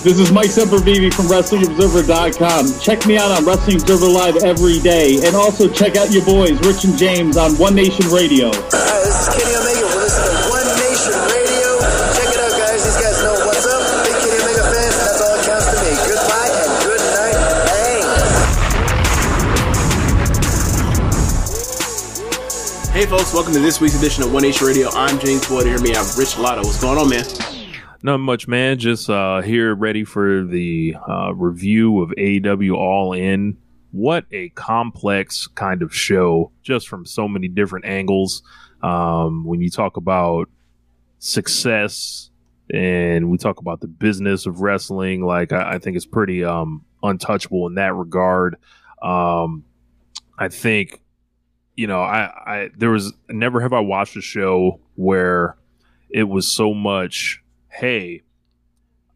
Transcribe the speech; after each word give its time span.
This 0.00 0.16
is 0.18 0.32
Mike 0.32 0.48
Sempervive 0.48 1.12
from 1.12 1.26
WrestlingObserver.com. 1.26 2.80
Check 2.80 3.04
me 3.04 3.18
out 3.18 3.30
on 3.36 3.44
Wrestling 3.44 3.76
Observer 3.76 4.08
Live 4.08 4.40
every 4.42 4.80
day. 4.80 5.20
And 5.28 5.36
also 5.36 5.68
check 5.68 5.96
out 6.00 6.10
your 6.10 6.24
boys, 6.24 6.56
Rich 6.64 6.88
and 6.88 6.96
James, 6.96 7.36
on 7.36 7.52
One 7.60 7.74
Nation 7.74 8.08
Radio. 8.08 8.48
Hi, 8.48 8.96
this 9.04 9.12
is 9.12 9.28
Kenny 9.28 9.52
Omega. 9.60 9.84
We're 9.92 10.00
listening 10.00 10.40
to 10.40 10.48
One 10.48 10.64
Nation 10.80 11.12
Radio. 11.28 11.84
Check 12.16 12.32
it 12.32 12.40
out, 12.40 12.48
guys. 12.56 12.80
These 12.80 12.96
guys 12.96 13.20
know 13.20 13.44
what's 13.44 13.68
up. 13.68 13.84
Big 14.08 14.16
Kenny 14.24 14.40
Omega 14.40 14.64
fans. 14.72 14.96
That's 15.04 15.20
all 15.20 15.36
that 15.36 15.44
counts 15.44 15.68
to 15.68 15.76
me. 15.84 15.92
Goodbye 16.08 16.48
and 16.48 16.72
good 16.80 17.04
night. 17.20 17.36
Bang. 17.68 18.00
Hey 22.96 23.04
folks, 23.04 23.36
welcome 23.36 23.52
to 23.52 23.60
this 23.60 23.84
week's 23.84 24.00
edition 24.00 24.24
of 24.24 24.32
One 24.32 24.48
Nation 24.48 24.64
Radio. 24.64 24.88
I'm 24.96 25.20
James 25.20 25.44
Boyd. 25.44 25.68
Here 25.68 25.76
me, 25.76 25.92
I 25.92 26.00
have 26.00 26.16
Rich 26.16 26.40
Latta. 26.40 26.64
What's 26.64 26.80
going 26.80 26.96
on, 26.96 27.12
man? 27.12 27.59
Not 28.02 28.18
much, 28.18 28.48
man. 28.48 28.78
Just 28.78 29.10
uh, 29.10 29.42
here, 29.42 29.74
ready 29.74 30.04
for 30.04 30.42
the 30.44 30.96
uh, 31.06 31.34
review 31.34 32.00
of 32.00 32.10
AEW 32.10 32.74
All 32.74 33.12
In. 33.12 33.58
What 33.92 34.24
a 34.32 34.48
complex 34.50 35.46
kind 35.48 35.82
of 35.82 35.94
show, 35.94 36.50
just 36.62 36.88
from 36.88 37.04
so 37.04 37.28
many 37.28 37.48
different 37.48 37.84
angles. 37.84 38.42
Um, 38.82 39.44
when 39.44 39.60
you 39.60 39.68
talk 39.68 39.98
about 39.98 40.48
success 41.18 42.30
and 42.72 43.30
we 43.30 43.36
talk 43.36 43.60
about 43.60 43.80
the 43.82 43.88
business 43.88 44.46
of 44.46 44.62
wrestling, 44.62 45.22
like 45.22 45.52
I, 45.52 45.74
I 45.74 45.78
think 45.78 45.96
it's 45.96 46.06
pretty 46.06 46.42
um, 46.42 46.86
untouchable 47.02 47.66
in 47.66 47.74
that 47.74 47.94
regard. 47.94 48.56
Um, 49.02 49.64
I 50.38 50.48
think, 50.48 51.02
you 51.76 51.86
know, 51.86 52.00
I, 52.00 52.30
I 52.46 52.70
there 52.78 52.90
was 52.90 53.12
never 53.28 53.60
have 53.60 53.74
I 53.74 53.80
watched 53.80 54.16
a 54.16 54.22
show 54.22 54.80
where 54.94 55.56
it 56.08 56.24
was 56.24 56.48
so 56.50 56.72
much 56.72 57.39
hey, 57.70 58.22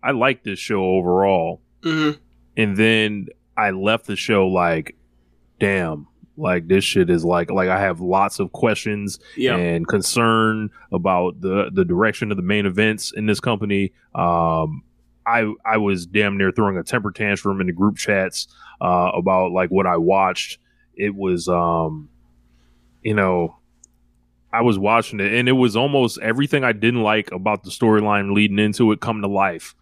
I 0.02 0.10
like 0.12 0.42
this 0.44 0.58
show 0.58 0.82
overall. 0.84 1.60
Mm-hmm. 1.82 2.18
And 2.56 2.76
then 2.76 3.26
I 3.56 3.70
left 3.70 4.06
the 4.06 4.16
show 4.16 4.46
like, 4.48 4.96
damn, 5.60 6.06
like 6.36 6.66
this 6.68 6.84
shit 6.84 7.10
is 7.10 7.24
like 7.24 7.50
like 7.50 7.68
I 7.68 7.80
have 7.80 8.00
lots 8.00 8.38
of 8.40 8.52
questions 8.52 9.18
Yeah. 9.36 9.56
and 9.56 9.86
concern 9.86 10.70
about 10.92 11.40
the 11.40 11.70
the 11.72 11.84
direction 11.84 12.30
of 12.30 12.36
the 12.36 12.42
main 12.42 12.66
events 12.66 13.12
in 13.14 13.26
this 13.26 13.40
company. 13.40 13.92
Um 14.14 14.82
I 15.26 15.52
I 15.64 15.76
was 15.78 16.06
damn 16.06 16.36
near 16.36 16.50
throwing 16.50 16.76
a 16.76 16.82
temper 16.82 17.10
tantrum 17.12 17.60
in 17.60 17.68
the 17.68 17.72
group 17.72 17.96
chats 17.96 18.48
uh 18.80 19.10
about 19.14 19.52
like 19.52 19.70
what 19.70 19.86
I 19.86 19.96
watched. 19.96 20.58
It 20.96 21.14
was 21.14 21.46
um 21.48 22.08
you 23.02 23.14
know 23.14 23.56
I 24.58 24.62
was 24.62 24.78
watching 24.78 25.20
it, 25.20 25.32
and 25.32 25.48
it 25.48 25.52
was 25.52 25.76
almost 25.76 26.18
everything 26.20 26.64
I 26.64 26.72
didn't 26.72 27.02
like 27.02 27.30
about 27.32 27.64
the 27.64 27.70
storyline 27.70 28.34
leading 28.34 28.58
into 28.58 28.92
it 28.92 29.00
come 29.00 29.20
to 29.22 29.28
life. 29.28 29.74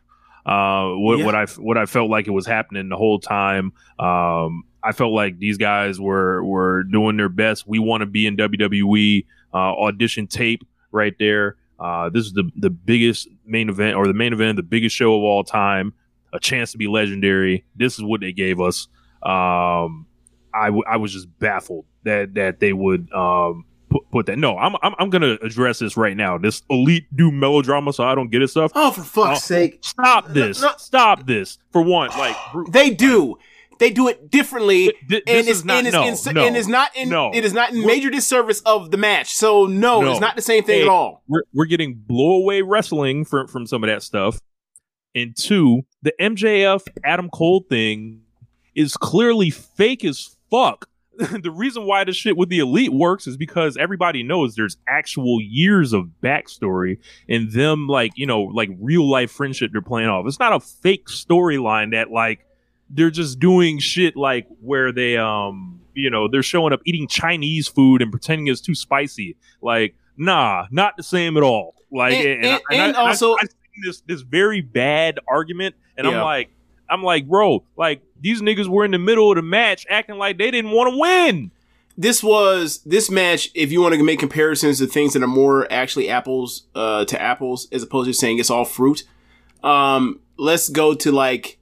Uh, 0.45 0.91
what, 0.95 1.19
Yeah. 1.19 1.25
what 1.27 1.35
I 1.35 1.45
what 1.59 1.79
I 1.79 1.87
felt 1.87 2.11
like 2.11 2.27
it 2.27 2.33
was 2.33 2.47
happening 2.47 2.89
the 2.89 2.97
whole 2.97 3.19
time. 3.21 3.73
Um, 3.99 4.65
I 4.83 4.91
felt 4.93 5.13
like 5.13 5.39
these 5.39 5.59
guys 5.59 6.01
were 6.01 6.43
were 6.45 6.83
doing 6.85 7.17
their 7.17 7.29
best. 7.29 7.69
We 7.69 7.79
want 7.79 8.01
to 8.01 8.07
be 8.07 8.27
in 8.27 8.37
WWE 8.37 9.25
uh, 9.55 9.57
audition 9.57 10.27
tape 10.27 10.63
right 10.91 11.15
there. 11.19 11.57
Uh, 11.79 12.09
this 12.11 12.25
is 12.27 12.33
the 12.33 12.51
the 12.57 12.71
biggest 12.71 13.29
main 13.47 13.69
event 13.69 13.97
or 13.97 14.07
the 14.09 14.15
main 14.15 14.33
event, 14.33 14.57
the 14.57 14.63
biggest 14.65 14.97
show 14.97 15.15
of 15.17 15.23
all 15.23 15.45
time. 15.45 15.93
A 16.33 16.41
chance 16.41 16.73
to 16.73 16.79
be 16.79 16.89
legendary. 16.89 17.65
This 17.77 17.95
is 17.99 18.03
what 18.05 18.21
they 18.23 18.33
gave 18.33 18.59
us. 18.61 18.89
Um, 19.23 20.07
I, 20.55 20.67
w- 20.67 20.85
I 20.89 20.97
was 20.97 21.13
just 21.13 21.29
baffled 21.39 21.85
that 22.05 22.35
that 22.35 22.59
they 22.61 22.73
would 22.73 23.13
um, 23.13 23.65
put, 23.93 24.11
put 24.11 24.27
that. 24.27 24.39
No, 24.39 24.59
I'm, 24.59 24.75
I'm 24.83 24.95
I'm 24.99 25.11
gonna 25.11 25.39
address 25.43 25.79
this 25.79 25.97
right 25.97 26.17
now. 26.17 26.39
This 26.39 26.63
elite 26.71 27.05
do 27.15 27.31
melodrama, 27.31 27.93
so 27.93 28.05
I 28.05 28.15
don't 28.15 28.31
get 28.31 28.43
it 28.43 28.49
stuff. 28.49 28.73
Oh, 28.75 28.91
for 28.91 29.03
fuck's 29.03 29.39
Oh, 29.39 29.41
sake. 29.41 29.79
Stop 29.83 30.29
this! 30.29 30.61
No, 30.61 30.69
no. 30.69 30.75
Stop 30.79 31.27
this! 31.27 31.59
For 31.71 31.83
one, 31.83 32.11
like 32.19 32.37
They 32.71 32.91
do. 32.91 33.37
They 33.79 33.91
do 33.91 34.07
it 34.07 34.31
differently, 34.31 34.93
th- 35.09 35.25
and 35.27 35.39
it's 35.39 35.49
is 35.49 35.65
not- 35.65 35.79
and 35.79 35.87
it's, 35.89 35.95
no, 36.27 36.31
in, 36.31 36.35
no, 36.37 36.47
and 36.47 36.57
it's 36.57 36.69
not 36.69 36.95
in 36.97 37.09
no. 37.09 37.31
it 37.35 37.45
is 37.45 37.53
not 37.53 37.71
in 37.73 37.79
We're- 37.79 37.87
major 37.87 38.11
disservice 38.11 38.61
of 38.61 38.91
the 38.93 38.97
match. 38.97 39.35
So 39.35 39.67
no, 39.67 40.09
it's 40.11 40.21
not 40.21 40.37
the 40.37 40.43
same 40.43 40.63
thing 40.63 40.77
Hey, 40.81 40.83
at 40.83 40.89
all. 40.89 41.25
we're 41.27 41.43
we're 41.53 41.65
getting 41.65 41.95
blow 41.95 42.35
away 42.37 42.63
wrestling 42.63 43.25
from 43.25 43.49
from 43.49 43.67
some 43.67 43.83
of 43.83 43.89
that 43.89 44.03
stuff. 44.05 44.39
And 45.17 45.37
two, 45.37 45.83
the 46.01 46.13
MJF 46.21 46.83
Adam 47.03 47.29
Cole 47.29 47.67
thing 47.69 48.21
is 48.77 48.97
clearly 48.97 49.51
fake 49.51 50.05
as 50.05 50.37
fuck. 50.51 50.89
the 51.43 51.51
reason 51.51 51.85
why 51.87 52.05
the 52.05 52.13
shit 52.13 52.37
with 52.37 52.49
the 52.49 52.59
elite 52.59 52.93
works 52.93 53.27
is 53.27 53.37
because 53.37 53.77
everybody 53.77 54.23
knows 54.23 54.55
there's 54.55 54.77
actual 54.89 55.41
years 55.41 55.93
of 55.93 56.09
backstory 56.23 56.99
and 57.29 57.53
them 57.53 57.87
like 57.87 58.13
you 58.17 58.27
know 58.27 58.43
like 58.43 58.71
real 58.81 59.09
life 59.09 59.31
friendship 59.31 59.71
they're 59.73 59.83
playing 59.83 60.09
off. 60.09 60.25
It's 60.27 60.39
not 60.41 60.53
a 60.55 60.61
fake 60.61 61.07
storyline 61.09 61.91
that 61.93 62.11
like 62.11 62.47
they're 62.91 63.11
just 63.11 63.39
doing 63.39 63.79
shit 63.79 64.17
like 64.17 64.47
where 64.61 64.91
they 64.93 65.17
um 65.19 65.81
you 65.95 66.09
know 66.09 66.29
they're 66.29 66.43
showing 66.43 66.73
up 66.73 66.81
eating 66.87 67.07
Chinese 67.09 67.69
food 67.69 68.01
and 68.01 68.11
pretending 68.11 68.47
it's 68.47 68.61
too 68.63 68.75
spicy. 68.75 69.37
Like 69.61 69.95
nah, 70.17 70.67
not 70.71 70.97
the 70.97 71.03
same 71.03 71.37
at 71.37 71.43
all. 71.43 71.75
Like 71.91 72.15
And- 72.15 72.27
and, 72.27 72.45
and- 72.47 72.61
I- 72.71 72.75
and 72.87 72.97
I- 72.97 73.03
I- 73.03 73.09
also- 73.09 73.35
I've 73.35 73.49
seen 73.51 73.83
this 73.85 74.01
this 74.03 74.23
very 74.23 74.61
bad 74.63 75.19
argument, 75.29 75.75
and 75.97 76.07
Yeah. 76.07 76.15
I'm 76.19 76.25
like. 76.25 76.51
I'm 76.93 77.03
like, 77.03 77.27
bro, 77.27 77.65
like 77.77 78.03
these 78.21 78.43
niggas 78.43 78.69
were 78.69 78.85
in 78.85 78.91
the 78.91 78.99
middle 78.99 79.31
of 79.31 79.37
the 79.37 79.43
match 79.43 79.87
acting 79.89 80.19
like 80.19 80.37
they 80.37 80.51
didn't 80.51 80.73
want 80.73 80.93
to 80.93 80.99
win. 80.99 81.51
This 81.97 82.23
was 82.23 82.83
this 82.85 83.11
match. 83.11 83.51
If 83.55 83.73
you 83.73 83.81
want 83.81 83.95
to 83.95 84.03
make 84.03 84.19
comparisons 84.19 84.79
to 84.79 84.87
things 84.87 85.15
that 85.15 85.23
are 85.23 85.27
more 85.27 85.71
actually 85.73 86.09
apples 86.09 86.65
uh, 86.75 87.05
to 87.07 87.21
apples, 87.21 87.69
as 87.73 87.83
opposed 87.83 88.09
to 88.09 88.15
saying 88.15 88.39
it's 88.39 88.51
all 88.51 88.65
fruit, 88.65 89.05
um, 89.63 90.21
let's 90.37 90.69
go 90.69 90.95
to 90.95 91.11
like 91.11 91.59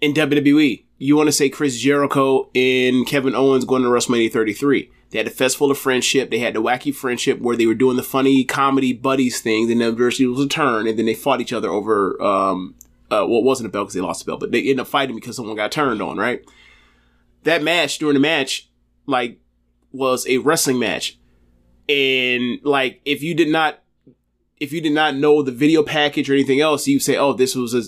in 0.00 0.12
WWE. 0.12 0.84
You 0.98 1.16
want 1.16 1.28
to 1.28 1.32
say 1.32 1.48
Chris 1.48 1.78
Jericho 1.78 2.50
and 2.54 3.06
Kevin 3.06 3.34
Owens 3.34 3.64
going 3.64 3.82
to 3.82 3.88
WrestleMania 3.88 4.32
33. 4.32 4.90
They 5.10 5.18
had 5.18 5.26
the 5.26 5.32
Festival 5.32 5.70
of 5.70 5.78
Friendship. 5.78 6.30
They 6.30 6.38
had 6.38 6.54
the 6.54 6.62
Wacky 6.62 6.94
Friendship 6.94 7.40
where 7.40 7.56
they 7.56 7.66
were 7.66 7.74
doing 7.74 7.96
the 7.96 8.02
funny 8.02 8.44
comedy 8.44 8.92
buddies 8.92 9.40
thing. 9.40 9.68
Then 9.68 9.78
the 9.78 9.88
adversity 9.88 10.26
was 10.26 10.44
a 10.44 10.48
turn, 10.48 10.86
and 10.86 10.98
then 10.98 11.06
they 11.06 11.14
fought 11.14 11.40
each 11.40 11.52
other 11.52 11.68
over. 11.68 12.20
Um, 12.22 12.74
uh, 13.10 13.26
well, 13.26 13.38
it 13.38 13.44
wasn't 13.44 13.68
a 13.68 13.70
belt 13.70 13.86
because 13.86 13.94
they 13.94 14.00
lost 14.00 14.24
the 14.24 14.30
belt, 14.30 14.40
but 14.40 14.52
they 14.52 14.60
ended 14.60 14.80
up 14.80 14.86
fighting 14.86 15.16
because 15.16 15.36
someone 15.36 15.56
got 15.56 15.72
turned 15.72 16.00
on. 16.00 16.16
Right. 16.16 16.42
That 17.44 17.62
match 17.62 17.98
during 17.98 18.14
the 18.14 18.20
match, 18.20 18.70
like, 19.06 19.40
was 19.92 20.26
a 20.28 20.38
wrestling 20.38 20.78
match, 20.78 21.18
and 21.88 22.60
like 22.62 23.00
if 23.04 23.22
you 23.22 23.34
did 23.34 23.48
not, 23.48 23.82
if 24.58 24.72
you 24.72 24.80
did 24.80 24.92
not 24.92 25.16
know 25.16 25.42
the 25.42 25.50
video 25.50 25.82
package 25.82 26.30
or 26.30 26.34
anything 26.34 26.60
else, 26.60 26.86
you'd 26.86 27.02
say, 27.02 27.16
"Oh, 27.16 27.32
this 27.32 27.54
was 27.54 27.74
a 27.74 27.82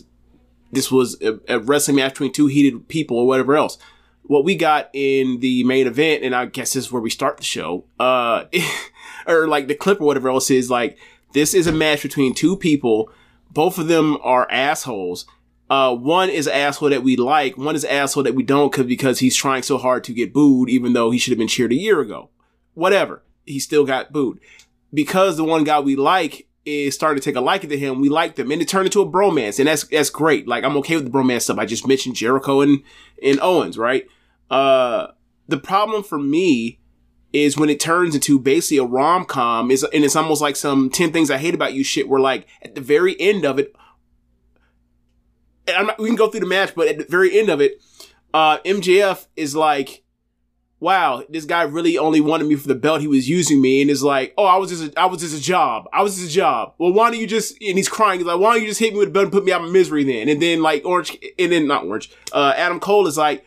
this 0.73 0.91
was 0.91 1.21
a, 1.23 1.39
a 1.49 1.61
wrestling 1.61 1.97
match 1.97 2.15
between 2.15 2.33
two 2.33 2.47
heated 2.47 2.89
people 2.89 3.19
or 3.19 3.27
whatever 3.27 3.55
else. 3.57 3.79
What 4.23 4.45
we 4.45 4.57
got 4.57 4.89
in 4.93 5.41
the 5.41 5.63
main 5.65 5.87
event, 5.87 6.25
and 6.25 6.35
I 6.35 6.47
guess 6.47 6.73
this 6.73 6.87
is 6.87 6.93
where 6.93 7.03
we 7.03 7.11
start 7.11 7.37
the 7.37 7.45
show, 7.45 7.85
uh, 8.01 8.45
or 9.27 9.47
like 9.47 9.69
the 9.69 9.75
clip 9.75 10.01
or 10.01 10.05
whatever 10.05 10.31
else 10.31 10.51
is 10.51 10.71
like, 10.71 10.99
this 11.35 11.55
is 11.55 11.67
a 11.67 11.73
match 11.73 12.03
between 12.03 12.35
two 12.35 12.57
people. 12.57 13.11
Both 13.53 13.79
of 13.79 13.89
them 13.89 14.17
are 14.23 14.51
assholes. 14.51 15.27
Uh, 15.69 15.95
one 15.95 16.31
is 16.31 16.49
asshole 16.49 16.91
that 16.91 17.03
we 17.03 17.17
like. 17.17 17.57
One 17.57 17.75
is 17.75 17.85
asshole 17.85 18.23
that 18.25 18.35
we 18.35 18.43
don't 18.43 18.73
cause, 18.73 18.87
because 18.87 19.19
he's 19.19 19.37
trying 19.37 19.63
so 19.63 19.79
hard 19.79 20.05
to 20.05 20.13
get 20.13 20.33
booed, 20.33 20.69
even 20.69 20.93
though 20.93 21.11
he 21.11 21.19
should 21.19 21.33
have 21.33 21.39
been 21.39 21.49
cheered 21.49 21.73
a 21.73 21.77
year 21.77 22.01
ago. 22.01 22.31
Whatever. 22.75 23.23
He 23.45 23.59
still 23.59 23.85
got 23.85 24.13
booed. 24.13 24.41
Because 24.95 25.37
the 25.37 25.45
one 25.45 25.65
guy 25.65 25.81
we 25.81 25.97
like 25.97 26.47
is 26.65 26.95
starting 26.95 27.21
to 27.21 27.25
take 27.25 27.37
a 27.37 27.41
liking 27.41 27.71
to 27.71 27.79
him. 27.79 28.01
We 28.01 28.09
like 28.09 28.37
them, 28.37 28.51
and 28.51 28.63
it 28.63 28.69
turned 28.69 28.87
into 28.87 29.01
a 29.01 29.11
bromance, 29.11 29.59
and 29.59 29.67
that's 29.67 29.85
that's 29.85 30.11
great. 30.11 30.47
Like 30.47 30.65
I'm 30.65 30.77
okay 30.79 30.97
with 30.97 31.05
the 31.05 31.11
bromance 31.11 31.43
stuff. 31.43 31.59
I 31.59 31.67
just 31.67 31.87
mentioned 31.87 32.17
Jericho 32.17 32.61
and 32.61 32.83
and 33.23 33.41
Owens, 33.41 33.77
right? 33.77 34.07
Uh, 34.51 35.09
the 35.49 35.59
problem 35.59 36.03
for 36.03 36.19
me 36.19 36.79
is 37.33 37.57
when 37.57 37.71
it 37.71 37.81
turns 37.81 38.15
into 38.15 38.39
basically 38.39 38.79
a 38.79 38.85
rom 38.85 39.25
com, 39.25 39.71
is 39.71 39.85
and 39.85 40.05
it's 40.05 40.17
almost 40.17 40.43
like 40.43 40.57
some 40.57 40.91
ten 40.91 41.13
things 41.13 41.31
I 41.31 41.39
hate 41.39 41.55
about 41.55 41.75
you 41.75 41.85
shit. 41.85 42.09
Where 42.09 42.21
like 42.21 42.47
at 42.63 42.75
the 42.75 42.81
very 42.81 43.19
end 43.21 43.45
of 43.45 43.59
it, 43.59 43.75
not, 45.67 45.99
we 45.99 46.09
can 46.09 46.17
go 46.17 46.29
through 46.29 46.41
the 46.41 46.47
match, 46.47 46.75
but 46.75 46.89
at 46.89 46.99
the 46.99 47.05
very 47.05 47.39
end 47.39 47.49
of 47.49 47.61
it, 47.61 47.83
uh, 48.35 48.59
MJF 48.59 49.27
is 49.37 49.55
like, 49.55 50.03
wow, 50.81 51.23
this 51.29 51.45
guy 51.45 51.63
really 51.63 51.97
only 51.97 52.21
wanted 52.21 52.47
me 52.47 52.57
for 52.57 52.69
the 52.69 52.75
belt. 52.75 53.01
He 53.01 53.07
was 53.07 53.29
using 53.29 53.61
me 53.61 53.83
and 53.83 53.91
is 53.91 54.03
like, 54.03 54.35
oh, 54.37 54.45
I 54.45 54.57
was 54.57 54.71
just, 54.71 54.93
a, 54.93 55.01
I 55.01 55.07
was 55.07 55.21
just 55.21 55.37
a 55.37 55.41
job. 55.41 55.89
I 55.93 56.03
was 56.03 56.17
just 56.17 56.31
a 56.31 56.35
job. 56.35 56.75
Well, 56.79 56.93
why 56.93 57.11
don't 57.11 57.21
you 57.21 57.27
just, 57.27 57.53
and 57.63 57.77
he's 57.77 57.89
crying. 57.89 58.19
He's 58.19 58.27
like, 58.27 58.41
why 58.41 58.55
don't 58.55 58.63
you 58.63 58.69
just 58.69 58.81
hit 58.81 58.93
me 58.93 58.99
with 58.99 59.09
the 59.09 59.13
belt 59.13 59.25
and 59.25 59.33
put 59.33 59.45
me 59.45 59.53
out 59.53 59.63
of 59.63 59.71
misery 59.71 60.05
then? 60.05 60.29
And 60.29 60.43
then 60.43 60.61
like 60.61 60.85
Orange, 60.85 61.17
and 61.39 61.53
then 61.53 61.69
not 61.69 61.85
Orange, 61.85 62.11
uh, 62.33 62.55
Adam 62.57 62.81
Cole 62.81 63.07
is 63.07 63.17
like, 63.17 63.47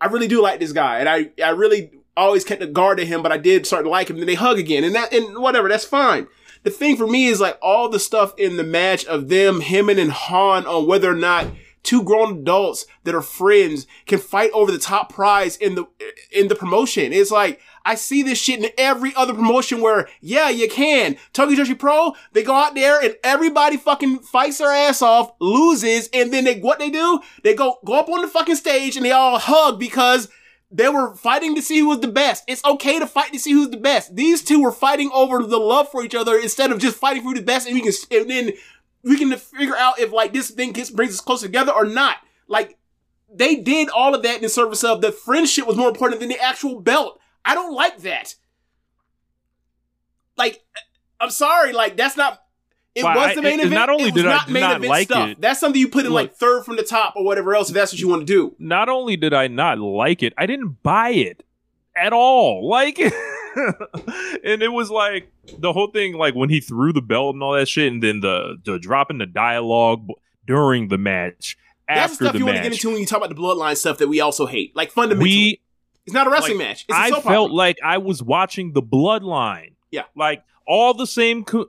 I 0.00 0.06
really 0.06 0.28
do 0.28 0.40
like 0.40 0.58
this 0.58 0.72
guy. 0.72 1.00
And 1.00 1.08
I, 1.08 1.30
I 1.44 1.50
really 1.50 1.92
always 2.16 2.44
kept 2.44 2.62
a 2.62 2.66
guard 2.66 2.98
to 2.98 3.06
him, 3.06 3.22
but 3.22 3.32
I 3.32 3.38
did 3.38 3.66
start 3.66 3.84
to 3.84 3.90
like 3.90 4.08
him. 4.08 4.18
Then 4.18 4.26
they 4.26 4.34
hug 4.34 4.58
again 4.58 4.84
and 4.84 4.94
that, 4.94 5.12
and 5.12 5.38
whatever, 5.38 5.68
that's 5.68 5.84
fine. 5.84 6.26
The 6.62 6.70
thing 6.70 6.96
for 6.96 7.06
me 7.06 7.26
is 7.26 7.40
like 7.40 7.58
all 7.62 7.88
the 7.88 7.98
stuff 7.98 8.34
in 8.36 8.56
the 8.56 8.64
match 8.64 9.06
of 9.06 9.28
them, 9.28 9.60
him 9.60 9.88
and 9.88 10.10
Han 10.10 10.66
on 10.66 10.86
whether 10.86 11.10
or 11.10 11.14
not 11.14 11.46
two 11.82 12.02
grown 12.02 12.40
adults 12.40 12.86
that 13.04 13.14
are 13.14 13.22
friends 13.22 13.86
can 14.06 14.18
fight 14.18 14.50
over 14.52 14.70
the 14.70 14.78
top 14.78 15.12
prize 15.12 15.56
in 15.56 15.74
the 15.74 15.86
in 16.30 16.48
the 16.48 16.54
promotion. 16.54 17.12
It's 17.12 17.30
like 17.30 17.60
I 17.84 17.94
see 17.94 18.22
this 18.22 18.38
shit 18.38 18.62
in 18.62 18.70
every 18.76 19.14
other 19.14 19.32
promotion 19.32 19.80
where 19.80 20.08
yeah, 20.20 20.50
you 20.50 20.68
can. 20.68 21.16
Tokyo 21.32 21.56
Joshi 21.56 21.78
Pro, 21.78 22.14
they 22.32 22.42
go 22.42 22.54
out 22.54 22.74
there 22.74 23.00
and 23.02 23.16
everybody 23.24 23.76
fucking 23.76 24.20
fights 24.20 24.58
their 24.58 24.68
ass 24.68 25.00
off, 25.00 25.32
loses, 25.40 26.10
and 26.12 26.32
then 26.32 26.44
they 26.44 26.60
what 26.60 26.78
they 26.78 26.90
do? 26.90 27.20
They 27.42 27.54
go 27.54 27.78
go 27.84 27.98
up 27.98 28.08
on 28.08 28.20
the 28.20 28.28
fucking 28.28 28.56
stage 28.56 28.96
and 28.96 29.04
they 29.04 29.12
all 29.12 29.38
hug 29.38 29.78
because 29.78 30.28
they 30.70 30.88
were 30.88 31.14
fighting 31.16 31.54
to 31.56 31.62
see 31.62 31.80
who 31.80 31.88
was 31.88 32.00
the 32.00 32.08
best. 32.08 32.44
It's 32.46 32.64
okay 32.64 32.98
to 32.98 33.06
fight 33.06 33.32
to 33.32 33.38
see 33.38 33.52
who's 33.52 33.70
the 33.70 33.76
best. 33.76 34.14
These 34.14 34.44
two 34.44 34.62
were 34.62 34.70
fighting 34.70 35.10
over 35.12 35.42
the 35.42 35.58
love 35.58 35.90
for 35.90 36.04
each 36.04 36.14
other 36.14 36.38
instead 36.38 36.70
of 36.70 36.78
just 36.78 36.96
fighting 36.96 37.22
for 37.22 37.34
the 37.34 37.42
best. 37.42 37.66
And 37.66 37.74
we 37.74 37.82
can, 37.82 37.92
and 38.10 38.30
then 38.30 38.52
we 39.02 39.18
can 39.18 39.36
figure 39.36 39.76
out 39.76 39.98
if 39.98 40.12
like 40.12 40.32
this 40.32 40.50
thing 40.50 40.72
gets 40.72 40.90
brings 40.90 41.14
us 41.14 41.20
closer 41.20 41.46
together 41.46 41.72
or 41.72 41.84
not. 41.84 42.18
Like 42.46 42.78
they 43.32 43.56
did 43.56 43.88
all 43.90 44.14
of 44.14 44.22
that 44.22 44.36
in 44.36 44.42
the 44.42 44.48
service 44.48 44.84
of 44.84 45.00
the 45.00 45.12
friendship 45.12 45.66
was 45.66 45.76
more 45.76 45.88
important 45.88 46.20
than 46.20 46.28
the 46.28 46.40
actual 46.40 46.80
belt. 46.80 47.20
I 47.44 47.54
don't 47.54 47.74
like 47.74 47.98
that. 48.02 48.34
Like, 50.36 50.62
I'm 51.18 51.30
sorry, 51.30 51.72
like 51.72 51.96
that's 51.96 52.16
not. 52.16 52.42
It 52.94 53.04
was 53.04 53.34
the 53.36 53.42
main 53.42 53.60
it- 53.60 53.66
event. 53.66 53.74
not 53.74 53.88
only 53.88 54.10
did 54.10 54.26
I 54.26 54.30
not 54.30 54.46
did 54.46 54.52
main 54.52 54.62
not 54.62 54.76
event 54.76 54.90
like 54.90 55.06
stuff. 55.08 55.28
it- 55.30 55.40
That's 55.40 55.60
something 55.60 55.80
you 55.80 55.88
put 55.88 56.06
in 56.06 56.12
like 56.12 56.34
third 56.34 56.64
from 56.64 56.76
the 56.76 56.82
top 56.82 57.14
or 57.16 57.24
whatever 57.24 57.54
else. 57.54 57.68
If 57.68 57.74
that's 57.74 57.92
what 57.92 58.00
you 58.00 58.08
want 58.08 58.22
to 58.22 58.26
do. 58.26 58.54
not 58.58 58.88
only 58.88 59.16
did 59.16 59.32
I 59.32 59.46
not 59.48 59.78
like 59.78 60.22
it, 60.22 60.32
I 60.36 60.46
didn't 60.46 60.82
buy 60.82 61.10
it 61.10 61.44
at 61.94 62.12
all. 62.12 62.68
Like, 62.68 62.98
and 64.44 64.62
it 64.62 64.72
was 64.72 64.90
like 64.90 65.30
the 65.58 65.72
whole 65.72 65.88
thing, 65.88 66.14
like 66.14 66.34
when 66.34 66.48
he 66.50 66.60
threw 66.60 66.92
the 66.92 67.02
belt 67.02 67.34
and 67.34 67.42
all 67.42 67.52
that 67.52 67.68
shit, 67.68 67.92
and 67.92 68.02
then 68.02 68.20
the 68.20 68.56
the 68.64 68.78
dropping 68.78 69.18
the 69.18 69.26
dialogue 69.26 70.08
during 70.46 70.88
the 70.88 70.98
match. 70.98 71.56
That's 71.88 72.12
after 72.12 72.24
the 72.24 72.30
stuff 72.30 72.38
you 72.38 72.46
match, 72.46 72.54
want 72.54 72.56
to 72.58 72.62
get 72.62 72.72
into 72.72 72.88
when 72.90 72.98
you 73.00 73.06
talk 73.06 73.18
about 73.18 73.28
the 73.30 73.40
bloodline 73.40 73.76
stuff 73.76 73.98
that 73.98 74.08
we 74.08 74.20
also 74.20 74.46
hate. 74.46 74.74
Like 74.76 74.90
fundamentally, 74.92 75.28
we 75.30 75.60
it's 76.06 76.14
not 76.14 76.26
a 76.26 76.30
wrestling 76.30 76.58
like, 76.58 76.68
match. 76.68 76.84
It's 76.88 76.96
I 76.96 77.10
felt 77.10 77.24
opera. 77.26 77.54
like 77.54 77.78
I 77.84 77.98
was 77.98 78.22
watching 78.22 78.72
the 78.72 78.82
Bloodline. 78.82 79.72
Yeah. 79.90 80.04
like 80.14 80.44
all 80.66 80.94
the 80.94 81.06
same, 81.06 81.42
co- 81.44 81.68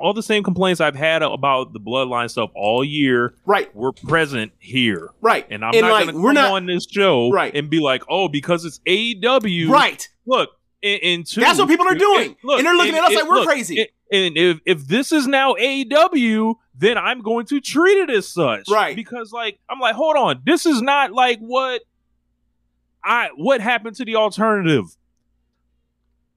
all 0.00 0.12
the 0.14 0.22
same 0.22 0.42
complaints 0.42 0.80
I've 0.80 0.96
had 0.96 1.22
about 1.22 1.72
the 1.72 1.80
Bloodline 1.80 2.30
stuff 2.30 2.50
all 2.54 2.84
year 2.84 3.34
right, 3.44 3.74
were 3.74 3.92
present 3.92 4.52
here. 4.58 5.10
right. 5.20 5.46
And 5.50 5.64
I'm 5.64 5.72
and 5.74 5.82
not 5.82 5.90
like 5.92 6.06
gonna 6.06 6.18
we're 6.18 6.28
come 6.30 6.34
not 6.34 6.52
on 6.52 6.66
this 6.66 6.86
show 6.90 7.30
Right. 7.30 7.54
and 7.54 7.68
be 7.70 7.80
like, 7.80 8.02
oh, 8.08 8.28
because 8.28 8.64
it's 8.64 8.80
AEW. 8.86 9.68
right. 9.70 10.08
Look, 10.26 10.50
and, 10.82 11.00
and 11.02 11.26
two, 11.26 11.40
That's 11.40 11.58
what 11.58 11.68
people 11.68 11.86
are 11.88 11.94
doing. 11.94 12.36
look, 12.44 12.58
And 12.58 12.66
they're 12.66 12.74
looking 12.74 12.94
at 12.96 13.04
us 13.04 13.14
like 13.14 13.28
we're 13.28 13.44
crazy. 13.44 13.80
And, 13.80 13.88
and 14.24 14.36
if 14.36 14.60
if 14.66 14.86
this 14.86 15.10
is 15.12 15.26
now 15.26 15.54
AEW, 15.54 16.54
then 16.74 16.96
I'm 16.98 17.22
going 17.22 17.46
to 17.46 17.60
treat 17.60 17.98
it 17.98 18.10
as 18.10 18.28
such, 18.28 18.68
Right. 18.70 18.94
Because 18.94 19.32
like 19.32 19.58
I'm 19.68 19.80
like, 19.80 19.94
hold 19.94 20.16
on, 20.16 20.42
this 20.44 20.66
is 20.66 20.82
not 20.82 21.12
like 21.12 21.38
what 21.40 21.82
I 23.04 23.30
what 23.36 23.60
happened 23.60 23.96
to 23.96 24.04
the 24.04 24.16
alternative. 24.16 24.84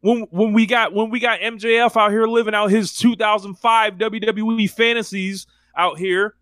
When, 0.01 0.21
when 0.31 0.53
we 0.53 0.65
got 0.65 0.93
when 0.93 1.09
we 1.09 1.19
got 1.19 1.41
MJF 1.41 1.97
out 1.99 2.11
here 2.11 2.25
living 2.25 2.53
out 2.55 2.67
his 2.71 2.93
2005 2.95 3.95
WWE 3.95 4.69
fantasies 4.69 5.45
out 5.75 5.97
here, 5.99 6.35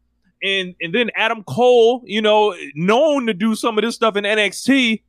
and 0.43 0.75
and 0.79 0.93
then 0.93 1.09
Adam 1.15 1.43
Cole, 1.43 2.03
you 2.05 2.21
know, 2.21 2.55
known 2.75 3.25
to 3.27 3.33
do 3.33 3.55
some 3.55 3.77
of 3.77 3.83
this 3.83 3.95
stuff 3.95 4.15
in 4.15 4.23
NXT. 4.25 5.01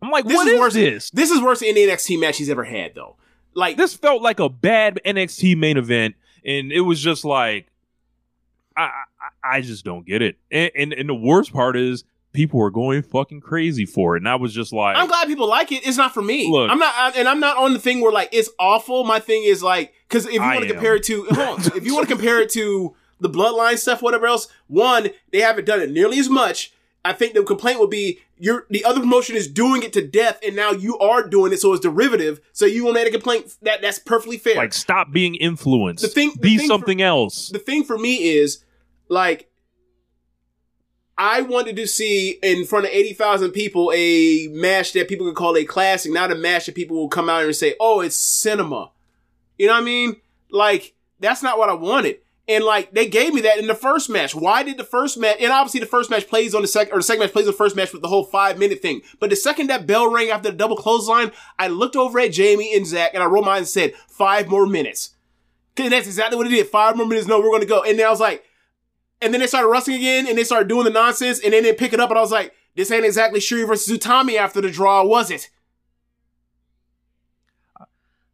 I'm 0.00 0.10
like, 0.10 0.24
This 0.24 0.36
what 0.36 0.46
is 0.46 0.54
is 0.54 0.60
worse- 0.60 0.72
this? 0.74 1.10
This 1.10 1.30
is 1.30 1.42
worse 1.42 1.60
than 1.60 1.68
any 1.70 1.86
NXT 1.86 2.18
match 2.20 2.38
he's 2.38 2.48
ever 2.50 2.64
had, 2.64 2.94
though. 2.94 3.16
Like 3.54 3.76
This 3.76 3.94
felt 3.94 4.22
like 4.22 4.40
a 4.40 4.48
bad 4.48 5.00
NXT 5.04 5.56
main 5.58 5.76
event, 5.76 6.14
and 6.46 6.72
it 6.72 6.80
was 6.80 7.00
just 7.00 7.24
like, 7.24 7.66
I 8.76 8.82
I, 9.44 9.56
I 9.56 9.60
just 9.60 9.84
don't 9.84 10.06
get 10.06 10.22
it. 10.22 10.36
And, 10.50 10.70
and 10.74 10.92
and 10.94 11.08
the 11.08 11.14
worst 11.14 11.52
part 11.52 11.76
is 11.76 12.04
people 12.32 12.60
were 12.60 12.70
going 12.70 13.02
fucking 13.02 13.40
crazy 13.40 13.86
for 13.86 14.16
it, 14.16 14.20
and 14.20 14.28
I 14.28 14.36
was 14.36 14.52
just 14.52 14.72
like, 14.72 14.96
I'm 14.96 15.06
glad 15.08 15.26
people 15.28 15.48
like 15.48 15.72
it. 15.72 15.86
It's 15.86 15.96
not 15.96 16.14
for 16.14 16.22
me. 16.22 16.50
Look. 16.50 16.70
I'm 16.70 16.78
not, 16.78 16.94
I, 16.96 17.10
and 17.18 17.28
I'm 17.28 17.40
not 17.40 17.56
on 17.56 17.72
the 17.72 17.78
thing 17.78 18.00
where 18.00 18.12
like 18.12 18.28
it's 18.32 18.50
awful. 18.58 19.04
My 19.04 19.20
thing 19.20 19.44
is 19.44 19.62
like 19.62 19.94
because 20.08 20.26
if 20.26 20.34
you 20.34 20.40
want 20.40 20.62
to 20.62 20.68
compare 20.68 20.96
it 20.96 21.02
to, 21.04 21.26
on, 21.30 21.60
if 21.76 21.84
you 21.84 21.94
want 21.94 22.08
to 22.08 22.14
compare 22.14 22.40
it 22.40 22.50
to 22.50 22.94
the 23.20 23.28
Bloodline 23.30 23.78
stuff, 23.78 24.02
whatever 24.02 24.26
else, 24.26 24.48
one 24.68 25.08
they 25.32 25.40
haven't 25.40 25.64
done 25.64 25.80
it 25.80 25.90
nearly 25.90 26.18
as 26.18 26.28
much. 26.28 26.72
I 27.04 27.12
think 27.12 27.32
the 27.32 27.42
complaint 27.42 27.80
would 27.80 27.90
be 27.90 28.18
you're 28.36 28.66
the 28.70 28.84
other 28.84 29.00
promotion 29.00 29.34
is 29.34 29.48
doing 29.48 29.82
it 29.82 29.92
to 29.94 30.06
death, 30.06 30.38
and 30.46 30.54
now 30.54 30.72
you 30.72 30.98
are 30.98 31.26
doing 31.26 31.52
it, 31.52 31.60
so 31.60 31.72
it's 31.72 31.80
derivative. 31.80 32.40
So 32.52 32.66
you 32.66 32.84
to 32.84 32.92
make 32.92 33.08
a 33.08 33.10
complaint 33.10 33.56
that 33.62 33.80
that's 33.80 33.98
perfectly 33.98 34.36
fair. 34.36 34.56
like 34.56 34.72
stop 34.74 35.10
being 35.12 35.34
influenced. 35.36 36.02
The 36.02 36.08
thing- 36.08 36.32
the 36.34 36.40
be 36.40 36.56
thing 36.58 36.66
for- 36.66 36.72
something 36.72 37.00
else. 37.00 37.48
the 37.48 37.58
thing 37.58 37.84
for 37.84 37.96
me 37.96 38.28
is 38.36 38.64
like 39.08 39.47
I 41.18 41.42
wanted 41.42 41.74
to 41.76 41.86
see 41.88 42.38
in 42.44 42.64
front 42.64 42.86
of 42.86 42.92
80,000 42.92 43.50
people 43.50 43.92
a 43.92 44.46
match 44.52 44.92
that 44.92 45.08
people 45.08 45.26
could 45.26 45.34
call 45.34 45.56
a 45.56 45.64
classic, 45.64 46.12
not 46.12 46.30
a 46.30 46.36
match 46.36 46.66
that 46.66 46.76
people 46.76 46.96
will 46.96 47.08
come 47.08 47.28
out 47.28 47.42
and 47.42 47.56
say, 47.56 47.74
"Oh, 47.80 48.00
it's 48.00 48.14
cinema." 48.14 48.92
You 49.58 49.66
know 49.66 49.72
what 49.72 49.82
I 49.82 49.84
mean? 49.84 50.16
Like 50.50 50.94
that's 51.18 51.42
not 51.42 51.58
what 51.58 51.68
I 51.68 51.74
wanted. 51.74 52.18
And 52.46 52.62
like 52.64 52.92
they 52.92 53.08
gave 53.08 53.34
me 53.34 53.40
that 53.42 53.58
in 53.58 53.66
the 53.66 53.74
first 53.74 54.08
match. 54.08 54.32
Why 54.32 54.62
did 54.62 54.78
the 54.78 54.84
first 54.84 55.18
match? 55.18 55.38
And 55.40 55.52
obviously 55.52 55.80
the 55.80 55.86
first 55.86 56.08
match 56.08 56.28
plays 56.28 56.54
on 56.54 56.62
the 56.62 56.68
second, 56.68 56.94
or 56.94 56.98
the 56.98 57.02
second 57.02 57.20
match 57.20 57.32
plays 57.32 57.46
on 57.46 57.52
the 57.52 57.58
first 57.58 57.74
match 57.74 57.92
with 57.92 58.00
the 58.00 58.08
whole 58.08 58.24
five 58.24 58.56
minute 58.56 58.80
thing. 58.80 59.02
But 59.18 59.30
the 59.30 59.36
second 59.36 59.66
that 59.66 59.88
bell 59.88 60.10
rang 60.10 60.30
after 60.30 60.50
the 60.50 60.56
double 60.56 60.76
clothesline, 60.76 61.32
I 61.58 61.66
looked 61.66 61.96
over 61.96 62.20
at 62.20 62.32
Jamie 62.32 62.74
and 62.76 62.86
Zach, 62.86 63.10
and 63.12 63.22
I 63.22 63.26
rolled 63.26 63.44
my 63.44 63.54
eyes 63.54 63.58
and 63.58 63.68
said, 63.68 63.94
five 64.08 64.48
more 64.48 64.66
minutes." 64.66 65.16
And 65.76 65.92
that's 65.92 66.06
exactly 66.06 66.36
what 66.36 66.46
it 66.46 66.50
did. 66.50 66.66
Five 66.68 66.96
more 66.96 67.06
minutes. 67.06 67.26
No, 67.26 67.38
we're 67.38 67.50
going 67.50 67.60
to 67.60 67.66
go. 67.66 67.82
And 67.82 67.98
then 67.98 68.06
I 68.06 68.10
was 68.10 68.20
like, 68.20 68.44
and 69.20 69.32
then 69.32 69.40
they 69.40 69.46
started 69.46 69.68
wrestling 69.68 69.96
again, 69.96 70.26
and 70.26 70.36
they 70.36 70.44
started 70.44 70.68
doing 70.68 70.84
the 70.84 70.90
nonsense, 70.90 71.40
and 71.40 71.52
then 71.52 71.62
they 71.62 71.72
pick 71.72 71.92
it 71.92 72.00
up, 72.00 72.10
and 72.10 72.18
I 72.18 72.22
was 72.22 72.32
like, 72.32 72.54
this 72.76 72.90
ain't 72.90 73.04
exactly 73.04 73.40
Syuri 73.40 73.66
versus 73.66 73.96
Utami 73.96 74.36
after 74.36 74.60
the 74.60 74.70
draw, 74.70 75.04
was 75.04 75.30
it? 75.30 75.50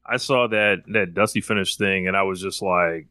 I 0.06 0.18
saw 0.18 0.46
that 0.48 0.82
that 0.88 1.14
Dusty 1.14 1.40
finish 1.40 1.76
thing, 1.76 2.06
and 2.06 2.16
I 2.16 2.22
was 2.22 2.40
just 2.40 2.60
like, 2.60 3.06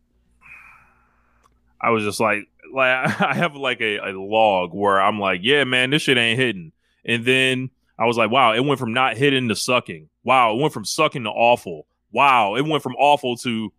I 1.82 1.90
was 1.90 2.04
just 2.04 2.20
like, 2.20 2.48
like 2.72 2.90
I 3.22 3.34
have 3.34 3.56
like 3.56 3.82
a, 3.82 3.98
a 3.98 4.12
log 4.12 4.74
where 4.74 5.02
I'm 5.02 5.20
like, 5.20 5.40
yeah, 5.44 5.64
man, 5.64 5.90
this 5.90 6.04
shit 6.04 6.18
ain't 6.18 6.40
hidden. 6.40 6.72
and 7.04 7.26
then 7.26 7.72
I 7.98 8.06
was 8.06 8.18
like, 8.18 8.32
wow, 8.32 8.54
it 8.54 8.62
went 8.62 8.80
from 8.80 8.94
not 8.94 9.18
hitting 9.18 9.50
to 9.50 9.56
sucking. 9.56 10.10
Wow, 10.24 10.56
it 10.56 10.62
went 10.62 10.74
from 10.74 10.86
sucking 10.86 11.24
to 11.24 11.30
awful. 11.30 11.86
Wow, 12.12 12.56
it 12.56 12.66
went 12.66 12.84
from 12.84 12.96
awful 12.96 13.38
to 13.38 13.72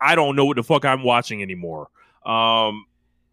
I 0.00 0.14
don't 0.14 0.36
know 0.36 0.44
what 0.44 0.56
the 0.56 0.62
fuck 0.62 0.84
I'm 0.84 1.02
watching 1.02 1.42
anymore. 1.42 1.88
Um, 2.24 2.86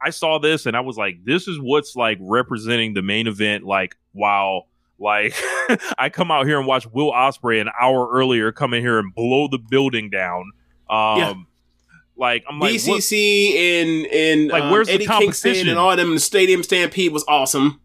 I 0.06 0.12
saw 0.12 0.38
this 0.40 0.66
and 0.68 0.78
I 0.78 0.82
was 0.82 0.98
like, 0.98 1.24
this 1.26 1.48
is 1.48 1.58
what's 1.60 1.96
like 1.96 2.18
representing 2.22 2.94
the 2.94 3.02
main 3.02 3.28
event. 3.28 3.64
Like, 3.66 3.96
wow, 4.14 4.64
like 5.00 5.34
I 5.98 6.10
come 6.10 6.30
out 6.32 6.46
here 6.46 6.58
and 6.60 6.68
watch 6.68 6.86
Will 6.88 7.12
Ospreay 7.12 7.60
an 7.60 7.70
hour 7.82 8.08
earlier 8.12 8.52
come 8.52 8.74
in 8.74 8.82
here 8.84 9.00
and 9.00 9.14
blow 9.14 9.48
the 9.48 9.58
building 9.58 10.10
down. 10.10 10.52
Um, 10.90 11.18
Yeah. 11.18 11.34
like 12.16 12.46
I'm 12.48 12.60
like, 12.60 12.72
what- 12.86 13.00
BCC 13.02 13.56
and 13.82 14.06
and 14.08 14.48
Like, 14.50 14.64
um, 14.64 14.72
where's 14.72 14.88
the 14.88 14.94
Eddie 14.94 15.08
Kingston 15.08 15.68
and 15.68 15.78
all 15.80 15.96
them 15.96 16.10
in 16.10 16.14
the 16.14 16.20
Stadium 16.20 16.62
Stampede 16.64 17.12
was 17.12 17.26
awesome. 17.28 17.82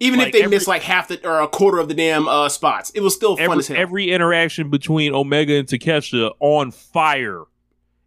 Even 0.00 0.20
if 0.20 0.32
they 0.32 0.42
every- 0.42 0.56
missed 0.56 0.66
like 0.68 0.82
half 0.82 1.08
the 1.08 1.24
or 1.28 1.40
a 1.40 1.48
quarter 1.48 1.78
of 1.78 1.88
the 1.88 1.94
damn 1.94 2.26
uh, 2.28 2.48
spots, 2.48 2.90
it 2.94 3.00
was 3.00 3.14
still 3.14 3.36
fun 3.36 3.44
every, 3.44 3.58
as 3.58 3.68
hell. 3.68 3.76
every 3.76 4.10
interaction 4.10 4.70
between 4.70 5.12
Omega 5.14 5.54
and 5.54 5.68
Takeshita 5.68 6.32
on 6.40 6.70
fire. 6.70 7.42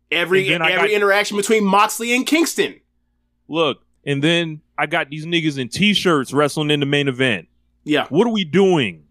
Every 0.09 0.41
and 0.51 0.55
then 0.55 0.61
I 0.61 0.71
every 0.71 0.89
got- 0.89 0.95
interaction 0.95 1.37
between 1.37 1.63
Moxley 1.63 2.13
and 2.13 2.25
Kingston. 2.25 2.80
Look, 3.51 3.83
and 4.05 4.23
then 4.23 4.61
I 4.77 4.85
got 4.85 5.09
these 5.09 5.25
niggas 5.25 5.57
in 5.59 5.67
t-shirts 5.69 6.31
wrestling 6.31 6.71
in 6.71 6.79
the 6.79 6.85
main 6.85 7.07
event. 7.07 7.47
Yeah, 7.83 8.05
What 8.09 8.25
are 8.27 8.31
we 8.31 8.45
doing? 8.45 9.03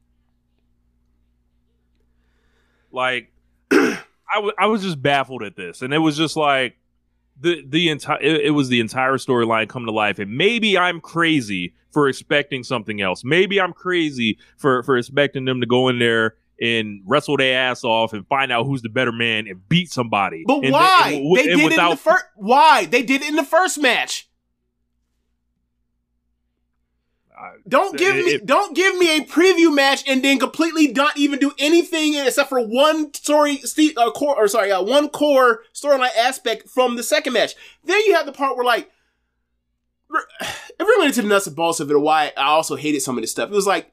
Like, 2.93 3.31
I, 3.71 3.99
w- 4.35 4.53
I 4.59 4.67
was 4.67 4.83
just 4.83 5.01
baffled 5.03 5.43
at 5.43 5.57
this, 5.57 5.83
and 5.83 5.93
it 5.95 5.99
was 5.99 6.17
just 6.17 6.37
like 6.37 6.77
the 7.41 7.65
the 7.67 7.89
entire 7.89 8.21
it, 8.21 8.47
it 8.47 8.51
was 8.51 8.69
the 8.69 8.81
entire 8.81 9.15
storyline 9.15 9.69
come 9.69 9.87
to 9.87 9.93
life, 9.93 10.19
and 10.19 10.37
maybe 10.37 10.77
I'm 10.79 11.01
crazy 11.01 11.75
for 11.93 12.09
expecting 12.09 12.63
something 12.65 13.01
else. 13.01 13.25
Maybe 13.25 13.61
I'm 13.61 13.73
crazy 13.73 14.39
for 14.57 14.83
for 14.83 14.97
expecting 14.97 15.45
them 15.45 15.61
to 15.61 15.67
go 15.67 15.89
in 15.89 15.99
there 15.99 16.35
and 16.61 17.03
wrestle 17.07 17.37
their 17.37 17.59
ass 17.59 17.85
off 17.85 18.13
and 18.13 18.27
find 18.29 18.53
out 18.53 18.67
who's 18.67 18.83
the 18.83 18.89
better 18.89 19.13
man 19.13 19.47
and 19.49 19.67
beat 19.69 19.91
somebody. 19.91 20.45
But 20.47 20.65
And 20.65 20.73
why? 20.73 21.13
and- 21.15 21.37
they 21.37 21.53
and 21.53 21.61
did 21.61 21.73
it 21.73 21.79
in 21.79 21.91
the 21.91 21.97
first. 21.97 22.25
Why 22.37 22.85
they 22.87 23.03
did 23.03 23.23
it 23.23 23.29
in 23.29 23.37
the 23.37 23.45
first 23.45 23.79
match? 23.81 24.29
I- 27.41 27.53
Don't 27.69 27.97
give 27.97 28.17
me 28.17 28.33
it- 28.33 28.47
don't 28.47 28.75
give 28.77 28.97
me 28.99 29.17
a 29.17 29.21
preview 29.25 29.75
match 29.75 30.05
and 30.07 30.23
then 30.23 30.39
completely 30.39 30.89
not 30.89 31.17
even 31.17 31.39
do 31.39 31.53
anything 31.59 32.15
except 32.15 32.49
for 32.51 32.61
one 32.61 33.15
story 33.15 33.57
st- 33.59 33.97
uh, 33.97 34.11
core 34.11 34.37
or 34.37 34.47
sorry 34.49 34.71
uh, 34.71 34.83
one 34.83 35.09
core 35.09 35.63
storyline 35.75 36.15
aspect 36.19 36.69
from 36.69 36.97
the 36.97 37.03
second 37.03 37.33
match. 37.33 37.55
Then 37.85 38.01
you 38.07 38.15
have 38.15 38.27
the 38.27 38.33
part 38.33 38.57
where 38.57 38.65
like 38.67 38.91
it 40.11 40.83
went 40.99 41.05
into 41.05 41.23
the 41.23 41.29
nuts 41.29 41.47
and 41.47 41.57
bolts 41.57 41.81
of 41.81 41.91
it. 41.91 41.99
Why 41.99 42.33
I 42.37 42.45
also 42.45 42.77
hated 42.77 43.01
some 43.01 43.17
of 43.17 43.23
this 43.23 43.31
stuff. 43.31 43.51
It 43.51 43.55
was 43.55 43.67
like, 43.67 43.93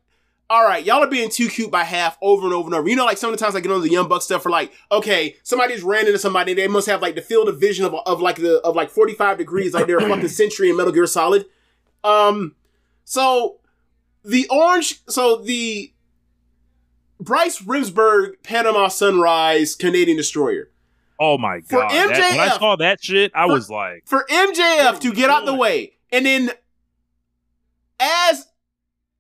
all 0.49 0.63
right, 0.65 0.83
y'all 0.83 1.03
are 1.03 1.07
being 1.09 1.29
too 1.29 1.47
cute 1.49 1.69
by 1.71 1.83
half 1.83 2.17
over 2.21 2.45
and 2.45 2.53
over 2.53 2.67
and 2.67 2.75
over. 2.75 2.87
You 2.89 2.95
know, 2.95 3.05
like 3.05 3.17
some 3.17 3.31
of 3.31 3.37
the 3.37 3.43
times 3.43 3.55
I 3.55 3.59
get 3.59 3.71
on 3.71 3.81
the 3.81 3.89
Young 3.89 4.07
Buck 4.07 4.21
stuff 4.21 4.43
for 4.43 4.49
like, 4.49 4.71
okay, 4.91 5.35
somebody 5.43 5.73
just 5.73 5.85
ran 5.85 6.07
into 6.07 6.17
somebody. 6.19 6.53
They 6.53 6.67
must 6.67 6.87
have 6.87 7.01
like 7.01 7.15
the 7.15 7.21
field 7.21 7.49
of 7.49 7.59
vision 7.59 7.85
of, 7.85 7.93
of 8.05 8.21
like 8.21 8.37
the 8.37 8.59
of 8.61 8.75
like 8.75 8.89
forty 8.89 9.13
five 9.13 9.37
degrees, 9.37 9.73
like 9.73 9.87
they're 9.87 9.97
a 9.97 10.07
fucking 10.09 10.27
sentry 10.29 10.69
in 10.69 10.77
Metal 10.77 10.91
Gear 10.93 11.05
Solid. 11.07 11.45
Um, 12.03 12.55
so 13.09 13.59
the 14.25 14.45
orange, 14.49 14.99
so 15.07 15.37
the 15.37 15.93
Bryce 17.21 17.61
Remsburg 17.61 18.43
Panama 18.43 18.89
Sunrise 18.89 19.75
Canadian 19.75 20.17
Destroyer. 20.17 20.69
Oh 21.19 21.37
my 21.37 21.61
For 21.61 21.79
god! 21.79 21.89
that- 21.91 22.31
when 22.31 22.39
I 22.41 22.57
saw 22.57 22.75
that 22.75 23.01
shit, 23.01 23.31
I 23.33 23.47
for- 23.47 23.53
was 23.53 23.69
like, 23.69 24.03
for 24.05 24.25
MJF 24.29 24.99
to 24.99 25.13
get 25.13 25.29
out 25.29 25.45
the 25.45 25.53
way, 25.53 25.93
and 26.11 26.25
then 26.25 26.51
as 27.99 28.45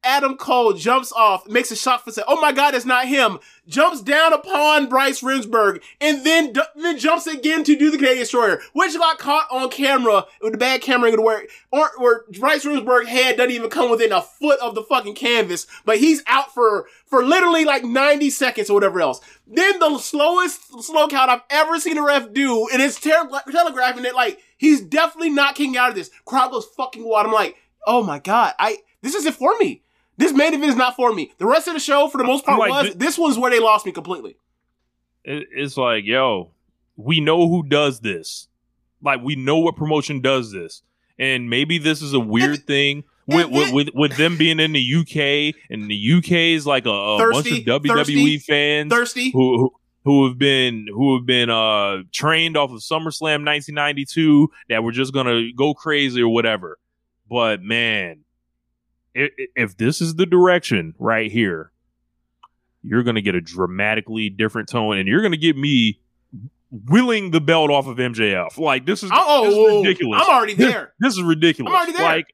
Adam 0.07 0.37
Cole 0.37 0.71
jumps 0.71 1.11
off, 1.11 1.47
makes 1.49 1.69
a 1.69 1.75
shot 1.75 2.05
for 2.05 2.11
say, 2.11 2.23
"Oh 2.27 2.39
my 2.39 2.53
God, 2.53 2.73
it's 2.73 2.85
not 2.85 3.07
him!" 3.07 3.39
Jumps 3.67 4.01
down 4.01 4.31
upon 4.31 4.87
Bryce 4.87 5.19
Remsburg, 5.21 5.81
and 5.99 6.25
then 6.25 6.53
then 6.77 6.97
jumps 6.97 7.27
again 7.27 7.65
to 7.65 7.75
do 7.75 7.91
the 7.91 7.97
Canadian 7.97 8.19
Destroyer, 8.19 8.61
which 8.71 8.97
got 8.97 9.19
caught 9.19 9.47
on 9.51 9.69
camera 9.69 10.25
with 10.41 10.53
the 10.53 10.57
bad 10.57 10.81
camera 10.81 11.11
where 11.21 11.45
or 11.71 11.91
where 11.97 12.23
Bryce 12.39 12.63
Remsburg's 12.63 13.09
head 13.09 13.35
doesn't 13.35 13.51
even 13.51 13.69
come 13.69 13.91
within 13.91 14.13
a 14.13 14.21
foot 14.21 14.59
of 14.61 14.75
the 14.75 14.83
fucking 14.83 15.15
canvas, 15.15 15.67
but 15.83 15.97
he's 15.97 16.23
out 16.25 16.53
for 16.53 16.87
for 17.05 17.21
literally 17.21 17.65
like 17.65 17.83
ninety 17.83 18.29
seconds 18.29 18.69
or 18.69 18.75
whatever 18.75 19.01
else. 19.01 19.19
Then 19.45 19.77
the 19.79 19.99
slowest 19.99 20.81
slow 20.83 21.09
count 21.09 21.29
I've 21.29 21.41
ever 21.49 21.81
seen 21.81 21.97
a 21.97 22.03
ref 22.03 22.31
do, 22.31 22.69
and 22.71 22.81
it's 22.81 22.97
tele- 22.97 23.43
telegraphing 23.51 24.05
it 24.05 24.15
like 24.15 24.39
he's 24.57 24.79
definitely 24.79 25.31
not 25.31 25.55
kicking 25.55 25.75
out 25.75 25.89
of 25.89 25.95
this. 25.95 26.09
Crowd 26.23 26.51
goes 26.51 26.65
fucking 26.77 27.03
wild. 27.03 27.27
I'm 27.27 27.33
like, 27.33 27.57
oh 27.85 28.03
my 28.03 28.19
god, 28.19 28.53
I 28.57 28.77
this 29.01 29.13
isn't 29.13 29.35
for 29.35 29.53
me. 29.59 29.83
This 30.17 30.33
main 30.33 30.53
event 30.53 30.69
is 30.71 30.75
not 30.75 30.95
for 30.95 31.13
me. 31.13 31.31
The 31.37 31.45
rest 31.45 31.67
of 31.67 31.73
the 31.75 31.79
show, 31.79 32.07
for 32.07 32.17
the 32.17 32.23
most 32.23 32.45
part, 32.45 32.59
Like, 32.59 32.69
was 32.69 32.83
th- 32.87 32.95
this 32.97 33.17
one's 33.17 33.37
where 33.37 33.51
they 33.51 33.59
lost 33.59 33.85
me 33.85 33.91
completely. 33.91 34.37
it's 35.23 35.77
like, 35.77 36.05
yo, 36.05 36.51
we 36.95 37.19
know 37.19 37.47
who 37.47 37.63
does 37.63 37.99
this. 37.99 38.47
Like, 39.01 39.21
we 39.23 39.35
know 39.35 39.57
what 39.59 39.75
promotion 39.75 40.21
does 40.21 40.51
this, 40.51 40.81
and 41.19 41.49
maybe 41.49 41.77
this 41.77 42.01
is 42.01 42.13
a 42.13 42.19
weird 42.19 42.65
thing 42.65 43.03
with, 43.27 43.49
with 43.51 43.71
with 43.73 43.89
with 43.93 44.17
them 44.17 44.37
being 44.37 44.59
in 44.59 44.71
the 44.73 44.79
UK, 44.95 45.53
and 45.69 45.89
the 45.89 46.13
UK 46.17 46.31
is 46.55 46.65
like 46.65 46.85
a, 46.87 46.89
a 46.89 47.17
Thirsty, 47.19 47.63
bunch 47.63 47.67
of 47.67 47.81
WWE 47.83 47.95
thirsty, 47.95 48.37
fans 48.39 48.91
Thirsty. 48.91 49.31
who. 49.31 49.57
who 49.59 49.71
who 50.03 50.25
have 50.25 50.37
been 50.37 50.85
who 50.89 51.17
have 51.17 51.25
been 51.25 51.49
uh 51.49 51.97
trained 52.13 52.55
off 52.55 52.71
of 52.71 52.77
SummerSlam 52.79 53.43
1992 53.45 54.49
that 54.69 54.81
were 54.81 54.93
just 54.93 55.13
gonna 55.13 55.51
go 55.51 55.73
crazy 55.73 56.21
or 56.21 56.29
whatever. 56.29 56.79
But 57.29 57.61
man, 57.61 58.23
if 59.55 59.77
this 59.77 60.01
is 60.01 60.15
the 60.15 60.25
direction 60.25 60.93
right 60.99 61.31
here, 61.31 61.71
you're 62.83 63.03
going 63.03 63.15
to 63.15 63.21
get 63.21 63.35
a 63.35 63.41
dramatically 63.41 64.29
different 64.29 64.69
tone, 64.69 64.97
and 64.97 65.07
you're 65.07 65.21
going 65.21 65.31
to 65.31 65.37
get 65.37 65.57
me 65.57 65.99
willing 66.69 67.31
the 67.31 67.41
belt 67.41 67.69
off 67.71 67.87
of 67.87 67.97
MJF. 67.97 68.57
Like 68.57 68.85
this 68.85 69.03
is, 69.03 69.09
Oh, 69.13 69.45
this 69.45 69.53
is 69.55 69.85
ridiculous. 69.85 70.21
I'm 70.23 70.35
already 70.35 70.53
there. 70.53 70.93
This 70.99 71.13
is 71.13 71.23
ridiculous. 71.23 71.71
I'm 71.71 71.75
already 71.75 71.93
there. 71.93 72.01
Like, 72.05 72.33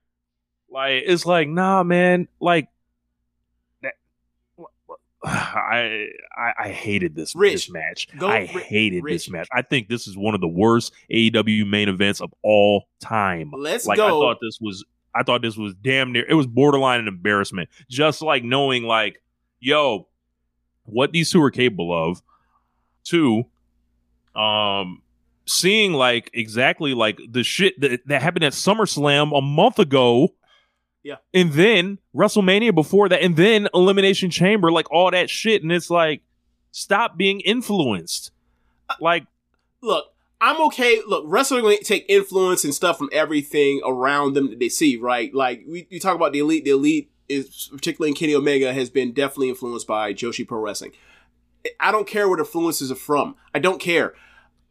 like 0.70 1.04
it's 1.06 1.26
like 1.26 1.48
nah, 1.48 1.84
man. 1.84 2.28
Like 2.40 2.68
that. 3.82 3.94
I, 5.26 6.08
I 6.36 6.54
I 6.66 6.70
hated 6.70 7.16
this 7.16 7.34
Rich, 7.36 7.54
this 7.54 7.70
match. 7.72 8.08
go- 8.18 8.28
I 8.28 8.46
hated 8.46 9.04
Rich. 9.04 9.14
this 9.14 9.30
match. 9.30 9.48
I 9.54 9.62
think 9.62 9.88
this 9.88 10.08
is 10.08 10.18
one 10.18 10.36
of 10.36 10.42
the 10.42 10.48
worst 10.48 10.92
AEW 11.12 11.68
main 11.70 11.88
events 11.90 12.20
of 12.22 12.34
all 12.44 12.86
time. 13.00 13.52
Let's 13.56 13.86
like 13.86 13.98
go. 13.98 14.06
I 14.06 14.10
thought 14.10 14.38
this 14.42 14.58
was 14.60 14.84
I 15.16 15.24
thought 15.24 15.42
this 15.42 15.58
was 15.58 15.74
damn 15.76 16.12
near 16.12 16.26
it 16.28 16.34
was 16.34 16.48
borderline 16.48 17.00
an 17.00 17.08
embarrassment. 17.08 17.70
Just 17.90 18.22
like 18.22 18.44
knowing 18.44 18.84
like, 18.84 19.22
yo, 19.60 20.08
what 20.86 21.12
these 21.12 21.32
two 21.32 21.42
are 21.42 21.52
capable 21.52 21.94
of. 21.94 22.22
Two, 23.04 23.46
um 24.36 25.02
seeing 25.46 25.94
like 25.94 26.30
exactly 26.34 26.94
like 26.94 27.20
the 27.30 27.44
shit 27.44 27.80
that, 27.82 28.08
that 28.08 28.22
happened 28.22 28.46
at 28.46 28.54
SummerSlam 28.54 29.38
a 29.38 29.42
month 29.42 29.80
ago. 29.80 30.34
Yeah. 31.04 31.18
And 31.34 31.52
then 31.52 32.00
WrestleMania 32.16 32.74
before 32.74 33.10
that, 33.10 33.22
and 33.22 33.36
then 33.36 33.68
Elimination 33.74 34.30
Chamber, 34.30 34.72
like 34.72 34.90
all 34.90 35.12
that 35.12 35.30
shit. 35.30 35.62
And 35.62 35.72
it's 35.72 35.90
like, 35.90 36.22
stop 36.72 37.18
being 37.18 37.42
influenced. 37.42 38.32
Like, 39.02 39.26
look, 39.82 40.13
I'm 40.46 40.62
okay. 40.68 41.00
Look, 41.08 41.24
wrestling 41.26 41.64
will 41.64 41.78
take 41.78 42.06
influence 42.10 42.66
and 42.66 42.74
stuff 42.74 42.98
from 42.98 43.10
everything 43.14 43.80
around 43.86 44.34
them 44.34 44.50
that 44.50 44.60
they 44.60 44.68
see, 44.68 44.98
right? 44.98 45.34
Like 45.34 45.64
we, 45.68 45.88
we 45.90 46.00
talk 46.00 46.16
about 46.16 46.34
the 46.34 46.40
elite. 46.40 46.66
The 46.66 46.72
elite 46.72 47.10
is 47.30 47.70
particularly 47.72 48.10
in 48.10 48.16
Kenny 48.16 48.36
Omega 48.36 48.74
has 48.74 48.90
been 48.90 49.14
definitely 49.14 49.48
influenced 49.50 49.88
by 49.88 50.14
Joshi 50.14 50.46
Pro 50.46 50.60
Wrestling. 50.60 50.92
I 51.80 51.94
don't 51.94 52.06
care 52.06 52.28
where 52.28 52.36
the 52.36 52.44
influences 52.44 52.92
are 52.92 52.96
from. 52.96 53.36
I 53.56 53.60
don't 53.60 53.80
care. 53.80 54.16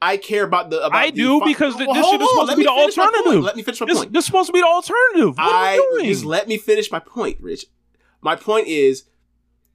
I 0.03 0.19
care 0.19 0.45
about 0.45 0.69
the. 0.69 0.85
About 0.85 0.99
I 0.99 1.07
the 1.11 1.17
do 1.17 1.41
fi- 1.41 1.47
because 1.47 1.75
Well, 1.77 1.95
this 1.95 2.07
shit 2.07 2.21
is 2.21 2.29
supposed 2.29 2.51
to 2.51 2.57
be 2.59 2.65
the 2.65 2.71
finish 2.71 2.97
my 2.99 3.05
point. 3.05 3.17
alternative. 3.17 3.45
Let 3.45 3.57
me 3.57 3.63
finish 3.63 3.81
my 3.81 3.87
this, 3.87 3.99
point. 3.99 4.13
this 4.13 4.19
is 4.21 4.27
supposed 4.27 4.47
to 4.49 4.53
be 4.53 4.61
the 4.61 4.67
alternative. 4.67 5.39
What 5.39 5.55
I 5.55 5.73
are 5.79 5.81
we 5.93 5.99
doing? 6.01 6.05
just 6.13 6.25
let 6.27 6.49
me 6.49 6.59
finish 6.59 6.91
my 6.93 6.99
point, 6.99 7.41
Rich. 7.41 7.65
My 8.21 8.37
point 8.37 8.67
is 8.67 9.05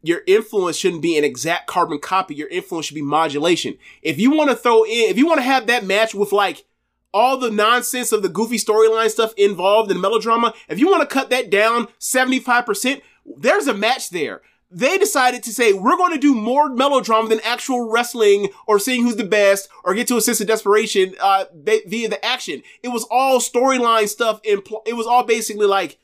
your 0.04 0.22
influence 0.28 0.78
shouldn't 0.78 1.02
be 1.02 1.18
an 1.18 1.24
exact 1.24 1.68
carbon 1.68 2.00
copy. 2.00 2.36
Your 2.36 2.48
influence 2.50 2.86
should 2.86 2.96
be 2.96 3.02
modulation. 3.02 3.78
If 4.02 4.20
you 4.20 4.32
want 4.32 4.50
to 4.50 4.56
throw 4.56 4.84
in, 4.84 5.10
if 5.10 5.18
you 5.18 5.26
want 5.26 5.40
to 5.40 5.44
have 5.44 5.68
that 5.68 5.86
match 5.86 6.14
with 6.14 6.32
like 6.32 6.66
all 7.14 7.38
the 7.38 7.52
nonsense 7.52 8.12
of 8.12 8.22
the 8.22 8.30
goofy 8.30 8.58
storyline 8.58 9.10
stuff 9.10 9.34
involved 9.38 9.92
in 9.92 10.00
melodrama, 10.00 10.54
if 10.70 10.80
you 10.80 10.88
want 10.88 11.02
to 11.02 11.14
cut 11.14 11.30
that 11.30 11.50
down 11.50 11.88
75%, 12.00 13.02
there's 13.26 13.68
a 13.68 13.74
match 13.74 14.10
there. 14.10 14.42
They 14.70 14.98
decided 14.98 15.44
to 15.44 15.54
say, 15.54 15.72
we're 15.72 15.96
going 15.96 16.14
to 16.14 16.20
do 16.20 16.36
more 16.36 16.70
melodrama 16.70 17.30
than 17.30 17.40
actual 17.42 17.90
wrestling 17.90 18.50
or 18.68 18.80
seeing 18.80 19.04
who's 19.04 19.16
the 19.16 19.24
best 19.24 19.70
or 19.86 19.94
get 19.94 20.08
to 20.10 20.18
a 20.18 20.22
sense 20.22 20.42
of 20.42 20.48
desperation, 20.48 21.16
uh, 21.22 21.46
via 21.54 22.10
the 22.10 22.20
action. 22.24 22.62
It 22.84 22.90
was 22.90 23.08
all 23.10 23.40
storyline 23.40 24.10
stuff. 24.10 24.42
In 24.44 24.62
pl- 24.62 24.84
it 24.86 24.94
was 24.94 25.08
all 25.08 25.24
basically 25.24 25.68
like 25.68 25.98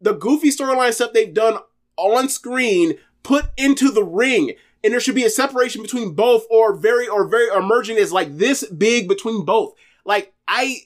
the 0.00 0.12
goofy 0.12 0.50
storyline 0.50 0.94
stuff 0.94 1.12
they've 1.12 1.34
done 1.34 1.58
on 1.96 2.28
screen 2.28 2.98
put 3.24 3.46
into 3.56 3.90
the 3.90 4.04
ring. 4.04 4.52
And 4.84 4.92
there 4.92 5.00
should 5.00 5.16
be 5.16 5.24
a 5.24 5.30
separation 5.30 5.82
between 5.82 6.12
both 6.12 6.44
or 6.50 6.76
very, 6.76 7.08
or 7.08 7.26
very, 7.26 7.50
or 7.50 7.62
merging 7.62 7.96
is 7.96 8.12
like 8.12 8.36
this 8.36 8.64
big 8.68 9.08
between 9.08 9.44
both. 9.44 9.74
Like 10.04 10.32
I, 10.46 10.82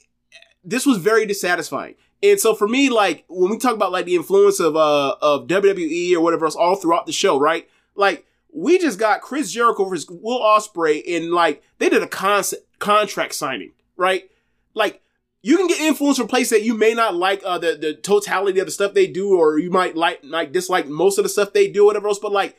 this 0.65 0.87
was 0.87 0.99
very 0.99 1.27
dissatisfying. 1.27 1.97
And 2.23 2.41
so 2.41 2.55
for 2.55 2.67
me, 2.67 2.91
like 2.91 3.25
when 3.29 3.51
we 3.51 3.59
talk 3.59 3.75
about 3.75 3.93
like 3.93 4.07
the 4.07 4.17
influence 4.17 4.61
of 4.61 4.77
uh 4.77 5.15
of 5.21 5.47
WWE 5.47 6.15
or 6.15 6.21
whatever 6.21 6.47
else 6.47 6.57
all 6.57 6.77
throughout 6.77 7.07
the 7.07 7.13
show, 7.13 7.39
right? 7.39 7.69
Like 7.95 8.27
we 8.53 8.79
just 8.79 8.99
got 8.99 9.21
Chris 9.21 9.53
Jericho 9.53 9.85
versus 9.85 10.09
Will 10.11 10.41
Ospreay, 10.41 11.17
and 11.17 11.33
like 11.33 11.63
they 11.79 11.89
did 11.89 12.03
a 12.03 12.09
concept 12.09 12.79
contract 12.79 13.35
signing, 13.35 13.73
right? 13.97 14.29
Like 14.75 15.01
you 15.43 15.57
can 15.57 15.69
get 15.69 15.81
influence 15.81 16.19
from 16.19 16.29
places 16.29 16.51
that 16.51 16.65
you 16.65 16.75
may 16.75 16.95
not 16.95 17.15
like 17.15 17.43
uh, 17.45 17.59
the 17.59 17.77
the 17.77 17.95
totality 17.95 18.59
of 18.61 18.67
the 18.67 18.73
stuff 18.73 18.95
they 18.95 19.07
do, 19.07 19.39
or 19.39 19.59
you 19.59 19.71
might 19.71 19.97
like 19.97 20.21
like 20.23 20.53
dislike 20.53 20.89
most 20.89 21.19
of 21.19 21.25
the 21.25 21.29
stuff 21.29 21.53
they 21.53 21.71
do, 21.71 21.87
whatever 21.87 22.09
else. 22.09 22.19
But 22.19 22.33
like 22.33 22.57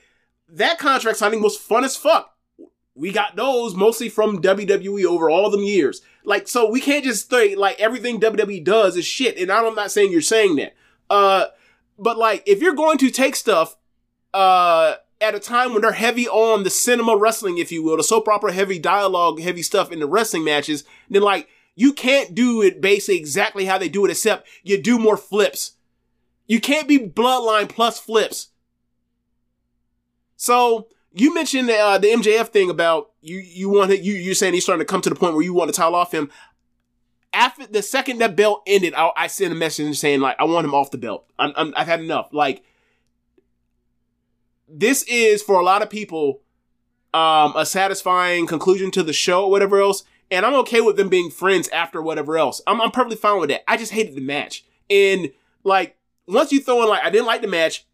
that 0.49 0.79
contract 0.79 1.17
signing 1.17 1.41
was 1.41 1.57
fun 1.57 1.83
as 1.83 1.95
fuck. 1.95 2.35
We 2.95 3.11
got 3.11 3.35
those 3.35 3.75
mostly 3.75 4.09
from 4.09 4.41
WWE 4.41 5.05
over 5.05 5.29
all 5.29 5.49
them 5.49 5.63
years. 5.63 6.01
Like, 6.25 6.47
so 6.47 6.69
we 6.69 6.81
can't 6.81 7.05
just 7.05 7.29
say 7.29 7.55
like 7.55 7.79
everything 7.79 8.19
WWE 8.19 8.63
does 8.63 8.97
is 8.97 9.05
shit. 9.05 9.37
And 9.37 9.51
I'm 9.51 9.75
not 9.75 9.91
saying 9.91 10.11
you're 10.11 10.21
saying 10.21 10.57
that. 10.57 10.75
Uh, 11.09 11.45
but 11.97 12.17
like 12.17 12.43
if 12.45 12.61
you're 12.61 12.75
going 12.75 12.97
to 12.97 13.09
take 13.09 13.35
stuff, 13.35 13.77
uh, 14.33 14.95
at 15.21 15.35
a 15.35 15.39
time 15.39 15.73
when 15.73 15.81
they're 15.81 15.91
heavy 15.91 16.27
on 16.27 16.63
the 16.63 16.69
cinema 16.69 17.15
wrestling, 17.15 17.57
if 17.57 17.71
you 17.71 17.83
will, 17.83 17.97
the 17.97 18.03
soap 18.03 18.27
opera 18.27 18.53
heavy 18.53 18.79
dialogue, 18.79 19.39
heavy 19.39 19.61
stuff 19.61 19.91
in 19.91 19.99
the 19.99 20.07
wrestling 20.07 20.43
matches, 20.43 20.83
then 21.09 21.21
like 21.21 21.49
you 21.79 21.93
can't 21.93 22.35
do 22.35 22.61
it 22.61 22.81
basically 22.81 23.15
exactly 23.15 23.63
how 23.63 23.77
they 23.77 23.87
do 23.87 24.03
it, 24.03 24.11
except 24.11 24.49
you 24.63 24.81
do 24.81 24.99
more 24.99 25.15
flips. 25.15 25.77
You 26.45 26.59
can't 26.59 26.89
be 26.89 26.99
bloodline 26.99 27.69
plus 27.69 27.97
flips. 27.97 28.49
So 30.35 30.89
you 31.13 31.33
mentioned 31.33 31.69
uh, 31.69 31.97
the 31.97 32.09
MJF 32.09 32.49
thing 32.49 32.69
about 32.69 33.11
you. 33.21 33.37
You 33.37 33.69
want 33.69 33.91
to, 33.91 33.97
you 33.97 34.13
you're 34.13 34.35
saying 34.35 34.55
he's 34.55 34.63
starting 34.63 34.85
to 34.85 34.91
come 34.91 34.99
to 34.99 35.09
the 35.09 35.15
point 35.15 35.35
where 35.35 35.41
you 35.41 35.53
want 35.53 35.73
to 35.73 35.75
tile 35.75 35.95
off 35.95 36.13
him. 36.13 36.29
After 37.31 37.65
the 37.65 37.81
second 37.81 38.17
that 38.17 38.35
belt 38.35 38.61
ended, 38.67 38.93
I, 38.93 39.11
I 39.15 39.27
sent 39.27 39.53
a 39.53 39.55
message 39.55 39.97
saying 39.97 40.19
like 40.19 40.35
I 40.37 40.43
want 40.43 40.65
him 40.65 40.73
off 40.73 40.91
the 40.91 40.97
belt. 40.97 41.31
I'm, 41.39 41.53
I'm, 41.55 41.73
I've 41.77 41.87
had 41.87 42.01
enough. 42.01 42.27
Like 42.33 42.61
this 44.67 45.03
is 45.03 45.41
for 45.41 45.61
a 45.61 45.63
lot 45.63 45.81
of 45.81 45.89
people 45.89 46.41
um, 47.13 47.53
a 47.55 47.65
satisfying 47.65 48.47
conclusion 48.47 48.91
to 48.91 49.01
the 49.01 49.13
show 49.13 49.45
or 49.45 49.49
whatever 49.51 49.79
else. 49.79 50.03
And 50.31 50.45
I'm 50.45 50.53
okay 50.55 50.81
with 50.81 50.97
them 50.97 51.09
being 51.09 51.31
friends 51.31 51.67
after 51.69 52.01
whatever 52.01 52.37
else. 52.37 52.61
I'm, 52.67 52.81
I'm 52.81 52.91
perfectly 52.91 53.17
fine 53.17 53.39
with 53.39 53.49
that. 53.49 53.69
I 53.69 53.77
just 53.77 53.91
hated 53.91 54.15
the 54.15 54.21
match. 54.21 54.63
And 54.89 55.31
like, 55.63 55.97
once 56.27 56.51
you 56.51 56.61
throw 56.61 56.83
in 56.83 56.89
like, 56.89 57.03
I 57.03 57.09
didn't 57.09 57.25
like 57.25 57.41
the 57.41 57.47
match. 57.47 57.85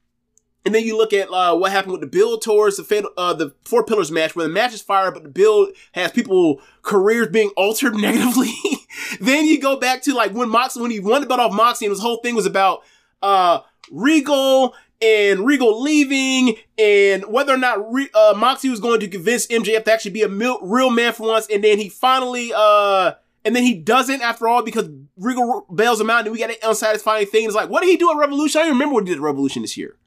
And 0.66 0.74
then 0.74 0.84
you 0.84 0.98
look 0.98 1.14
at 1.14 1.30
uh, 1.30 1.56
what 1.56 1.72
happened 1.72 1.92
with 1.92 2.02
the 2.02 2.08
build 2.08 2.42
towards 2.42 2.78
the 2.78 2.84
fatal, 2.84 3.12
uh, 3.18 3.34
the 3.34 3.54
four 3.64 3.86
pillars 3.86 4.12
match, 4.12 4.36
where 4.36 4.48
the 4.48 4.54
match 4.54 4.74
is 4.74 4.82
fired, 4.82 5.14
but 5.14 5.22
the 5.22 5.30
build 5.30 5.70
has 5.92 6.12
people 6.12 6.60
careers 6.82 7.28
being 7.28 7.50
altered 7.56 7.96
negatively. 7.96 8.52
then 9.22 9.46
you 9.46 9.62
go 9.62 9.80
back 9.80 10.02
to 10.04 10.14
like 10.14 10.34
when 10.34 10.50
Moxley, 10.50 10.82
when 10.82 10.92
he 10.92 11.00
won 11.00 11.22
the 11.22 11.28
belt 11.28 11.40
off 11.40 11.54
Moxley, 11.54 11.86
and 11.86 11.92
his 11.92 12.02
whole 12.02 12.18
thing 12.18 12.34
was 12.36 12.48
about 12.48 12.84
uh, 13.22 13.60
Regal 13.92 14.74
and 15.02 15.46
Regal 15.46 15.82
leaving 15.82 16.56
and 16.78 17.26
whether 17.26 17.54
or 17.54 17.58
not 17.58 17.92
Re- 17.92 18.10
uh, 18.14 18.34
Moxie 18.38 18.70
was 18.70 18.80
going 18.80 19.00
to 19.02 19.08
convince 19.08 19.48
MJF 19.48 19.84
to 19.86 19.94
actually 19.94 20.12
be 20.12 20.24
a 20.24 20.30
mil- 20.30 20.60
real 20.62 20.90
man 20.90 21.14
for 21.14 21.28
once. 21.28 21.48
And 21.52 21.64
then 21.64 21.78
he 21.78 21.90
finally, 21.90 22.52
uh, 22.56 23.14
and 23.44 23.56
then 23.56 23.64
he 23.64 23.76
doesn't 23.76 24.22
after 24.22 24.48
all 24.48 24.64
because 24.64 24.90
Regal 25.18 25.66
bails 25.74 26.00
him 26.00 26.10
out 26.10 26.26
and 26.26 26.32
we 26.32 26.40
got 26.40 26.50
an 26.50 26.56
unsatisfying 26.64 27.28
thing. 27.28 27.46
It's 27.46 27.56
like, 27.56 27.70
what 27.70 27.82
did 27.82 27.90
he 27.90 27.98
do 27.98 28.10
at 28.12 28.18
Revolution? 28.18 28.62
I 28.62 28.64
don't 28.66 28.74
remember 28.74 28.96
what 28.96 29.04
he 29.04 29.10
did 29.10 29.18
at 29.18 29.24
Revolution 29.24 29.62
this 29.62 29.78
year. 29.78 29.98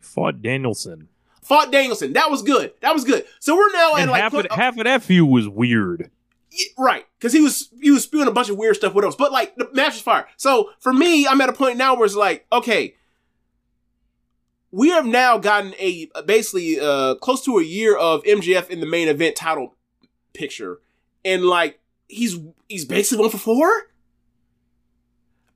Fought 0.00 0.40
Danielson. 0.42 1.08
Fought 1.42 1.72
Danielson. 1.72 2.12
That 2.12 2.30
was 2.30 2.42
good. 2.42 2.72
That 2.80 2.94
was 2.94 3.04
good. 3.04 3.24
So 3.40 3.56
we're 3.56 3.72
now 3.72 3.94
And 3.94 4.10
at 4.10 4.12
like, 4.12 4.22
half, 4.22 4.34
of, 4.34 4.46
half 4.50 4.78
of 4.78 4.84
that 4.84 5.02
feud 5.02 5.28
was 5.28 5.48
weird. 5.48 6.10
Right 6.78 7.04
because 7.18 7.32
he 7.32 7.40
was 7.40 7.68
he 7.80 7.90
was 7.90 8.04
spewing 8.04 8.28
a 8.28 8.32
bunch 8.32 8.48
of 8.48 8.56
weird 8.56 8.76
stuff 8.76 8.94
with 8.94 9.04
us 9.04 9.14
but 9.14 9.32
like 9.32 9.54
the 9.56 9.68
match 9.72 9.92
was 9.92 10.00
fire 10.00 10.26
so 10.36 10.70
for 10.80 10.92
me 10.92 11.26
i'm 11.26 11.40
at 11.40 11.48
a 11.48 11.52
point 11.52 11.76
now 11.76 11.94
where 11.94 12.06
it's 12.06 12.14
like 12.14 12.46
okay 12.52 12.94
we 14.70 14.90
have 14.90 15.06
now 15.06 15.38
gotten 15.38 15.74
a 15.78 16.08
basically 16.26 16.78
uh 16.80 17.14
close 17.16 17.44
to 17.44 17.58
a 17.58 17.62
year 17.62 17.96
of 17.96 18.22
MJF 18.24 18.68
in 18.68 18.80
the 18.80 18.86
main 18.86 19.08
event 19.08 19.36
title 19.36 19.74
picture. 20.34 20.80
And 21.24 21.44
like 21.44 21.80
he's 22.06 22.38
he's 22.68 22.84
basically 22.84 23.22
one 23.22 23.30
for 23.30 23.38
four? 23.38 23.70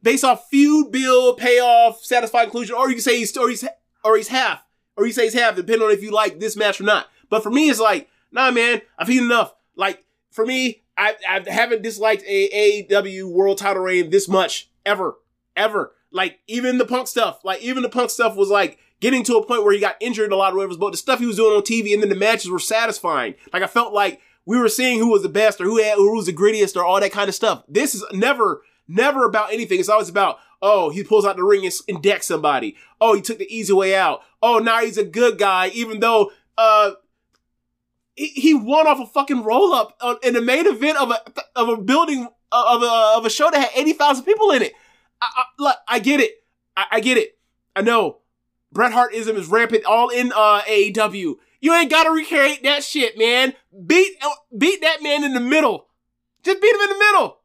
Based 0.03 0.25
off 0.25 0.49
feud 0.49 0.91
build 0.91 1.39
payoff 1.39 2.05
satisfying 2.05 2.47
conclusion 2.47 2.75
or 2.77 2.89
you 2.89 2.97
can 2.97 3.03
say 3.03 3.19
he's 3.19 3.37
or 3.37 3.49
he's 3.49 3.65
or 4.05 4.17
he's 4.17 4.29
half 4.29 4.65
or 4.97 5.07
you 5.07 5.13
say 5.13 5.25
he's 5.25 5.35
half 5.35 5.57
depending 5.57 5.87
on 5.87 5.93
if 5.93 6.03
you 6.03 6.11
like 6.11 6.41
this 6.41 6.57
match 6.57 6.81
or 6.81 6.85
not. 6.85 7.09
But 7.29 7.43
for 7.43 7.51
me 7.51 7.71
it's 7.71 7.81
like 7.81 8.09
nah 8.31 8.51
man 8.51 8.83
i've 8.99 9.09
seen 9.09 9.25
enough. 9.25 9.55
Like 9.77 10.05
for 10.31 10.45
me 10.47 10.83
I, 10.97 11.17
I 11.29 11.51
haven't 11.51 11.83
disliked 11.83 12.23
a 12.27 12.87
AEW 12.89 13.31
world 13.31 13.59
title 13.59 13.83
reign 13.83 14.11
this 14.11 14.29
much 14.29 14.71
ever, 14.85 15.17
ever. 15.57 15.95
Like 16.11 16.41
even 16.47 16.79
the 16.79 16.85
punk 16.85 17.09
stuff, 17.09 17.41
like 17.45 17.63
even 17.63 17.83
the 17.83 17.89
punk 17.89 18.11
stuff 18.11 18.37
was 18.37 18.51
like 18.51 18.79
getting 19.03 19.25
to 19.25 19.37
a 19.37 19.45
point 19.45 19.65
where 19.65 19.75
he 19.75 19.81
got 19.81 19.97
injured 20.01 20.31
a 20.31 20.37
lot 20.37 20.53
of 20.53 20.59
ways, 20.59 20.77
but 20.77 20.93
the 20.93 20.97
stuff 20.97 21.19
he 21.19 21.27
was 21.27 21.37
doing 21.37 21.57
on 21.57 21.63
TV 21.63 21.93
and 21.93 22.01
then 22.01 22.09
the 22.09 22.15
matches 22.15 22.49
were 22.49 22.61
satisfying. 22.61 23.35
Like 23.53 23.65
I 23.65 23.67
felt 23.67 23.93
like 23.93 24.21
we 24.47 24.57
were 24.57 24.69
seeing 24.69 25.01
who 25.01 25.11
was 25.11 25.23
the 25.23 25.29
best 25.29 25.61
or 25.61 25.65
who 25.65 25.83
had, 25.83 25.97
who 25.97 26.15
was 26.15 26.27
the 26.27 26.33
grittiest 26.33 26.77
or 26.77 26.85
all 26.85 27.01
that 27.01 27.11
kind 27.11 27.29
of 27.29 27.35
stuff. 27.35 27.65
This 27.69 27.97
is 27.97 28.05
never, 28.13 28.63
never 28.87 29.25
about 29.25 29.53
anything. 29.53 29.81
It's 29.81 29.89
always 29.89 30.09
about, 30.09 30.39
oh, 30.63 30.91
he 30.91 31.03
pulls 31.03 31.27
out 31.27 31.35
the 31.35 31.43
ring 31.43 31.69
and, 31.89 32.03
decks 32.03 32.27
somebody. 32.27 32.77
Oh, 33.01 33.15
he 33.15 33.21
took 33.21 33.39
the 33.39 33.53
easy 33.53 33.73
way 33.73 33.97
out. 33.97 34.21
Oh, 34.41 34.59
now 34.61 34.81
he's 34.81 34.99
a 34.99 35.05
good 35.05 35.37
guy, 35.37 35.69
even 35.75 35.99
though, 35.99 36.31
uh, 36.57 36.93
he, 38.15 38.29
he 38.29 38.55
won 38.55 38.87
off 38.87 39.01
a 39.01 39.07
fucking 39.07 39.43
roll 39.43 39.73
up 39.73 40.01
in 40.23 40.35
the 40.35 40.43
main 40.43 40.67
event 40.67 40.99
of 40.99 41.11
a 41.11 41.19
of 41.57 41.71
a 41.71 41.77
building 41.79 42.29
of 42.53 42.83
a 42.83 43.15
of 43.17 43.25
a 43.25 43.31
show 43.31 43.51
that 43.51 43.59
had 43.59 43.81
eighty 43.81 43.95
thousand 43.95 44.27
people 44.27 44.51
in 44.51 44.61
it. 44.61 44.75
I, 45.21 45.45
I, 45.59 45.75
I 45.89 45.99
get 45.99 46.21
it. 46.21 46.45
I, 46.77 46.85
I 46.93 47.01
get 47.01 47.17
it. 47.17 47.39
I 47.75 47.81
know. 47.81 48.19
Bret 48.73 48.93
Hartism 48.93 49.37
is 49.37 49.49
rampant 49.49 49.85
all 49.85 50.09
in 50.09 50.33
uh, 50.35 50.63
AEW. 50.63 51.35
You 51.61 51.75
ain't 51.75 51.91
gotta 51.91 52.11
recreate 52.11 52.63
that 52.65 52.83
shit, 52.83 53.17
man. 53.19 53.55
Beat 53.87 54.17
beat 54.57 54.81
that 54.81 55.03
man 55.03 55.23
in 55.23 55.35
the 55.35 55.41
middle. 55.41 55.87
Just 56.43 56.61
beat 56.61 56.75
him 56.75 56.81
in 56.81 56.89
the 56.89 56.99
middle. 56.99 57.39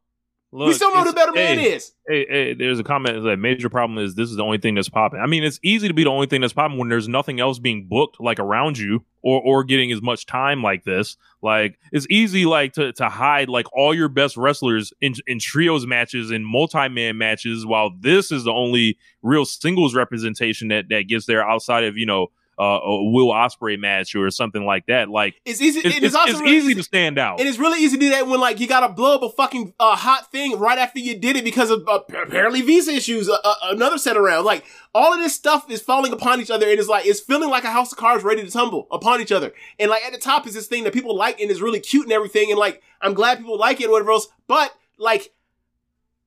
Look, 0.54 0.70
we 0.70 0.74
still 0.76 0.94
know 0.94 1.04
who 1.04 1.10
the 1.10 1.14
better 1.14 1.34
man 1.34 1.60
hey, 1.60 1.74
is. 1.74 1.92
Hey, 2.08 2.26
hey, 2.30 2.54
there's 2.54 2.80
a 2.80 2.84
comment 2.84 3.22
that 3.26 3.36
major 3.36 3.68
problem 3.68 4.00
is 4.00 4.16
this 4.16 4.30
is 4.30 4.38
the 4.38 4.44
only 4.44 4.58
thing 4.58 4.76
that's 4.76 4.88
popping. 4.88 5.20
I 5.20 5.26
mean, 5.26 5.44
it's 5.44 5.60
easy 5.62 5.90
to 5.90 5.94
be 5.94 6.06
the 6.06 6.10
only 6.10 6.26
thing 6.26 6.40
that's 6.40 6.54
popping 6.54 6.78
when 6.78 6.88
there's 6.88 7.10
nothing 7.10 7.42
else 7.42 7.60
being 7.60 7.86
booked 7.88 8.22
like 8.22 8.40
around 8.40 8.78
you 8.78 9.04
or 9.22 9.42
or 9.42 9.64
getting 9.66 9.92
as 9.92 10.02
much 10.02 10.26
time 10.26 10.64
like 10.64 10.86
this. 10.86 11.18
Like 11.42 11.78
it's 11.92 12.08
easy 12.10 12.46
like 12.46 12.72
to 12.74 12.94
to 12.94 13.10
hide 13.10 13.50
like 13.50 13.66
all 13.74 13.94
your 13.94 14.08
best 14.08 14.38
wrestlers 14.38 14.94
in 15.02 15.16
in 15.28 15.40
trios 15.40 15.86
matches 15.86 16.32
and 16.32 16.48
multi 16.48 16.88
man 16.88 17.18
matches, 17.18 17.66
while 17.66 17.92
this 18.00 18.32
is 18.32 18.46
the 18.46 18.54
only 18.54 18.98
real 19.22 19.44
singles 19.44 19.96
representation 19.96 20.70
that 20.70 20.86
that 20.90 21.10
gets 21.10 21.26
there 21.26 21.46
outside 21.46 21.84
of 21.84 21.98
you 21.98 22.06
know 22.06 22.28
uh, 22.60 22.80
a 22.84 23.12
Will 23.12 23.28
Ospreay 23.28 23.80
match 23.80 24.16
or 24.16 24.30
something 24.32 24.66
like 24.66 24.88
that. 24.88 25.10
Like 25.10 25.40
It's 25.46 25.62
easy. 25.62 25.80
it's, 25.80 25.98
it 25.98 26.04
it's, 26.04 26.16
it's 26.18 26.40
really 26.40 26.58
easy 26.58 26.74
to 26.74 26.84
stand 26.84 27.20
out. 27.20 27.40
It 27.40 27.46
is 27.46 27.60
really 27.60 27.84
easy 27.84 27.98
to 27.98 28.02
do 28.02 28.10
that 28.10 28.28
when 28.28 28.40
like 28.40 28.60
you 28.60 28.68
gotta 28.68 28.92
blow 28.92 29.16
up 29.16 29.22
a 29.22 29.30
fucking 29.30 29.74
uh, 29.80 29.96
hot 29.96 30.32
thing 30.32 30.58
right 30.58 30.78
after 30.78 31.00
you 31.00 31.18
did 31.18 31.36
it 31.36 31.44
because 31.44 31.70
of 31.70 31.88
uh, 31.88 32.00
apparently 32.10 32.62
visa 32.62 32.92
issues. 32.92 33.30
Uh, 33.30 33.38
uh, 33.44 33.56
another 33.64 33.98
set 33.98 34.18
around, 34.18 34.46
like 34.46 34.66
all 34.96 35.14
of 35.14 35.20
this 35.20 35.36
stuff 35.36 35.70
is 35.70 35.82
falling 35.82 36.12
upon 36.12 36.42
each 36.42 36.50
other, 36.50 36.68
and 36.68 36.80
it's 36.80 36.90
like 36.90 37.06
it's 37.06 37.20
feeling 37.20 37.50
like 37.50 37.64
a 37.64 37.72
house 37.72 37.92
of 37.92 37.98
cards 37.98 38.24
ready 38.24 38.44
to 38.44 38.50
tumble 38.50 38.88
upon 38.92 39.22
each 39.22 39.32
other. 39.32 39.54
And 39.80 39.90
like 39.92 40.04
at 40.04 40.14
the 40.14 40.20
top 40.20 40.48
is 40.48 40.54
this 40.54 40.68
thing 40.68 40.84
that 40.86 40.94
people 40.94 41.16
like 41.16 41.40
and 41.40 41.52
is 41.52 41.62
really 41.62 41.80
cute 41.80 42.04
and 42.04 42.12
everything, 42.12 42.50
and 42.50 42.60
like 42.60 42.82
I'm 43.02 43.14
glad 43.14 43.38
people 43.38 43.58
like 43.58 43.82
it, 43.82 43.88
or 43.88 43.92
whatever 43.92 44.12
else. 44.12 44.28
But 44.48 44.74
like 44.98 45.32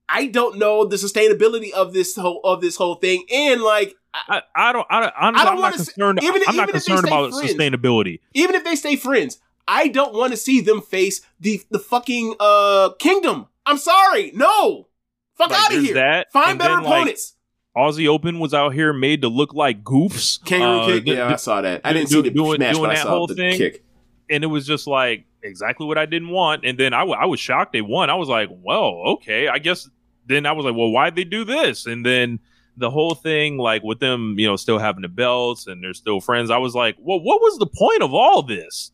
I 0.09 0.27
don't 0.27 0.59
know 0.59 0.85
the 0.85 0.97
sustainability 0.97 1.73
of 1.73 1.93
this 1.93 2.17
whole 2.17 2.41
of 2.45 2.61
this 2.61 2.77
whole 2.77 2.97
thing, 2.97 3.25
and 3.33 3.63
like 3.63 3.95
I, 4.13 4.43
I 4.57 4.73
don't. 4.73 4.87
I 4.91 5.01
don't. 5.01 5.13
Honestly, 5.21 5.47
I 5.47 5.51
don't 5.53 5.61
not 5.61 5.73
see- 5.75 5.85
concerned. 5.85 6.19
even- 6.23 6.43
I'm 6.49 6.57
not 6.57 6.63
even 6.65 6.67
they 6.67 6.73
concerned 6.73 7.07
about 7.07 7.33
friends. 7.33 7.55
sustainability. 7.55 8.21
even 8.35 8.55
if 8.57 8.65
they 8.65 8.75
stay 8.77 8.97
friends, 8.97 9.39
I 9.69 9.89
don't 9.89 10.15
want 10.15 10.33
to 10.33 10.37
see 10.37 10.61
them 10.61 10.81
face 10.83 11.21
the 11.39 11.61
the 11.71 11.79
fucking 11.79 12.35
uh 12.41 12.91
kingdom. 12.99 13.47
I'm 13.67 13.79
sorry, 13.79 14.33
no, 14.35 14.89
fuck 15.37 15.51
Like, 15.51 15.61
out 15.61 15.75
of 15.75 15.83
here. 15.85 15.95
that, 15.95 16.33
Find 16.33 16.59
better 16.59 16.75
then, 16.75 16.83
like, 16.85 16.93
opponents. 16.93 17.37
Aussie 17.77 18.09
Open 18.09 18.41
was 18.41 18.53
out 18.53 18.75
here 18.75 18.93
made 18.93 19.23
to 19.23 19.29
look 19.29 19.55
like 19.55 19.85
goofs. 19.85 20.45
Kangaroo 20.45 20.81
Uh, 20.81 20.87
kick. 20.87 21.07
Yeah, 21.07 21.29
I 21.33 21.37
saw 21.37 21.61
that. 21.61 21.83
I 21.85 21.93
didn't 21.93 22.09
do- 22.09 22.17
see 22.17 22.23
the 22.23 22.31
doing- 22.31 22.57
smash, 22.57 22.75
doing 22.77 22.89
that 22.91 22.99
saw 22.99 23.09
whole 23.11 23.27
the 23.29 23.35
thing. 23.37 23.57
kick. 23.59 23.85
and 24.29 24.43
it 24.43 24.49
was 24.49 24.67
just 24.67 24.89
like 24.89 25.25
exactly 25.45 25.87
what 25.87 25.99
I 25.99 26.07
didn't 26.07 26.31
want. 26.31 26.65
And 26.65 26.77
then 26.77 26.93
I, 26.93 27.01
w- 27.01 27.17
I 27.19 27.27
was 27.27 27.39
shocked 27.39 27.73
they 27.73 27.81
won. 27.81 28.11
I 28.11 28.15
was 28.15 28.29
like, 28.29 28.49
well, 28.51 29.03
okay, 29.07 29.47
I 29.47 29.59
guess. 29.61 29.89
Then 30.27 30.47
I 30.47 30.53
was 30.53 30.65
like, 30.65 30.75
well, 30.75 30.91
why'd 30.91 31.15
they 31.17 31.25
do 31.25 31.45
this? 31.45 31.87
And 31.87 32.05
then 32.05 32.41
the 32.81 32.91
whole 32.91 33.15
thing, 33.15 33.59
like 33.59 33.83
with 33.83 34.01
them, 34.01 34.35
you 34.39 34.47
know, 34.47 34.57
still 34.57 34.79
having 34.79 35.03
the 35.03 35.09
belts 35.09 35.67
and 35.67 35.83
they're 35.83 35.95
still 35.95 36.21
friends. 36.21 36.51
I 36.51 36.59
was 36.59 36.75
like, 36.75 36.97
well, 36.99 37.21
what 37.21 37.41
was 37.41 37.59
the 37.59 37.67
point 37.67 38.03
of 38.03 38.13
all 38.13 38.43
this? 38.43 38.91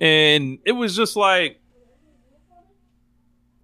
And 0.00 0.58
it 0.66 0.72
was 0.72 0.94
just 0.96 1.16
like, 1.16 1.60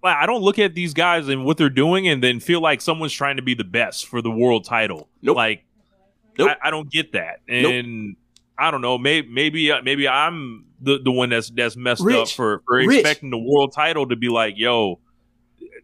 like 0.01 0.15
I 0.15 0.25
don't 0.25 0.41
look 0.41 0.57
at 0.57 0.73
these 0.73 0.93
guys 0.93 1.27
and 1.27 1.43
what 1.45 1.57
they're 1.57 1.69
doing 1.69 2.07
and 2.07 2.23
then 2.23 2.39
feel 2.39 2.61
like 2.61 2.81
someone's 2.81 3.13
trying 3.13 3.35
to 3.35 3.41
be 3.43 3.53
the 3.53 3.65
best 3.65 4.07
for 4.07 4.21
the 4.21 4.31
world 4.31 4.63
title. 4.65 5.09
Nope. 5.21 5.35
Like, 5.35 5.65
Nope. 6.37 6.51
I, 6.63 6.69
I 6.69 6.71
don't 6.71 6.89
get 6.89 7.11
that. 7.11 7.41
Nope. 7.49 7.73
And 7.73 8.15
I 8.57 8.71
don't 8.71 8.81
know. 8.81 8.97
Maybe 8.97 9.27
maybe 9.29 9.71
uh, 9.71 9.81
maybe 9.83 10.07
I'm 10.07 10.65
the, 10.79 10.99
the 11.03 11.11
one 11.11 11.29
that's 11.29 11.49
that's 11.49 11.75
messed 11.75 12.01
up 12.01 12.07
Rich. 12.07 12.35
for 12.35 12.61
for 12.65 12.77
Rich. 12.77 12.99
expecting 12.99 13.29
the 13.29 13.37
world 13.37 13.73
title 13.73 14.07
to 14.07 14.15
be 14.15 14.29
like, 14.29 14.53
yo, 14.55 15.01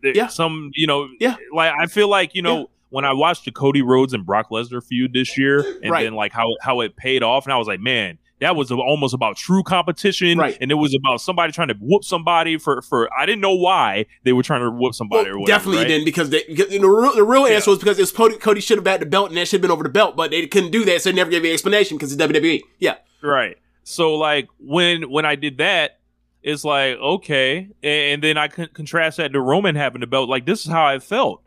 th- 0.02 0.16
Yeah. 0.16 0.28
some 0.28 0.72
you 0.76 0.88
know, 0.88 1.08
Yeah. 1.20 1.36
Like 1.54 1.74
I 1.80 1.86
feel 1.88 2.08
like 2.10 2.36
you 2.36 2.42
know. 2.42 2.58
Yeah. 2.60 2.64
When 2.92 3.04
I 3.04 3.12
watched 3.14 3.44
the 3.44 3.52
Cody 3.52 3.82
Rhodes 3.82 4.14
and 4.14 4.26
Brock 4.26 4.52
Lesnar 4.52 4.82
feud 4.82 5.12
this 5.12 5.38
year, 5.38 5.60
and 5.84 5.92
Right. 5.92 6.04
then 6.04 6.14
like 6.14 6.32
how 6.32 6.46
how 6.62 6.80
it 6.80 6.96
paid 6.96 7.24
off, 7.24 7.46
and 7.46 7.52
I 7.52 7.58
was 7.58 7.68
like, 7.68 7.82
man, 7.82 8.20
that 8.40 8.56
was 8.56 8.72
almost 8.72 9.14
about 9.14 9.36
true 9.36 9.64
competition, 9.64 10.38
Right. 10.38 10.58
and 10.62 10.72
it 10.72 10.76
was 10.76 10.96
about 10.96 11.20
somebody 11.20 11.52
trying 11.52 11.68
to 11.70 11.74
whoop 11.82 12.06
somebody 12.06 12.58
for 12.58 12.82
for 12.84 13.10
I 13.18 13.26
didn't 13.26 13.42
know 13.42 13.56
why 13.56 14.06
they 14.24 14.32
were 14.32 14.44
trying 14.44 14.62
to 14.62 14.70
whoop 14.72 14.94
somebody 14.94 15.30
or 15.30 15.34
Well, 15.34 15.42
whatever. 15.42 15.58
definitely 15.58 15.78
right? 15.80 15.88
didn't 15.90 16.06
because, 16.06 16.30
they, 16.30 16.44
because 16.48 16.70
the 16.70 16.80
real, 16.88 17.14
the 17.16 17.24
real 17.24 17.50
Yeah. 17.50 17.56
answer 17.56 17.72
was 17.72 17.80
because 17.80 17.98
it 17.98 18.04
was 18.04 18.12
Cody, 18.14 18.36
Cody 18.38 18.62
should 18.62 18.78
have 18.78 18.88
had 18.88 19.02
the 19.02 19.06
belt 19.08 19.28
and 19.30 19.38
that 19.38 19.48
should 19.48 19.58
have 19.58 19.62
been 19.64 19.72
over 19.72 19.84
the 19.84 19.90
belt, 19.90 20.16
but 20.16 20.32
they 20.32 20.46
couldn't 20.48 20.72
do 20.72 20.86
that, 20.86 21.02
so 21.02 21.10
they 21.10 21.16
never 21.16 21.32
gave 21.32 21.44
an 21.44 21.52
explanation 21.52 21.98
because 21.98 22.14
it's 22.14 22.22
WWE. 22.22 22.62
Yeah, 22.80 22.96
Right. 23.22 23.58
So 23.84 24.16
like 24.16 24.48
when 24.60 25.10
when 25.10 25.26
I 25.26 25.36
did 25.36 25.58
that, 25.58 25.98
it's 26.46 26.64
like 26.64 26.98
okay, 26.98 27.70
and 27.82 28.22
then 28.22 28.38
I 28.38 28.48
con- 28.48 28.70
contrast 28.72 29.18
that 29.18 29.34
to 29.34 29.42
Roman 29.42 29.74
having 29.74 30.02
the 30.02 30.08
belt. 30.08 30.30
Like 30.30 30.46
this 30.46 30.64
is 30.64 30.72
how 30.72 30.86
I 30.86 31.00
felt. 31.00 31.42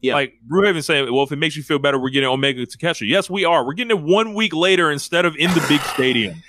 Yeah. 0.00 0.14
Like 0.14 0.34
Brewhaven 0.48 0.84
saying, 0.84 1.12
"Well, 1.12 1.24
if 1.24 1.32
it 1.32 1.36
makes 1.36 1.56
you 1.56 1.64
feel 1.64 1.80
better, 1.80 1.98
we're 1.98 2.10
getting 2.10 2.28
Omega 2.28 2.64
to 2.64 2.78
catch 2.78 3.00
Takeshi." 3.00 3.06
Yes, 3.08 3.28
we 3.28 3.44
are. 3.44 3.66
We're 3.66 3.72
getting 3.72 3.90
it 3.90 4.00
one 4.00 4.34
week 4.34 4.54
later 4.54 4.92
instead 4.92 5.24
of 5.24 5.34
in 5.36 5.50
the 5.50 5.64
big 5.68 5.80
stadium. 5.94 6.44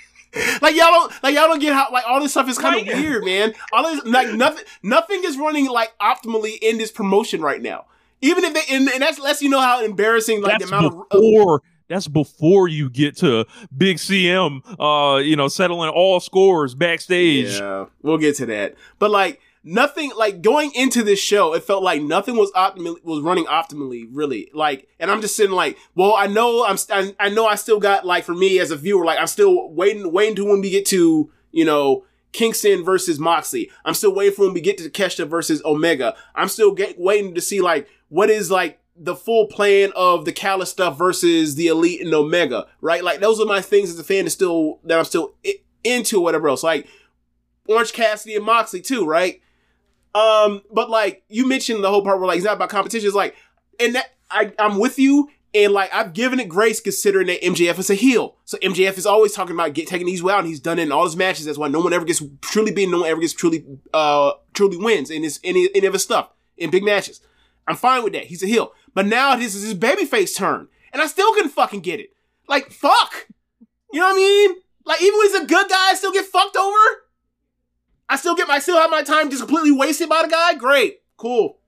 like 0.62 0.76
y'all 0.76 0.92
don't 0.92 1.12
like 1.24 1.34
y'all 1.34 1.48
don't 1.48 1.58
get 1.58 1.72
how 1.72 1.88
like 1.92 2.04
all 2.06 2.20
this 2.20 2.30
stuff 2.30 2.48
is 2.48 2.56
kind 2.56 2.80
of 2.80 2.86
weird, 2.86 3.24
man. 3.24 3.52
All 3.72 3.82
this 3.82 4.04
like 4.04 4.32
nothing 4.32 4.64
nothing 4.84 5.24
is 5.24 5.36
running 5.36 5.66
like 5.68 5.92
optimally 5.98 6.56
in 6.62 6.78
this 6.78 6.92
promotion 6.92 7.40
right 7.40 7.60
now. 7.60 7.86
Even 8.20 8.44
if 8.44 8.54
they 8.54 8.76
and, 8.76 8.88
and 8.88 9.02
that's 9.02 9.18
lets 9.18 9.42
you 9.42 9.48
know 9.48 9.60
how 9.60 9.84
embarrassing 9.84 10.40
like 10.40 10.60
That's 10.60 10.70
the 10.70 10.76
amount 10.76 10.94
of 10.94 11.08
before 11.08 11.62
That's 11.88 12.08
before 12.08 12.68
you 12.68 12.90
get 12.90 13.16
to 13.18 13.46
Big 13.76 13.96
CM, 13.96 14.60
uh, 14.78 15.18
you 15.18 15.36
know, 15.36 15.48
settling 15.48 15.90
all 15.90 16.20
scores 16.20 16.74
backstage. 16.74 17.58
Yeah, 17.58 17.86
we'll 18.02 18.18
get 18.18 18.36
to 18.36 18.46
that. 18.46 18.74
But 18.98 19.10
like 19.10 19.40
nothing, 19.64 20.12
like 20.16 20.42
going 20.42 20.72
into 20.74 21.02
this 21.02 21.18
show, 21.18 21.54
it 21.54 21.64
felt 21.64 21.82
like 21.82 22.02
nothing 22.02 22.36
was 22.36 22.52
optimally 22.52 23.02
was 23.04 23.20
running 23.20 23.46
optimally, 23.46 24.06
really. 24.10 24.50
Like, 24.52 24.88
and 24.98 25.10
I'm 25.10 25.20
just 25.20 25.36
sitting 25.36 25.54
like, 25.54 25.78
well, 25.94 26.14
I 26.14 26.26
know 26.26 26.64
I'm, 26.64 26.76
I, 26.90 27.14
I 27.18 27.28
know 27.30 27.46
I 27.46 27.54
still 27.54 27.80
got 27.80 28.04
like 28.04 28.24
for 28.24 28.34
me 28.34 28.58
as 28.58 28.70
a 28.70 28.76
viewer, 28.76 29.04
like 29.04 29.18
I'm 29.18 29.26
still 29.26 29.70
waiting, 29.70 30.12
waiting 30.12 30.36
to 30.36 30.44
when 30.44 30.60
we 30.60 30.70
get 30.70 30.86
to 30.86 31.30
you 31.52 31.64
know 31.64 32.04
Kingston 32.32 32.84
versus 32.84 33.18
Moxley. 33.18 33.70
I'm 33.84 33.94
still 33.94 34.14
waiting 34.14 34.34
for 34.34 34.44
when 34.44 34.54
we 34.54 34.60
get 34.60 34.78
to 34.78 34.90
Keshta 34.90 35.26
versus 35.26 35.62
Omega. 35.64 36.14
I'm 36.34 36.48
still 36.48 36.72
get, 36.72 36.98
waiting 36.98 37.34
to 37.34 37.40
see 37.40 37.60
like 37.60 37.88
what 38.08 38.30
is 38.30 38.50
like 38.50 38.78
the 38.98 39.14
full 39.14 39.46
plan 39.46 39.92
of 39.94 40.24
the 40.24 40.32
Callis 40.32 40.70
stuff 40.70 40.98
versus 40.98 41.54
the 41.54 41.68
Elite 41.68 42.00
and 42.00 42.12
Omega, 42.12 42.66
right? 42.80 43.02
Like 43.02 43.20
those 43.20 43.40
are 43.40 43.46
my 43.46 43.60
things 43.60 43.90
as 43.90 43.98
a 43.98 44.04
fan 44.04 44.26
is 44.26 44.32
still 44.32 44.80
that 44.84 44.98
I'm 44.98 45.04
still 45.04 45.34
into 45.84 46.20
whatever 46.20 46.48
else. 46.48 46.62
Like 46.62 46.88
Orange 47.66 47.92
Cassidy 47.92 48.34
and 48.34 48.44
Moxley 48.44 48.80
too, 48.80 49.06
right? 49.06 49.40
Um, 50.14 50.62
but 50.72 50.90
like 50.90 51.22
you 51.28 51.46
mentioned 51.46 51.84
the 51.84 51.90
whole 51.90 52.02
part 52.02 52.18
where 52.18 52.26
like 52.26 52.38
it's 52.38 52.44
not 52.44 52.56
about 52.56 52.70
competition. 52.70 53.06
It's 53.06 53.14
like, 53.14 53.36
and 53.78 53.94
that 53.94 54.06
I 54.30 54.52
I'm 54.58 54.78
with 54.78 54.98
you, 54.98 55.30
and 55.54 55.72
like 55.72 55.94
I've 55.94 56.12
given 56.12 56.40
it 56.40 56.48
grace 56.48 56.80
considering 56.80 57.28
that 57.28 57.42
MJF 57.42 57.78
is 57.78 57.90
a 57.90 57.94
heel. 57.94 58.36
So 58.44 58.58
MJF 58.58 58.98
is 58.98 59.06
always 59.06 59.32
talking 59.32 59.54
about 59.54 59.74
get 59.74 59.86
taking 59.86 60.06
these 60.06 60.24
out, 60.24 60.40
and 60.40 60.48
he's 60.48 60.60
done 60.60 60.78
it 60.78 60.84
in 60.84 60.92
all 60.92 61.04
his 61.04 61.16
matches. 61.16 61.44
That's 61.44 61.58
why 61.58 61.68
no 61.68 61.80
one 61.80 61.92
ever 61.92 62.04
gets 62.04 62.22
truly 62.40 62.72
beaten. 62.72 62.90
No 62.90 63.00
one 63.00 63.10
ever 63.10 63.20
gets 63.20 63.32
truly 63.32 63.64
uh 63.94 64.32
truly 64.54 64.76
wins 64.76 65.10
in 65.10 65.22
his 65.22 65.38
any 65.44 65.68
any 65.74 65.86
of 65.86 65.92
his 65.92 66.02
stuff 66.02 66.30
in 66.56 66.70
big 66.70 66.82
matches. 66.84 67.20
I'm 67.66 67.76
fine 67.76 68.02
with 68.02 68.14
that. 68.14 68.24
He's 68.24 68.42
a 68.42 68.46
heel. 68.46 68.72
But 68.94 69.06
now 69.06 69.36
this 69.36 69.54
is 69.54 69.62
his 69.62 69.74
babyface 69.74 70.36
turn. 70.36 70.68
And 70.92 71.02
I 71.02 71.06
still 71.06 71.32
couldn't 71.34 71.50
fucking 71.50 71.80
get 71.80 72.00
it. 72.00 72.10
Like, 72.48 72.70
fuck. 72.70 73.28
You 73.92 74.00
know 74.00 74.06
what 74.06 74.12
I 74.12 74.16
mean? 74.16 74.56
Like, 74.84 75.02
even 75.02 75.18
when 75.18 75.26
he's 75.26 75.42
a 75.42 75.46
good 75.46 75.68
guy, 75.68 75.90
I 75.90 75.94
still 75.94 76.12
get 76.12 76.24
fucked 76.24 76.56
over. 76.56 77.02
I 78.08 78.16
still 78.16 78.34
get 78.34 78.48
my, 78.48 78.54
I 78.54 78.58
still 78.58 78.78
have 78.78 78.90
my 78.90 79.02
time 79.02 79.30
just 79.30 79.42
completely 79.42 79.72
wasted 79.72 80.08
by 80.08 80.22
the 80.22 80.28
guy. 80.28 80.54
Great. 80.54 81.02
Cool. 81.16 81.58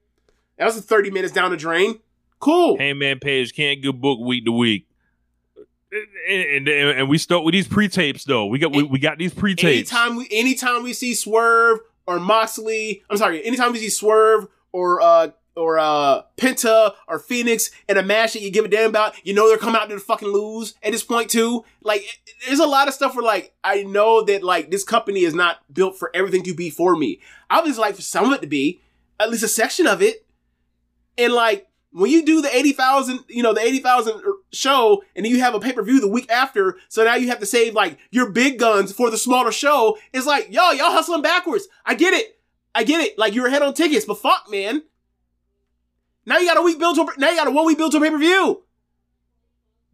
That 0.57 0.65
was 0.65 0.81
30 0.81 1.11
minutes 1.11 1.33
down 1.33 1.51
the 1.51 1.57
drain. 1.57 2.01
Cool. 2.39 2.79
Hangman 2.79 3.19
Page 3.19 3.55
can't 3.55 3.83
get 3.83 4.01
booked 4.01 4.23
week 4.23 4.47
to 4.47 4.53
week. 4.53 4.87
And, 6.29 6.69
and, 6.69 6.69
and 6.69 7.09
we 7.09 7.19
start 7.19 7.45
with 7.45 7.53
these 7.53 7.67
pre-tapes 7.67 8.25
though. 8.25 8.47
We 8.47 8.59
got 8.59 8.73
we, 8.73 8.85
we 8.85 8.99
got 9.01 9.19
these 9.19 9.35
pre-tapes. 9.35 9.93
Anytime 9.93 10.17
we 10.17 10.29
anytime 10.31 10.85
we 10.85 10.93
see 10.93 11.15
Swerve 11.15 11.81
or 12.07 12.21
Moxley, 12.21 13.03
I'm 13.11 13.17
sorry, 13.17 13.45
anytime 13.45 13.73
we 13.73 13.79
see 13.81 13.91
Swerve 13.91 14.47
or 14.71 15.01
uh 15.01 15.31
or 15.57 15.79
uh 15.79 16.23
Penta 16.37 16.95
or 17.09 17.19
Fenix 17.19 17.71
in 17.89 17.97
a 17.97 18.03
match 18.03 18.33
that 18.33 18.43
you 18.43 18.51
give 18.51 18.65
a 18.65 18.69
damn 18.69 18.91
about, 18.91 19.15
you 19.27 19.35
know 19.35 19.49
they're 19.49 19.59
coming 19.59 19.81
out 19.81 19.89
to 19.89 19.99
fucking 19.99 20.29
lose 20.29 20.75
at 20.83 20.93
this 20.93 21.03
point 21.03 21.31
too. 21.31 21.65
Like 21.83 22.03
there's 22.47 22.61
a 22.61 22.67
lot 22.67 22.89
of 22.89 22.95
stuff 22.95 23.15
where 23.15 23.25
like 23.25 23.55
I 23.63 23.83
know 23.83 24.23
that 24.25 24.43
like 24.43 24.71
this 24.71 24.85
company 24.85 25.21
is 25.21 25.35
not 25.35 25.59
built 25.73 25.99
for 25.99 26.11
everything 26.15 26.43
to 26.45 26.55
be 26.55 26.71
for 26.71 26.97
me. 26.97 27.21
I 27.49 27.65
just 27.65 27.79
like 27.79 27.97
for 27.97 28.03
some 28.03 28.27
of 28.27 28.33
it 28.33 28.41
to 28.43 28.47
be, 28.47 28.81
at 29.19 29.31
least 29.31 29.43
a 29.43 29.49
section 29.49 29.87
of 29.87 30.03
it. 30.03 30.27
And 31.19 31.33
like 31.33 31.69
when 31.93 32.11
you 32.11 32.25
do 32.25 32.41
the 32.41 32.55
80,000, 32.55 33.25
you 33.29 33.43
know, 33.43 33.53
the 33.53 33.61
80,000 33.61 34.23
show 34.53 35.03
and 35.17 35.25
then 35.25 35.33
you 35.33 35.41
have 35.41 35.55
a 35.55 35.61
pay-per-view 35.61 36.01
the 36.01 36.09
week 36.09 36.31
after, 36.31 36.79
so 36.89 37.05
now 37.05 37.17
you 37.17 37.29
have 37.29 37.41
to 37.41 37.47
save 37.47 37.75
like 37.75 37.99
your 38.11 38.31
big 38.31 38.59
guns 38.59 38.93
for 38.93 39.11
the 39.11 39.19
smaller 39.19 39.53
show. 39.53 39.99
It's 40.13 40.27
like, 40.27 40.53
yo, 40.53 40.71
y'all 40.71 40.93
hustling 40.93 41.23
backwards. 41.23 41.67
I 41.85 41.95
get 41.95 42.15
it. 42.15 42.39
I 42.75 42.85
get 42.85 43.01
it. 43.01 43.19
Like 43.19 43.35
you're 43.35 43.49
ahead 43.49 43.63
on 43.63 43.75
tickets, 43.75 44.05
but 44.05 44.19
fuck, 44.19 44.47
man. 44.51 44.83
Now 46.31 46.39
you 46.39 46.47
got 46.47 46.59
a 46.59 46.63
week 46.63 46.79
build 46.79 46.95
to 46.95 47.09
now 47.19 47.29
you 47.29 47.37
got 47.37 47.49
a 47.49 47.51
one 47.51 47.67
week 47.67 47.77
build 47.77 47.91
to 47.91 47.99
a 47.99 48.01
pay-per-view. 48.01 48.63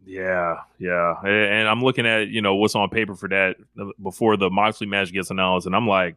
Yeah, 0.05 0.57
yeah. 0.77 1.15
And, 1.25 1.67
I'm 1.67 1.81
looking 1.83 2.05
at, 2.05 2.27
you 2.27 2.41
know, 2.41 2.55
what's 2.55 2.75
on 2.75 2.89
paper 2.89 3.15
for 3.15 3.27
that 3.27 3.55
before 4.01 4.37
the 4.37 4.51
Moxley 4.51 4.85
match 4.85 5.11
gets 5.11 5.31
announced 5.31 5.65
and 5.65 5.75
I'm 5.75 5.87
like, 5.87 6.15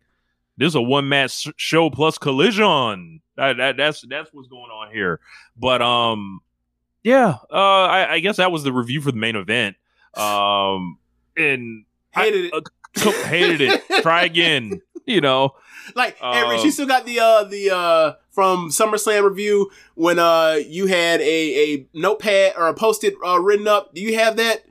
this 0.58 0.68
is 0.68 0.74
a 0.74 0.82
one 0.82 1.08
match 1.08 1.48
show 1.56 1.88
plus 1.88 2.18
collision. 2.18 3.22
That, 3.36 3.56
that 3.56 3.76
that's 3.78 4.02
that's 4.02 4.28
what's 4.34 4.48
going 4.48 4.70
on 4.70 4.92
here. 4.92 5.20
But 5.56 5.80
um 5.80 6.40
yeah, 7.02 7.38
uh 7.50 7.54
I, 7.86 8.12
I 8.12 8.18
guess 8.20 8.36
that 8.36 8.52
was 8.52 8.62
the 8.62 8.72
review 8.74 9.00
for 9.00 9.10
the 9.10 9.18
main 9.18 9.36
event. 9.36 9.76
Um 10.14 10.98
and 11.34 11.86
Hated 12.10 12.52
I, 12.52 12.58
it. 12.58 13.06
uh, 13.06 13.10
hated 13.26 13.60
it. 13.62 13.82
Try 14.02 14.24
again. 14.24 14.82
You 15.06 15.22
know. 15.22 15.54
Like, 15.94 16.18
hey, 16.18 16.42
Rich, 16.42 16.58
Um, 16.60 16.64
you 16.66 16.70
still 16.72 16.86
got 16.86 17.06
the 17.06 17.20
uh 17.20 17.44
the 17.44 17.70
uh 17.74 18.12
from 18.30 18.70
SummerSlam 18.70 19.24
review 19.28 19.70
when 19.94 20.18
uh 20.18 20.58
you 20.66 20.86
had 20.86 21.20
a 21.20 21.74
a 21.74 21.86
notepad 21.94 22.54
or 22.56 22.68
a 22.68 22.74
post-it 22.74 23.14
uh, 23.26 23.40
written 23.40 23.68
up. 23.68 23.94
Do 23.94 24.00
you 24.00 24.18
have 24.18 24.36
that? 24.36 24.64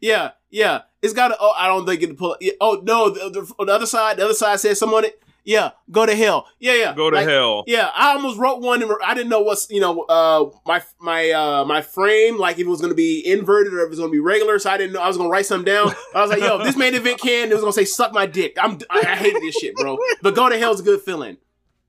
Yeah, 0.00 0.32
yeah. 0.50 0.82
It's 1.02 1.14
got 1.14 1.32
a. 1.32 1.36
Oh, 1.38 1.52
I 1.56 1.66
don't 1.66 1.86
think 1.86 2.02
it 2.02 2.16
pull. 2.16 2.36
Yeah, 2.40 2.52
oh 2.60 2.80
no, 2.82 3.10
the, 3.10 3.30
the, 3.30 3.64
the 3.64 3.72
other 3.72 3.86
side, 3.86 4.16
the 4.16 4.24
other 4.24 4.34
side 4.34 4.60
says 4.60 4.78
something 4.78 4.96
on 4.98 5.04
it. 5.04 5.20
Yeah, 5.46 5.72
go 5.90 6.06
to 6.06 6.14
hell. 6.14 6.46
Yeah, 6.58 6.72
yeah. 6.72 6.94
Go 6.94 7.10
to 7.10 7.16
Like, 7.16 7.28
hell. 7.28 7.64
Yeah, 7.66 7.90
I 7.94 8.14
almost 8.14 8.38
wrote 8.38 8.62
one. 8.62 8.82
And 8.82 8.90
I 9.04 9.12
didn't 9.12 9.28
know 9.28 9.42
what's 9.42 9.68
you 9.70 9.80
know 9.80 10.02
uh 10.04 10.50
my 10.66 10.82
my 10.98 11.30
uh 11.30 11.64
my 11.66 11.82
frame 11.82 12.38
like 12.38 12.58
if 12.58 12.66
it 12.66 12.70
was 12.70 12.80
to 12.80 12.94
be 12.94 13.22
inverted 13.30 13.74
or 13.74 13.80
if 13.80 13.86
it 13.86 13.90
was 13.90 13.98
to 13.98 14.08
be 14.08 14.20
regular. 14.20 14.58
So 14.58 14.70
I 14.70 14.78
didn't 14.78 14.94
know 14.94 15.02
I 15.02 15.08
was 15.08 15.18
to 15.18 15.28
write 15.28 15.44
something 15.44 15.66
down. 15.66 15.92
I 16.14 16.22
was 16.22 16.30
like, 16.30 16.40
yo, 16.40 16.58
if 16.60 16.64
this 16.64 16.76
main 16.78 16.94
event 16.94 17.20
can, 17.20 17.50
it 17.50 17.54
was 17.54 17.62
to 17.62 17.72
say 17.72 17.84
suck 17.84 18.14
my 18.14 18.24
dick. 18.24 18.56
I'm 18.58 18.78
I, 18.88 19.00
I 19.00 19.16
hated 19.16 19.42
this 19.42 19.54
shit, 19.56 19.74
bro. 19.76 19.98
But 20.22 20.34
go 20.34 20.48
to 20.48 20.58
hell's 20.58 20.80
a 20.80 20.82
good 20.82 21.02
feeling. 21.02 21.36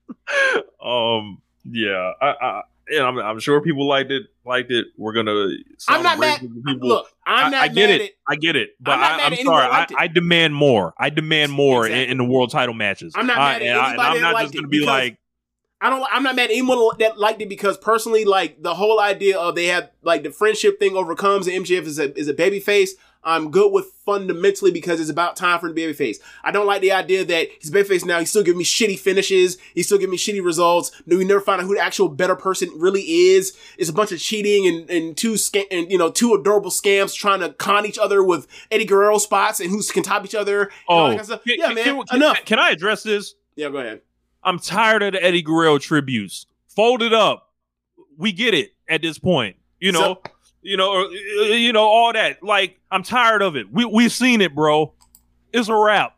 Um 0.82 1.42
yeah. 1.64 2.12
I, 2.20 2.26
I 2.40 2.62
and 2.88 3.02
I'm, 3.04 3.18
I'm 3.18 3.40
sure 3.40 3.60
people 3.60 3.88
liked 3.88 4.12
it. 4.12 4.26
Liked 4.44 4.70
it. 4.70 4.86
We're 4.96 5.12
gonna. 5.12 5.48
I'm 5.88 6.04
not 6.04 6.20
mad. 6.20 6.40
People. 6.40 6.88
Look, 6.88 7.08
I'm 7.26 7.50
not 7.50 7.62
I 7.64 7.66
get 7.68 7.90
mad 7.90 8.00
it. 8.00 8.04
at. 8.04 8.10
I 8.28 8.36
get 8.36 8.54
it. 8.54 8.76
But 8.80 8.92
I'm 8.92 8.98
I, 8.98 9.00
mad 9.00 9.20
I'm 9.26 9.32
at 9.32 9.38
anyone 9.40 9.58
sorry. 9.60 9.72
I. 9.72 9.86
I 10.04 10.06
demand 10.06 10.54
more. 10.54 10.94
I 10.96 11.10
demand 11.10 11.50
more 11.50 11.84
in, 11.84 11.92
Exactly. 11.92 12.12
in 12.12 12.18
the 12.18 12.24
world 12.24 12.52
title 12.52 12.74
matches. 12.74 13.12
I'm 13.16 13.26
not 13.26 13.38
I- 13.38 13.52
mad 13.54 13.62
at 13.62 13.68
and 13.68 13.78
I- 13.80 13.88
anybody 13.88 14.16
I'm 14.16 14.22
not 14.22 14.40
just 14.42 14.54
gonna 14.54 14.68
be 14.68 14.86
like, 14.86 15.18
I 15.86 15.90
don't. 15.90 16.04
I'm 16.10 16.24
not 16.24 16.34
mad 16.34 16.46
at 16.46 16.50
anyone 16.50 16.78
that 16.98 17.16
liked 17.16 17.40
it 17.40 17.48
because 17.48 17.78
personally, 17.78 18.24
like 18.24 18.60
the 18.60 18.74
whole 18.74 18.98
idea 18.98 19.38
of 19.38 19.54
they 19.54 19.66
have 19.66 19.88
like 20.02 20.24
the 20.24 20.32
friendship 20.32 20.80
thing 20.80 20.96
overcomes. 20.96 21.46
And 21.46 21.64
MJF 21.64 21.82
is 21.82 21.98
a 22.00 22.18
is 22.18 22.26
a 22.26 22.34
baby 22.34 22.58
face. 22.58 22.96
I'm 23.22 23.50
good 23.52 23.72
with 23.72 23.86
fundamentally 24.04 24.70
because 24.72 25.00
it's 25.00 25.10
about 25.10 25.36
time 25.36 25.60
for 25.60 25.68
the 25.68 25.74
baby 25.74 25.92
face. 25.92 26.18
I 26.42 26.50
don't 26.50 26.66
like 26.66 26.80
the 26.80 26.90
idea 26.92 27.24
that 27.24 27.48
he's 27.60 27.70
baby 27.70 27.88
face 27.88 28.04
now. 28.04 28.18
He's 28.18 28.30
still 28.30 28.42
giving 28.42 28.58
me 28.58 28.64
shitty 28.64 28.98
finishes. 28.98 29.58
He's 29.74 29.86
still 29.86 29.98
giving 29.98 30.10
me 30.10 30.16
shitty 30.16 30.44
results. 30.44 30.90
No, 31.06 31.16
We 31.18 31.24
never 31.24 31.40
find 31.40 31.60
out 31.60 31.66
who 31.68 31.74
the 31.76 31.80
actual 31.80 32.08
better 32.08 32.36
person 32.36 32.68
really 32.76 33.02
is. 33.02 33.56
It's 33.78 33.90
a 33.90 33.92
bunch 33.92 34.10
of 34.10 34.18
cheating 34.18 34.66
and 34.66 34.90
and 34.90 35.16
two 35.16 35.36
sca- 35.36 35.72
and 35.72 35.88
you 35.88 35.98
know 35.98 36.10
two 36.10 36.34
adorable 36.34 36.70
scams 36.72 37.14
trying 37.14 37.40
to 37.40 37.52
con 37.52 37.86
each 37.86 37.98
other 37.98 38.24
with 38.24 38.48
Eddie 38.72 38.86
Guerrero 38.86 39.18
spots 39.18 39.60
and 39.60 39.70
who 39.70 39.80
can 39.84 40.02
top 40.02 40.24
each 40.24 40.34
other. 40.34 40.62
and 40.62 40.70
all 40.88 41.06
oh, 41.06 41.10
that 41.10 41.14
oh, 41.14 41.26
kind 41.26 41.30
of 41.30 41.40
yeah, 41.46 41.66
can- 41.66 41.74
man. 41.76 42.06
can- 42.06 42.16
enough. 42.16 42.44
Can 42.44 42.58
I 42.58 42.70
address 42.70 43.04
this? 43.04 43.34
yeah, 43.54 43.70
go 43.70 43.78
ahead. 43.78 44.02
I'm 44.46 44.60
tired 44.60 45.02
of 45.02 45.12
the 45.12 45.22
Eddie 45.22 45.42
Guerrero 45.42 45.76
tributes. 45.78 46.46
Fold 46.68 47.02
it 47.02 47.12
up. 47.12 47.52
We 48.16 48.32
get 48.32 48.54
it 48.54 48.74
at 48.88 49.02
this 49.02 49.18
point. 49.18 49.56
You 49.80 49.90
know, 49.90 50.22
you 50.62 50.76
know, 50.76 50.92
or, 50.92 51.00
uh, 51.00 51.42
you 51.52 51.72
know 51.72 51.84
all 51.84 52.12
that. 52.12 52.42
Like 52.42 52.78
I'm 52.90 53.02
tired 53.02 53.42
of 53.42 53.56
it. 53.56 53.70
We 53.70 53.84
we've 53.84 54.12
seen 54.12 54.40
it, 54.40 54.54
bro. 54.54 54.94
It's 55.52 55.68
a 55.68 55.74
wrap. 55.74 56.16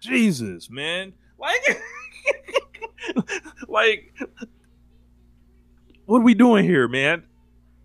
Jesus, 0.00 0.68
man. 0.68 1.12
Like, 1.38 1.82
like, 3.68 4.12
what 6.06 6.18
are 6.18 6.24
we 6.24 6.34
doing 6.34 6.64
here, 6.64 6.88
man? 6.88 7.22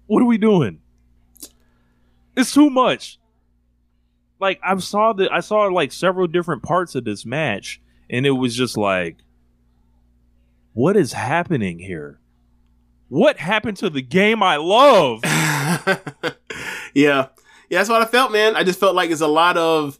What 0.08 0.24
are 0.24 0.26
we 0.26 0.39
doing? 0.39 0.80
It's 2.36 2.52
too 2.52 2.72
much 2.72 3.20
like 4.39 4.60
I 4.63 4.78
saw 4.78 5.13
the 5.13 5.30
I 5.32 5.39
saw 5.39 5.63
like 5.65 5.91
several 5.91 6.28
different 6.28 6.63
parts 6.63 6.95
of 6.95 7.06
this 7.06 7.26
match, 7.26 7.82
and 8.10 8.26
it 8.26 8.32
was 8.32 8.56
just 8.56 8.78
like, 8.78 9.17
what 10.73 10.95
is 10.95 11.13
happening 11.13 11.80
here? 11.80 12.19
What 13.10 13.38
happened 13.38 13.78
to 13.78 13.89
the 13.89 14.02
game 14.02 14.43
I 14.43 14.58
love? 14.58 15.21
yeah. 16.93 17.28
Yeah, 17.69 17.80
that's 17.80 17.89
what 17.89 18.02
I 18.02 18.06
felt, 18.06 18.32
man. 18.32 18.56
I 18.56 18.63
just 18.63 18.80
felt 18.80 18.95
like 18.95 19.10
it's 19.10 19.21
a 19.21 19.28
lot 19.28 19.58
of 19.58 20.00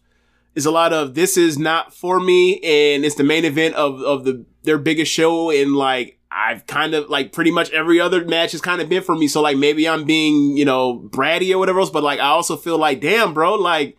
it's 0.56 0.66
a 0.66 0.72
lot 0.72 0.94
of 0.94 1.16
this 1.16 1.38
is 1.38 1.58
not 1.58 1.94
for 1.94 2.20
me 2.20 2.60
and 2.60 3.06
it's 3.06 3.16
the 3.16 3.24
main 3.24 3.46
event 3.46 3.76
of 3.76 4.02
of 4.02 4.24
the 4.24 4.46
their 4.64 4.78
biggest 4.78 5.12
show 5.12 5.52
and 5.52 5.76
like 5.76 6.18
I've 6.32 6.66
kind 6.68 6.94
of 6.94 7.10
like 7.10 7.32
pretty 7.32 7.52
much 7.52 7.72
every 7.72 8.00
other 8.00 8.24
match 8.26 8.52
has 8.52 8.62
kind 8.62 8.82
of 8.82 8.90
been 8.90 9.04
for 9.04 9.16
me. 9.16 9.28
So 9.28 9.42
like 9.42 9.58
maybe 9.58 9.88
I'm 9.88 10.04
being, 10.04 10.58
you 10.58 10.66
know, 10.66 11.00
bratty 11.00 11.54
or 11.54 11.58
whatever 11.58 11.80
else, 11.80 11.90
but 11.90 12.04
like 12.04 12.20
I 12.20 12.28
also 12.28 12.58
feel 12.58 12.78
like, 12.78 13.02
damn, 13.02 13.34
bro, 13.34 13.56
like 13.56 13.98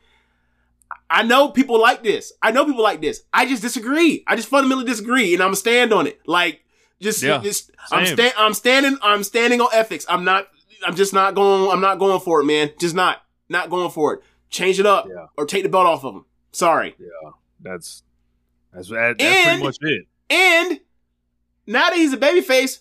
I 1.10 1.22
know 1.22 1.48
people 1.48 1.80
like 1.80 2.02
this. 2.02 2.32
I 2.42 2.50
know 2.50 2.64
people 2.66 2.82
like 2.82 3.00
this. 3.00 3.22
I 3.32 3.46
just 3.46 3.62
disagree. 3.62 4.24
I 4.26 4.36
just 4.36 4.48
fundamentally 4.48 4.86
disagree 4.86 5.32
and 5.34 5.42
I'm 5.42 5.48
gonna 5.48 5.56
stand 5.56 5.92
on 5.92 6.06
it. 6.06 6.20
Like 6.26 6.62
just, 7.00 7.22
Yeah, 7.22 7.38
just 7.38 7.70
I'm 7.90 8.04
same. 8.06 8.16
sta- 8.16 8.34
I'm 8.36 8.52
standing 8.54 8.98
I'm 9.02 9.22
standing 9.24 9.60
on 9.60 9.68
ethics. 9.72 10.04
I'm 10.08 10.24
not 10.24 10.48
I'm 10.86 10.94
just 10.94 11.14
not 11.14 11.34
going 11.34 11.70
I'm 11.72 11.80
not 11.80 11.98
going 11.98 12.20
for 12.20 12.40
it, 12.40 12.44
man. 12.44 12.70
Just 12.78 12.94
not 12.94 13.22
not 13.48 13.70
going 13.70 13.90
for 13.90 14.14
it. 14.14 14.20
Change 14.50 14.78
it 14.80 14.86
up 14.86 15.06
Yeah. 15.08 15.26
or 15.36 15.46
take 15.46 15.62
the 15.62 15.68
belt 15.70 15.86
off 15.86 16.04
of 16.04 16.14
him. 16.14 16.24
Sorry. 16.52 16.94
Yeah, 16.98 17.30
that's 17.60 18.02
that's 18.74 18.88
that, 18.90 19.16
that's 19.18 19.22
And- 19.22 19.60
pretty 19.62 19.64
much 19.64 19.76
it. 19.80 20.06
And 20.30 20.80
now 21.66 21.88
that 21.88 21.96
he's 21.96 22.12
a 22.12 22.18
babyface, 22.18 22.80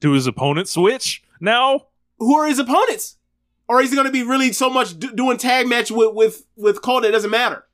Do 0.00 0.12
his 0.12 0.26
opponent 0.26 0.68
switch 0.68 1.22
now? 1.40 1.88
Who 2.18 2.34
are 2.36 2.46
his 2.46 2.58
opponents? 2.58 3.17
Or 3.68 3.82
is 3.82 3.90
he 3.90 3.96
going 3.96 4.06
to 4.06 4.12
be 4.12 4.22
really 4.22 4.52
so 4.52 4.70
much 4.70 4.98
do- 4.98 5.14
doing 5.14 5.36
tag 5.36 5.66
match 5.66 5.90
with 5.90 6.14
with 6.14 6.46
with 6.56 6.82
Cole 6.82 7.02
that 7.02 7.08
it 7.08 7.12
doesn't 7.12 7.30
matter? 7.30 7.64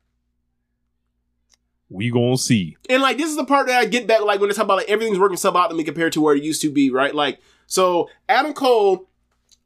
We 1.88 2.10
gonna 2.10 2.36
see. 2.36 2.76
And 2.90 3.02
like 3.02 3.18
this 3.18 3.30
is 3.30 3.36
the 3.36 3.44
part 3.44 3.68
that 3.68 3.78
I 3.78 3.84
get 3.84 4.06
back 4.06 4.22
like 4.22 4.40
when 4.40 4.48
they 4.48 4.54
talk 4.54 4.64
about 4.64 4.78
like 4.78 4.88
everything's 4.88 5.18
working 5.18 5.36
suboptimally 5.36 5.84
compared 5.84 6.12
to 6.14 6.20
where 6.20 6.34
it 6.34 6.42
used 6.42 6.62
to 6.62 6.70
be, 6.72 6.90
right? 6.90 7.14
Like 7.14 7.40
so 7.66 8.10
Adam 8.28 8.52
Cole 8.52 9.08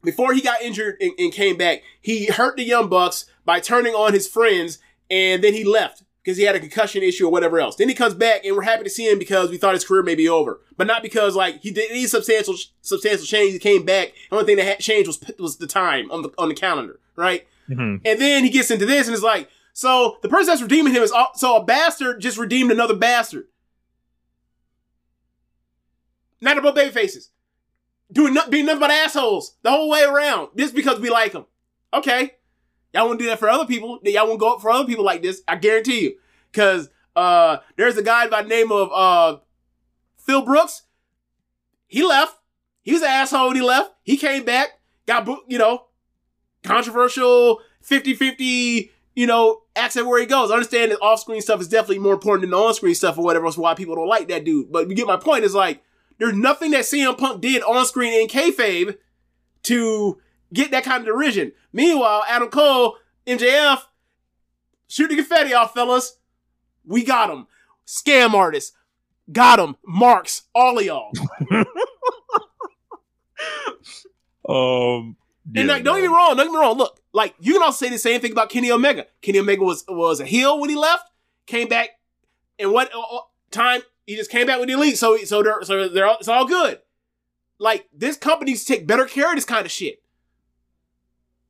before 0.03 0.33
he 0.33 0.41
got 0.41 0.63
injured 0.63 0.97
and, 1.01 1.13
and 1.19 1.33
came 1.33 1.57
back, 1.57 1.83
he 2.01 2.27
hurt 2.27 2.57
the 2.57 2.65
Young 2.65 2.89
Bucks 2.89 3.25
by 3.45 3.61
turning 3.61 3.95
on 3.95 4.13
his 4.13 4.29
friends, 4.29 4.79
and 5.11 5.43
then 5.43 5.55
he 5.55 5.65
left 5.65 6.03
because 6.29 6.37
he 6.37 6.45
had 6.45 6.55
a 6.55 6.61
concussion 6.61 7.03
issue 7.03 7.25
or 7.27 7.33
whatever 7.33 7.59
else. 7.59 7.77
Then 7.77 7.89
he 7.89 7.95
comes 7.95 8.13
back, 8.13 8.45
and 8.45 8.55
we're 8.55 8.61
happy 8.61 8.85
to 8.85 8.91
see 8.91 9.11
him 9.11 9.19
because 9.19 9.49
we 9.49 9.57
thought 9.57 9.73
his 9.73 9.83
career 9.87 10.03
may 10.03 10.15
be 10.15 10.29
over, 10.29 10.61
but 10.77 10.87
not 10.87 11.03
because 11.03 11.35
like 11.35 11.63
he 11.63 11.71
did 11.71 11.91
any 11.91 12.07
substantial 12.07 12.55
substantial 12.83 13.25
change. 13.25 13.55
He 13.55 13.59
came 13.59 13.87
back. 13.87 14.13
The 14.29 14.37
only 14.37 14.45
thing 14.45 14.57
that 14.59 14.67
had 14.67 14.79
changed 14.81 15.07
was 15.09 15.25
was 15.39 15.57
the 15.57 15.67
time 15.67 16.11
on 16.11 16.21
the 16.21 16.29
on 16.37 16.51
the 16.51 16.55
calendar, 16.55 17.01
right? 17.17 17.47
Mhm. 17.71 18.03
And 18.05 18.21
then 18.21 18.45
he 18.45 18.51
gets 18.51 18.71
into 18.71 18.85
this, 18.85 19.07
and 19.07 19.15
it's 19.15 19.25
like, 19.25 19.49
so 19.73 20.19
the 20.21 20.29
person 20.29 20.49
that's 20.49 20.61
redeeming 20.61 20.93
him 20.93 21.03
is 21.03 21.13
al- 21.13 21.33
so 21.35 21.57
a 21.57 21.65
bastard 21.65 22.21
just 22.21 22.37
redeemed 22.37 22.71
another 22.71 22.95
bastard. 22.95 23.47
Not 26.43 26.59
about 26.59 26.75
baby 26.75 26.91
faces. 26.91 27.31
Doing 28.13 28.35
no- 28.35 28.49
being 28.51 28.67
nothing 28.67 28.81
but 28.81 28.91
assholes 28.91 29.57
the 29.63 29.71
whole 29.71 29.89
way 29.89 30.03
around. 30.03 30.51
Just 30.57 30.75
because 30.75 31.01
we 31.01 31.09
like 31.09 31.33
them. 31.33 31.47
Okay. 31.95 32.35
Y'all 32.93 33.07
want 33.07 33.19
to 33.19 33.25
do 33.25 33.29
that 33.29 33.39
for 33.39 33.49
other 33.49 33.67
people? 33.67 33.99
Y'all 34.03 34.27
want 34.27 34.39
to 34.39 34.45
go 34.45 34.55
up 34.55 34.61
for 34.61 34.71
other 34.71 34.87
people 34.87 35.05
like 35.05 35.23
this? 35.23 35.43
I 35.47 35.57
guarantee 35.57 36.01
you. 36.01 36.15
Cause 36.53 36.89
uh 37.15 37.59
there's 37.77 37.97
a 37.97 38.03
guy 38.03 38.29
by 38.29 38.43
the 38.43 38.49
name 38.49 38.73
of 38.73 38.91
uh 38.93 39.39
Phil 40.19 40.43
Brooks. 40.43 40.83
He 41.87 42.05
left. 42.05 42.37
He 42.83 42.93
was 42.93 43.03
an 43.03 43.09
asshole 43.09 43.53
he 43.53 43.61
left. 43.61 43.93
He 44.03 44.17
came 44.17 44.45
back, 44.45 44.69
got 45.07 45.29
you 45.47 45.59
know, 45.59 45.87
controversial 46.63 47.61
50-50, 47.85 48.91
you 49.15 49.27
know, 49.27 49.63
accent 49.77 50.07
where 50.07 50.21
he 50.21 50.27
goes. 50.27 50.51
I 50.51 50.55
understand 50.55 50.93
that 50.93 51.01
off-screen 51.01 51.41
stuff 51.41 51.61
is 51.61 51.69
definitely 51.69 51.99
more 51.99 52.15
important 52.15 52.43
than 52.43 52.51
the 52.51 52.57
on-screen 52.57 52.95
stuff 52.95 53.19
or 53.19 53.25
whatever 53.25 53.47
else 53.47 53.59
why 53.59 53.75
people 53.75 53.95
don't 53.95 54.09
like 54.09 54.29
that 54.29 54.45
dude. 54.45 54.73
But 54.73 54.89
you 54.89 54.95
get 54.95 55.07
my 55.07 55.17
point 55.17 55.45
is 55.45 55.55
like 55.55 55.83
there's 56.19 56.35
nothing 56.35 56.71
that 56.73 56.85
CM 56.85 57.17
Punk 57.17 57.41
did 57.41 57.63
on 57.63 57.85
screen 57.87 58.13
in 58.13 58.29
kayfabe 58.29 58.97
to 59.65 60.19
get 60.53 60.71
that 60.71 60.85
kind 60.85 61.01
of 61.01 61.07
derision. 61.07 61.53
Meanwhile, 61.73 62.25
Adam 62.29 62.49
Cole, 62.49 62.97
MJF, 63.27 63.83
shoot 64.89 65.09
the 65.09 65.17
confetti 65.17 65.55
off, 65.55 65.75
fellas. 65.75 66.19
We 66.85 67.05
got 67.05 67.31
him. 67.31 67.47
Scam 67.87 68.35
artists. 68.35 68.77
Got 69.31 69.61
him. 69.61 69.77
Marks. 69.87 70.43
All 70.55 70.79
of 70.79 70.85
y'all. 70.85 71.13
Um, 74.49 75.17
yeah, 75.53 75.61
and 75.61 75.69
like, 75.69 75.85
don't 75.85 75.97
get 75.97 76.09
me 76.09 76.09
wrong. 76.09 76.37
Don't 76.37 76.47
get 76.47 76.53
me 76.53 76.59
wrong. 76.59 76.79
Look, 76.79 76.99
like 77.13 77.35
you 77.39 77.53
can 77.53 77.63
also 77.63 77.85
say 77.85 77.91
the 77.91 77.99
same 77.99 78.21
thing 78.21 78.33
about 78.33 78.49
Kenny 78.49 78.71
Omega. 78.71 79.07
Kenny 79.21 79.39
Omega 79.39 79.63
was 79.63 79.85
was 79.89 80.21
a 80.21 80.25
heel 80.25 80.59
when 80.59 80.71
he 80.71 80.77
left, 80.77 81.11
came 81.47 81.69
back, 81.69 81.91
and 82.59 82.73
what 82.73 82.93
uh, 82.95 83.01
uh, 83.01 83.21
time 83.51 83.83
he 84.07 84.17
just 84.17 84.31
came 84.31 84.47
back 84.47 84.59
with 84.59 84.69
the 84.69 84.75
elite. 84.75 84.97
So 84.97 85.19
so 85.19 85.43
they're 85.43 85.63
so 85.63 85.89
they're 85.89 86.07
all, 86.07 86.17
it's 86.19 86.29
all 86.29 86.47
good. 86.47 86.81
Like 87.59 87.89
this 87.93 88.17
company 88.17 88.53
needs 88.53 88.65
to 88.65 88.73
take 88.73 88.87
better 88.87 89.05
care 89.05 89.29
of 89.29 89.35
this 89.35 89.45
kind 89.45 89.67
of 89.67 89.73
shit. 89.73 90.03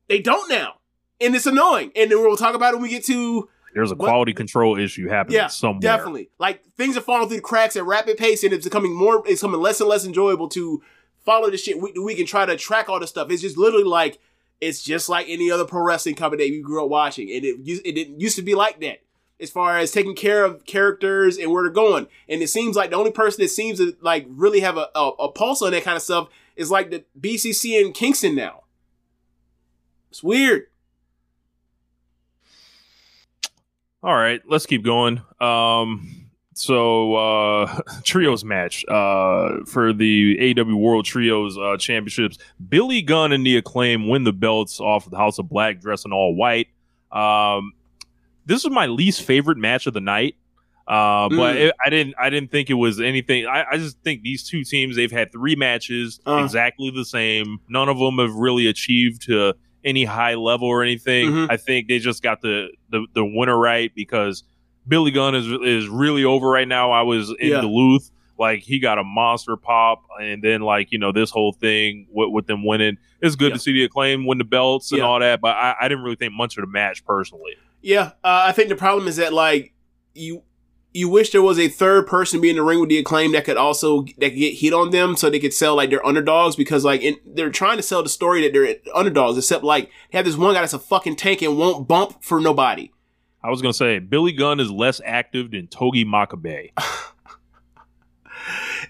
They 0.08 0.20
don't 0.20 0.48
now, 0.50 0.74
and 1.20 1.34
it's 1.36 1.46
annoying. 1.46 1.92
And 1.96 2.10
then 2.10 2.20
we'll 2.20 2.36
talk 2.36 2.54
about 2.54 2.72
it 2.74 2.76
when 2.76 2.84
we 2.84 2.88
get 2.90 3.04
to 3.06 3.48
There's 3.74 3.92
a 3.92 3.94
What- 3.94 4.06
quality 4.08 4.32
control 4.32 4.78
issue 4.78 5.08
happening 5.08 5.36
yeah, 5.36 5.48
somewhere. 5.48 5.80
definitely. 5.80 6.30
Like 6.38 6.64
things 6.76 6.96
are 6.96 7.00
falling 7.02 7.28
through 7.28 7.36
the 7.36 7.42
cracks 7.42 7.76
at 7.76 7.84
rapid 7.84 8.16
pace, 8.16 8.42
and 8.42 8.52
it's 8.52 8.64
becoming 8.64 8.94
more. 8.94 9.22
It's 9.26 9.42
becoming 9.42 9.60
less 9.60 9.80
and 9.80 9.88
less 9.88 10.04
enjoyable 10.06 10.48
to 10.50 10.82
follow 11.24 11.50
this 11.50 11.62
shit 11.62 11.80
week 11.80 11.94
to 11.94 12.02
week 12.02 12.18
and 12.18 12.26
try 12.26 12.46
to 12.46 12.56
track 12.56 12.88
all 12.88 12.98
this 12.98 13.10
stuff. 13.10 13.30
It's 13.30 13.42
just 13.42 13.58
literally 13.58 13.84
like 13.84 14.18
it's 14.60 14.82
just 14.82 15.08
like 15.08 15.26
any 15.28 15.50
other 15.50 15.64
pro 15.64 15.82
wrestling 15.82 16.14
company 16.16 16.42
that 16.44 16.50
you 16.52 16.62
grew 16.62 16.82
up 16.82 16.88
watching, 16.90 17.30
and 17.30 17.44
it 17.44 17.58
used- 17.62 17.86
it 17.86 17.92
didn't 17.92 18.20
used 18.20 18.34
to 18.36 18.42
be 18.42 18.54
like 18.54 18.80
that. 18.80 19.00
As 19.40 19.50
far 19.52 19.78
as 19.78 19.92
taking 19.92 20.16
care 20.16 20.44
of 20.44 20.64
characters 20.64 21.36
and 21.38 21.52
where 21.52 21.62
they're 21.62 21.70
going, 21.70 22.08
and 22.28 22.42
it 22.42 22.48
seems 22.48 22.74
like 22.74 22.90
the 22.90 22.96
only 22.96 23.12
person 23.12 23.40
that 23.44 23.50
seems 23.50 23.78
to 23.78 23.94
like 24.00 24.26
really 24.28 24.58
have 24.60 24.76
a, 24.76 24.88
a, 24.96 25.10
a 25.10 25.28
pulse 25.30 25.62
on 25.62 25.70
that 25.70 25.84
kind 25.84 25.96
of 25.96 26.02
stuff 26.02 26.28
is 26.56 26.72
like 26.72 26.90
the 26.90 27.04
BCC 27.20 27.80
in 27.80 27.92
Kingston 27.92 28.34
now. 28.34 28.62
It's 30.10 30.22
weird. 30.22 30.64
All 34.02 34.14
right, 34.14 34.40
let's 34.48 34.64
keep 34.66 34.84
going. 34.84 35.20
Um, 35.40 36.30
so 36.54 37.14
uh, 37.16 37.80
trios 38.04 38.44
match 38.44 38.84
uh, 38.88 39.64
for 39.66 39.92
the 39.92 40.36
AEW 40.38 40.74
World 40.78 41.04
Trios 41.04 41.58
uh, 41.58 41.76
Championships. 41.78 42.38
Billy 42.68 43.02
Gunn 43.02 43.32
and 43.32 43.44
the 43.44 43.56
Acclaim 43.56 44.08
win 44.08 44.24
the 44.24 44.32
belts 44.32 44.78
off 44.80 45.06
of 45.06 45.10
the 45.10 45.18
House 45.18 45.38
of 45.38 45.48
Black, 45.48 45.80
dressing 45.80 46.12
all 46.12 46.34
white. 46.34 46.68
Um, 47.10 47.72
this 48.46 48.64
was 48.64 48.72
my 48.72 48.86
least 48.86 49.22
favorite 49.22 49.58
match 49.58 49.86
of 49.86 49.94
the 49.94 50.00
night. 50.00 50.36
Uh, 50.86 51.28
but 51.28 51.56
Mm. 51.56 51.66
it, 51.66 51.74
I 51.84 51.90
didn't. 51.90 52.14
I 52.18 52.30
didn't 52.30 52.50
think 52.50 52.70
it 52.70 52.74
was 52.74 52.98
anything. 52.98 53.46
I, 53.46 53.64
I 53.72 53.76
just 53.76 53.98
think 54.02 54.22
these 54.22 54.48
two 54.48 54.64
teams 54.64 54.96
they've 54.96 55.12
had 55.12 55.30
three 55.32 55.54
matches 55.54 56.18
Uh. 56.26 56.40
exactly 56.42 56.90
the 56.90 57.04
same. 57.04 57.58
None 57.68 57.90
of 57.90 57.98
them 57.98 58.16
have 58.18 58.34
really 58.34 58.68
achieved 58.68 59.22
to 59.26 59.54
any 59.84 60.04
high 60.04 60.34
level 60.34 60.68
or 60.68 60.82
anything. 60.82 61.30
Mhm. 61.30 61.46
I 61.50 61.56
think 61.56 61.88
they 61.88 61.98
just 61.98 62.22
got 62.22 62.40
the, 62.40 62.68
the 62.90 63.06
the 63.14 63.24
winner 63.24 63.56
right 63.56 63.92
because 63.94 64.42
Billy 64.86 65.10
Gunn 65.10 65.34
is 65.34 65.46
is 65.46 65.88
really 65.88 66.24
over 66.24 66.48
right 66.48 66.66
now. 66.68 66.90
I 66.92 67.02
was 67.02 67.30
in 67.38 67.48
Yeah. 67.50 67.60
Duluth, 67.60 68.10
like 68.38 68.60
he 68.60 68.78
got 68.78 68.98
a 68.98 69.04
monster 69.04 69.56
pop, 69.56 70.02
and 70.20 70.42
then 70.42 70.60
like 70.62 70.90
you 70.92 70.98
know 70.98 71.12
this 71.12 71.30
whole 71.30 71.52
thing 71.52 72.06
with, 72.10 72.30
with 72.30 72.46
them 72.46 72.64
winning. 72.64 72.96
It's 73.20 73.36
good 73.36 73.50
Yeah. 73.50 73.54
to 73.54 73.60
see 73.60 73.72
the 73.72 73.84
acclaim 73.84 74.26
win 74.26 74.38
the 74.38 74.44
belts 74.44 74.90
and 74.92 74.98
Yeah. 74.98 75.04
all 75.04 75.20
that, 75.20 75.40
but 75.40 75.56
I, 75.56 75.74
I 75.82 75.88
didn't 75.88 76.04
really 76.04 76.16
think 76.16 76.32
much 76.32 76.56
of 76.56 76.62
the 76.62 76.70
match 76.70 77.04
personally. 77.04 77.52
Yeah, 77.82 78.12
uh, 78.24 78.42
I 78.46 78.52
think 78.52 78.68
the 78.70 78.76
problem 78.76 79.06
is 79.08 79.16
that 79.16 79.32
like 79.32 79.72
you 80.14 80.42
you 80.92 81.08
wish 81.08 81.30
there 81.30 81.42
was 81.42 81.58
a 81.58 81.68
third 81.68 82.06
person 82.06 82.40
be 82.40 82.50
in 82.50 82.56
the 82.56 82.62
ring 82.62 82.80
with 82.80 82.88
the 82.88 82.98
acclaim 82.98 83.32
that 83.32 83.44
could 83.44 83.56
also 83.56 84.02
that 84.18 84.30
could 84.30 84.38
get 84.38 84.54
heat 84.54 84.72
on 84.72 84.90
them 84.90 85.16
so 85.16 85.28
they 85.28 85.38
could 85.38 85.52
sell 85.52 85.76
like 85.76 85.90
they're 85.90 86.04
underdogs 86.04 86.56
because 86.56 86.84
like 86.84 87.02
in, 87.02 87.16
they're 87.26 87.50
trying 87.50 87.76
to 87.76 87.82
sell 87.82 88.02
the 88.02 88.08
story 88.08 88.42
that 88.42 88.52
they're 88.52 88.76
underdogs 88.94 89.36
except 89.36 89.64
like 89.64 89.90
they 90.10 90.18
have 90.18 90.24
this 90.24 90.36
one 90.36 90.54
guy 90.54 90.60
that's 90.60 90.72
a 90.72 90.78
fucking 90.78 91.16
tank 91.16 91.42
and 91.42 91.58
won't 91.58 91.86
bump 91.86 92.22
for 92.22 92.40
nobody. 92.40 92.90
I 93.42 93.50
was 93.50 93.62
gonna 93.62 93.74
say 93.74 93.98
Billy 93.98 94.32
Gunn 94.32 94.60
is 94.60 94.70
less 94.70 95.00
active 95.04 95.50
than 95.50 95.68
Togi 95.68 96.04
Makabe. 96.04 96.70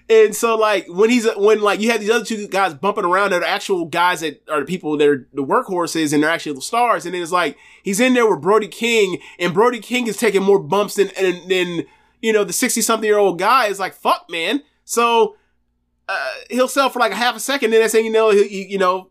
And 0.09 0.35
so 0.35 0.55
like 0.57 0.85
when 0.89 1.09
he's 1.09 1.27
when 1.37 1.61
like 1.61 1.79
you 1.79 1.91
have 1.91 2.01
these 2.01 2.09
other 2.09 2.25
two 2.25 2.47
guys 2.47 2.73
bumping 2.73 3.05
around 3.05 3.31
that 3.31 3.41
are 3.41 3.45
actual 3.45 3.85
guys 3.85 4.21
that 4.21 4.41
are 4.49 4.59
the 4.61 4.65
people 4.65 4.97
that 4.97 5.07
are 5.07 5.27
the 5.33 5.43
workhorses 5.43 6.13
and 6.13 6.21
they're 6.23 6.29
actually 6.29 6.53
the 6.55 6.61
stars, 6.61 7.05
and 7.05 7.13
then 7.13 7.21
it's 7.21 7.31
like 7.31 7.57
he's 7.83 7.99
in 7.99 8.13
there 8.13 8.29
with 8.29 8.41
Brody 8.41 8.67
King, 8.67 9.19
and 9.39 9.53
Brody 9.53 9.79
King 9.79 10.07
is 10.07 10.17
taking 10.17 10.43
more 10.43 10.59
bumps 10.59 10.95
than 10.95 11.09
than, 11.19 11.47
than 11.47 11.85
you 12.21 12.33
know 12.33 12.43
the 12.43 12.53
sixty 12.53 12.81
something 12.81 13.07
year 13.07 13.17
old 13.17 13.39
guy 13.39 13.67
is 13.67 13.79
like 13.79 13.93
fuck 13.93 14.25
man. 14.29 14.63
So 14.85 15.35
uh, 16.07 16.31
he'll 16.49 16.67
sell 16.67 16.89
for 16.89 16.99
like 16.99 17.11
a 17.11 17.15
half 17.15 17.35
a 17.35 17.39
second, 17.39 17.71
then 17.71 17.81
that's 17.81 17.91
saying 17.91 18.05
you 18.05 18.11
know 18.11 18.31
he, 18.31 18.65
you 18.67 18.77
know 18.77 19.09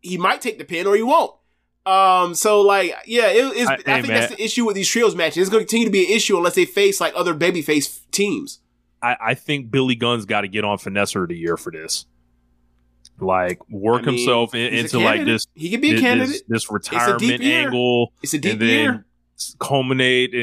he 0.00 0.18
might 0.18 0.40
take 0.40 0.58
the 0.58 0.64
pin 0.64 0.86
or 0.86 0.96
he 0.96 1.02
won't. 1.02 1.32
Um, 1.86 2.34
so 2.34 2.62
like, 2.62 2.94
yeah, 3.06 3.26
it, 3.28 3.44
it's, 3.56 3.68
I- 3.70 3.74
I, 3.74 3.76
hey, 3.76 4.02
think 4.02 4.06
that's 4.20 4.34
the 4.36 4.42
issue 4.42 4.64
with 4.64 4.74
these 4.74 4.88
trios 4.88 5.14
matches. 5.14 5.36
It's 5.42 5.50
going 5.50 5.60
to 5.62 5.66
continue 5.66 5.86
to 5.86 5.92
be 5.92 6.06
an 6.06 6.12
issue 6.16 6.36
unless 6.36 6.54
they 6.54 6.64
face 6.64 6.98
like 7.00 7.12
other 7.14 7.34
babyface 7.34 8.00
teams. 8.10 8.60
I, 9.04 9.16
I 9.20 9.34
think 9.34 9.70
Billy 9.70 9.94
Gunn's 9.94 10.24
got 10.24 10.42
to 10.42 10.48
get 10.48 10.64
on 10.64 10.78
Finesser 10.78 11.22
of 11.22 11.28
the 11.28 11.36
year 11.36 11.56
for 11.56 11.70
this. 11.70 12.06
Like 13.20 13.60
work 13.68 14.02
I 14.02 14.06
mean, 14.06 14.16
himself 14.16 14.54
in, 14.54 14.74
into 14.74 14.98
like 14.98 15.24
this 15.24 15.46
He 15.54 15.70
could 15.70 15.80
be 15.80 15.94
a 15.94 16.00
candidate. 16.00 16.42
this, 16.48 16.70
retirement 16.70 17.20
deep 17.20 17.40
angle. 17.42 18.12
It's 18.22 18.34
a 18.34 18.38
deep 18.38 18.52
and 18.52 18.60
then 18.60 18.68
year. 18.68 19.06
culminate 19.60 20.34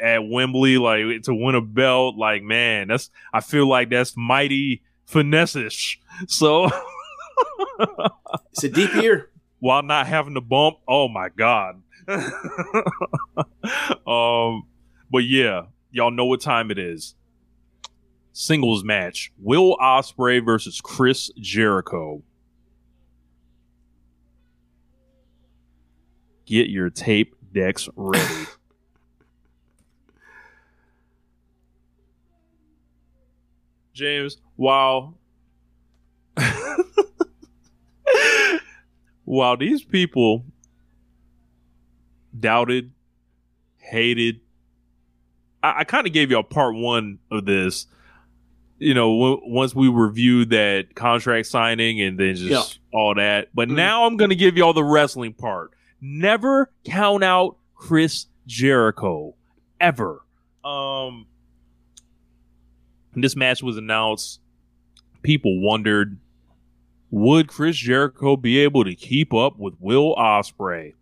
at 0.00 0.26
Wembley, 0.28 0.78
like 0.78 1.22
to 1.22 1.34
win 1.34 1.54
a 1.54 1.60
belt. 1.60 2.16
Like, 2.16 2.42
man, 2.42 2.88
that's 2.88 3.10
I 3.32 3.40
feel 3.40 3.68
like 3.68 3.90
that's 3.90 4.16
mighty 4.16 4.82
finesse-ish. 5.04 6.00
So 6.26 6.68
It's 8.52 8.64
a 8.64 8.68
deep 8.68 8.94
year. 8.94 9.30
while 9.58 9.82
not 9.82 10.06
having 10.06 10.34
to 10.34 10.40
bump, 10.40 10.78
oh 10.86 11.08
my 11.08 11.28
god. 11.28 11.82
um, 14.06 14.62
but 15.10 15.24
yeah, 15.24 15.62
y'all 15.90 16.10
know 16.12 16.26
what 16.26 16.40
time 16.40 16.70
it 16.70 16.78
is. 16.78 17.15
Singles 18.38 18.84
match: 18.84 19.32
Will 19.38 19.78
Ospreay 19.78 20.44
versus 20.44 20.78
Chris 20.82 21.30
Jericho. 21.38 22.22
Get 26.44 26.68
your 26.68 26.90
tape 26.90 27.34
decks 27.54 27.88
ready. 27.96 28.22
James, 33.94 34.36
while 34.56 35.16
while 39.24 39.56
these 39.56 39.82
people 39.82 40.44
doubted, 42.38 42.92
hated, 43.78 44.40
I, 45.62 45.76
I 45.78 45.84
kind 45.84 46.06
of 46.06 46.12
gave 46.12 46.30
y'all 46.30 46.42
part 46.42 46.74
one 46.74 47.18
of 47.30 47.46
this. 47.46 47.86
You 48.78 48.92
know, 48.94 49.18
w- 49.18 49.40
once 49.44 49.74
we 49.74 49.88
reviewed 49.88 50.50
that 50.50 50.94
contract 50.94 51.46
signing 51.46 52.00
and 52.00 52.18
then 52.18 52.34
just 52.36 52.78
all 52.92 53.14
that. 53.14 53.48
But 53.54 53.68
Mhm. 53.68 53.74
now 53.76 54.04
I'm 54.04 54.16
going 54.16 54.28
to 54.30 54.36
give 54.36 54.56
y'all 54.56 54.72
the 54.74 54.84
wrestling 54.84 55.32
part. 55.32 55.70
Never 56.00 56.70
count 56.84 57.24
out 57.24 57.56
Chris 57.74 58.26
Jericho 58.46 59.34
ever. 59.80 60.22
Um, 60.64 61.26
this 63.14 63.34
match 63.34 63.62
was 63.62 63.76
announced. 63.78 64.40
People 65.22 65.60
wondered, 65.60 66.18
would 67.10 67.48
Chris 67.48 67.76
Jericho 67.76 68.36
be 68.36 68.58
able 68.58 68.84
to 68.84 68.94
keep 68.94 69.32
up 69.32 69.58
with 69.58 69.74
Will 69.80 70.14
Ospreay? 70.16 70.92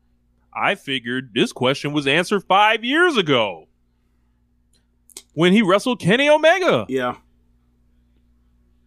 I 0.57 0.77
figured 0.77 1.31
this 1.35 1.53
question 1.53 1.93
was 1.93 2.07
answered 2.07 2.45
five 2.45 2.85
years 2.85 3.17
ago 3.17 3.67
when 5.33 5.53
he 5.53 5.61
wrestled 5.63 5.99
Kenny 5.99 6.29
Omega 6.29 6.87
Yeah. 6.89 7.17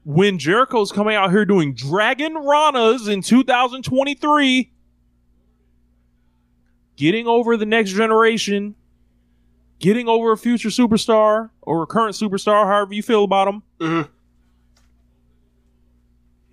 When 0.07 0.39
Jericho's 0.39 0.89
coming 0.93 1.17
out 1.17 1.31
here 1.31 1.43
doing 1.43 1.73
Dragon 1.73 2.33
Ranas 2.35 3.11
in 3.11 3.21
2023, 3.21 4.71
getting 6.95 7.27
over 7.27 7.57
the 7.57 7.65
next 7.65 7.91
generation, 7.91 8.75
getting 9.79 10.07
over 10.07 10.31
a 10.31 10.37
future 10.37 10.69
superstar 10.69 11.49
or 11.61 11.83
a 11.83 11.85
current 11.85 12.15
superstar, 12.15 12.65
however 12.65 12.93
you 12.93 13.03
feel 13.03 13.25
about 13.25 13.49
him. 13.49 13.63
Mhm. 13.81 14.09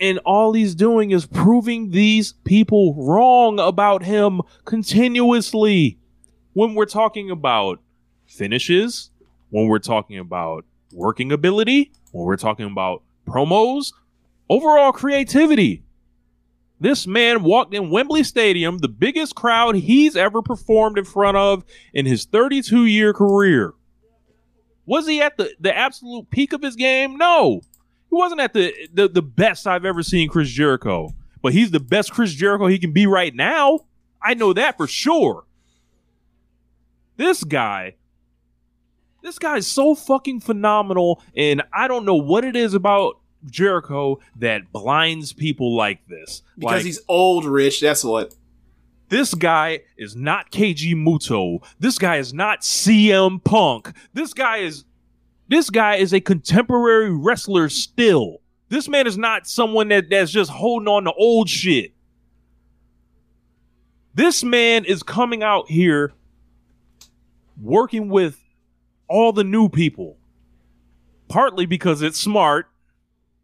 And 0.01 0.19
all 0.25 0.53
he's 0.53 0.75
doing 0.75 1.12
is 1.12 1.25
proving 1.25 1.93
these 1.93 2.33
people 2.33 2.93
wrong 2.97 3.61
about 3.61 4.03
him 4.03 4.40
continuously. 4.64 5.97
When 6.55 6.75
we're 6.75 6.87
talking 6.87 7.31
about 7.31 7.81
finishes, 8.27 9.12
when 9.51 9.69
we're 9.69 9.79
talking 9.79 10.19
about 10.19 10.64
working 10.93 11.31
ability, 11.31 11.93
when 12.11 12.25
we're 12.25 12.37
talking 12.37 12.67
about 12.67 13.05
promos, 13.25 13.93
overall 14.49 14.93
creativity. 14.93 15.83
This 16.81 17.07
man 17.07 17.43
walked 17.43 17.73
in 17.73 17.91
Wembley 17.91 18.25
Stadium, 18.25 18.79
the 18.79 18.89
biggest 18.89 19.35
crowd 19.35 19.77
he's 19.77 20.17
ever 20.17 20.43
performed 20.43 20.99
in 20.99 21.05
front 21.05 21.37
of 21.37 21.65
in 21.93 22.05
his 22.05 22.25
32 22.25 22.87
year 22.87 23.13
career. 23.13 23.73
Was 24.87 25.07
he 25.07 25.23
at 25.23 25.37
the, 25.39 25.55
the 25.61 25.75
absolute 25.75 26.29
peak 26.31 26.53
of 26.53 26.63
his 26.63 26.77
game? 26.77 27.17
No. 27.17 27.63
He 28.11 28.17
wasn't 28.17 28.41
at 28.41 28.53
the, 28.53 28.75
the, 28.93 29.09
the 29.09 29.23
best 29.23 29.67
I've 29.67 29.85
ever 29.85 30.03
seen 30.03 30.29
Chris 30.29 30.51
Jericho, 30.51 31.15
but 31.43 31.53
he's 31.53 31.71
the 31.71 31.81
best 31.81 32.13
Chris 32.13 32.35
Jericho 32.35 32.67
he 32.67 32.79
can 32.79 32.93
be 32.93 33.07
right 33.07 33.35
now. 33.35 33.81
I 34.23 34.35
know 34.35 34.53
that 34.53 34.77
for 34.77 34.87
sure. 34.87 35.45
This 37.17 37.45
guy 37.45 37.95
this 39.25 39.39
guy 39.39 39.57
is 39.57 39.67
so 39.67 39.95
fucking 39.95 40.41
phenomenal, 40.41 41.23
and 41.35 41.63
I 41.73 41.89
don't 41.89 42.05
know 42.05 42.15
what 42.15 42.45
it 42.45 42.55
is 42.55 42.75
about 42.75 43.19
Jericho 43.47 44.21
that 44.37 44.71
blinds 44.71 45.33
people 45.33 45.75
like 45.75 46.07
this. 46.07 46.43
Because 46.59 46.73
Like, 46.75 46.85
he's 46.85 47.01
old, 47.09 47.47
Rich. 47.47 47.81
That's 47.81 48.05
what. 48.05 48.35
this 49.09 49.35
guy 49.35 49.81
is 49.97 50.15
not 50.15 50.51
Keiji 50.51 50.95
Muto. 50.95 51.65
This 51.79 51.99
guy 51.99 52.17
is 52.17 52.35
not 52.35 52.61
CM 52.61 53.43
Punk. 53.43 53.93
This 54.13 54.35
guy 54.35 54.59
is 54.59 54.85
this 55.49 55.71
guy 55.71 55.97
is 55.97 56.13
a 56.13 56.21
contemporary 56.21 57.11
wrestler 57.11 57.69
still. 57.71 58.41
This 58.69 58.89
man 58.89 59.07
is 59.07 59.17
not 59.17 59.47
someone 59.47 59.89
that, 59.89 60.11
that's 60.11 60.33
just 60.33 60.51
holding 60.51 60.89
on 60.89 61.05
to 61.05 61.13
old 61.13 61.49
shit. 61.49 61.93
This 64.15 64.45
man 64.45 64.85
is 64.85 65.03
coming 65.03 65.43
out 65.43 65.71
here 65.71 66.13
working 67.61 68.09
with 68.09 68.43
all 69.09 69.33
the 69.33 69.45
new 69.45 69.69
people. 69.69 70.17
Partly 71.29 71.67
because 71.67 72.03
it's 72.03 72.19
smart, 72.19 72.67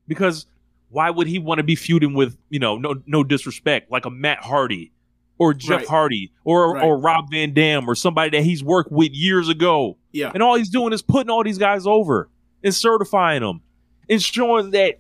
because 0.06 0.46
why 0.90 1.10
would 1.10 1.26
he 1.26 1.38
want 1.38 1.58
to 1.58 1.64
be 1.64 1.74
feuding 1.74 2.14
with, 2.14 2.36
you 2.50 2.58
know, 2.58 2.76
no 2.76 3.02
no 3.06 3.24
disrespect, 3.24 3.90
like 3.90 4.04
a 4.04 4.10
Matt 4.10 4.40
Hardy 4.44 4.92
or 5.38 5.54
Jeff 5.54 5.80
Right. 5.80 5.88
Hardy 5.88 6.32
or 6.44 6.74
Right. 6.74 6.84
or 6.84 6.98
Rob 6.98 7.30
Van 7.30 7.54
Dam 7.54 7.88
or 7.88 7.94
somebody 7.94 8.36
that 8.36 8.44
he's 8.44 8.62
worked 8.62 8.92
with 8.92 9.12
years 9.12 9.48
ago. 9.48 9.96
Yeah. 10.12 10.30
And 10.34 10.42
all 10.42 10.56
he's 10.56 10.68
doing 10.68 10.92
is 10.92 11.00
putting 11.00 11.30
all 11.30 11.42
these 11.42 11.58
guys 11.58 11.86
over 11.86 12.28
and 12.62 12.74
certifying 12.74 13.40
them 13.42 13.62
and 14.10 14.20
showing 14.22 14.70
that, 14.72 14.96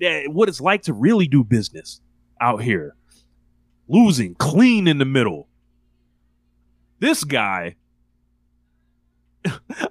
that 0.00 0.24
what 0.30 0.48
it's 0.48 0.60
like 0.60 0.82
to 0.82 0.92
really 0.92 1.26
do 1.26 1.42
business 1.42 2.00
out 2.40 2.62
here. 2.62 2.94
Losing 3.88 4.36
clean 4.36 4.86
in 4.86 4.98
the 4.98 5.04
middle. 5.04 5.48
This 7.00 7.24
guy, 7.24 7.74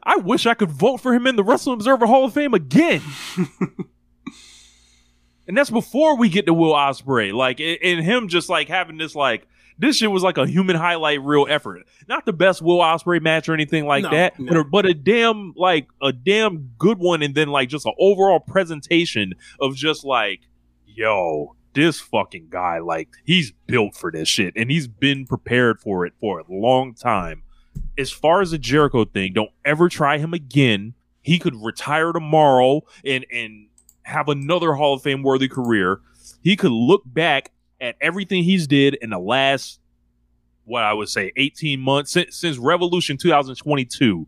I 0.03 0.17
wish 0.17 0.45
I 0.45 0.53
could 0.53 0.71
vote 0.71 0.97
for 0.97 1.13
him 1.13 1.27
in 1.27 1.35
the 1.35 1.43
Wrestling 1.43 1.75
Observer 1.75 2.05
Hall 2.05 2.25
of 2.25 2.33
Fame 2.33 2.53
again. 2.53 3.01
and 5.47 5.57
that's 5.57 5.69
before 5.71 6.17
we 6.17 6.29
get 6.29 6.45
to 6.45 6.53
Will 6.53 6.73
Ospreay. 6.73 7.33
Like, 7.33 7.59
and 7.59 8.03
him 8.03 8.27
just 8.27 8.49
like 8.49 8.67
having 8.67 8.97
this 8.97 9.15
like 9.15 9.47
this 9.79 9.97
shit 9.97 10.12
was 10.12 10.23
like 10.23 10.38
a 10.38 10.45
human 10.45 10.75
highlight 10.75 11.21
reel 11.21 11.47
effort. 11.49 11.83
Not 12.07 12.25
the 12.25 12.33
best 12.33 12.62
Will 12.62 12.79
Ospreay 12.79 13.21
match 13.21 13.49
or 13.49 13.53
anything 13.53 13.85
like 13.85 14.03
No, 14.03 14.12
that, 14.12 14.39
no. 14.39 14.47
but 14.51 14.57
a, 14.57 14.63
but 14.65 14.85
a 14.85 14.93
damn 14.93 15.53
like 15.55 15.88
a 16.01 16.12
damn 16.12 16.71
good 16.77 16.99
one, 16.99 17.23
and 17.23 17.33
then 17.33 17.47
like 17.47 17.69
just 17.69 17.85
an 17.85 17.93
overall 17.99 18.39
presentation 18.39 19.33
of 19.59 19.75
just 19.75 20.03
like, 20.05 20.41
yo, 20.85 21.55
this 21.73 21.99
fucking 21.99 22.47
guy, 22.49 22.79
like 22.79 23.09
he's 23.23 23.51
built 23.67 23.95
for 23.95 24.12
this 24.12 24.27
shit, 24.27 24.53
and 24.55 24.69
he's 24.69 24.88
been 24.88 25.25
prepared 25.25 25.79
for 25.79 26.05
it 26.05 26.13
for 26.19 26.39
a 26.39 26.43
long 26.49 26.93
time. 26.93 27.43
As 27.97 28.12
far 28.12 28.41
as 28.41 28.51
the 28.51 28.58
Jericho 28.58 29.05
thing, 29.05 29.34
don't 29.34 29.51
ever 29.65 29.89
try 29.89 30.17
him 30.17 30.34
again. 30.34 30.93
He 31.21 31.38
could 31.38 31.55
retire 31.55 32.12
tomorrow 32.12 32.82
and 33.05 33.25
and 33.32 33.67
have 34.03 34.29
another 34.29 34.73
Hall 34.73 34.95
of 34.95 35.01
Fame 35.01 35.21
worthy 35.23 35.47
career. 35.47 36.01
He 36.41 36.55
could 36.55 36.71
look 36.71 37.03
back 37.05 37.51
at 37.82 37.95
everything 38.01 38.43
he's 38.43 38.67
did 38.67 38.95
in 38.95 39.10
the 39.10 39.19
last 39.19 39.79
what 40.65 40.84
I 40.84 40.93
would 40.93 41.10
say 41.10 41.32
18 41.36 41.79
months 41.79 42.12
since, 42.12 42.36
since 42.36 42.58
Revolution 42.58 43.17
2022. 43.17 44.27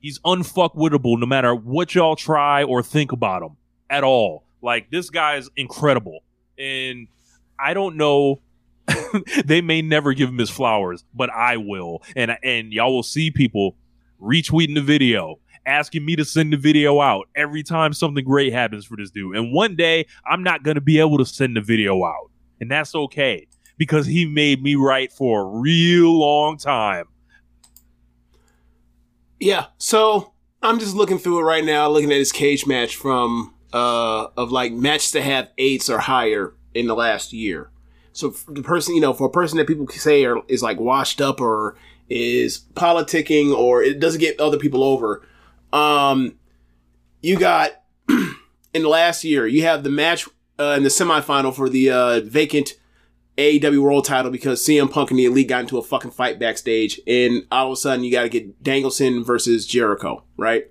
He's 0.00 0.18
unfuckwittable 0.20 1.18
no 1.18 1.26
matter 1.26 1.54
what 1.54 1.94
y'all 1.94 2.16
try 2.16 2.62
or 2.62 2.82
think 2.82 3.12
about 3.12 3.42
him 3.42 3.56
at 3.88 4.04
all. 4.04 4.44
Like 4.62 4.90
this 4.90 5.10
guy 5.10 5.36
is 5.36 5.50
incredible. 5.56 6.20
And 6.58 7.08
I 7.58 7.74
don't 7.74 7.96
know 7.96 8.40
they 9.44 9.60
may 9.60 9.82
never 9.82 10.12
give 10.14 10.28
him 10.28 10.38
his 10.38 10.50
flowers, 10.50 11.04
but 11.14 11.30
I 11.30 11.56
will. 11.56 12.02
And 12.14 12.36
and 12.42 12.72
y'all 12.72 12.94
will 12.94 13.02
see 13.02 13.30
people 13.30 13.76
retweeting 14.20 14.74
the 14.74 14.82
video, 14.82 15.38
asking 15.66 16.04
me 16.04 16.16
to 16.16 16.24
send 16.24 16.52
the 16.52 16.56
video 16.56 17.00
out 17.00 17.28
every 17.34 17.62
time 17.62 17.92
something 17.92 18.24
great 18.24 18.52
happens 18.52 18.84
for 18.84 18.96
this 18.96 19.10
dude. 19.10 19.36
And 19.36 19.52
one 19.52 19.76
day 19.76 20.06
I'm 20.24 20.42
not 20.42 20.62
to 20.64 20.80
be 20.80 20.98
able 21.00 21.18
to 21.18 21.24
send 21.24 21.56
the 21.56 21.60
video 21.60 22.04
out. 22.04 22.30
And 22.60 22.70
that's 22.70 22.94
okay 22.94 23.46
because 23.76 24.06
he 24.06 24.24
made 24.24 24.62
me 24.62 24.74
write 24.74 25.12
for 25.12 25.42
a 25.42 25.44
real 25.44 26.18
long 26.18 26.56
time. 26.56 27.06
Yeah. 29.38 29.66
So 29.78 30.32
I'm 30.62 30.78
just 30.78 30.96
looking 30.96 31.18
through 31.18 31.40
it 31.40 31.42
right 31.42 31.64
now, 31.64 31.88
looking 31.88 32.10
at 32.10 32.18
his 32.18 32.32
cage 32.32 32.66
match 32.66 32.96
from 32.96 33.52
uh 33.72 34.28
of 34.36 34.52
like 34.52 34.72
matches 34.72 35.10
to 35.10 35.20
have 35.20 35.50
eights 35.58 35.90
or 35.90 35.98
higher 35.98 36.54
in 36.72 36.86
the 36.86 36.94
last 36.94 37.32
year. 37.32 37.70
So 38.16 38.30
for 38.30 38.52
the 38.52 38.62
person, 38.62 38.94
you 38.94 39.02
know, 39.02 39.12
for 39.12 39.26
a 39.26 39.30
person 39.30 39.58
that 39.58 39.66
people 39.66 39.86
say 39.88 40.24
are, 40.24 40.38
is 40.48 40.62
like 40.62 40.80
washed 40.80 41.20
up 41.20 41.38
or 41.38 41.76
is 42.08 42.60
politicking 42.72 43.54
or 43.54 43.82
it 43.82 44.00
doesn't 44.00 44.20
get 44.20 44.40
other 44.40 44.56
people 44.56 44.82
over, 44.82 45.22
um, 45.70 46.36
you 47.20 47.38
got 47.38 47.72
in 48.08 48.82
the 48.82 48.88
last 48.88 49.22
year 49.22 49.46
you 49.46 49.64
have 49.64 49.84
the 49.84 49.90
match 49.90 50.26
uh, 50.58 50.74
in 50.78 50.82
the 50.82 50.88
semifinal 50.88 51.54
for 51.54 51.68
the 51.68 51.90
uh, 51.90 52.20
vacant 52.20 52.72
AEW 53.36 53.82
World 53.82 54.06
Title 54.06 54.30
because 54.30 54.64
CM 54.64 54.90
Punk 54.90 55.10
and 55.10 55.18
the 55.18 55.26
Elite 55.26 55.48
got 55.48 55.60
into 55.60 55.76
a 55.76 55.82
fucking 55.82 56.12
fight 56.12 56.38
backstage, 56.38 56.98
and 57.06 57.44
all 57.52 57.66
of 57.66 57.72
a 57.74 57.76
sudden 57.76 58.02
you 58.02 58.10
got 58.10 58.22
to 58.22 58.30
get 58.30 58.62
Danielson 58.62 59.22
versus 59.24 59.66
Jericho, 59.66 60.24
right? 60.38 60.70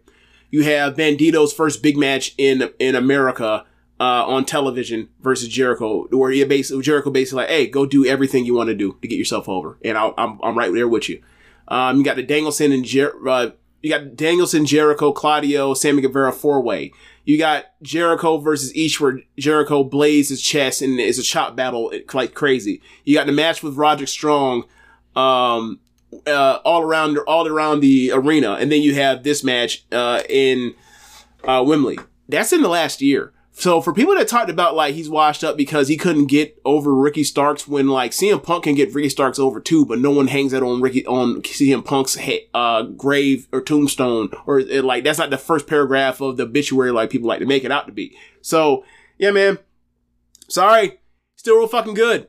You 0.49 0.63
have 0.63 0.95
Bandito's 0.95 1.53
first 1.53 1.83
big 1.83 1.95
match 1.95 2.33
in 2.39 2.71
in 2.79 2.95
America 2.95 3.65
uh, 3.99 4.25
on 4.25 4.45
television 4.45 5.09
versus 5.21 5.47
Jericho, 5.47 6.07
where 6.09 6.31
he 6.31 6.43
basically 6.43 6.83
Jericho 6.83 7.09
basically 7.09 7.43
like, 7.43 7.49
hey, 7.49 7.67
go 7.67 7.85
do 7.85 8.05
everything 8.05 8.45
you 8.45 8.53
want 8.53 8.67
to 8.67 8.75
do 8.75 8.97
to 9.01 9.07
get 9.07 9.17
yourself 9.17 9.47
over, 9.47 9.77
and 9.83 9.97
I'll, 9.97 10.13
I'm 10.17 10.39
I'm 10.43 10.57
right 10.57 10.73
there 10.73 10.87
with 10.87 11.09
you. 11.09 11.21
Um, 11.67 11.97
you 11.97 12.03
got 12.03 12.15
the 12.15 12.23
Danielson 12.23 12.71
and 12.71 12.85
Jer- 12.85 13.27
uh, 13.27 13.51
you 13.81 13.89
got 13.89 14.15
Danielson, 14.15 14.65
Jericho, 14.65 15.11
Claudio, 15.11 15.73
Sammy 15.73 16.01
Guevara 16.01 16.33
four 16.33 16.61
way. 16.61 16.91
You 17.23 17.37
got 17.37 17.65
Jericho 17.81 18.37
versus 18.37 18.73
where 18.99 19.21
Jericho 19.37 19.83
blazes 19.83 20.29
his 20.29 20.41
chest 20.41 20.81
and 20.81 20.99
it's 20.99 21.17
a 21.17 21.23
chop 21.23 21.55
battle 21.55 21.91
like 22.13 22.33
crazy. 22.33 22.81
You 23.03 23.15
got 23.15 23.27
the 23.27 23.31
match 23.31 23.61
with 23.61 23.75
Roderick 23.75 24.09
Strong, 24.09 24.65
um, 25.15 25.79
uh, 26.25 26.59
all 26.65 26.81
around 26.81 27.17
all 27.27 27.47
around 27.47 27.81
the 27.81 28.11
arena, 28.11 28.53
and 28.53 28.71
then 28.71 28.81
you 28.81 28.95
have 28.95 29.23
this 29.23 29.43
match 29.43 29.85
uh, 29.91 30.23
in 30.29 30.73
uh, 31.43 31.63
Wembley. 31.65 31.99
That's 32.27 32.53
in 32.53 32.63
the 32.63 32.69
last 32.69 33.01
year. 33.01 33.33
So 33.57 33.79
for 33.79 33.93
people 33.93 34.15
that 34.15 34.27
talked 34.27 34.49
about 34.49 34.75
like 34.75 34.95
he's 34.95 35.09
washed 35.09 35.41
up 35.41 35.55
because 35.55 35.87
he 35.87 35.95
couldn't 35.95 36.25
get 36.25 36.59
over 36.65 36.93
Ricky 36.93 37.23
Starks 37.23 37.65
when 37.65 37.87
like 37.87 38.11
CM 38.11 38.43
Punk 38.43 38.65
can 38.65 38.75
get 38.75 38.93
Ricky 38.93 39.07
Starks 39.07 39.39
over 39.39 39.61
too, 39.61 39.85
but 39.85 39.99
no 39.99 40.11
one 40.11 40.27
hangs 40.27 40.51
that 40.51 40.61
on 40.61 40.81
Ricky 40.81 41.05
on 41.05 41.41
CM 41.41 41.83
Punk's 41.83 42.17
uh, 42.53 42.81
grave 42.83 43.47
or 43.53 43.61
tombstone 43.61 44.31
or 44.45 44.59
it, 44.59 44.83
like 44.83 45.05
that's 45.05 45.19
not 45.19 45.29
the 45.29 45.37
first 45.37 45.67
paragraph 45.67 46.19
of 46.19 46.35
the 46.35 46.43
obituary 46.43 46.91
like 46.91 47.09
people 47.09 47.29
like 47.29 47.39
to 47.39 47.45
make 47.45 47.63
it 47.63 47.71
out 47.71 47.87
to 47.87 47.93
be. 47.93 48.15
So 48.41 48.83
yeah, 49.17 49.31
man. 49.31 49.57
Sorry, 50.49 50.99
still 51.37 51.57
real 51.57 51.69
fucking 51.69 51.93
good. 51.93 52.27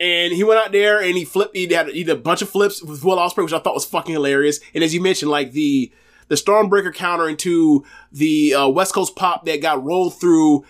And 0.00 0.32
he 0.32 0.44
went 0.44 0.60
out 0.60 0.72
there 0.72 0.98
and 0.98 1.14
he 1.14 1.26
flipped. 1.26 1.54
He 1.54 1.70
had, 1.72 1.88
he 1.88 2.08
a 2.08 2.16
bunch 2.16 2.40
of 2.40 2.48
flips 2.48 2.82
with 2.82 3.04
Will 3.04 3.18
Ospreay, 3.18 3.44
which 3.44 3.52
I 3.52 3.58
thought 3.58 3.74
was 3.74 3.84
fucking 3.84 4.14
hilarious. 4.14 4.60
And 4.74 4.82
as 4.82 4.94
you 4.94 5.02
mentioned, 5.02 5.30
like 5.30 5.52
the 5.52 5.92
the 6.28 6.34
Stormbreaker 6.34 6.94
counter 6.94 7.28
into 7.28 7.84
the 8.12 8.54
uh, 8.54 8.68
West 8.68 8.94
Coast 8.94 9.16
pop 9.16 9.44
that 9.46 9.60
got 9.60 9.84
rolled 9.84 10.18
through 10.18 10.64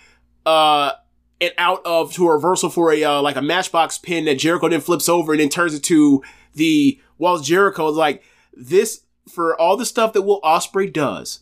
uh 0.47 0.93
and 1.41 1.53
out 1.59 1.85
of 1.85 2.13
to 2.13 2.27
a 2.29 2.35
reversal 2.35 2.71
for 2.71 2.93
a 2.93 3.05
uh, 3.05 3.23
like 3.23 3.37
a 3.37 3.43
matchbox 3.43 3.99
pin 3.99 4.25
that 4.25 4.39
Jericho 4.39 4.69
then 4.69 4.81
flips 4.81 5.09
over 5.09 5.33
and 5.33 5.41
then 5.41 5.49
turns 5.49 5.75
into 5.75 6.23
the 6.55 7.01
Walls 7.19 7.47
Jericho. 7.47 7.89
Is 7.89 7.97
like 7.97 8.23
this 8.53 9.03
for 9.29 9.59
all 9.61 9.77
the 9.77 9.87
stuff 9.87 10.13
that 10.13 10.23
Will 10.23 10.41
Ospreay 10.43 10.93
does. 10.93 11.41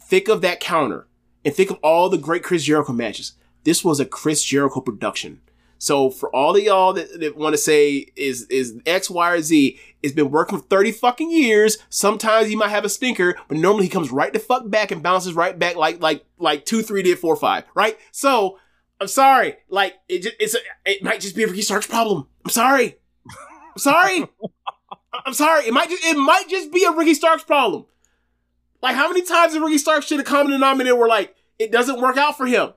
Think 0.00 0.28
of 0.28 0.40
that 0.42 0.60
counter 0.60 1.08
and 1.44 1.54
think 1.54 1.70
of 1.70 1.78
all 1.82 2.08
the 2.08 2.18
great 2.18 2.42
Chris 2.42 2.64
Jericho 2.64 2.92
matches. 2.92 3.32
This 3.64 3.84
was 3.84 4.00
a 4.00 4.04
Chris 4.04 4.44
Jericho 4.44 4.80
production. 4.80 5.40
So 5.82 6.10
for 6.10 6.30
all 6.30 6.54
of 6.54 6.62
y'all 6.62 6.92
that, 6.92 7.18
that 7.18 7.36
want 7.36 7.54
to 7.54 7.58
say 7.58 8.06
is 8.14 8.42
is 8.42 8.78
X, 8.86 9.10
Y, 9.10 9.32
or 9.32 9.42
Z, 9.42 9.80
it's 10.00 10.14
been 10.14 10.30
working 10.30 10.60
for 10.60 10.64
30 10.66 10.92
fucking 10.92 11.32
years. 11.32 11.78
Sometimes 11.90 12.46
he 12.46 12.54
might 12.54 12.68
have 12.68 12.84
a 12.84 12.88
stinker, 12.88 13.34
but 13.48 13.58
normally 13.58 13.86
he 13.86 13.90
comes 13.90 14.12
right 14.12 14.32
the 14.32 14.38
fuck 14.38 14.70
back 14.70 14.92
and 14.92 15.02
bounces 15.02 15.34
right 15.34 15.58
back 15.58 15.74
like 15.74 16.00
like 16.00 16.24
like 16.38 16.64
two, 16.64 16.82
three 16.82 17.02
did 17.02 17.18
four, 17.18 17.34
five, 17.34 17.64
right? 17.74 17.98
So 18.12 18.60
I'm 19.00 19.08
sorry. 19.08 19.56
Like 19.68 19.94
it 20.08 20.22
just 20.22 20.36
it's 20.38 20.54
a, 20.54 20.58
it 20.86 21.02
might 21.02 21.20
just 21.20 21.34
be 21.34 21.42
a 21.42 21.48
Ricky 21.48 21.62
Starks 21.62 21.88
problem. 21.88 22.28
I'm 22.44 22.52
sorry. 22.52 22.98
I'm 23.28 23.78
sorry. 23.78 24.24
I'm 25.26 25.34
sorry. 25.34 25.66
It 25.66 25.74
might 25.74 25.88
just 25.88 26.04
it 26.04 26.16
might 26.16 26.48
just 26.48 26.70
be 26.70 26.84
a 26.84 26.92
Ricky 26.92 27.14
Starks 27.14 27.42
problem. 27.42 27.86
Like 28.82 28.94
how 28.94 29.08
many 29.08 29.22
times 29.22 29.52
did 29.52 29.60
Ricky 29.60 29.78
Starks 29.78 30.06
should 30.06 30.18
have 30.18 30.28
common 30.28 30.52
denominator 30.52 30.94
where 30.94 31.08
like 31.08 31.34
it 31.58 31.72
doesn't 31.72 32.00
work 32.00 32.16
out 32.16 32.38
for 32.38 32.46
him? 32.46 32.72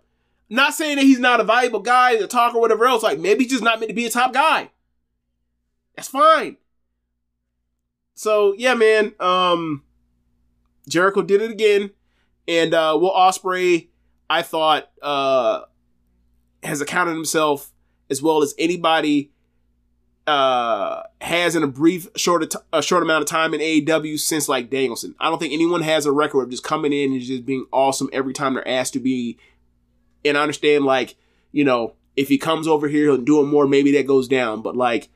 Not 0.49 0.73
saying 0.73 0.97
that 0.97 1.05
he's 1.05 1.19
not 1.19 1.39
a 1.39 1.43
valuable 1.43 1.79
guy, 1.79 2.11
a 2.11 2.27
talker, 2.27 2.57
or 2.57 2.61
whatever 2.61 2.85
else. 2.85 3.03
Like 3.03 3.19
maybe 3.19 3.43
he's 3.43 3.51
just 3.53 3.63
not 3.63 3.79
meant 3.79 3.89
to 3.89 3.95
be 3.95 4.05
a 4.05 4.09
top 4.09 4.33
guy. 4.33 4.69
That's 5.95 6.07
fine. 6.07 6.57
So 8.13 8.53
yeah, 8.57 8.73
man. 8.75 9.13
Um, 9.19 9.83
Jericho 10.87 11.21
did 11.21 11.41
it 11.41 11.51
again, 11.51 11.91
and 12.47 12.73
uh, 12.73 12.97
Will 12.99 13.11
Ospreay, 13.11 13.87
I 14.29 14.43
thought, 14.43 14.89
uh, 15.01 15.61
has 16.63 16.81
accounted 16.81 17.15
himself 17.15 17.71
as 18.09 18.21
well 18.21 18.43
as 18.43 18.53
anybody 18.57 19.31
uh 20.27 21.03
has 21.21 21.55
in 21.55 21.61
a 21.61 21.67
brief 21.67 22.07
short 22.15 22.49
t- 22.49 22.57
a 22.73 22.81
short 22.81 23.03
amount 23.03 23.21
of 23.21 23.27
time 23.27 23.53
in 23.53 23.61
AEW 23.61 24.19
since 24.19 24.49
like 24.49 24.71
Danielson. 24.71 25.13
I 25.19 25.29
don't 25.29 25.37
think 25.37 25.53
anyone 25.53 25.81
has 25.81 26.07
a 26.07 26.11
record 26.11 26.43
of 26.43 26.49
just 26.49 26.63
coming 26.63 26.91
in 26.93 27.11
and 27.11 27.21
just 27.21 27.45
being 27.45 27.67
awesome 27.71 28.09
every 28.11 28.33
time 28.33 28.55
they're 28.55 28.67
asked 28.67 28.93
to 28.93 28.99
be. 28.99 29.37
And 30.25 30.37
I 30.37 30.41
understand 30.41 30.83
like, 30.85 31.15
you 31.51 31.63
know, 31.63 31.93
if 32.15 32.27
he 32.27 32.37
comes 32.37 32.67
over 32.67 32.87
here 32.87 33.13
and 33.13 33.25
doing 33.25 33.47
more, 33.47 33.67
maybe 33.67 33.93
that 33.93 34.07
goes 34.07 34.27
down. 34.27 34.61
But 34.61 34.75
like 34.75 35.09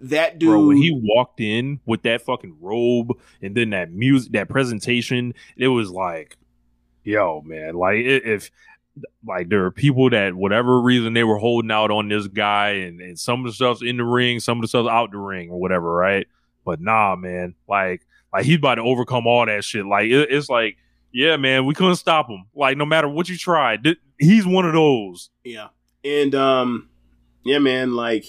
that 0.00 0.38
dude 0.38 0.50
Bro, 0.50 0.66
when 0.66 0.76
he 0.76 0.90
walked 0.92 1.40
in 1.40 1.80
with 1.86 2.02
that 2.02 2.22
fucking 2.22 2.56
robe 2.60 3.12
and 3.40 3.54
then 3.54 3.70
that 3.70 3.92
music, 3.92 4.32
that 4.32 4.48
presentation, 4.48 5.34
it 5.56 5.68
was 5.68 5.90
like, 5.90 6.36
yo, 7.04 7.42
man, 7.42 7.74
like 7.74 7.98
if 7.98 8.50
like 9.26 9.48
there 9.48 9.64
are 9.64 9.70
people 9.70 10.10
that 10.10 10.34
whatever 10.34 10.80
reason 10.80 11.12
they 11.12 11.24
were 11.24 11.38
holding 11.38 11.70
out 11.70 11.90
on 11.90 12.08
this 12.08 12.26
guy 12.26 12.70
and, 12.70 13.00
and 13.00 13.18
some 13.18 13.40
of 13.40 13.46
the 13.46 13.52
stuff's 13.52 13.82
in 13.82 13.98
the 13.98 14.04
ring, 14.04 14.40
some 14.40 14.58
of 14.58 14.62
the 14.62 14.68
stuff's 14.68 14.88
out 14.88 15.10
the 15.12 15.18
ring 15.18 15.50
or 15.50 15.60
whatever, 15.60 15.92
right? 15.92 16.26
But 16.64 16.80
nah, 16.80 17.14
man, 17.16 17.54
like 17.68 18.06
like 18.32 18.44
he's 18.44 18.56
about 18.56 18.76
to 18.76 18.82
overcome 18.82 19.26
all 19.26 19.46
that 19.46 19.64
shit. 19.64 19.86
Like 19.86 20.06
it, 20.06 20.30
it's 20.30 20.48
like, 20.48 20.78
yeah, 21.16 21.38
man, 21.38 21.64
we 21.64 21.72
couldn't 21.72 21.96
stop 21.96 22.28
him. 22.28 22.44
Like 22.54 22.76
no 22.76 22.84
matter 22.84 23.08
what 23.08 23.26
you 23.26 23.38
tried, 23.38 23.86
he's 24.18 24.46
one 24.46 24.66
of 24.66 24.74
those. 24.74 25.30
Yeah. 25.44 25.68
And 26.04 26.34
um 26.34 26.90
yeah, 27.42 27.58
man, 27.58 27.94
like 27.94 28.26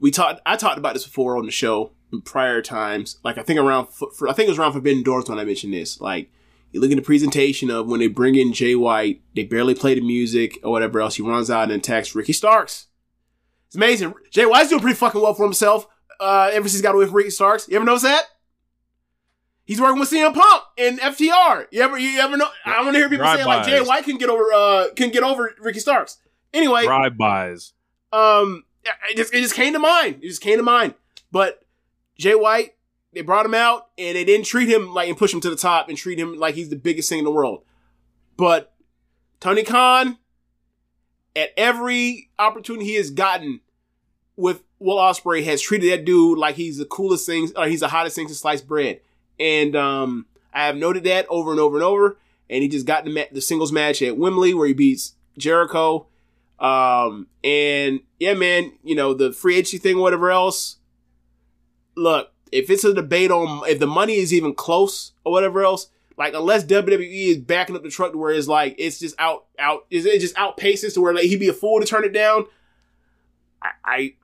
we 0.00 0.10
talked 0.10 0.40
I 0.44 0.56
talked 0.56 0.76
about 0.78 0.94
this 0.94 1.04
before 1.04 1.36
on 1.36 1.46
the 1.46 1.52
show 1.52 1.92
in 2.12 2.20
prior 2.22 2.62
times. 2.62 3.18
Like 3.22 3.38
I 3.38 3.42
think 3.42 3.60
around 3.60 3.90
for, 3.90 4.10
for- 4.10 4.28
I 4.28 4.32
think 4.32 4.48
it 4.48 4.50
was 4.50 4.58
around 4.58 4.72
Forbidden 4.72 5.04
Doors 5.04 5.28
when 5.28 5.38
I 5.38 5.44
mentioned 5.44 5.72
this. 5.72 6.00
Like 6.00 6.32
you 6.72 6.80
look 6.80 6.90
at 6.90 6.96
the 6.96 7.02
presentation 7.02 7.70
of 7.70 7.86
when 7.86 8.00
they 8.00 8.08
bring 8.08 8.34
in 8.34 8.52
Jay 8.52 8.74
White, 8.74 9.22
they 9.36 9.44
barely 9.44 9.74
play 9.76 9.94
the 9.94 10.00
music 10.00 10.58
or 10.64 10.72
whatever 10.72 11.00
else. 11.00 11.14
He 11.14 11.22
runs 11.22 11.48
out 11.48 11.64
and 11.70 11.72
attacks 11.72 12.14
Ricky 12.16 12.32
Starks. 12.32 12.88
It's 13.68 13.76
amazing. 13.76 14.14
Jay 14.32 14.46
White's 14.46 14.70
doing 14.70 14.80
pretty 14.80 14.96
fucking 14.96 15.20
well 15.20 15.34
for 15.34 15.44
himself. 15.44 15.86
Uh, 16.18 16.50
ever 16.52 16.68
since 16.68 16.80
he 16.80 16.82
got 16.82 16.96
away 16.96 17.06
from 17.06 17.14
Ricky 17.14 17.30
Starks. 17.30 17.68
You 17.68 17.76
ever 17.76 17.84
notice 17.84 18.02
that? 18.02 18.24
He's 19.70 19.80
working 19.80 20.00
with 20.00 20.10
CM 20.10 20.34
Punk 20.34 20.64
and 20.78 20.98
FTR. 20.98 21.68
You 21.70 21.82
ever, 21.82 21.96
you 21.96 22.18
ever 22.18 22.36
know? 22.36 22.48
I 22.64 22.82
want 22.82 22.94
to 22.94 22.98
hear 22.98 23.08
people 23.08 23.24
say 23.26 23.44
like 23.44 23.64
Jay 23.64 23.80
White 23.80 24.02
can 24.02 24.18
get 24.18 24.28
over, 24.28 24.52
uh, 24.52 24.86
can 24.96 25.10
get 25.10 25.22
over 25.22 25.54
Ricky 25.60 25.78
Starks. 25.78 26.18
Anyway, 26.52 26.82
Drive 26.82 27.16
bys. 27.16 27.72
um, 28.12 28.64
it 29.08 29.16
just 29.16 29.32
it 29.32 29.42
just 29.42 29.54
came 29.54 29.72
to 29.74 29.78
mind. 29.78 30.24
It 30.24 30.26
just 30.26 30.40
came 30.40 30.56
to 30.56 30.64
mind. 30.64 30.94
But 31.30 31.62
Jay 32.18 32.34
White, 32.34 32.74
they 33.12 33.20
brought 33.20 33.46
him 33.46 33.54
out 33.54 33.86
and 33.96 34.16
they 34.16 34.24
didn't 34.24 34.46
treat 34.46 34.68
him 34.68 34.92
like 34.92 35.08
and 35.08 35.16
push 35.16 35.32
him 35.32 35.40
to 35.42 35.50
the 35.50 35.54
top 35.54 35.88
and 35.88 35.96
treat 35.96 36.18
him 36.18 36.36
like 36.36 36.56
he's 36.56 36.70
the 36.70 36.74
biggest 36.74 37.08
thing 37.08 37.20
in 37.20 37.24
the 37.24 37.30
world. 37.30 37.62
But 38.36 38.74
Tony 39.38 39.62
Khan, 39.62 40.18
at 41.36 41.50
every 41.56 42.30
opportunity 42.40 42.86
he 42.86 42.94
has 42.96 43.12
gotten 43.12 43.60
with 44.34 44.64
Will 44.80 44.96
Ospreay, 44.96 45.44
has 45.44 45.62
treated 45.62 45.92
that 45.92 46.04
dude 46.04 46.38
like 46.38 46.56
he's 46.56 46.78
the 46.78 46.86
coolest 46.86 47.24
thing, 47.24 47.52
or 47.54 47.66
he's 47.68 47.78
the 47.78 47.88
hottest 47.88 48.16
thing 48.16 48.26
to 48.26 48.34
slice 48.34 48.62
bread. 48.62 49.02
And 49.40 49.74
um, 49.74 50.26
I 50.54 50.66
have 50.66 50.76
noted 50.76 51.04
that 51.04 51.26
over 51.28 51.50
and 51.50 51.58
over 51.58 51.76
and 51.76 51.84
over. 51.84 52.18
And 52.48 52.62
he 52.62 52.68
just 52.68 52.86
got 52.86 53.04
the, 53.04 53.10
ma- 53.10 53.32
the 53.32 53.40
singles 53.40 53.72
match 53.72 54.02
at 54.02 54.16
Wembley 54.16 54.54
where 54.54 54.68
he 54.68 54.74
beats 54.74 55.14
Jericho. 55.38 56.06
Um, 56.58 57.28
and 57.42 58.00
yeah, 58.18 58.34
man, 58.34 58.72
you 58.84 58.94
know, 58.94 59.14
the 59.14 59.32
free 59.32 59.56
agency 59.56 59.78
thing, 59.78 59.98
whatever 59.98 60.30
else. 60.30 60.76
Look, 61.96 62.32
if 62.52 62.70
it's 62.70 62.84
a 62.84 62.92
debate 62.94 63.30
on 63.30 63.66
if 63.68 63.78
the 63.78 63.86
money 63.86 64.16
is 64.16 64.34
even 64.34 64.54
close 64.54 65.12
or 65.24 65.32
whatever 65.32 65.64
else, 65.64 65.88
like 66.16 66.34
unless 66.34 66.64
WWE 66.64 67.28
is 67.28 67.38
backing 67.38 67.76
up 67.76 67.82
the 67.82 67.90
truck 67.90 68.12
to 68.12 68.18
where 68.18 68.32
it's 68.32 68.48
like 68.48 68.74
it's 68.78 68.98
just 68.98 69.14
out 69.18 69.46
out 69.58 69.86
it 69.90 70.04
it 70.04 70.20
just 70.20 70.34
outpaces 70.36 70.94
to 70.94 71.00
where 71.00 71.14
like 71.14 71.24
he'd 71.24 71.40
be 71.40 71.48
a 71.48 71.52
fool 71.52 71.80
to 71.80 71.86
turn 71.86 72.04
it 72.04 72.12
down. 72.12 72.46
I, 73.62 73.70
I 73.84 74.14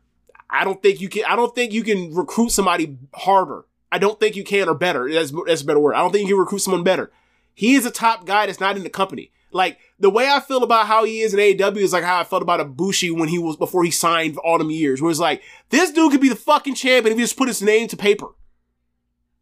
I 0.51 0.65
don't 0.65 0.83
think 0.83 1.01
you 1.01 1.09
can 1.09 1.25
I 1.25 1.37
don't 1.37 1.55
think 1.55 1.73
you 1.73 1.83
can 1.83 2.15
recruit 2.15 2.51
somebody 2.51 2.99
harder. 3.15 3.65
I 3.93 3.99
don't 3.99 4.19
think 4.21 4.37
you 4.37 4.45
can 4.45 4.69
or 4.69 4.75
better. 4.75 5.11
That's 5.13 5.33
that's 5.47 5.63
a 5.63 5.65
better 5.67 5.81
word. 5.81 5.95
I 5.95 5.99
don't 5.99 6.13
think 6.13 6.29
you 6.29 6.35
can 6.35 6.41
recruit 6.41 6.59
someone 6.61 6.83
better. 6.85 7.11
He 7.55 7.75
is 7.75 7.87
a 7.87 7.91
top 7.91 8.27
guy 8.27 8.47
that's 8.47 8.61
not 8.61 8.77
in 8.77 8.83
the 8.83 8.91
company. 8.91 9.31
Like 9.53 9.79
the 9.99 10.11
way 10.11 10.29
I 10.29 10.41
feel 10.41 10.63
about 10.63 10.87
how 10.87 11.05
he 11.05 11.21
is 11.21 11.33
in 11.33 11.41
AEW 11.41 11.77
is 11.79 11.93
like 11.93 12.05
how 12.05 12.19
I 12.21 12.25
felt 12.25 12.43
about 12.43 12.61
Ibushi 12.61 13.17
when 13.17 13.29
he 13.29 13.39
was 13.39 13.57
before 13.57 13.85
he 13.85 13.91
signed 13.91 14.37
all 14.39 14.59
them 14.59 14.71
years. 14.71 15.01
Where 15.01 15.11
it's 15.11 15.21
like 15.21 15.43
this 15.71 15.91
dude 15.93 16.11
could 16.13 16.21
be 16.21 16.29
the 16.29 16.37
fucking 16.37 16.75
champion 16.75 17.13
if 17.13 17.19
he 17.19 17.25
just 17.25 17.37
put 17.39 17.49
his 17.49 17.63
name 17.63 17.89
to 17.89 17.97
paper. 17.97 18.27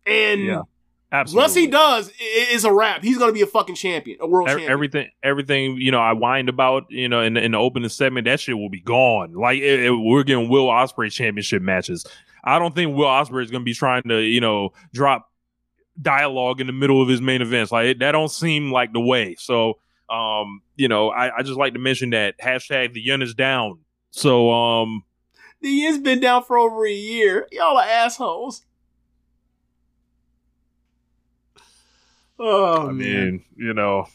And 0.06 0.42
Yeah, 0.44 0.62
Absolutely. 1.10 1.42
once 1.42 1.54
he 1.54 1.66
does, 1.66 2.12
it's 2.18 2.64
a 2.64 2.72
wrap. 2.72 3.02
He's 3.02 3.18
gonna 3.18 3.32
be 3.32 3.40
a 3.42 3.46
fucking 3.46 3.74
champion, 3.74 4.18
a 4.20 4.26
world 4.26 4.48
champion. 4.48 4.70
everything, 4.70 5.10
everything 5.22 5.76
you 5.78 5.90
know, 5.90 6.00
I 6.00 6.12
whined 6.12 6.48
about, 6.48 6.84
you 6.90 7.08
know, 7.08 7.20
in, 7.22 7.34
the- 7.34 7.42
in 7.42 7.52
the 7.52 7.58
opening 7.58 7.88
segment, 7.88 8.26
that 8.26 8.40
shit 8.40 8.56
will 8.56 8.68
be 8.70 8.80
gone. 8.80 9.32
Like 9.34 9.58
it, 9.58 9.80
it- 9.84 9.90
we're 9.90 10.22
getting 10.24 10.48
Will 10.48 10.66
Ospreay 10.66 11.10
championship 11.10 11.62
matches. 11.62 12.04
I 12.44 12.58
don't 12.58 12.74
think 12.74 12.94
Will 12.96 13.06
Ospreay 13.06 13.42
is 13.42 13.50
going 13.50 13.62
to 13.62 13.64
be 13.64 13.74
trying 13.74 14.02
to, 14.04 14.18
you 14.20 14.40
know, 14.40 14.70
drop 14.92 15.30
dialogue 16.00 16.60
in 16.60 16.66
the 16.66 16.72
middle 16.72 17.00
of 17.02 17.08
his 17.08 17.20
main 17.20 17.40
events. 17.42 17.72
Like 17.72 17.86
it, 17.86 17.98
that 18.00 18.12
don't 18.12 18.30
seem 18.30 18.70
like 18.70 18.92
the 18.92 19.00
way. 19.00 19.34
So, 19.38 19.78
um, 20.10 20.60
you 20.76 20.88
know, 20.88 21.08
I, 21.10 21.38
I 21.38 21.42
just 21.42 21.58
like 21.58 21.72
to 21.72 21.78
mention 21.78 22.10
that 22.10 22.38
hashtag 22.38 22.92
the 22.92 23.00
yen 23.00 23.22
is 23.22 23.34
down. 23.34 23.78
So, 24.10 24.50
um, 24.52 25.04
the 25.60 25.70
year's 25.70 25.98
been 25.98 26.20
down 26.20 26.44
for 26.44 26.58
over 26.58 26.86
a 26.86 26.92
year. 26.92 27.48
Y'all 27.50 27.78
are 27.78 27.84
assholes. 27.84 28.66
Oh 32.38 32.88
I 32.88 32.92
man. 32.92 32.96
mean, 32.96 33.44
you 33.56 33.72
know, 33.72 34.06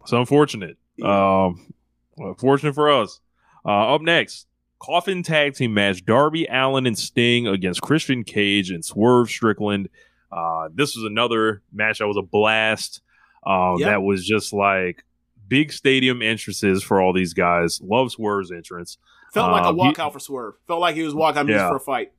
it's 0.00 0.12
unfortunate. 0.12 0.78
Um, 1.02 1.74
unfortunate 2.16 2.74
for 2.74 2.90
us. 2.90 3.20
Uh, 3.64 3.94
up 3.94 4.00
next, 4.00 4.46
coffin 4.80 5.22
tag 5.22 5.54
team 5.54 5.74
match: 5.74 6.04
Darby 6.04 6.46
Allin 6.50 6.86
and 6.86 6.98
Sting 6.98 7.46
against 7.46 7.82
Christian 7.82 8.24
Cage 8.24 8.70
and 8.70 8.84
Swerve 8.84 9.28
Strickland. 9.30 9.88
Uh, 10.32 10.68
this 10.74 10.96
was 10.96 11.04
another 11.04 11.62
match 11.72 11.98
that 11.98 12.06
was 12.08 12.16
a 12.16 12.22
blast. 12.22 13.02
Um, 13.46 13.76
Yep. 13.78 13.86
that 13.88 14.02
was 14.02 14.26
just 14.26 14.52
like 14.52 15.04
big 15.48 15.72
stadium 15.72 16.22
entrances 16.22 16.82
for 16.82 17.00
all 17.00 17.12
these 17.12 17.32
guys. 17.34 17.80
Love 17.82 18.12
Swerve's 18.12 18.52
entrance. 18.52 18.98
Felt 19.32 19.50
like 19.52 19.64
a 19.64 19.72
he- 19.72 19.74
walkout 19.92 20.12
for 20.12 20.18
Swerve. 20.20 20.54
Felt 20.66 20.80
like 20.80 20.94
he 20.96 21.02
was 21.02 21.14
walking 21.14 21.40
out 21.40 21.46
just 21.46 21.56
Yeah. 21.56 21.68
for 21.68 21.76
a 21.76 21.80
fight. 21.80 22.12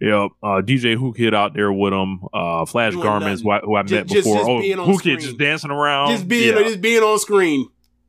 Yep, 0.00 0.30
uh, 0.42 0.60
DJ 0.60 0.96
Whoo 0.96 1.12
Kid 1.12 1.34
out 1.34 1.54
there 1.54 1.72
with 1.72 1.92
him. 1.92 2.20
Uh, 2.34 2.64
Flash 2.64 2.92
Doing 2.92 3.04
Garments, 3.04 3.42
who 3.42 3.50
I, 3.50 3.60
who 3.60 3.74
I 3.76 3.82
Ju- 3.84 3.94
met 3.96 4.06
just- 4.08 4.24
before. 4.24 4.36
just 4.62 4.78
oh, 4.78 4.84
Who. 4.84 4.98
Kid 4.98 5.20
just 5.20 5.38
dancing 5.38 5.70
around. 5.70 6.10
just 6.10 6.26
being 6.28 6.54
Yeah. 6.56 6.62
just 6.64 6.80
being 6.80 7.02
on 7.02 7.18
screen. 7.18 7.68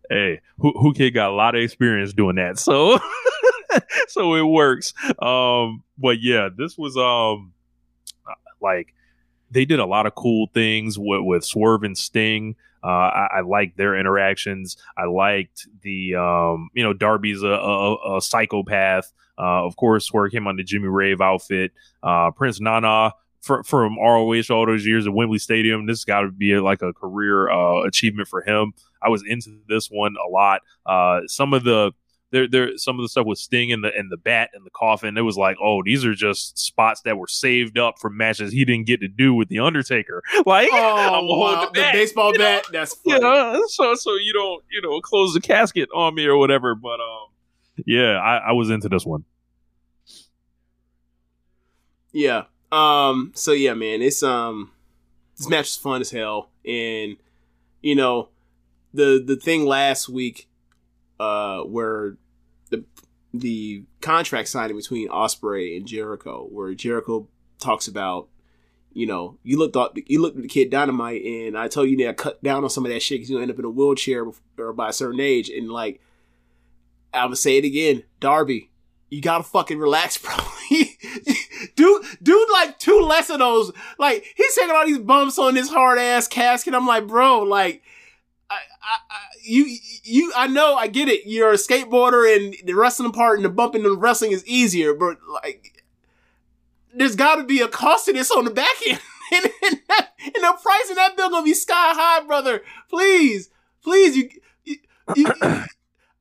hey, 0.10 0.40
Whoo 0.58 0.94
Kid 0.96 1.12
got 1.12 1.30
a 1.30 1.34
lot 1.36 1.56
of 1.56 1.62
experience 1.62 2.14
doing 2.14 2.36
that, 2.38 2.58
so 2.60 2.98
so 4.08 4.36
it 4.36 4.44
works. 4.44 4.94
Um, 5.20 5.84
but 5.98 6.22
yeah, 6.22 6.50
this 6.56 6.78
was 6.78 6.98
um 6.98 7.54
like 8.62 8.94
they 9.52 9.66
did 9.66 9.80
a 9.80 9.86
lot 9.86 10.06
of 10.06 10.16
cool 10.16 10.48
things 10.54 10.98
with, 10.98 11.22
with 11.22 11.44
Swerve 11.44 11.84
and 11.84 11.98
Sting. 11.98 12.56
Uh, 12.84 12.88
I, 12.88 13.28
I 13.38 13.42
liked 13.42 13.78
their 13.78 13.98
interactions. 13.98 14.78
I 14.98 15.06
liked 15.06 15.68
the 15.82 16.16
um, 16.16 16.70
you 16.74 16.84
know 16.84 16.94
Darby's 16.94 17.42
a, 17.42 17.48
a, 17.48 18.18
a 18.18 18.22
psychopath. 18.22 19.12
Uh, 19.38 19.66
of 19.66 19.76
course, 19.76 20.06
Swerve 20.06 20.32
came 20.32 20.48
on 20.48 20.56
the 20.56 20.64
Jimmy 20.64 20.88
Rave 20.88 21.20
outfit. 21.20 21.72
Uh, 22.04 22.32
Prince 22.32 22.62
Nana 22.62 23.12
fr- 23.42 23.64
from 23.64 23.98
ROH 23.98 24.44
all 24.50 24.66
those 24.66 24.86
years 24.86 25.08
at 25.08 25.14
Wembley 25.14 25.40
Stadium. 25.40 25.86
This 25.86 26.06
got 26.06 26.22
to 26.22 26.32
be 26.32 26.56
like 26.58 26.82
a 26.82 26.94
career 26.94 27.50
uh, 27.50 27.84
achievement 27.84 28.28
for 28.28 28.42
him. 28.42 28.74
I 29.02 29.10
was 29.10 29.24
into 29.28 29.58
this 29.68 29.88
one 29.88 30.16
a 30.24 30.30
lot. 30.30 30.62
Uh, 30.86 31.22
some 31.28 31.54
of 31.54 31.64
the 31.64 31.92
there, 32.36 32.48
there, 32.48 32.78
some 32.78 33.00
of 33.00 33.04
the 33.04 33.10
stuff 33.10 33.26
with 33.26 33.40
Sting 33.40 33.72
and 33.72 33.84
the 33.84 33.92
and 33.96 34.12
the 34.12 34.18
bat 34.18 34.50
and 34.54 34.66
the 34.66 34.70
coffin. 34.70 35.18
It 35.18 35.22
was 35.22 35.38
like, 35.38 35.56
oh, 35.64 35.82
these 35.84 36.04
are 36.06 36.14
just 36.14 36.58
spots 36.60 37.02
that 37.06 37.18
were 37.18 37.28
saved 37.28 37.78
up 37.78 37.96
for 38.00 38.10
matches 38.10 38.52
he 38.52 38.66
didn't 38.66 38.86
get 38.88 39.00
to 39.02 39.08
do 39.08 39.34
with 39.34 39.48
the 39.50 39.60
Undertaker. 39.60 40.22
Like, 40.46 40.70
Oh, 40.72 41.26
wow. 41.40 41.66
the 41.74 41.80
the 41.82 41.88
baseball 41.94 42.32
you 42.34 42.38
know? 42.40 42.44
bat. 42.44 42.66
That's 42.72 42.94
funny. 43.04 43.16
you 43.16 43.22
know, 43.22 43.64
so 43.68 43.96
so 43.96 44.16
you 44.16 44.34
don't 44.34 44.64
you 44.70 44.82
know 44.82 45.00
close 45.02 45.34
the 45.34 45.42
casket 45.42 45.90
on 45.96 46.14
me 46.16 46.26
or 46.26 46.38
whatever. 46.38 46.76
But 46.76 47.00
um, 47.00 47.28
yeah, 47.86 48.18
I, 48.20 48.50
I 48.50 48.52
was 48.52 48.70
into 48.70 48.90
this 48.90 49.06
one. 49.06 49.24
Yeah. 52.12 52.44
Um. 52.72 53.32
So 53.36 53.52
yeah, 53.52 53.74
man, 53.74 54.02
it's 54.02 54.24
um, 54.24 54.72
this 55.38 55.50
match 55.50 55.68
is 55.70 55.76
fun 55.76 56.02
as 56.02 56.12
hell, 56.12 56.50
and 56.66 57.18
you 57.82 57.96
know, 57.96 58.30
the 58.94 59.24
the 59.26 59.36
thing 59.36 59.66
last 59.66 60.10
week, 60.10 60.48
uh, 61.20 61.60
where 61.62 62.18
the 63.40 63.84
contract 64.02 64.48
signing 64.48 64.76
between 64.76 65.10
Ospreay 65.10 65.78
and 65.78 65.86
Jericho, 65.86 66.48
where 66.52 66.74
Jericho 66.74 67.28
talks 67.60 67.88
about, 67.88 68.28
you 68.94 69.06
know, 69.06 69.38
you 69.44 69.58
looked 69.58 69.76
up, 69.76 69.98
you 70.08 70.22
looked 70.22 70.38
at 70.38 70.44
the 70.44 70.50
kid 70.50 70.70
Dynamite, 70.70 71.24
and 71.24 71.58
I 71.58 71.68
told 71.68 71.90
you 71.90 71.98
to 71.98 72.14
cut 72.14 72.42
down 72.44 72.64
on 72.64 72.70
some 72.70 72.86
of 72.86 72.92
that 72.92 73.02
shit 73.02 73.18
because 73.18 73.30
you 73.30 73.40
end 73.40 73.52
up 73.52 73.60
in 73.60 73.66
a 73.66 73.70
wheelchair 73.70 74.26
or 74.58 74.74
by 74.74 74.90
a 74.90 74.94
certain 74.94 75.20
age, 75.20 75.50
and 75.50 75.70
like, 75.70 76.02
I'm 77.14 77.28
gonna 77.28 77.36
say 77.36 77.58
it 77.58 77.66
again, 77.66 78.04
Darby, 78.20 78.70
you 79.10 79.22
gotta 79.22 79.44
fucking 79.44 79.80
relax, 79.80 80.18
bro. 80.20 80.36
dude, 81.76 82.06
dude, 82.22 82.50
like 82.52 82.80
two 82.80 83.00
less 83.02 83.30
of 83.30 83.40
those. 83.40 83.72
Like 83.98 84.26
he's 84.36 84.56
taking 84.56 84.76
all 84.76 84.86
these 84.86 85.00
bumps 85.00 85.40
on 85.40 85.56
this 85.56 85.70
hard 85.70 86.00
ass 86.00 86.28
casket. 86.28 86.74
I'm 86.74 86.88
like, 86.88 87.08
bro, 87.08 87.40
like, 87.44 87.82
I, 88.50 88.56
I, 88.84 89.18
you, 89.44 89.78
you, 90.04 90.32
I 90.36 90.48
know, 90.48 90.76
I 90.76 90.88
get 90.88 91.08
it. 91.10 91.22
You're 91.26 91.52
a 91.52 91.56
skateboarder, 91.56 92.36
and 92.36 92.56
the 92.66 92.74
wrestling 92.74 93.12
part 93.12 93.38
and 93.38 93.46
the 93.46 93.50
bumping 93.50 93.84
and 93.84 93.94
the 93.94 93.98
wrestling 93.98 94.32
is 94.32 94.46
easier, 94.46 94.94
but 94.94 95.18
like, 95.44 95.84
there's 96.94 97.16
got 97.16 97.36
to 97.36 97.44
be 97.44 97.60
a 97.62 97.68
cost 97.68 98.06
to 98.06 98.14
this 98.14 98.32
on 98.32 98.46
the 98.46 98.52
back 98.52 98.76
end, 98.88 99.00
and, 99.34 99.46
and, 99.64 99.82
that, 99.90 100.10
and 100.24 100.34
the 100.36 100.58
price 100.62 100.90
of 100.90 100.96
that 100.96 101.18
bill 101.18 101.30
gonna 101.30 101.44
be 101.44 101.54
sky 101.54 101.74
high, 101.96 102.26
brother. 102.26 102.62
Please, 102.90 103.50
please, 103.84 104.16
you. 104.16 104.30
you, 104.64 104.78
you 105.16 105.26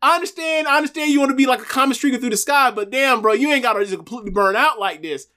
I 0.02 0.16
understand. 0.16 0.66
I 0.68 0.76
understand 0.76 1.10
you 1.12 1.18
want 1.20 1.30
to 1.30 1.36
be 1.36 1.46
like 1.46 1.60
a 1.60 1.64
comet 1.64 1.94
streaking 1.96 2.20
through 2.20 2.30
the 2.30 2.36
sky, 2.36 2.70
but 2.70 2.90
damn, 2.90 3.22
bro, 3.22 3.32
you 3.32 3.50
ain't 3.50 3.62
got 3.62 3.72
to 3.74 3.80
just 3.84 3.96
completely 3.96 4.30
burn 4.30 4.54
out 4.54 4.78
like 4.78 5.00
this. 5.00 5.28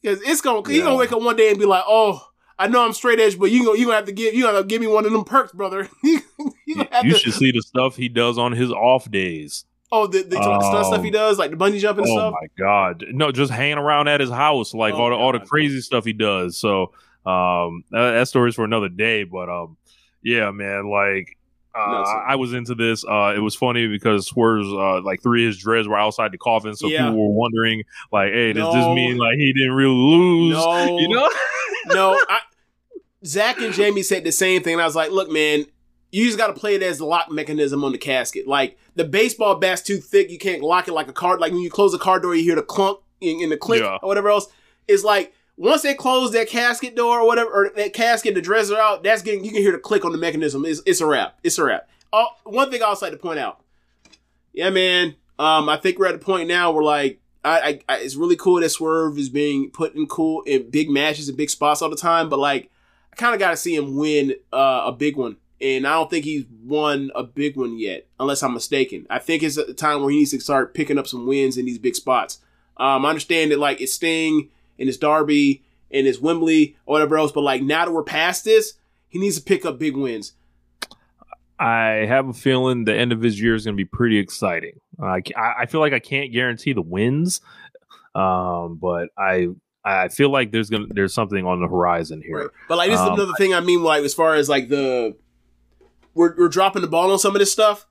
Because 0.00 0.22
it's 0.22 0.40
gonna, 0.40 0.66
you 0.70 0.78
Yeah. 0.78 0.84
gonna 0.84 0.96
wake 0.96 1.12
up 1.12 1.20
one 1.20 1.36
day 1.36 1.50
and 1.50 1.58
be 1.58 1.66
like, 1.66 1.84
oh, 1.86 2.26
I 2.58 2.68
know 2.68 2.84
I'm 2.84 2.92
straight 2.92 3.20
edge, 3.20 3.38
but 3.38 3.50
you 3.50 3.64
gonna, 3.66 3.78
you 3.78 3.84
gonna 3.86 3.96
have 3.96 4.06
to 4.06 4.12
give, 4.12 4.34
you 4.34 4.42
gonna 4.44 4.64
give 4.64 4.80
me 4.80 4.86
one 4.86 5.04
of 5.04 5.12
them 5.12 5.24
perks, 5.24 5.52
brother. 5.52 5.88
you 6.02 6.20
You 6.66 6.84
to, 7.12 7.18
should 7.18 7.34
see 7.34 7.52
the 7.52 7.62
stuff 7.62 7.96
he 7.96 8.08
does 8.08 8.38
on 8.38 8.52
his 8.52 8.70
off 8.72 9.10
days. 9.10 9.64
oh, 9.92 10.06
the, 10.06 10.22
the, 10.22 10.36
stunt 10.36 10.62
stuff 10.86 10.98
Um, 10.98 11.04
he 11.04 11.10
does, 11.10 11.38
like 11.38 11.50
the 11.50 11.56
bungee 11.56 11.78
jumping 11.80 12.04
and 12.04 12.12
Oh 12.12 12.16
stuff. 12.18 12.34
my 12.40 12.46
god! 12.58 13.04
No, 13.10 13.30
just 13.30 13.52
hanging 13.52 13.78
around 13.78 14.08
at 14.08 14.20
his 14.20 14.30
house, 14.30 14.72
like 14.74 14.94
Oh, 14.94 14.98
all 14.98 15.10
the 15.10 15.16
all 15.16 15.32
the 15.32 15.38
God. 15.38 15.48
crazy 15.48 15.80
stuff 15.80 16.04
he 16.04 16.12
does. 16.14 16.56
So 16.56 16.92
um, 17.26 17.84
that, 17.90 18.24
that 18.32 18.46
is 18.46 18.54
for 18.54 18.64
another 18.64 18.88
day. 18.88 19.24
But 19.24 19.48
um, 19.48 19.76
yeah, 20.22 20.50
man, 20.50 20.90
like. 20.90 21.36
Uh, 21.78 22.22
I 22.26 22.36
was 22.36 22.54
into 22.54 22.74
this. 22.74 23.04
Uh, 23.04 23.34
it 23.36 23.40
was 23.40 23.54
funny 23.54 23.86
because 23.86 24.26
Swerve's 24.26 24.66
uh, 24.66 25.02
like 25.02 25.22
three 25.22 25.44
of 25.44 25.48
his 25.48 25.58
dreads 25.58 25.86
were 25.86 25.98
outside 25.98 26.32
the 26.32 26.38
coffin, 26.38 26.74
so 26.74 26.88
Yeah. 26.88 27.04
people 27.04 27.28
were 27.28 27.34
wondering, 27.34 27.82
like, 28.10 28.32
"Hey, 28.32 28.54
does 28.54 28.72
this 28.72 28.86
mean 28.86 29.18
like 29.18 29.34
he 29.36 29.52
didn't 29.52 29.74
really 29.74 29.90
lose?" 29.94 30.54
No, 30.54 30.98
You 30.98 31.08
know? 31.10 31.28
no. 31.88 32.18
I, 32.30 32.38
Zach 33.26 33.58
and 33.58 33.74
Jamie 33.74 34.02
said 34.02 34.24
the 34.24 34.32
same 34.32 34.62
thing, 34.62 34.74
and 34.74 34.82
I 34.82 34.86
was 34.86 34.96
like, 34.96 35.10
"Look, 35.10 35.30
man, 35.30 35.66
you 36.12 36.24
just 36.26 36.38
got 36.38 36.46
to 36.48 36.52
play 36.52 36.74
it 36.74 36.82
as 36.82 36.98
the 36.98 37.04
lock 37.06 37.30
mechanism 37.30 37.82
on 37.84 37.92
the 37.92 37.98
casket. 37.98 38.46
Like 38.46 38.78
the 38.94 39.04
baseball 39.04 39.56
bat's 39.56 39.82
too 39.82 39.98
thick; 39.98 40.30
you 40.30 40.38
can't 40.38 40.62
lock 40.62 40.88
it 40.88 40.92
like 40.92 41.08
a 41.08 41.12
card. 41.12 41.40
Like 41.40 41.52
when 41.52 41.60
you 41.62 41.70
close 41.70 41.92
a 41.94 41.98
car 41.98 42.20
door, 42.20 42.34
you 42.34 42.42
hear 42.44 42.54
the 42.56 42.62
clunk 42.62 43.00
in, 43.20 43.40
in 43.40 43.50
the 43.50 43.56
click 43.56 43.80
Yeah. 43.82 43.98
or 44.02 44.08
whatever 44.08 44.28
else. 44.30 44.46
It's 44.88 45.04
like 45.04 45.32
once 45.56 45.82
they 45.82 45.94
close 45.94 46.32
that 46.32 46.48
casket 46.48 46.94
door 46.94 47.20
or 47.20 47.26
whatever, 47.26 47.50
or 47.50 47.70
that 47.76 47.92
casket, 47.92 48.34
the 48.34 48.42
dresser 48.42 48.76
out. 48.78 49.02
That's 49.02 49.22
getting 49.22 49.44
you 49.44 49.50
can 49.50 49.62
hear 49.62 49.72
the 49.72 49.78
click 49.78 50.04
on 50.04 50.12
the 50.12 50.18
mechanism. 50.18 50.64
It's, 50.64 50.80
it's 50.86 51.00
a 51.00 51.06
wrap. 51.06 51.38
It's 51.42 51.58
a 51.58 51.64
wrap. 51.64 51.88
Oh, 52.12 52.26
one 52.44 52.70
thing 52.70 52.82
I 52.82 52.86
also 52.86 53.06
like 53.06 53.12
to 53.12 53.18
point 53.18 53.38
out. 53.38 53.60
Yeah, 54.52 54.70
man. 54.70 55.16
Um, 55.38 55.68
I 55.68 55.76
think 55.76 55.98
we're 55.98 56.06
at 56.06 56.14
a 56.14 56.18
point 56.18 56.48
now 56.48 56.70
where 56.70 56.84
like 56.84 57.20
I, 57.44 57.80
I, 57.88 57.94
I 57.94 57.98
it's 57.98 58.16
really 58.16 58.36
cool 58.36 58.60
that 58.60 58.70
Swerve 58.70 59.18
is 59.18 59.28
being 59.28 59.70
put 59.70 59.94
in 59.94 60.06
cool 60.06 60.42
in 60.42 60.70
big 60.70 60.88
matches 60.88 61.28
and 61.28 61.36
big 61.36 61.50
spots 61.50 61.82
all 61.82 61.90
the 61.90 61.96
time, 61.96 62.28
but 62.28 62.38
like 62.38 62.70
kind 63.16 63.34
of 63.34 63.40
got 63.40 63.50
to 63.50 63.56
see 63.56 63.74
him 63.74 63.96
win 63.96 64.34
uh, 64.52 64.84
a 64.86 64.92
big 64.92 65.16
one, 65.16 65.36
and 65.60 65.86
I 65.86 65.94
don't 65.94 66.10
think 66.10 66.24
he's 66.24 66.44
won 66.64 67.10
a 67.14 67.22
big 67.22 67.56
one 67.56 67.78
yet, 67.78 68.06
unless 68.20 68.42
I'm 68.42 68.54
mistaken. 68.54 69.06
I 69.10 69.18
think 69.18 69.42
it's 69.42 69.56
a 69.56 69.74
time 69.74 70.02
where 70.02 70.10
he 70.10 70.18
needs 70.18 70.30
to 70.32 70.40
start 70.40 70.74
picking 70.74 70.98
up 70.98 71.06
some 71.06 71.26
wins 71.26 71.56
in 71.56 71.66
these 71.66 71.78
big 71.78 71.94
spots. 71.94 72.38
Um, 72.76 73.06
I 73.06 73.08
understand 73.08 73.50
that 73.50 73.58
like 73.58 73.80
it's 73.80 73.94
Sting 73.94 74.50
and 74.78 74.88
it's 74.88 74.98
Darby 74.98 75.62
and 75.90 76.06
it's 76.06 76.20
Wembley 76.20 76.76
or 76.84 76.94
whatever 76.94 77.16
else, 77.16 77.32
but 77.32 77.40
like 77.40 77.62
now 77.62 77.86
that 77.86 77.92
we're 77.92 78.02
past 78.02 78.44
this, 78.44 78.74
he 79.08 79.18
needs 79.18 79.38
to 79.38 79.42
pick 79.42 79.64
up 79.64 79.78
big 79.78 79.96
wins. 79.96 80.32
I 81.58 82.04
have 82.06 82.28
a 82.28 82.34
feeling 82.34 82.84
the 82.84 82.94
end 82.94 83.12
of 83.12 83.22
his 83.22 83.40
year 83.40 83.54
is 83.54 83.64
going 83.64 83.74
to 83.74 83.82
be 83.82 83.86
pretty 83.86 84.18
exciting. 84.18 84.78
I, 85.00 85.22
I 85.36 85.66
feel 85.66 85.80
like 85.80 85.94
I 85.94 86.00
can't 86.00 86.32
guarantee 86.32 86.74
the 86.74 86.82
wins, 86.82 87.40
um, 88.14 88.76
but 88.76 89.08
I 89.16 89.48
I 89.88 90.08
feel 90.08 90.30
like 90.30 90.50
there's 90.50 90.68
gonna 90.68 90.86
there's 90.90 91.14
something 91.14 91.46
on 91.46 91.60
the 91.60 91.68
horizon 91.68 92.20
here. 92.22 92.36
Right. 92.38 92.48
But 92.68 92.78
like 92.78 92.90
this 92.90 92.98
is 93.00 93.06
Um, 93.06 93.14
another 93.14 93.32
thing 93.38 93.54
I 93.54 93.60
mean, 93.60 93.82
like 93.82 94.02
as 94.04 94.14
far 94.14 94.34
as 94.34 94.48
like 94.48 94.68
the 94.68 95.16
we're 96.14 96.34
we're 96.36 96.48
dropping 96.48 96.82
the 96.82 96.88
ball 96.88 97.12
on 97.12 97.18
some 97.18 97.34
of 97.34 97.38
this 97.40 97.52
stuff. 97.52 97.86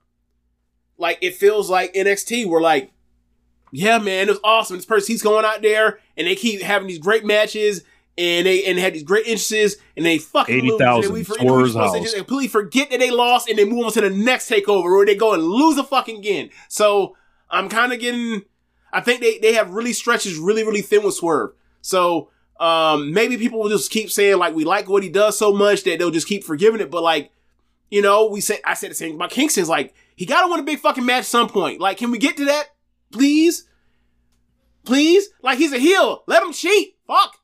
Like 0.97 1.17
it 1.21 1.35
feels 1.35 1.69
like 1.69 1.93
NXT. 1.93 2.47
We're 2.47 2.61
like, 2.61 2.91
yeah, 3.71 3.97
man, 3.97 4.27
it 4.27 4.31
was 4.31 4.39
awesome. 4.43 4.77
This 4.77 4.85
person 4.85 5.13
he's 5.13 5.21
going 5.21 5.45
out 5.45 5.61
there 5.61 5.99
and 6.17 6.27
they 6.27 6.35
keep 6.35 6.61
having 6.61 6.87
these 6.87 6.99
great 6.99 7.25
matches 7.25 7.83
and 8.17 8.45
they 8.47 8.63
and 8.65 8.79
had 8.79 8.93
these 8.93 9.03
great 9.03 9.25
entrances 9.25 9.77
and 9.97 10.05
they 10.05 10.17
fucking 10.17 10.63
lose. 10.63 10.73
80,000 10.81 11.03
And 11.05 11.13
we, 11.13 11.23
for- 11.23 11.37
and 11.39 11.49
we 11.51 11.71
to 11.71 11.77
house. 11.79 11.99
just 12.01 12.15
completely 12.15 12.47
forget 12.47 12.89
that 12.91 12.99
they 12.99 13.11
lost 13.11 13.49
and 13.49 13.57
they 13.57 13.65
move 13.65 13.85
on 13.85 13.91
to 13.93 14.01
the 14.01 14.09
next 14.09 14.49
takeover 14.49 14.83
where 14.95 15.05
they 15.05 15.15
go 15.15 15.33
and 15.33 15.43
lose 15.43 15.77
a 15.77 15.83
fucking 15.83 16.17
again. 16.17 16.49
So 16.69 17.15
I'm 17.49 17.69
kind 17.69 17.91
of 17.93 17.99
getting. 17.99 18.43
I 18.93 19.01
think 19.01 19.19
they 19.21 19.37
they 19.39 19.53
have 19.53 19.71
really 19.71 19.91
stretches 19.93 20.37
really 20.37 20.63
really 20.63 20.81
thin 20.81 21.03
with 21.03 21.15
Swerve. 21.15 21.51
So 21.85 22.31
um, 22.59 23.13
maybe 23.13 23.37
people 23.37 23.59
will 23.59 23.69
just 23.69 23.91
keep 23.91 24.09
saying 24.09 24.39
like 24.39 24.55
we 24.55 24.65
like 24.65 24.89
what 24.89 25.03
he 25.03 25.09
does 25.09 25.37
so 25.37 25.53
much 25.53 25.83
that 25.83 25.99
they'll 25.99 26.09
just 26.09 26.27
keep 26.27 26.43
forgiving 26.43 26.81
it. 26.81 26.89
But 26.89 27.03
like, 27.03 27.31
you 27.91 28.01
know, 28.01 28.25
we 28.25 28.41
said 28.41 28.59
I 28.65 28.73
said 28.73 28.89
the 28.89 28.95
same 28.95 29.15
about 29.15 29.29
Kingston's 29.29 29.69
like 29.69 29.93
he 30.15 30.25
got 30.25 30.41
to 30.41 30.47
win 30.49 30.59
a 30.59 30.63
big 30.63 30.79
fucking 30.79 31.05
match 31.05 31.19
at 31.19 31.25
some 31.25 31.47
point. 31.47 31.79
Like, 31.79 31.97
can 31.97 32.09
we 32.09 32.17
get 32.17 32.37
to 32.37 32.45
that, 32.45 32.69
please? 33.11 33.67
Please, 34.83 35.29
like 35.43 35.59
he's 35.59 35.73
a 35.73 35.77
heel. 35.77 36.23
Let 36.25 36.41
him 36.41 36.53
cheat. 36.53 36.95
Fuck. 37.05 37.37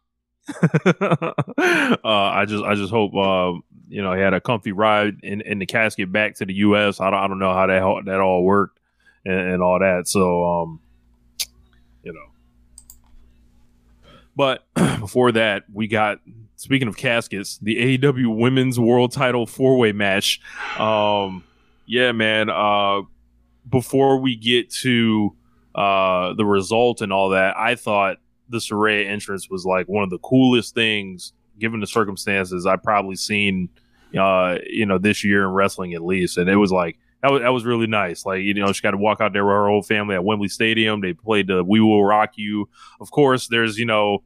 uh, 0.85 2.01
I 2.03 2.45
just 2.47 2.63
I 2.63 2.73
just 2.73 2.91
hope 2.91 3.13
uh, 3.15 3.53
you 3.89 4.01
know 4.01 4.13
he 4.13 4.21
had 4.21 4.33
a 4.33 4.41
comfy 4.41 4.71
ride 4.71 5.19
in, 5.21 5.41
in 5.41 5.59
the 5.59 5.67
casket 5.67 6.11
back 6.11 6.35
to 6.37 6.45
the 6.47 6.53
U.S. 6.55 6.99
I 6.99 7.11
don't 7.11 7.19
I 7.19 7.27
don't 7.27 7.39
know 7.39 7.53
how 7.53 7.67
that 7.67 8.05
that 8.05 8.19
all 8.19 8.43
worked 8.43 8.79
and, 9.23 9.39
and 9.39 9.61
all 9.61 9.77
that. 9.79 10.07
So 10.07 10.45
um, 10.45 10.79
you 12.03 12.13
know, 12.13 12.25
but 14.35 14.65
before 14.99 15.31
that 15.33 15.63
we 15.71 15.87
got 15.87 16.19
speaking 16.55 16.87
of 16.87 16.97
caskets, 16.97 17.57
the 17.59 17.97
AEW 17.97 18.35
Women's 18.37 18.79
World 18.79 19.11
Title 19.11 19.45
four 19.45 19.77
way 19.77 19.91
match. 19.91 20.39
Um, 20.77 21.43
yeah, 21.85 22.11
man. 22.11 22.49
Uh, 22.49 23.01
before 23.69 24.19
we 24.19 24.35
get 24.35 24.71
to 24.71 25.35
uh 25.73 26.33
the 26.33 26.45
result 26.45 27.01
and 27.01 27.13
all 27.13 27.29
that, 27.29 27.57
I 27.57 27.75
thought 27.75 28.17
the 28.49 28.57
Saraya 28.57 29.07
entrance 29.07 29.49
was 29.49 29.65
like 29.65 29.87
one 29.87 30.03
of 30.03 30.09
the 30.09 30.19
coolest 30.19 30.75
things, 30.75 31.33
given 31.57 31.79
the 31.79 31.87
circumstances 31.87 32.65
I've 32.65 32.83
probably 32.83 33.15
seen, 33.15 33.69
uh, 34.17 34.57
you 34.67 34.85
know, 34.85 34.97
this 34.97 35.23
year 35.23 35.43
in 35.43 35.51
wrestling 35.51 35.93
at 35.93 36.03
least. 36.03 36.37
And 36.37 36.49
it 36.49 36.57
was 36.57 36.71
like 36.71 36.97
that 37.21 37.31
was 37.31 37.41
that 37.41 37.49
was 37.49 37.65
really 37.65 37.87
nice. 37.87 38.25
Like 38.25 38.41
you 38.41 38.53
know, 38.53 38.71
she 38.71 38.81
got 38.81 38.91
to 38.91 38.97
walk 38.97 39.21
out 39.21 39.33
there 39.33 39.45
with 39.45 39.53
her 39.53 39.67
whole 39.67 39.83
family 39.83 40.15
at 40.15 40.23
Wembley 40.23 40.47
Stadium. 40.47 41.01
They 41.01 41.13
played 41.13 41.47
the 41.47 41.63
"We 41.63 41.79
Will 41.79 42.03
Rock 42.03 42.31
You." 42.35 42.69
Of 42.99 43.11
course, 43.11 43.47
there's 43.47 43.77
you 43.77 43.85
know 43.85 44.23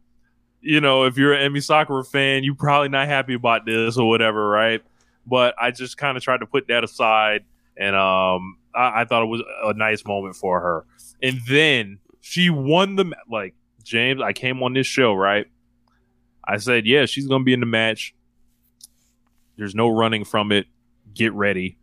you 0.66 0.82
know, 0.82 1.04
if 1.04 1.16
you're 1.16 1.32
an 1.32 1.54
Emi 1.54 1.64
Sakura 1.64 2.04
fan, 2.04 2.44
you're 2.44 2.56
probably 2.56 2.90
not 2.90 3.08
happy 3.08 3.36
about 3.36 3.68
this 3.68 3.98
or 3.98 4.10
whatever, 4.10 4.50
right? 4.50 4.82
But 5.28 5.54
I 5.62 5.70
just 5.70 5.96
kind 5.96 6.18
of 6.18 6.24
tried 6.24 6.40
to 6.40 6.48
put 6.48 6.68
that 6.70 6.84
aside, 6.84 7.46
and 7.78 7.96
um, 7.96 8.58
I, 8.74 9.02
I 9.02 9.06
thought 9.06 9.22
it 9.22 9.28
was 9.28 9.44
a 9.64 9.74
nice 9.76 10.04
moment 10.06 10.36
for 10.36 10.60
her. 10.60 10.86
And 11.22 11.40
then 11.48 12.00
she 12.20 12.50
won 12.50 12.96
the 12.96 13.06
ma- 13.06 13.16
like 13.30 13.54
James. 13.84 14.22
I 14.22 14.34
came 14.34 14.64
on 14.64 14.74
this 14.74 14.88
show, 14.88 15.14
right? 15.14 15.46
I 16.48 16.58
said, 16.58 16.88
yeah, 16.88 17.06
she's 17.06 17.28
gonna 17.28 17.44
be 17.44 17.54
in 17.54 17.60
the 17.60 17.68
match. 17.68 18.16
There's 19.58 19.76
no 19.76 19.88
running 19.88 20.26
from 20.26 20.52
it. 20.52 20.66
Get 21.14 21.32
ready, 21.34 21.78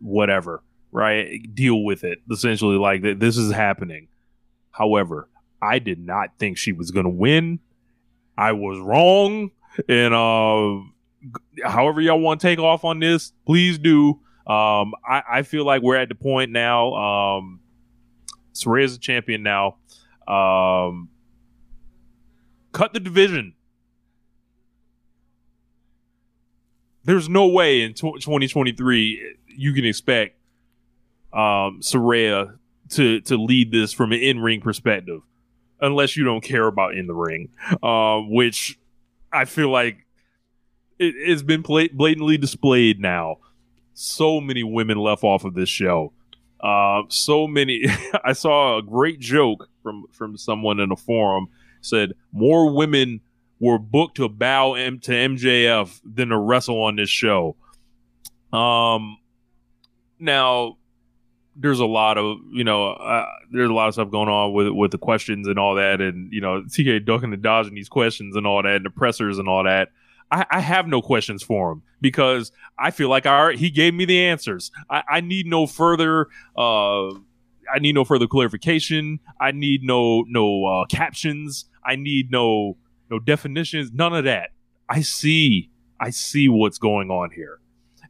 whatever, 0.00 0.62
right? 0.92 1.42
Deal 1.54 1.82
with 1.84 2.04
it. 2.04 2.20
Essentially, 2.30 2.76
like 2.76 3.02
this 3.02 3.36
is 3.36 3.52
happening. 3.52 4.08
However, 4.70 5.28
I 5.60 5.78
did 5.78 5.98
not 5.98 6.30
think 6.38 6.56
she 6.56 6.72
was 6.72 6.90
gonna 6.90 7.08
win. 7.08 7.60
I 8.36 8.52
was 8.52 8.78
wrong, 8.78 9.50
and 9.88 10.14
uh, 10.14 11.68
however 11.68 12.00
y'all 12.00 12.20
want 12.20 12.40
to 12.40 12.46
take 12.46 12.58
off 12.58 12.84
on 12.84 13.00
this, 13.00 13.32
please 13.46 13.78
do. 13.78 14.20
Um, 14.46 14.94
I, 15.06 15.22
I 15.30 15.42
feel 15.42 15.64
like 15.64 15.82
we're 15.82 15.96
at 15.96 16.08
the 16.08 16.14
point 16.14 16.50
now. 16.50 16.94
Um, 16.94 17.60
Saraya's 18.54 18.96
a 18.96 18.98
champion 18.98 19.42
now. 19.42 19.76
Um, 20.26 21.10
cut 22.72 22.92
the 22.92 23.00
division. 23.00 23.54
There's 27.04 27.28
no 27.28 27.48
way 27.48 27.82
in 27.82 27.94
tw 27.94 28.20
2023 28.20 29.36
you 29.58 29.72
can 29.72 29.84
expect 29.84 30.36
um, 31.32 31.80
Saraya 31.80 32.56
to 32.90 33.20
to 33.22 33.36
lead 33.36 33.72
this 33.72 33.92
from 33.92 34.12
an 34.12 34.20
in 34.20 34.40
ring 34.40 34.60
perspective, 34.60 35.20
unless 35.80 36.16
you 36.16 36.24
don't 36.24 36.42
care 36.42 36.66
about 36.66 36.94
in 36.94 37.06
the 37.06 37.14
ring, 37.14 37.50
um, 37.82 38.30
which 38.30 38.78
I 39.32 39.44
feel 39.44 39.70
like 39.70 40.06
it, 40.98 41.14
it's 41.16 41.42
been 41.42 41.62
pla- 41.62 41.92
blatantly 41.92 42.38
displayed 42.38 43.00
now. 43.00 43.38
So 43.94 44.40
many 44.40 44.62
women 44.62 44.98
left 44.98 45.24
off 45.24 45.44
of 45.44 45.54
this 45.54 45.68
show. 45.68 46.12
Uh, 46.60 47.02
so 47.08 47.46
many. 47.48 47.84
I 48.24 48.32
saw 48.32 48.78
a 48.78 48.82
great 48.82 49.18
joke 49.18 49.68
from 49.82 50.06
from 50.12 50.36
someone 50.36 50.80
in 50.80 50.92
a 50.92 50.96
forum 50.96 51.48
said 51.80 52.12
more 52.32 52.74
women 52.74 53.20
were 53.60 53.78
booked 53.78 54.16
to 54.16 54.28
bow 54.28 54.74
M- 54.74 55.00
to 55.00 55.10
MJF 55.10 56.00
than 56.04 56.28
to 56.28 56.38
wrestle 56.38 56.80
on 56.82 56.96
this 56.96 57.10
show. 57.10 57.56
Um, 58.52 59.18
now 60.18 60.76
there's 61.60 61.80
a 61.80 61.86
lot 61.86 62.16
of 62.16 62.38
you 62.52 62.64
know 62.64 62.92
uh, 62.92 63.26
there's 63.50 63.68
a 63.68 63.72
lot 63.72 63.88
of 63.88 63.94
stuff 63.94 64.10
going 64.10 64.28
on 64.28 64.52
with 64.52 64.68
with 64.68 64.90
the 64.92 64.98
questions 64.98 65.48
and 65.48 65.58
all 65.58 65.74
that, 65.74 66.00
and 66.00 66.32
you 66.32 66.40
know 66.40 66.62
TK 66.62 67.04
ducking 67.04 67.32
and 67.32 67.42
dodging 67.42 67.74
these 67.74 67.88
questions 67.88 68.36
and 68.36 68.46
all 68.46 68.62
that, 68.62 68.76
and 68.76 68.86
the 68.86 68.90
pressers 68.90 69.38
and 69.38 69.48
all 69.48 69.64
that. 69.64 69.88
I, 70.30 70.44
I 70.50 70.60
have 70.60 70.86
no 70.86 71.00
questions 71.00 71.42
for 71.42 71.72
him 71.72 71.82
because 72.00 72.52
I 72.78 72.90
feel 72.90 73.08
like 73.08 73.26
I 73.26 73.54
he 73.54 73.70
gave 73.70 73.94
me 73.94 74.04
the 74.04 74.24
answers. 74.24 74.70
I, 74.88 75.02
I 75.08 75.20
need 75.20 75.46
no 75.46 75.66
further. 75.66 76.28
Uh, 76.56 77.08
I 77.72 77.78
need 77.80 77.94
no 77.94 78.04
further 78.04 78.26
clarification. 78.26 79.20
I 79.40 79.52
need 79.52 79.82
no 79.82 80.24
no 80.28 80.64
uh, 80.64 80.84
captions. 80.86 81.64
I 81.84 81.96
need 81.96 82.30
no 82.30 82.76
no 83.10 83.18
definitions. 83.18 83.90
None 83.92 84.14
of 84.14 84.24
that. 84.24 84.50
I 84.88 85.02
see. 85.02 85.70
I 86.00 86.10
see 86.10 86.48
what's 86.48 86.78
going 86.78 87.10
on 87.10 87.30
here. 87.32 87.58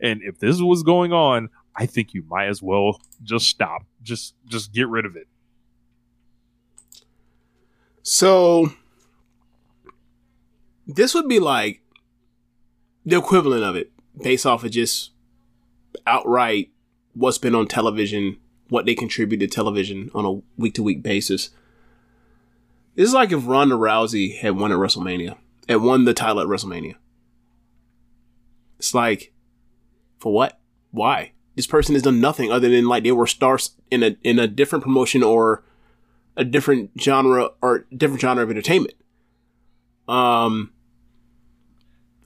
And 0.00 0.20
if 0.22 0.38
this 0.38 0.60
was 0.60 0.82
going 0.82 1.12
on, 1.12 1.48
I 1.78 1.86
think 1.86 2.12
you 2.12 2.24
might 2.28 2.48
as 2.48 2.60
well 2.60 3.00
just 3.22 3.46
stop. 3.46 3.86
Just 4.02 4.34
just 4.46 4.72
get 4.72 4.88
rid 4.88 5.06
of 5.06 5.14
it. 5.14 5.28
So 8.02 8.72
this 10.86 11.14
would 11.14 11.28
be 11.28 11.38
like 11.38 11.82
the 13.06 13.16
equivalent 13.16 13.62
of 13.62 13.76
it, 13.76 13.92
based 14.20 14.44
off 14.44 14.64
of 14.64 14.72
just 14.72 15.12
outright 16.06 16.70
what's 17.14 17.38
been 17.38 17.54
on 17.54 17.68
television, 17.68 18.38
what 18.68 18.84
they 18.84 18.94
contribute 18.94 19.38
to 19.38 19.46
television 19.46 20.10
on 20.14 20.24
a 20.24 20.60
week 20.60 20.74
to 20.74 20.82
week 20.82 21.02
basis. 21.02 21.50
This 22.96 23.06
is 23.06 23.14
like 23.14 23.30
if 23.30 23.46
Ronda 23.46 23.76
Rousey 23.76 24.36
had 24.36 24.56
won 24.56 24.72
at 24.72 24.78
WrestleMania, 24.78 25.36
had 25.68 25.82
won 25.82 26.04
the 26.04 26.14
title 26.14 26.40
at 26.40 26.48
WrestleMania. 26.48 26.96
It's 28.78 28.94
like, 28.94 29.32
for 30.18 30.32
what? 30.32 30.58
Why? 30.90 31.32
This 31.58 31.66
person 31.66 31.96
has 31.96 32.02
done 32.02 32.20
nothing 32.20 32.52
other 32.52 32.68
than 32.68 32.86
like 32.86 33.02
they 33.02 33.10
were 33.10 33.26
stars 33.26 33.72
in 33.90 34.04
a 34.04 34.16
in 34.22 34.38
a 34.38 34.46
different 34.46 34.84
promotion 34.84 35.24
or 35.24 35.64
a 36.36 36.44
different 36.44 36.92
genre 37.00 37.50
or 37.60 37.84
different 37.92 38.20
genre 38.20 38.44
of 38.44 38.50
entertainment. 38.50 38.94
Um, 40.06 40.72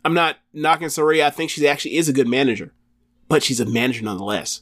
I'm 0.04 0.12
not 0.12 0.36
knocking 0.52 0.88
Saraya. 0.88 1.24
I 1.24 1.30
think 1.30 1.48
she 1.48 1.66
actually 1.66 1.96
is 1.96 2.10
a 2.10 2.12
good 2.12 2.28
manager, 2.28 2.74
but 3.26 3.42
she's 3.42 3.58
a 3.58 3.64
manager 3.64 4.04
nonetheless. 4.04 4.60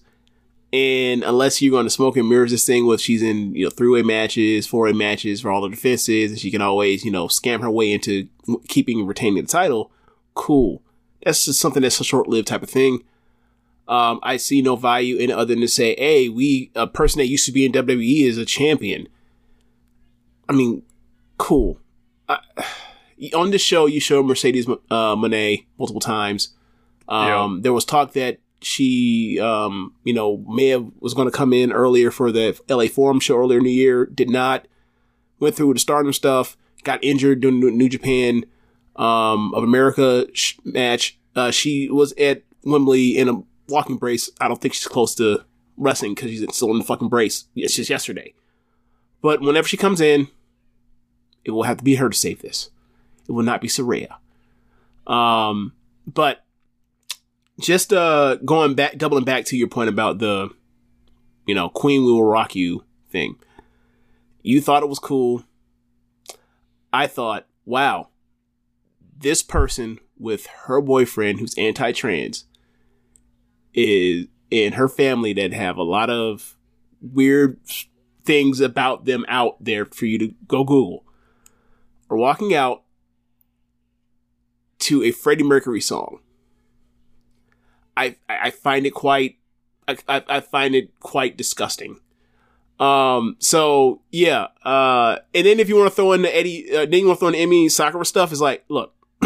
And 0.73 1.25
unless 1.25 1.61
you're 1.61 1.73
going 1.73 1.87
to 1.87 1.91
smoke 1.91 2.17
and 2.17 2.29
mirrors 2.29 2.53
this 2.53 2.65
thing 2.65 2.87
with 2.87 3.01
she's 3.01 3.25
in 3.25 3.53
you 3.57 3.65
know 3.65 3.71
three 3.71 3.89
way 3.89 4.03
matches, 4.03 4.69
four 4.69 4.85
way 4.85 4.93
matches 4.93 5.41
for 5.41 5.51
all 5.51 5.63
the 5.63 5.69
defenses, 5.69 6.31
and 6.31 6.39
she 6.39 6.53
can 6.53 6.63
always 6.63 7.05
you 7.05 7.11
know 7.11 7.27
scam 7.27 7.61
her 7.61 7.71
way 7.73 7.91
into 7.91 8.29
keeping 8.69 9.01
and 9.01 9.09
retaining 9.09 9.43
the 9.43 9.49
title, 9.49 9.91
cool. 10.35 10.81
That's 11.25 11.45
just 11.45 11.59
something 11.59 11.83
that's 11.83 11.99
a 11.99 12.05
short 12.05 12.29
lived 12.29 12.47
type 12.47 12.63
of 12.63 12.71
thing. 12.71 13.03
Um, 13.89 14.21
I 14.23 14.37
see 14.37 14.63
no 14.63 14.77
value 14.77 15.17
in 15.17 15.31
it 15.31 15.33
other 15.33 15.55
than 15.55 15.61
to 15.63 15.69
say, 15.69 15.97
hey, 15.99 16.29
we 16.29 16.71
a 16.77 16.87
person 16.87 17.19
that 17.19 17.27
used 17.27 17.47
to 17.47 17.53
be 17.53 17.65
in 17.67 17.73
WWE 17.73 18.25
is 18.25 18.39
a 18.39 18.45
champion. 18.45 19.09
I 20.49 20.53
mean, 20.53 20.83
cool. 21.39 21.79
I, 22.29 22.39
on 23.35 23.51
this 23.51 23.63
show, 23.63 23.87
you 23.87 24.01
showed 24.01 24.27
Mercedes 24.27 24.69
uh, 24.69 25.17
Moné 25.17 25.67
multiple 25.79 26.01
times. 26.01 26.51
Um, 27.09 27.63
There 27.63 27.73
was 27.73 27.85
talk 27.85 28.13
that 28.13 28.39
she, 28.63 29.41
um, 29.41 29.95
you 30.05 30.15
know, 30.15 30.45
may 30.49 30.69
have 30.69 30.87
was 31.01 31.15
going 31.15 31.29
to 31.31 31.37
come 31.37 31.53
in 31.53 31.73
earlier 31.73 32.11
for 32.11 32.31
the 32.31 32.59
LA 32.69 32.87
Forum 32.87 33.21
show 33.21 33.37
earlier 33.37 33.59
in 33.59 33.65
the 33.65 33.73
year. 33.73 34.07
Did 34.07 34.31
not. 34.31 34.67
Went 35.39 35.57
through 35.57 35.73
the 35.75 35.81
Stardom 35.81 36.13
stuff. 36.13 36.57
Got 36.85 37.03
injured 37.03 37.41
during 37.41 37.61
the 37.61 37.71
New 37.71 37.89
Japan 37.89 38.45
um, 38.97 39.53
of 39.55 39.65
America 39.65 40.27
sh- 40.33 40.59
match. 40.65 41.19
Uh, 41.35 41.51
she 41.51 41.89
was 41.91 42.13
at 42.19 42.43
Wembley 42.65 43.17
in 43.17 43.29
a 43.29 43.43
walking 43.71 43.97
brace. 43.97 44.31
I 44.41 44.49
don't 44.49 44.61
think 44.61 44.75
she's 44.75 44.87
close 44.89 45.15
to 45.17 45.45
wrestling 45.77 46.15
because 46.15 46.31
she's 46.31 46.45
still 46.55 46.71
in 46.71 46.79
the 46.79 46.85
fucking 46.85 47.09
brace. 47.09 47.47
It's 47.57 47.75
just 47.75 47.91
yesterday. 47.91 48.35
But 49.23 49.41
whenever 49.41 49.69
she 49.69 49.77
comes 49.77 50.01
in, 50.01 50.29
it 51.45 51.53
will 51.53 51.63
have 51.63 51.79
to 51.79 51.85
be 51.85 51.95
her 51.97 52.09
to 52.09 52.17
save 52.17 52.43
this. 52.43 52.71
It 53.29 53.33
will 53.33 53.45
not 53.45 53.61
be 53.61 53.69
Saraya. 53.69 54.17
Um, 55.07 55.73
but 56.07 56.45
just 57.59 57.93
uh 57.93 58.37
going 58.37 58.75
back, 58.75 58.97
doubling 58.97 59.25
back 59.25 59.45
to 59.47 59.57
your 59.57 59.69
point 59.69 59.89
about 59.89 60.19
the, 60.19 60.51
you 61.47 61.55
know, 61.55 61.69
Queen 61.69 62.05
We 62.05 62.13
Will 62.13 62.25
Rock 62.25 62.55
You 62.55 62.85
thing. 63.11 63.37
You 64.43 64.61
thought 64.61 64.83
it 64.83 64.89
was 64.89 64.99
cool. 64.99 65.45
I 66.93 67.07
thought, 67.07 67.47
wow, 67.65 68.09
this 69.17 69.43
person 69.43 70.01
with 70.19 70.47
her 70.65 70.81
boyfriend 70.81 71.39
who's 71.39 71.57
anti-trans 71.57 72.45
is 73.75 74.27
in 74.51 74.73
her 74.75 74.89
family 74.89 75.33
that 75.33 75.53
have 75.53 75.77
a 75.77 75.83
lot 75.83 76.11
of 76.11 76.57
weird 77.01 77.59
things 78.25 78.61
about 78.61 79.05
them 79.05 79.25
out 79.29 79.63
there 79.63 79.85
for 79.85 80.07
you 80.07 80.19
to 80.19 80.29
go 80.47 80.65
Google 80.65 81.05
are 82.11 82.17
walking 82.17 82.55
out 82.55 82.83
to 84.81 85.03
a 85.05 85.13
Freddie 85.13 85.45
Mercury 85.45 85.81
song. 85.81 86.21
I 87.97 88.17
I 88.29 88.51
find 88.51 88.87
it 88.87 88.95
quite 88.95 89.37
I, 89.87 90.23
I, 90.29 90.41
find 90.41 90.75
it 90.75 90.99
quite 91.01 91.37
disgusting. 91.37 92.01
Um. 92.79 93.37
So 93.39 94.03
yeah. 94.11 94.49
Uh. 94.65 95.19
And 95.35 95.47
then 95.47 95.61
if 95.61 95.69
you 95.69 95.77
want 95.77 95.91
to 95.91 95.95
throw 95.95 96.13
in 96.13 96.23
the 96.23 96.35
Eddie, 96.35 96.75
uh, 96.75 96.87
then 96.87 97.01
you 97.01 97.07
want 97.07 97.19
to 97.19 97.21
throw 97.21 97.29
in 97.29 97.49
Emi 97.51 97.71
Sakura 97.71 98.05
stuff, 98.05 98.33
is 98.33 98.41
like, 98.41 98.65
look, 98.69 98.95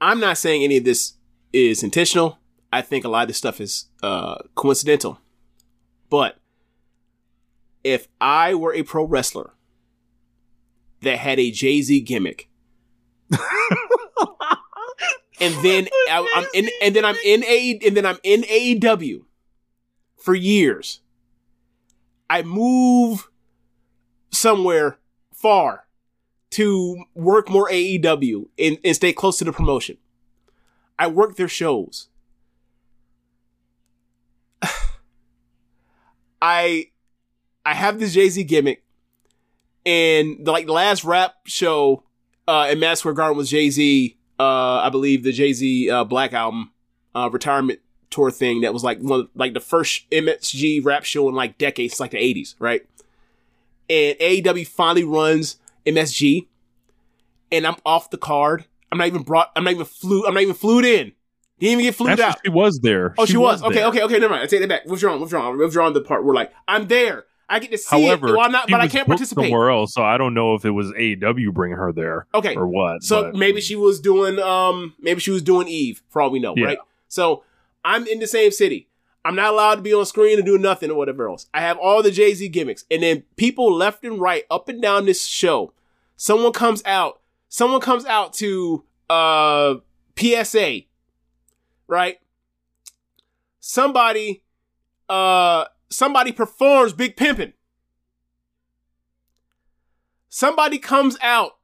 I'm 0.00 0.20
not 0.20 0.38
saying 0.38 0.62
any 0.62 0.76
of 0.76 0.84
this 0.84 1.14
is 1.54 1.82
intentional. 1.82 2.38
I 2.72 2.82
think 2.82 3.04
a 3.04 3.08
lot 3.08 3.22
of 3.22 3.28
this 3.28 3.38
stuff 3.38 3.60
is 3.60 3.86
uh 4.02 4.38
coincidental. 4.54 5.20
But 6.10 6.38
if 7.82 8.08
I 8.20 8.54
were 8.54 8.74
a 8.74 8.82
pro 8.82 9.04
wrestler 9.04 9.52
that 11.02 11.18
had 11.18 11.38
a 11.38 11.50
Jay 11.50 11.80
Z 11.82 12.00
gimmick, 12.00 12.48
and 15.40 15.54
then 15.62 15.88
I, 16.08 16.32
I'm 16.34 16.46
in, 16.54 16.68
and 16.82 16.96
then 16.96 17.04
I'm 17.04 17.16
in 17.24 17.44
a, 17.44 17.78
and 17.84 17.96
then 17.96 18.06
I'm 18.06 18.18
in 18.22 18.42
AEW 18.42 19.24
for 20.16 20.34
years. 20.34 21.00
I 22.28 22.42
move 22.42 23.30
somewhere 24.30 24.98
far 25.32 25.86
to 26.50 27.04
work 27.14 27.50
more 27.50 27.68
AEW 27.68 28.48
and, 28.58 28.78
and 28.84 28.96
stay 28.96 29.12
close 29.12 29.38
to 29.38 29.44
the 29.44 29.52
promotion. 29.52 29.98
I 30.98 31.06
work 31.08 31.36
their 31.36 31.48
shows. 31.48 32.08
I 36.42 36.88
I 37.64 37.74
have 37.74 37.98
this 37.98 38.14
Jay 38.14 38.28
Z 38.28 38.44
gimmick, 38.44 38.84
and 39.84 40.44
the, 40.44 40.52
like 40.52 40.66
the 40.66 40.72
last 40.72 41.04
rap 41.04 41.34
show 41.46 42.04
uh, 42.46 42.68
in 42.70 42.78
Madison 42.80 43.00
Square 43.00 43.14
Garden 43.14 43.36
was 43.36 43.50
Jay 43.50 43.70
Z. 43.70 44.16
Uh, 44.38 44.80
I 44.80 44.88
believe 44.90 45.22
the 45.22 45.32
Jay 45.32 45.52
Z 45.52 45.90
uh, 45.90 46.04
Black 46.04 46.32
album 46.32 46.72
uh, 47.14 47.30
retirement 47.32 47.80
tour 48.10 48.30
thing 48.30 48.60
that 48.60 48.72
was 48.72 48.84
like 48.84 49.00
one 49.00 49.20
of, 49.20 49.28
like 49.34 49.54
the 49.54 49.60
first 49.60 50.08
MSG 50.10 50.84
rap 50.84 51.04
show 51.04 51.28
in 51.28 51.34
like 51.34 51.58
decades, 51.58 52.00
like 52.00 52.12
the 52.12 52.18
eighties, 52.18 52.54
right? 52.58 52.86
And 53.88 54.16
AEW 54.18 54.66
finally 54.66 55.04
runs 55.04 55.56
MSG, 55.84 56.46
and 57.52 57.66
I'm 57.66 57.76
off 57.84 58.10
the 58.10 58.18
card. 58.18 58.66
I'm 58.94 58.98
not 58.98 59.08
even 59.08 59.22
brought. 59.22 59.50
I'm 59.56 59.64
not 59.64 59.72
even 59.72 59.86
flew. 59.86 60.24
I'm 60.24 60.34
not 60.34 60.42
even 60.44 60.54
flued 60.54 60.84
in. 60.84 61.12
He 61.58 61.66
Didn't 61.66 61.80
even 61.80 61.84
get 61.84 61.94
flued 61.96 62.10
Actually, 62.10 62.24
out. 62.26 62.38
she 62.44 62.50
was 62.50 62.78
there. 62.80 63.14
Oh, 63.18 63.26
she, 63.26 63.36
was. 63.36 63.60
Okay, 63.62 63.74
there. 63.76 63.86
okay, 63.88 64.02
okay. 64.02 64.18
Never 64.20 64.30
mind. 64.32 64.42
I 64.44 64.46
take 64.46 64.60
it 64.60 64.68
back. 64.68 64.82
What's 64.86 65.02
wrong? 65.02 65.20
What's 65.20 65.32
Withdrawn. 65.32 65.56
Withdrawn. 65.56 65.66
Withdrawn. 65.66 65.92
The 65.94 66.00
part 66.02 66.24
where 66.24 66.34
like 66.34 66.52
I'm 66.68 66.86
there. 66.86 67.24
I 67.48 67.58
get 67.58 67.72
to 67.72 67.78
see 67.78 68.04
However, 68.06 68.28
it. 68.28 68.32
Well, 68.32 68.40
I'm 68.40 68.52
not, 68.52 68.68
but 68.70 68.80
I 68.80 68.88
can't 68.88 69.06
participate. 69.06 69.46
somewhere 69.50 69.70
else. 69.70 69.92
So 69.94 70.02
I 70.02 70.16
don't 70.16 70.32
know 70.32 70.54
if 70.54 70.64
it 70.64 70.70
was 70.70 70.92
AEW 70.92 71.52
bringing 71.52 71.76
her 71.76 71.92
there 71.92 72.26
Okay. 72.34 72.54
or 72.56 72.66
what. 72.68 73.02
So 73.02 73.24
but- 73.24 73.34
maybe 73.34 73.60
she 73.60 73.74
was 73.76 74.00
doing 74.00 74.38
um 74.38 74.94
maybe 75.00 75.18
she 75.20 75.30
was 75.32 75.42
doing 75.42 75.68
Eve 75.68 76.02
for 76.08 76.22
all 76.22 76.30
we 76.30 76.38
know, 76.38 76.54
Yeah. 76.56 76.66
right? 76.66 76.78
So 77.08 77.42
I'm 77.84 78.06
in 78.06 78.18
the 78.20 78.26
same 78.26 78.50
city. 78.52 78.88
I'm 79.26 79.34
not 79.34 79.52
allowed 79.52 79.74
to 79.76 79.82
be 79.82 79.92
on 79.92 80.04
screen 80.06 80.38
and 80.38 80.46
do 80.46 80.56
nothing 80.58 80.90
or 80.90 80.94
whatever 80.94 81.28
else. 81.28 81.46
I 81.52 81.60
have 81.60 81.78
all 81.78 82.02
the 82.02 82.10
Jay 82.10 82.32
Z 82.34 82.48
gimmicks, 82.48 82.84
and 82.90 83.02
then 83.02 83.24
people 83.36 83.72
left 83.74 84.04
and 84.04 84.20
right, 84.20 84.44
up 84.50 84.68
and 84.68 84.80
down 84.82 85.06
this 85.06 85.24
show. 85.26 85.72
Someone 86.16 86.52
comes 86.52 86.82
out. 86.84 87.20
Someone 87.54 87.80
comes 87.80 88.04
out 88.04 88.32
to 88.32 88.82
uh 89.08 89.76
PSA, 90.18 90.80
right? 91.86 92.18
Somebody, 93.60 94.42
uh, 95.08 95.66
somebody 95.88 96.32
performs 96.32 96.94
Big 96.94 97.14
Pimpin'. 97.14 97.52
Somebody 100.28 100.78
comes 100.78 101.16
out 101.22 101.58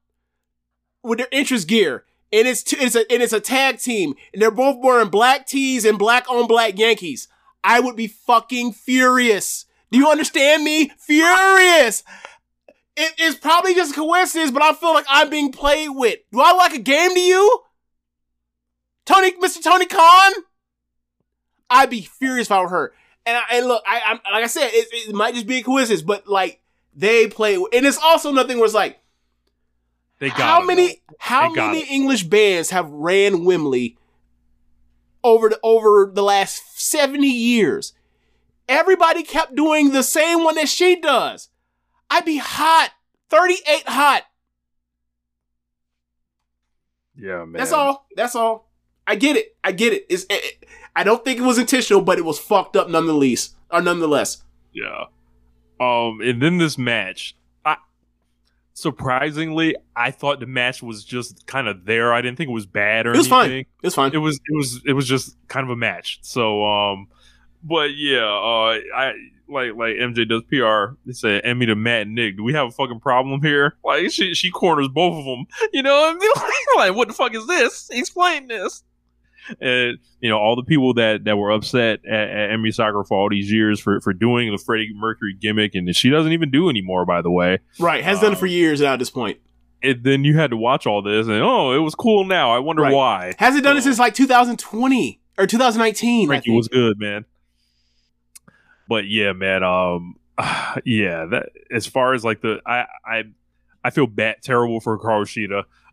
with 1.03 1.19
their 1.19 1.27
interest 1.33 1.67
gear, 1.67 2.05
and 2.33 2.47
it's 2.47 2.63
t- 2.63 2.77
it's 2.77 2.95
a 2.95 3.01
and 3.13 3.21
it's 3.21 3.33
a 3.33 3.41
tag 3.41 3.81
team, 3.81 4.15
and 4.33 4.41
they're 4.41 4.53
both 4.53 4.77
wearing 4.81 5.09
black 5.09 5.45
tees 5.45 5.85
and 5.85 5.99
black 5.99 6.31
on 6.31 6.47
black 6.47 6.79
Yankees. 6.79 7.27
I 7.65 7.81
would 7.81 7.97
be 7.97 8.07
fucking 8.07 8.75
furious. 8.75 9.67
Do 9.91 9.99
you 9.99 10.09
understand 10.09 10.63
me? 10.63 10.93
Furious. 10.99 12.05
It 13.03 13.19
is 13.19 13.35
probably 13.37 13.75
just 13.75 13.93
a 13.93 13.95
coincidence, 13.95 14.51
but 14.51 14.63
I 14.63 14.75
feel 14.75 14.93
like 14.93 15.07
I'm 15.09 15.31
being 15.31 15.53
played 15.53 15.89
with. 15.89 16.19
Do 16.31 16.41
I 16.43 16.53
like 16.53 16.75
a 16.75 16.79
game 16.79 17.15
to 17.15 17.21
you, 17.21 17.63
Tony, 19.07 19.33
Mr. 19.33 19.63
Tony 19.63 19.87
Khan? 19.87 20.33
I'd 21.71 21.89
be 21.89 22.03
furious 22.03 22.49
if 22.49 22.53
I 22.53 22.61
were 22.61 22.69
her. 22.69 22.93
And 23.25 23.39
I, 23.39 23.57
and 23.57 23.67
look, 23.67 23.83
I, 23.87 24.03
I'm 24.07 24.21
like 24.31 24.45
I 24.45 24.49
said, 24.49 24.69
it, 24.75 24.89
it 24.93 25.15
might 25.15 25.33
just 25.33 25.47
be 25.47 25.61
a 25.61 25.63
coincidence, 25.63 26.03
but 26.03 26.29
like 26.29 26.61
they 26.95 27.27
play, 27.29 27.55
and 27.55 27.87
it's 27.87 27.97
also 27.97 28.33
nothing 28.33 28.59
where 28.59 28.67
it's 28.67 28.75
like 28.75 28.99
they 30.19 30.29
got 30.29 30.41
how 30.41 30.63
it, 30.63 30.67
many 30.67 31.01
how 31.19 31.51
many 31.51 31.81
it. 31.81 31.91
English 31.91 32.25
bands 32.25 32.69
have 32.69 32.91
ran 32.91 33.47
Wembley 33.47 33.97
over 35.25 35.49
the 35.49 35.61
over 35.63 36.11
the 36.13 36.23
last 36.23 36.79
70 36.79 37.27
years? 37.27 37.95
Everybody 38.69 39.23
kept 39.23 39.57
doing 39.57 39.93
the 39.93 40.03
same 40.03 40.45
one 40.45 40.57
that 40.57 40.69
she 40.69 41.01
does. 41.01 41.49
I'd 42.11 42.25
be 42.25 42.39
hot. 42.39 42.91
38 43.31 43.85
hot. 43.87 44.23
Yeah, 47.17 47.45
man. 47.45 47.53
That's 47.55 47.73
all. 47.73 48.07
That's 48.17 48.35
all. 48.35 48.69
I 49.07 49.15
get 49.17 49.37
it. 49.37 49.57
I 49.63 49.73
get 49.73 49.93
it. 49.93 50.07
It's, 50.09 50.25
it, 50.25 50.31
it- 50.33 50.65
I 50.97 51.05
don't 51.05 51.25
think 51.25 51.39
it 51.39 51.43
was 51.43 51.57
intentional, 51.57 52.03
but 52.03 52.19
it 52.19 52.25
was 52.25 52.41
fucked 52.41 52.77
up 52.77 52.91
nonetheless. 52.91 53.55
Or 53.71 53.81
nonetheless. 53.81 54.43
Yeah. 54.73 55.05
Um, 55.81 56.21
and 56.21 56.43
then 56.43 56.59
this 56.59 56.77
match, 56.77 57.37
I 57.65 57.77
surprisingly, 58.75 59.77
I 59.95 60.11
thought 60.11 60.41
the 60.41 60.47
match 60.47 60.83
was 60.83 61.05
just 61.05 61.47
kind 61.47 61.69
of 61.69 61.85
there. 61.85 62.13
I 62.13 62.21
didn't 62.23 62.39
think 62.39 62.51
it 62.51 62.53
was 62.53 62.67
bad 62.67 63.07
or 63.07 63.15
It 63.15 63.19
was 63.19 63.29
fine. 63.29 63.53
It 63.53 63.67
was 63.83 63.95
fine. 63.95 64.13
It 64.13 64.19
was 64.19 64.41
it 64.45 64.55
was 64.57 64.83
it 64.85 64.93
was 64.95 65.07
just 65.07 65.37
kind 65.47 65.63
of 65.65 65.71
a 65.71 65.77
match. 65.77 66.19
So 66.23 66.65
um, 66.65 67.07
but 67.63 67.95
yeah, 67.97 68.25
uh, 68.25 68.79
I 68.97 69.13
like 69.49 69.75
like 69.75 69.97
MJ 69.97 70.29
does 70.29 70.43
PR. 70.49 70.95
They 71.07 71.13
said 71.13 71.43
Emmy 71.45 71.67
to 71.67 71.75
Matt 71.75 72.03
and 72.03 72.15
Nick. 72.15 72.37
Do 72.37 72.43
we 72.45 72.53
have 72.55 72.69
a 72.69 72.71
fucking 72.71 73.01
problem 73.01 73.41
here? 73.43 73.75
Like 73.85 74.11
she 74.11 74.35
she 74.35 74.51
corners 74.51 74.89
both 74.89 75.19
of 75.19 75.25
them. 75.25 75.47
You 75.73 75.83
know 75.83 75.99
what 76.01 76.17
I 76.17 76.19
mean? 76.19 76.31
like 76.77 76.95
what 76.97 77.09
the 77.09 77.15
fuck 77.15 77.35
is 77.35 77.47
this? 77.47 77.89
Explain 77.91 78.49
this. 78.49 78.83
And 79.61 79.99
you 80.21 80.29
know 80.29 80.39
all 80.39 80.55
the 80.55 80.63
people 80.63 80.95
that 80.95 81.25
that 81.25 81.37
were 81.37 81.51
upset 81.51 82.05
at, 82.07 82.29
at 82.31 82.51
Emi 82.51 82.73
Sakura 82.73 83.05
for 83.05 83.17
all 83.19 83.29
these 83.31 83.51
years 83.51 83.81
for 83.81 84.01
for 84.01 84.13
doing 84.13 84.51
the 84.53 84.59
Freddie 84.59 84.93
Mercury 84.95 85.35
gimmick, 85.35 85.75
and 85.75 85.95
she 85.97 86.11
doesn't 86.11 86.33
even 86.33 86.51
do 86.51 86.69
anymore. 86.69 87.05
By 87.07 87.23
the 87.23 87.31
way, 87.31 87.59
right. 87.79 88.05
Has 88.05 88.21
done 88.21 88.33
it 88.33 88.35
Um, 88.35 88.39
for 88.41 88.47
years 88.47 88.81
now 88.81 88.93
at 88.93 88.99
this 88.99 89.11
point. 89.11 89.39
and 89.83 90.05
then 90.05 90.25
you 90.25 90.37
had 90.37 90.51
to 90.51 90.57
watch 90.57 90.87
all 90.87 91.03
this, 91.03 91.27
and 91.27 91.37
oh, 91.43 91.73
it 91.73 91.79
was 91.79 91.95
cool. 91.95 92.25
Now 92.27 92.51
I 92.53 92.59
wonder 92.59 92.83
Right. 92.83 92.93
why. 92.95 93.35
Has 93.39 93.57
it 93.57 93.63
done 93.63 93.77
it 93.79 93.83
since 93.83 93.99
like 93.99 94.15
2020 94.15 95.21
or 95.39 95.47
2019. 95.47 96.25
I 96.25 96.27
Frankie 96.29 96.55
was 96.55 96.69
good, 96.69 96.99
man. 97.01 97.25
But 98.91 99.07
yeah, 99.09 99.33
man. 99.33 99.63
Um, 99.63 100.17
yeah. 100.85 101.25
That 101.27 101.51
as 101.71 101.87
far 101.87 102.13
as 102.13 102.25
like 102.25 102.43
the 102.43 102.61
I 102.67 102.85
I 103.07 103.23
I 103.85 103.91
feel 103.91 104.07
bad, 104.07 104.43
terrible 104.43 104.81
for 104.81 104.99
Carl 104.99 105.25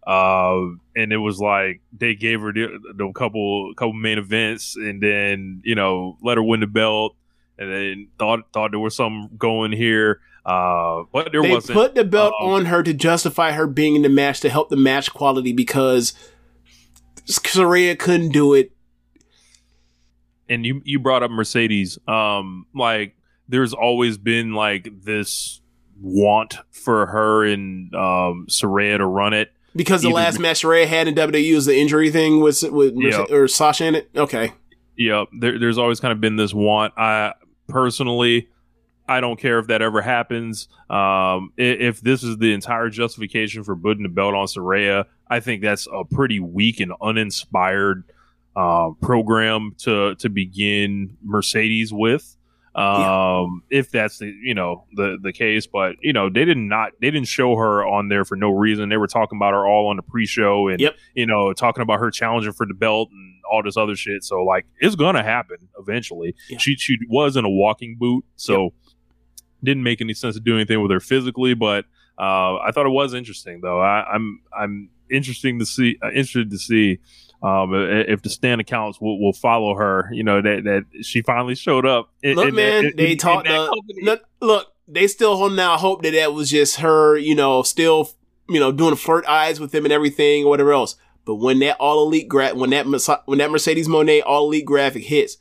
Uh, 0.06 0.76
and 0.96 1.14
it 1.14 1.18
was 1.18 1.40
like 1.40 1.82
they 1.98 2.16
gave 2.16 2.42
her 2.42 2.52
the, 2.52 2.80
the 2.96 3.12
couple 3.14 3.74
couple 3.76 3.94
main 3.94 4.18
events, 4.18 4.76
and 4.76 5.02
then 5.02 5.62
you 5.64 5.76
know 5.76 6.18
let 6.22 6.38
her 6.38 6.44
win 6.44 6.60
the 6.60 6.68
belt, 6.68 7.16
and 7.60 7.72
then 7.72 8.08
thought 8.18 8.52
thought 8.52 8.72
there 8.72 8.80
was 8.80 8.96
some 8.96 9.30
going 9.38 9.72
here. 9.72 10.20
Uh, 10.46 11.04
but 11.12 11.32
there 11.34 11.42
they 11.42 11.52
wasn't. 11.52 11.76
put 11.76 11.94
the 11.94 12.06
belt 12.06 12.34
Um, 12.42 12.50
on 12.50 12.66
her 12.66 12.82
to 12.82 12.94
justify 12.94 13.52
her 13.52 13.68
being 13.68 13.96
in 13.98 14.02
the 14.02 14.10
match 14.10 14.40
to 14.40 14.50
help 14.50 14.70
the 14.70 14.78
match 14.78 15.14
quality 15.14 15.52
because 15.52 16.14
Saraya 17.26 18.00
couldn't 18.00 18.30
do 18.30 18.54
it. 18.54 18.72
And 20.50 20.66
you 20.66 20.82
you 20.86 21.00
brought 21.00 21.24
up 21.24 21.32
Mercedes. 21.32 21.98
Um, 22.08 22.66
like 22.74 23.16
there's 23.50 23.74
always 23.74 24.18
been 24.18 24.54
like 24.54 24.90
this 25.04 25.62
want 26.02 26.58
for 26.72 27.08
her 27.08 27.44
and 27.46 27.94
um 27.96 28.46
Saraya 28.50 28.98
to 28.98 29.06
run 29.06 29.34
it. 29.34 29.52
Because 29.76 30.02
the 30.02 30.08
Either- 30.10 30.16
last 30.16 30.40
match 30.40 30.62
Saraya 30.64 30.86
had 30.88 31.08
in 31.08 31.16
WWE 31.16 31.54
was 31.56 31.66
the 31.66 31.78
injury 31.78 32.10
thing 32.12 32.40
with 32.40 32.64
with 32.64 32.94
Merce- 32.96 33.16
Yeah. 33.30 33.36
or 33.36 33.48
Sasha 33.48 33.86
in 33.86 33.96
it. 33.96 34.10
Okay, 34.16 34.54
Yeah, 34.96 35.26
there, 35.40 35.60
there's 35.60 35.78
always 35.78 36.00
kind 36.00 36.12
of 36.12 36.20
been 36.22 36.36
this 36.36 36.54
want. 36.54 36.94
I 36.98 37.34
personally, 37.68 38.48
I 39.08 39.22
don't 39.22 39.40
care 39.40 39.60
if 39.60 39.68
that 39.68 39.82
ever 39.82 40.02
happens. 40.02 40.68
Um, 40.90 41.52
i- 41.60 41.62
if 41.62 42.02
this 42.02 42.24
is 42.24 42.38
the 42.38 42.54
entire 42.54 42.90
justification 42.90 43.64
for 43.64 43.76
putting 43.76 44.04
the 44.04 44.10
belt 44.10 44.34
on 44.34 44.48
Saraya, 44.48 45.06
I 45.28 45.40
think 45.40 45.62
that's 45.62 45.88
a 45.94 46.04
pretty 46.06 46.40
weak 46.40 46.80
and 46.80 46.94
uninspired 47.02 48.04
uh, 48.58 48.90
program 49.02 49.76
to 49.80 50.16
to 50.16 50.30
begin 50.30 51.16
Mercedes 51.24 51.94
with. 51.94 52.34
Um, 52.76 53.64
if 53.72 53.90
that's 53.90 54.20
the 54.20 54.28
you 54.44 54.54
know 54.54 54.86
the 54.94 55.18
the 55.22 55.34
case, 55.34 55.66
but 55.66 55.96
you 56.02 56.14
know 56.14 56.30
they 56.30 56.46
did 56.46 56.58
not 56.58 56.92
they 57.02 57.10
didn't 57.10 57.28
show 57.28 57.56
her 57.56 57.84
on 57.86 58.10
there 58.10 58.24
for 58.24 58.36
no 58.36 58.52
reason. 58.52 58.90
They 58.90 58.98
were 58.98 59.08
talking 59.08 59.38
about 59.38 59.54
her 59.54 59.66
all 59.66 59.88
on 59.88 59.96
the 59.96 60.04
pre-show 60.04 60.68
and 60.68 60.80
Yep. 60.80 60.96
you 61.16 61.26
know 61.26 61.54
talking 61.54 61.82
about 61.82 62.00
her 62.00 62.12
challenging 62.12 62.52
for 62.52 62.68
the 62.68 62.76
belt 62.76 63.10
and 63.12 63.34
all 63.52 63.64
this 63.64 63.78
other 63.78 63.96
shit. 63.96 64.24
So 64.24 64.44
like 64.44 64.66
it's 64.80 64.96
gonna 64.96 65.24
happen 65.24 65.58
eventually. 65.80 66.36
Yeah. 66.50 66.60
She 66.60 66.76
she 66.76 66.98
was 67.10 67.36
in 67.36 67.46
a 67.46 67.50
walking 67.50 67.96
boot, 68.00 68.26
so 68.36 68.74
didn't 69.64 69.82
make 69.84 70.00
any 70.00 70.14
sense 70.14 70.36
to 70.36 70.42
do 70.42 70.54
anything 70.56 70.80
with 70.82 70.92
her 70.92 71.00
physically. 71.00 71.56
But 71.56 71.86
uh, 72.20 72.58
I 72.58 72.72
thought 72.74 72.86
it 72.86 72.90
was 72.90 73.16
interesting 73.16 73.62
though. 73.62 73.82
I, 73.82 74.04
I'm 74.14 74.40
I'm 74.56 74.90
interesting 75.10 75.58
to 75.58 75.66
see 75.66 75.98
uh, 76.04 76.10
interested 76.10 76.52
to 76.52 76.60
see 76.60 77.00
um, 77.44 77.74
if 77.74 78.22
the 78.22 78.30
stand 78.30 78.62
accounts 78.62 79.00
will, 79.00 79.20
will 79.20 79.34
follow 79.34 79.76
her. 79.76 80.10
You 80.12 80.24
know 80.24 80.42
that 80.42 80.64
that 80.64 81.06
she 81.06 81.22
finally 81.22 81.56
showed 81.56 81.86
up. 81.86 82.10
In, 82.24 82.36
look, 82.36 82.50
in- 82.50 82.56
man, 82.56 82.86
in- 82.86 82.94
they 82.96 83.16
talked. 83.16 83.48
that 83.48 83.70
the- 83.70 84.02
look, 84.04 84.24
look, 84.42 84.74
they 84.88 85.08
still 85.08 85.38
holding 85.38 85.60
out 85.60 85.80
hope 85.80 86.04
that 86.04 86.12
that 86.12 86.34
was 86.34 86.50
just 86.50 86.78
her. 86.80 87.18
You 87.18 87.36
know, 87.36 87.62
still, 87.64 88.10
you 88.50 88.60
know, 88.60 88.72
doing 88.72 88.96
flirt 88.96 89.26
eyes 89.28 89.60
with 89.60 89.74
him 89.74 89.86
and 89.86 89.92
everything, 89.94 90.46
or 90.46 90.50
whatever 90.50 90.74
else. 90.74 90.96
But 91.26 91.36
when 91.36 91.60
that 91.60 91.78
all 91.78 92.06
elite 92.06 92.28
gra- 92.30 92.56
when 92.56 92.70
that 92.72 92.86
when 93.26 93.38
that 93.40 93.52
Mercedes 93.52 93.88
Moné 93.88 94.22
all 94.26 94.46
elite 94.48 94.66
graphic 94.66 95.04
hits, 95.04 95.38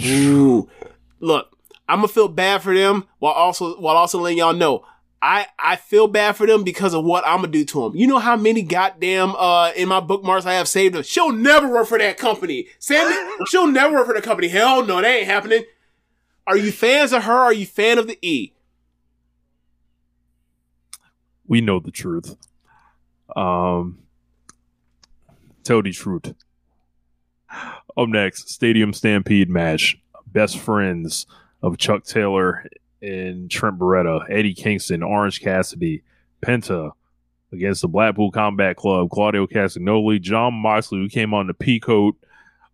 ooh, 0.04 0.68
look, 1.20 1.48
I'm 1.88 1.98
gonna 1.98 2.08
feel 2.08 2.28
bad 2.28 2.62
for 2.62 2.74
them 2.74 3.06
while 3.18 3.32
also 3.34 3.78
while 3.78 3.96
also 3.96 4.20
letting 4.20 4.38
y'all 4.38 4.54
know. 4.54 4.86
I, 5.26 5.46
I 5.58 5.76
feel 5.76 6.06
bad 6.06 6.36
for 6.36 6.46
them 6.46 6.64
because 6.64 6.92
of 6.92 7.02
what 7.02 7.26
I'm 7.26 7.38
gonna 7.38 7.48
do 7.48 7.64
to 7.64 7.82
them. 7.84 7.96
You 7.96 8.06
know 8.06 8.18
how 8.18 8.36
many 8.36 8.60
goddamn 8.60 9.34
uh 9.36 9.72
in 9.74 9.88
my 9.88 10.00
bookmarks 10.00 10.44
I 10.44 10.52
have 10.52 10.68
saved. 10.68 10.94
Of, 10.94 11.06
She'll 11.06 11.32
never 11.32 11.66
work 11.66 11.88
for 11.88 11.96
that 11.98 12.18
company. 12.18 12.66
Sammy, 12.78 13.14
she'll 13.48 13.66
never 13.66 13.94
work 13.94 14.06
for 14.06 14.14
the 14.14 14.20
company. 14.20 14.48
Hell 14.48 14.84
no, 14.84 15.00
that 15.00 15.08
ain't 15.08 15.26
happening. 15.26 15.64
Are 16.46 16.58
you 16.58 16.70
fans 16.70 17.14
of 17.14 17.24
her? 17.24 17.32
Are 17.32 17.54
you 17.54 17.64
fan 17.64 17.96
of 17.96 18.06
the 18.06 18.18
E? 18.20 18.52
we 21.46 21.60
know 21.60 21.80
the 21.80 21.90
truth. 21.90 22.36
Um, 23.34 24.00
tell 25.62 25.82
the 25.82 25.92
truth. 25.92 26.34
Up 27.96 28.08
next, 28.08 28.50
Stadium 28.50 28.92
Stampede 28.92 29.48
match. 29.48 29.96
Best 30.26 30.58
friends 30.58 31.26
of 31.62 31.78
Chuck 31.78 32.04
Taylor 32.04 32.66
and 33.04 33.50
Trent 33.50 33.78
Beretta, 33.78 34.24
Eddie 34.30 34.54
Kingston, 34.54 35.02
Orange 35.02 35.40
Cassidy, 35.40 36.02
Penta 36.44 36.92
against 37.52 37.82
the 37.82 37.88
Blackpool 37.88 38.30
Combat 38.30 38.76
Club, 38.76 39.10
Claudio 39.10 39.46
Castagnoli, 39.46 40.20
Jon 40.20 40.54
Moxley, 40.54 40.98
who 40.98 41.08
came 41.08 41.32
on 41.34 41.46
the 41.46 41.54
Peacoat, 41.54 42.12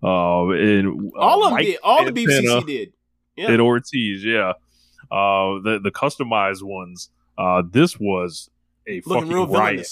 uh, 0.02 0.48
and 0.50 1.12
uh, 1.14 1.18
all 1.18 1.42
of 1.44 1.50
them 1.50 1.52
Mike 1.54 1.66
did. 1.66 1.78
All 1.82 2.04
the 2.04 2.12
BCC 2.12 2.66
did. 2.66 2.92
Yeah. 3.36 3.50
and 3.52 3.60
Ortiz, 3.60 4.24
yeah. 4.24 4.52
Uh, 5.10 5.60
the 5.64 5.80
the 5.82 5.90
customized 5.90 6.62
ones. 6.62 7.10
Uh, 7.36 7.62
this 7.68 7.98
was 7.98 8.50
a 8.86 9.02
Looking 9.06 9.12
fucking 9.12 9.28
real 9.32 9.46
riot. 9.46 9.86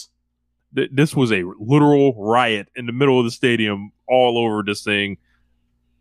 Th- 0.76 0.90
This 0.92 1.16
was 1.16 1.32
a 1.32 1.44
literal 1.58 2.14
riot 2.22 2.68
in 2.76 2.86
the 2.86 2.92
middle 2.92 3.18
of 3.18 3.24
the 3.24 3.30
stadium, 3.30 3.90
all 4.06 4.38
over 4.38 4.62
this 4.62 4.82
thing. 4.84 5.16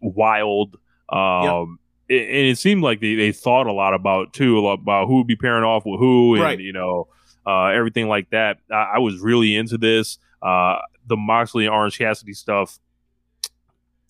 Wild. 0.01 0.77
Um, 1.09 1.79
it, 2.09 2.21
and 2.21 2.47
it 2.47 2.57
seemed 2.57 2.81
like 2.81 2.99
they, 3.01 3.15
they 3.15 3.31
thought 3.31 3.67
a 3.67 3.71
lot 3.73 3.93
about 3.93 4.33
too 4.33 4.65
about 4.67 5.07
who 5.07 5.17
would 5.17 5.27
be 5.27 5.35
pairing 5.35 5.63
off 5.63 5.85
with 5.85 5.99
who, 5.99 6.35
and 6.35 6.43
Right. 6.43 6.59
you 6.59 6.73
know, 6.73 7.07
uh, 7.45 7.65
everything 7.67 8.07
like 8.07 8.29
that. 8.31 8.59
I, 8.71 8.93
I 8.95 8.99
was 8.99 9.19
really 9.19 9.55
into 9.55 9.77
this. 9.77 10.17
Uh, 10.41 10.77
the 11.07 11.17
Moxley 11.17 11.65
and 11.65 11.73
Orange 11.73 11.97
Cassidy 11.97 12.33
stuff, 12.33 12.79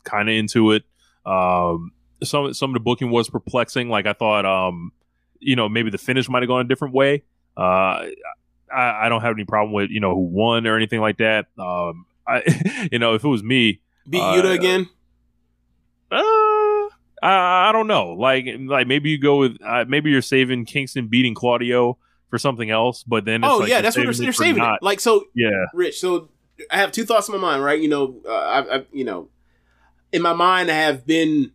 kind 0.04 0.30
of 0.30 0.36
into 0.36 0.72
it. 0.72 0.84
Um, 1.26 1.92
some 2.24 2.54
some 2.54 2.72
of 2.72 2.74
the 2.74 2.80
booking 2.80 3.10
was 3.12 3.30
perplexing. 3.30 3.90
Like 3.90 4.06
I 4.08 4.14
thought, 4.14 4.46
um, 4.46 4.92
you 5.40 5.56
know, 5.56 5.70
maybe 5.70 5.90
the 5.90 5.98
finish 5.98 6.28
might 6.30 6.42
have 6.42 6.48
gone 6.48 6.62
a 6.62 6.68
different 6.68 6.94
way. 6.94 7.24
Uh, 7.56 8.08
I, 8.74 9.06
I 9.06 9.10
don't 9.10 9.22
have 9.22 9.34
any 9.36 9.46
problem 9.46 9.74
with 9.74 9.90
you 9.92 10.00
know 10.00 10.14
who 10.16 10.22
won 10.22 10.66
or 10.68 10.76
anything 10.76 11.00
like 11.00 11.18
that. 11.18 11.48
Um, 11.58 12.06
I, 12.28 12.88
you 12.92 13.00
know, 13.00 13.14
if 13.14 13.24
it 13.24 13.28
was 13.28 13.44
me, 13.44 13.82
Beat 14.10 14.20
Uh, 14.22 14.34
Yuta 14.42 14.54
again. 14.54 14.90
uh, 16.12 16.22
I, 17.22 17.70
I 17.70 17.72
don't 17.72 17.88
know. 17.88 18.14
Like, 18.14 18.46
like 18.60 18.88
maybe 18.88 19.10
you 19.10 19.18
go 19.20 19.38
with 19.38 19.58
uh, 19.66 19.86
maybe 19.88 20.12
you're 20.12 20.22
saving 20.22 20.66
Kingston 20.66 21.08
beating 21.08 21.34
Claudio 21.34 21.98
for 22.30 22.38
something 22.38 22.70
else, 22.70 23.04
but 23.04 23.26
then 23.26 23.44
it's 23.44 23.52
Oh 23.52 23.58
like 23.60 23.70
yeah, 23.70 23.82
that's 23.82 23.96
what 23.98 24.04
they're, 24.04 24.14
they're 24.14 24.34
saving 24.34 24.62
not- 24.64 24.76
it. 24.76 24.84
Like 24.84 25.00
so, 25.00 25.26
Yeah, 25.34 25.66
Rich. 25.74 26.00
So 26.00 26.30
I 26.72 26.78
have 26.78 26.92
two 26.92 27.06
thoughts 27.06 27.28
in 27.30 27.36
my 27.36 27.42
mind, 27.42 27.64
right? 27.64 27.80
You 27.80 27.88
know, 27.88 28.22
uh, 28.28 28.32
I, 28.32 28.76
I, 28.78 28.86
you 28.92 29.04
know, 29.04 29.30
in 30.12 30.22
my 30.22 30.34
mind, 30.34 30.70
I 30.72 30.76
have 30.76 31.06
been 31.06 31.52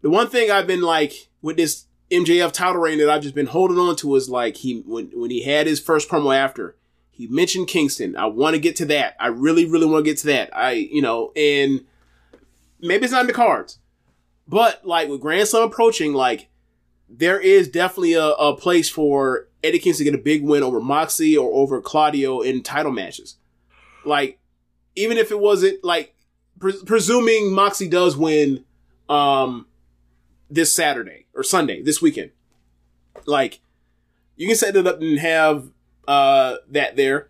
the 0.00 0.10
one 0.10 0.28
thing 0.28 0.50
I've 0.50 0.66
been 0.66 0.82
like 0.82 1.28
with 1.42 1.56
this 1.56 1.84
MJF 2.10 2.52
title 2.52 2.80
reign 2.80 2.98
that 2.98 3.10
I've 3.10 3.22
just 3.22 3.34
been 3.34 3.46
holding 3.46 3.78
on 3.78 3.96
to 3.96 4.14
is 4.16 4.28
like 4.30 4.56
he 4.56 4.82
when 4.86 5.10
when 5.14 5.30
he 5.30 5.42
had 5.42 5.66
his 5.66 5.80
first 5.80 6.08
promo 6.08 6.34
after 6.34 6.76
he 7.10 7.26
mentioned 7.26 7.66
Kingston. 7.68 8.16
I 8.16 8.26
want 8.26 8.54
to 8.54 8.60
get 8.60 8.76
to 8.76 8.86
that. 8.86 9.16
I 9.18 9.26
really, 9.26 9.64
really 9.66 9.86
want 9.86 10.04
to 10.04 10.10
get 10.10 10.18
to 10.18 10.26
that. 10.28 10.56
I, 10.56 10.72
you 10.72 11.02
know, 11.02 11.32
and 11.34 11.84
maybe 12.80 13.04
it's 13.04 13.12
not 13.12 13.22
in 13.22 13.26
the 13.26 13.32
cards, 13.32 13.78
but 14.48 14.84
like 14.84 15.08
with 15.08 15.20
Grand 15.20 15.46
Slam 15.46 15.64
approaching, 15.64 16.14
like 16.14 16.48
there 17.08 17.38
is 17.38 17.68
definitely 17.68 18.14
a, 18.14 18.26
a 18.26 18.56
place 18.56 18.88
for 18.88 19.48
Eddie 19.62 19.78
Kingston 19.78 20.06
to 20.06 20.10
get 20.12 20.18
a 20.18 20.22
big 20.22 20.42
win 20.42 20.62
over 20.62 20.80
Moxley 20.80 21.36
or 21.36 21.52
over 21.52 21.80
Claudio 21.80 22.40
in 22.40 22.62
title 22.62 22.92
matches. 22.92 23.36
Like, 24.04 24.38
even 24.96 25.16
if 25.18 25.30
it 25.30 25.38
wasn't 25.38 25.84
like 25.84 26.14
pre- 26.58 26.82
presuming 26.84 27.52
Moxley 27.52 27.88
does 27.88 28.16
win, 28.16 28.64
um, 29.08 29.66
this 30.50 30.74
Saturday 30.74 31.26
or 31.34 31.42
Sunday 31.42 31.82
this 31.82 32.00
weekend, 32.00 32.30
like 33.26 33.60
you 34.36 34.46
can 34.46 34.56
set 34.56 34.76
it 34.76 34.86
up 34.86 35.00
and 35.00 35.18
have 35.18 35.70
uh 36.06 36.56
that 36.70 36.96
there, 36.96 37.28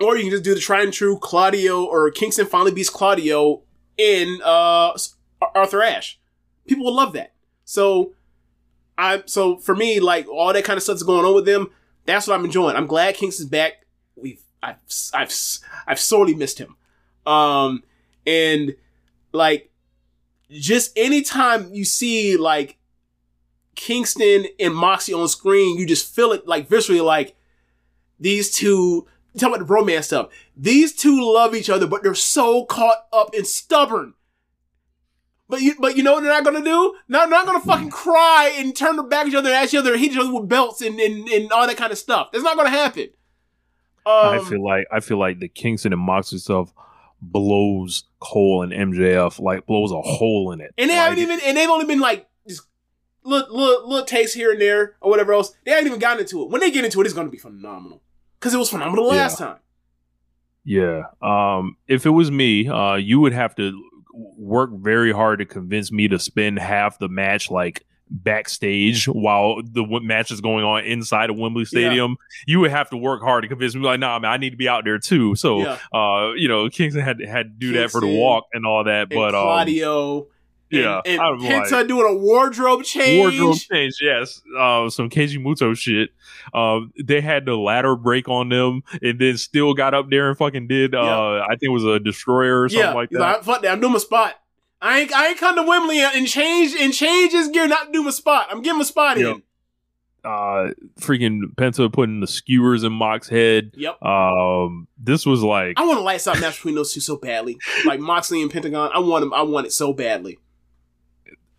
or 0.00 0.16
you 0.16 0.22
can 0.22 0.30
just 0.30 0.44
do 0.44 0.54
the 0.54 0.60
tried 0.60 0.84
and 0.84 0.92
true 0.92 1.18
Claudio 1.18 1.84
or 1.84 2.10
Kingston 2.10 2.46
finally 2.46 2.72
beats 2.72 2.90
Claudio 2.90 3.62
in 3.96 4.40
uh 4.44 4.96
Arthur 5.54 5.82
Ashe. 5.82 6.18
People 6.66 6.84
will 6.84 6.94
love 6.94 7.12
that. 7.14 7.34
So 7.64 8.14
I 8.98 9.22
so 9.26 9.58
for 9.58 9.74
me, 9.74 10.00
like 10.00 10.28
all 10.28 10.52
that 10.52 10.64
kind 10.64 10.76
of 10.76 10.82
stuff's 10.82 11.02
going 11.02 11.24
on 11.24 11.34
with 11.34 11.46
them. 11.46 11.70
That's 12.06 12.26
what 12.26 12.34
I'm 12.34 12.44
enjoying. 12.44 12.76
I'm 12.76 12.86
glad 12.86 13.14
Kingston's 13.14 13.48
back. 13.48 13.86
We've 14.16 14.42
I've 14.62 14.76
I've 15.14 15.32
I've 15.86 16.00
sorely 16.00 16.34
missed 16.34 16.58
him. 16.58 16.76
Um 17.26 17.82
and 18.26 18.76
like 19.32 19.70
just 20.50 20.96
anytime 20.96 21.72
you 21.72 21.84
see 21.84 22.36
like 22.36 22.78
Kingston 23.74 24.46
and 24.60 24.74
Moxie 24.74 25.14
on 25.14 25.28
screen, 25.28 25.78
you 25.78 25.86
just 25.86 26.14
feel 26.14 26.32
it 26.32 26.46
like 26.46 26.68
viscerally 26.68 27.04
like 27.04 27.34
these 28.20 28.52
two 28.52 29.06
talk 29.38 29.48
about 29.48 29.66
the 29.66 29.72
romance 29.72 30.06
stuff. 30.06 30.30
These 30.56 30.94
two 30.94 31.20
love 31.32 31.54
each 31.54 31.70
other, 31.70 31.86
but 31.86 32.02
they're 32.02 32.14
so 32.14 32.64
caught 32.64 33.06
up 33.12 33.34
and 33.34 33.46
stubborn. 33.46 34.14
But 35.48 35.60
you, 35.60 35.74
but 35.78 35.96
you 35.96 36.02
know 36.02 36.14
what 36.14 36.22
they're 36.22 36.32
not 36.32 36.44
gonna 36.44 36.64
do? 36.64 36.94
Not, 37.08 37.28
they're 37.28 37.38
not 37.38 37.46
gonna 37.46 37.60
fucking 37.60 37.90
cry 37.90 38.54
and 38.56 38.74
turn 38.74 38.96
their 38.96 39.04
back 39.06 39.22
at 39.22 39.28
each 39.28 39.34
other 39.34 39.50
and 39.50 39.56
ask 39.56 39.74
each 39.74 39.78
other, 39.78 39.96
hit 39.98 40.12
each 40.12 40.18
other 40.18 40.32
with 40.32 40.48
belts 40.48 40.80
and, 40.80 40.98
and, 40.98 41.28
and 41.28 41.52
all 41.52 41.66
that 41.66 41.76
kind 41.76 41.92
of 41.92 41.98
stuff. 41.98 42.30
That's 42.32 42.44
not 42.44 42.56
gonna 42.56 42.70
happen. 42.70 43.08
Um, 44.06 44.12
I 44.14 44.38
feel 44.48 44.64
like 44.64 44.86
I 44.90 45.00
feel 45.00 45.18
like 45.18 45.38
the 45.40 45.48
Kingston 45.48 45.92
and 45.92 46.00
Moxley 46.00 46.38
stuff 46.38 46.72
blows 47.20 48.04
Cole 48.18 48.62
and 48.62 48.72
MJF 48.72 49.38
like 49.40 49.66
blows 49.66 49.92
a 49.92 50.00
hole 50.00 50.52
in 50.52 50.60
it. 50.60 50.72
and 50.78 50.90
they 50.90 50.96
Like, 50.96 51.04
haven't 51.10 51.18
even, 51.22 51.40
and 51.44 51.56
they've 51.56 51.68
only 51.68 51.86
been 51.86 52.00
like 52.00 52.28
just 52.48 52.62
little, 53.24 53.54
little, 53.56 53.88
little 53.88 54.06
takes 54.06 54.32
here 54.32 54.52
and 54.52 54.60
there 54.60 54.96
or 55.00 55.10
whatever 55.10 55.32
else. 55.34 55.54
They 55.64 55.70
haven't 55.72 55.86
even 55.86 55.98
gotten 56.00 56.20
into 56.20 56.42
it. 56.42 56.50
When 56.50 56.60
they 56.60 56.70
get 56.70 56.84
into 56.84 57.00
it, 57.00 57.04
it's 57.04 57.14
gonna 57.14 57.28
be 57.30 57.38
phenomenal 57.38 58.02
because 58.40 58.54
it 58.54 58.58
was 58.58 58.70
phenomenal 58.70 59.06
Yeah. 59.12 59.22
last 59.22 59.38
time. 59.38 59.58
Yeah. 60.64 61.02
Um, 61.20 61.76
if 61.88 62.06
it 62.06 62.10
was 62.10 62.30
me, 62.30 62.68
uh, 62.68 62.94
you 62.94 63.20
would 63.20 63.32
have 63.32 63.54
to 63.56 63.72
work 64.12 64.70
very 64.74 65.12
hard 65.12 65.38
to 65.38 65.44
convince 65.46 65.90
me 65.92 66.08
to 66.08 66.18
spend 66.18 66.58
half 66.58 66.98
the 66.98 67.08
match 67.08 67.50
like 67.50 67.84
backstage 68.10 69.06
while 69.08 69.62
the 69.62 69.82
w- 69.82 70.06
match 70.06 70.30
is 70.30 70.40
going 70.40 70.64
on 70.64 70.84
inside 70.84 71.30
of 71.30 71.36
Wembley 71.36 71.64
Stadium. 71.64 72.16
You 72.46 72.60
would 72.60 72.70
have 72.70 72.90
to 72.90 72.96
work 72.96 73.22
hard 73.22 73.42
to 73.42 73.48
convince 73.48 73.74
me, 73.74 73.80
like, 73.82 74.00
nah, 74.00 74.18
man, 74.18 74.30
I 74.30 74.36
need 74.36 74.50
to 74.50 74.56
be 74.56 74.68
out 74.68 74.84
there 74.84 74.98
too. 74.98 75.34
So, 75.34 75.60
Yeah. 75.62 75.78
uh, 75.98 76.32
you 76.36 76.46
know, 76.48 76.68
Kingston 76.68 77.02
had 77.02 77.20
had 77.26 77.46
to 77.46 77.66
do 77.66 77.72
that 77.74 77.90
for 77.90 78.00
the 78.00 78.06
walk 78.06 78.44
and 78.52 78.66
all 78.66 78.84
that. 78.84 79.02
And 79.02 79.10
But 79.10 79.34
um, 79.34 79.42
Claudio, 79.44 80.26
yeah, 80.80 81.00
and, 81.04 81.20
I 81.20 81.28
and 81.30 81.40
Penta 81.40 81.70
like- 81.72 81.88
doing 81.88 82.06
a 82.08 82.14
wardrobe 82.16 82.82
change. 82.84 83.20
wardrobe 83.20 83.56
change, 83.58 83.98
yes. 84.00 84.40
Uh, 84.58 84.88
some 84.90 85.10
Keiji 85.10 85.38
Muto 85.38 85.76
shit. 85.76 86.10
Um, 86.54 86.92
they 87.02 87.20
had 87.20 87.44
the 87.44 87.56
ladder 87.56 87.94
break 87.96 88.28
on 88.28 88.48
them, 88.48 88.82
and 89.02 89.18
then 89.18 89.36
still 89.36 89.74
got 89.74 89.94
up 89.94 90.10
there 90.10 90.28
and 90.28 90.36
fucking 90.38 90.66
did. 90.68 90.94
Uh, 90.94 91.40
I 91.40 91.50
think 91.50 91.64
it 91.64 91.68
was 91.70 91.84
a 91.84 92.00
destroyer 92.00 92.62
or 92.62 92.68
something 92.68 92.88
yeah, 92.88 92.94
like 92.94 93.10
that. 93.10 93.44
fuck 93.44 93.62
that. 93.62 93.72
I'm 93.72 93.80
doing 93.80 93.92
my 93.92 93.98
spot. 93.98 94.34
I 94.80 95.00
ain't, 95.00 95.12
I 95.14 95.28
ain't 95.28 95.38
come 95.38 95.54
to 95.56 95.62
Wembley 95.62 96.00
and 96.00 96.26
change 96.26 96.74
and 96.78 96.92
change 96.92 97.32
his 97.32 97.48
gear, 97.48 97.68
not 97.68 97.92
do 97.92 98.02
my 98.02 98.10
spot. 98.10 98.48
I'm 98.50 98.62
getting 98.62 98.78
my 98.78 98.84
spot 98.84 99.16
Yep. 99.16 99.36
in. 99.36 99.42
uh 100.24 100.70
freaking 101.00 101.54
Penta 101.56 101.92
putting 101.92 102.18
the 102.20 102.26
skewers 102.26 102.82
in 102.84 102.92
Mox's 102.92 103.30
head. 103.30 103.72
Yep. 103.76 104.02
Um 104.02 104.88
this 104.98 105.24
was 105.24 105.42
like 105.42 105.78
I 105.78 105.84
want 105.86 105.98
a 105.98 106.02
lights 106.02 106.26
out 106.26 106.40
match 106.40 106.56
between 106.56 106.74
those 106.74 106.92
two 106.92 107.00
so 107.00 107.16
badly. 107.16 107.58
Like 107.84 108.00
Moxley 108.00 108.42
and 108.42 108.50
Pentagon. 108.50 108.90
I 108.92 108.98
want 109.00 109.22
him. 109.24 109.32
I 109.32 109.42
want 109.42 109.66
it 109.66 109.72
so 109.72 109.92
badly. 109.92 110.38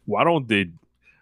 Why 0.06 0.24
don't 0.24 0.48
they 0.48 0.70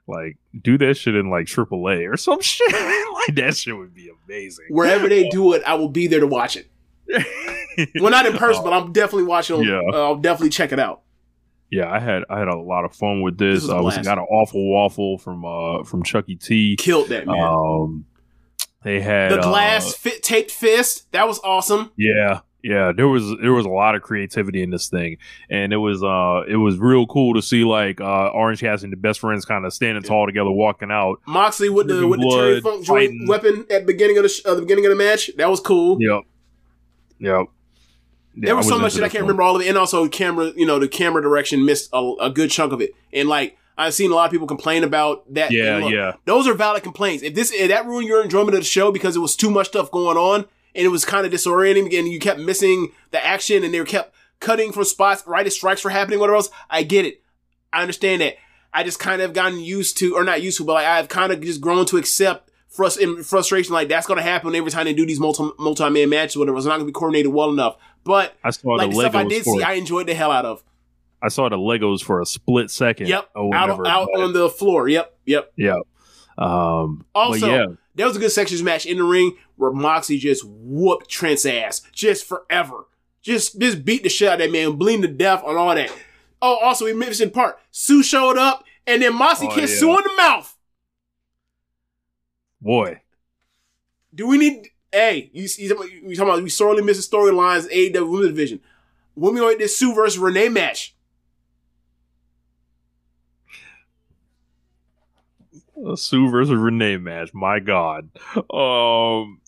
like 0.07 0.37
do 0.59 0.77
that 0.79 0.95
shit 0.95 1.15
in 1.15 1.29
like 1.29 1.45
AAA 1.45 2.11
or 2.11 2.17
some 2.17 2.41
shit? 2.41 2.71
like 2.73 3.35
that 3.35 3.55
shit 3.55 3.77
would 3.77 3.93
be 3.93 4.09
amazing. 4.25 4.65
Wherever 4.69 5.07
they 5.09 5.29
do 5.29 5.53
it, 5.53 5.63
I 5.65 5.75
will 5.75 5.89
be 5.89 6.07
there 6.07 6.19
to 6.21 6.27
watch 6.27 6.55
it. 6.57 6.67
Well, 8.01 8.11
not 8.11 8.25
in 8.25 8.33
person, 8.33 8.65
but 8.65 8.73
I'm 8.73 8.91
definitely 8.91 9.23
watching. 9.27 9.63
Yeah. 9.63 9.79
Uh, 9.93 10.03
I'll 10.03 10.17
definitely 10.17 10.49
check 10.49 10.73
it 10.73 10.79
out. 10.79 11.03
yeah, 11.71 11.89
I 11.89 11.99
had 11.99 12.25
I 12.29 12.37
had 12.39 12.49
a 12.49 12.57
lot 12.57 12.83
of 12.83 12.93
fun 12.93 13.21
with 13.21 13.37
This 13.37 13.61
this. 13.61 13.71
I 13.71 13.79
was 13.79 13.97
got 13.99 14.17
an 14.17 14.25
awful 14.25 14.69
waffle 14.69 15.17
from 15.17 15.45
uh 15.45 15.83
from 15.85 16.03
Chucky 16.03 16.35
T. 16.35 16.75
Killed 16.75 17.07
that 17.09 17.25
man. 17.27 17.39
Um 17.41 18.05
they 18.83 18.99
had 18.99 19.31
the 19.31 19.39
uh, 19.39 19.43
glass 19.43 19.95
fit 19.95 20.21
taped 20.21 20.51
fist. 20.51 21.09
That 21.13 21.27
was 21.29 21.39
awesome. 21.45 21.91
Yeah, 21.97 22.41
yeah. 22.63 22.91
There 22.91 23.07
was 23.07 23.23
there 23.41 23.53
was 23.53 23.65
a 23.65 23.69
lot 23.69 23.95
of 23.95 24.01
creativity 24.01 24.61
in 24.61 24.69
this 24.69 24.89
thing, 24.89 25.17
and 25.49 25.73
it 25.73 25.77
was 25.77 26.03
uh 26.03 26.43
it 26.47 26.57
was 26.57 26.77
real 26.77 27.07
cool 27.07 27.33
to 27.33 27.41
see 27.41 27.63
like 27.63 28.01
uh 28.01 28.29
Orange 28.29 28.59
Cassidy 28.59 28.87
and 28.87 28.93
the 28.93 28.97
best 28.97 29.19
friends 29.19 29.45
kind 29.45 29.65
of 29.65 29.73
standing 29.73 30.03
tall 30.03 30.25
together, 30.25 30.51
walking 30.51 30.91
out. 30.91 31.19
Moxley 31.25 31.69
with 31.69 31.87
the 31.87 32.07
with 32.07 32.19
the 32.19 32.29
Terry 32.29 32.61
Funk 32.61 32.85
joint 32.85 33.27
weapon 33.27 33.65
at 33.69 33.81
the 33.81 33.85
beginning 33.85 34.17
of 34.17 34.23
the 34.23 34.29
sh- 34.29 34.41
uh, 34.45 34.55
the 34.55 34.61
beginning 34.61 34.85
of 34.85 34.91
the 34.91 34.97
match. 34.97 35.31
That 35.37 35.49
was 35.49 35.59
cool. 35.59 35.97
Yep, 35.99 36.23
yep. 37.19 37.47
Yeah, 38.33 38.45
there 38.45 38.55
was 38.55 38.67
I 38.67 38.69
so 38.69 38.79
much 38.79 38.93
that 38.93 39.03
I 39.03 39.09
can't 39.09 39.23
one. 39.23 39.29
remember 39.29 39.43
all 39.43 39.55
of 39.57 39.61
it, 39.61 39.67
and 39.67 39.77
also 39.77 40.07
camera. 40.07 40.51
You 40.55 40.65
know, 40.65 40.79
the 40.79 40.87
camera 40.87 41.21
direction 41.21 41.65
missed 41.65 41.89
a, 41.91 42.13
a 42.21 42.29
good 42.29 42.49
chunk 42.49 42.71
of 42.71 42.81
it, 42.81 42.91
and 43.11 43.27
like 43.27 43.57
I've 43.77 43.93
seen 43.93 44.11
a 44.11 44.15
lot 44.15 44.25
of 44.25 44.31
people 44.31 44.47
complain 44.47 44.83
about 44.83 45.31
that. 45.33 45.51
Yeah, 45.51 45.77
look, 45.77 45.91
yeah. 45.91 46.13
Those 46.25 46.47
are 46.47 46.53
valid 46.53 46.83
complaints. 46.83 47.23
If 47.23 47.35
this 47.35 47.51
if 47.51 47.69
that 47.69 47.85
ruined 47.85 48.07
your 48.07 48.23
enjoyment 48.23 48.53
of 48.53 48.61
the 48.61 48.65
show 48.65 48.91
because 48.91 49.15
it 49.15 49.19
was 49.19 49.35
too 49.35 49.49
much 49.49 49.67
stuff 49.67 49.91
going 49.91 50.17
on 50.17 50.45
and 50.75 50.85
it 50.85 50.89
was 50.89 51.05
kind 51.05 51.25
of 51.25 51.31
disorienting, 51.31 51.97
and 51.97 52.07
you 52.07 52.19
kept 52.19 52.39
missing 52.39 52.91
the 53.11 53.23
action, 53.23 53.63
and 53.63 53.73
they 53.73 53.79
were 53.79 53.85
kept 53.85 54.13
cutting 54.39 54.71
from 54.71 54.83
spots 54.85 55.23
right 55.25 55.45
as 55.45 55.55
strikes 55.55 55.83
were 55.83 55.89
happening, 55.89 56.19
whatever 56.19 56.35
else. 56.37 56.49
I 56.69 56.83
get 56.83 57.05
it. 57.05 57.21
I 57.71 57.81
understand 57.81 58.21
that. 58.21 58.35
I 58.73 58.83
just 58.83 58.99
kind 58.99 59.21
of 59.21 59.33
gotten 59.33 59.59
used 59.59 59.97
to, 59.97 60.15
or 60.15 60.23
not 60.23 60.41
used 60.41 60.57
to, 60.57 60.65
but 60.65 60.73
like 60.73 60.85
I've 60.85 61.09
kind 61.09 61.31
of 61.31 61.41
just 61.41 61.61
grown 61.61 61.85
to 61.87 61.97
accept 61.97 62.49
frust- 62.73 62.99
in 62.99 63.23
frustration. 63.23 63.73
Like 63.73 63.89
that's 63.89 64.07
going 64.07 64.17
to 64.17 64.23
happen 64.23 64.55
every 64.55 64.71
time 64.71 64.85
they 64.85 64.93
do 64.93 65.05
these 65.05 65.19
multi 65.19 65.49
multi 65.59 65.89
man 65.89 66.09
matches, 66.09 66.37
whatever. 66.37 66.57
It's 66.57 66.65
not 66.65 66.77
going 66.77 66.81
to 66.81 66.85
be 66.85 66.93
coordinated 66.93 67.33
well 67.33 67.49
enough. 67.49 67.77
But 68.03 68.35
I 68.43 68.49
saw 68.51 68.69
like 68.71 68.89
the 68.89 68.95
the 68.95 69.01
stuff 69.01 69.15
I 69.15 69.23
did 69.25 69.43
see, 69.43 69.61
I 69.61 69.73
enjoyed 69.73 70.07
the 70.07 70.13
hell 70.13 70.31
out 70.31 70.45
of. 70.45 70.63
I 71.21 71.27
saw 71.27 71.49
the 71.49 71.57
Legos 71.57 72.01
for 72.03 72.21
a 72.21 72.25
split 72.25 72.71
second. 72.71 73.07
Yep, 73.07 73.29
out 73.35 73.85
out 73.85 74.09
on 74.17 74.33
the 74.33 74.49
floor. 74.49 74.87
Yep, 74.87 75.17
yep. 75.25 75.51
yep. 75.55 75.77
Um, 76.37 77.05
Also, 77.13 77.47
yeah, 77.47 77.65
there 77.95 78.07
was 78.07 78.15
a 78.15 78.19
good 78.19 78.31
sections 78.31 78.63
match 78.63 78.85
in 78.85 78.97
the 78.97 79.03
ring 79.03 79.37
where 79.55 79.71
Moxie 79.71 80.17
just 80.17 80.43
whooped 80.45 81.09
Trent's 81.09 81.45
ass 81.45 81.81
just 81.91 82.25
forever. 82.25 82.85
Just 83.21 83.59
just 83.59 83.85
beat 83.85 84.03
the 84.03 84.09
shit 84.09 84.27
out 84.29 84.33
of 84.35 84.39
that 84.39 84.51
man, 84.51 84.73
bleeding 84.77 85.01
to 85.03 85.07
death 85.07 85.43
on 85.43 85.55
all 85.55 85.75
that. 85.75 85.91
Oh, 86.41 86.57
also 86.57 86.85
we 86.85 86.93
mentioned 86.93 87.33
part. 87.33 87.59
Sue 87.69 88.01
showed 88.01 88.37
up 88.37 88.63
and 88.87 89.01
then 89.01 89.15
Moxie 89.15 89.47
Oh, 89.49 89.53
kissed 89.55 89.73
yeah. 89.75 89.79
Sue 89.79 89.89
in 89.97 90.03
the 90.03 90.13
mouth. 90.17 90.57
boy, 92.61 93.01
Do 94.13 94.27
we 94.27 94.37
need? 94.37 94.69
Hey, 94.91 95.29
you, 95.33 95.47
you, 95.57 95.67
you 96.09 96.15
talking 96.15 96.29
about 96.33 96.43
we 96.43 96.49
sorely 96.49 96.81
missing 96.83 97.09
storylines 97.09 97.71
AEW 97.71 98.09
Women's 98.11 98.27
Division. 98.29 98.59
When 99.13 99.33
we 99.33 99.39
on 99.41 99.57
this 99.57 99.77
Sue 99.77 99.93
versus 99.93 100.17
Renee 100.19 100.49
match, 100.49 100.95
a 105.87 105.97
Sue 105.97 106.29
versus 106.29 106.55
Renee 106.55 106.97
match. 106.97 107.33
My 107.33 107.59
God, 107.59 108.09
um, 108.35 109.41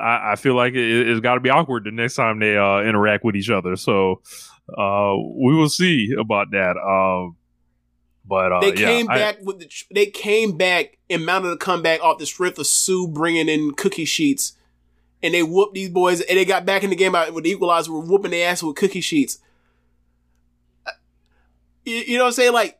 I, 0.00 0.32
I 0.32 0.36
feel 0.36 0.54
like 0.54 0.74
it, 0.74 1.08
it's 1.08 1.20
got 1.20 1.34
to 1.34 1.40
be 1.40 1.50
awkward 1.50 1.84
the 1.84 1.90
next 1.90 2.14
time 2.14 2.38
they 2.38 2.56
uh, 2.56 2.80
interact 2.80 3.24
with 3.24 3.36
each 3.36 3.50
other. 3.50 3.76
So 3.76 4.22
uh, 4.68 5.14
we 5.34 5.54
will 5.54 5.68
see 5.68 6.14
about 6.18 6.50
that. 6.52 6.76
Um, 6.76 7.36
but 8.24 8.52
uh, 8.52 8.60
they 8.60 8.74
yeah, 8.74 8.86
came 8.86 9.10
I- 9.10 9.18
back 9.18 9.38
with 9.42 9.58
the 9.60 9.70
they 9.92 10.06
came 10.06 10.56
back 10.56 10.98
and 11.08 11.26
mounted 11.26 11.50
a 11.50 11.56
comeback 11.56 12.00
off 12.02 12.18
the 12.18 12.26
strength 12.26 12.58
of 12.58 12.66
Sue 12.66 13.08
bringing 13.08 13.48
in 13.48 13.72
cookie 13.72 14.04
sheets, 14.04 14.52
and 15.22 15.34
they 15.34 15.42
whooped 15.42 15.74
these 15.74 15.90
boys 15.90 16.20
and 16.20 16.38
they 16.38 16.44
got 16.44 16.64
back 16.64 16.84
in 16.84 16.90
the 16.90 16.96
game 16.96 17.12
with 17.32 17.44
the 17.44 17.50
Equalizer, 17.50 17.92
were 17.92 18.00
whooping 18.00 18.30
their 18.30 18.48
ass 18.48 18.62
with 18.62 18.76
cookie 18.76 19.00
sheets. 19.00 19.38
Uh, 20.86 20.92
You, 21.84 21.96
you 21.96 22.18
know 22.18 22.24
what 22.24 22.28
I'm 22.28 22.32
saying? 22.34 22.52
Like 22.52 22.79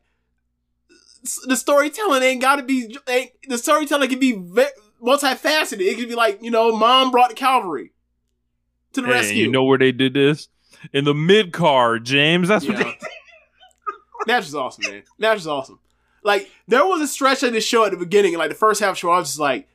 the 1.47 1.57
storytelling 1.57 2.23
ain't 2.23 2.41
got 2.43 2.57
to 2.57 2.63
be 2.63 2.97
ain't, 3.09 3.31
the 3.49 3.59
storytelling 3.59 4.09
can 4.09 4.19
be 4.19 4.33
ve- 4.33 4.67
multifaceted. 5.03 5.81
It 5.81 5.97
could 5.99 6.09
be 6.09 6.15
like 6.15 6.43
you 6.43 6.51
know, 6.51 6.77
mom 6.77 7.11
brought 7.11 7.31
the 7.31 7.37
cavalry 7.37 7.93
to 8.93 9.01
the 9.01 9.07
Hey, 9.09 9.13
rescue. 9.13 9.45
you 9.45 9.51
know 9.51 9.65
where 9.65 9.79
they 9.79 9.93
did 9.93 10.15
this 10.15 10.49
in 10.93 11.05
the 11.05 11.15
mid 11.15 11.53
card, 11.53 12.05
James. 12.05 12.49
That's 12.49 12.67
what 12.67 12.79
Yeah. 12.79 12.85
they. 12.85 12.99
Match 14.27 14.45
was 14.47 14.55
awesome, 14.55 14.91
man. 14.91 15.03
Match 15.19 15.37
was 15.37 15.47
awesome. 15.47 15.79
Like 16.23 16.51
there 16.69 16.85
was 16.87 17.01
a 17.01 17.07
stretch 17.09 17.43
of 17.43 17.53
this 17.53 17.65
show 17.67 17.85
at 17.85 17.91
the 17.93 17.97
beginning, 17.97 18.35
and 18.35 18.39
like 18.39 18.51
the 18.51 18.55
first 18.57 18.81
half 18.81 18.97
show, 18.99 19.11
I 19.11 19.19
was 19.19 19.29
just 19.29 19.39
like, 19.41 19.69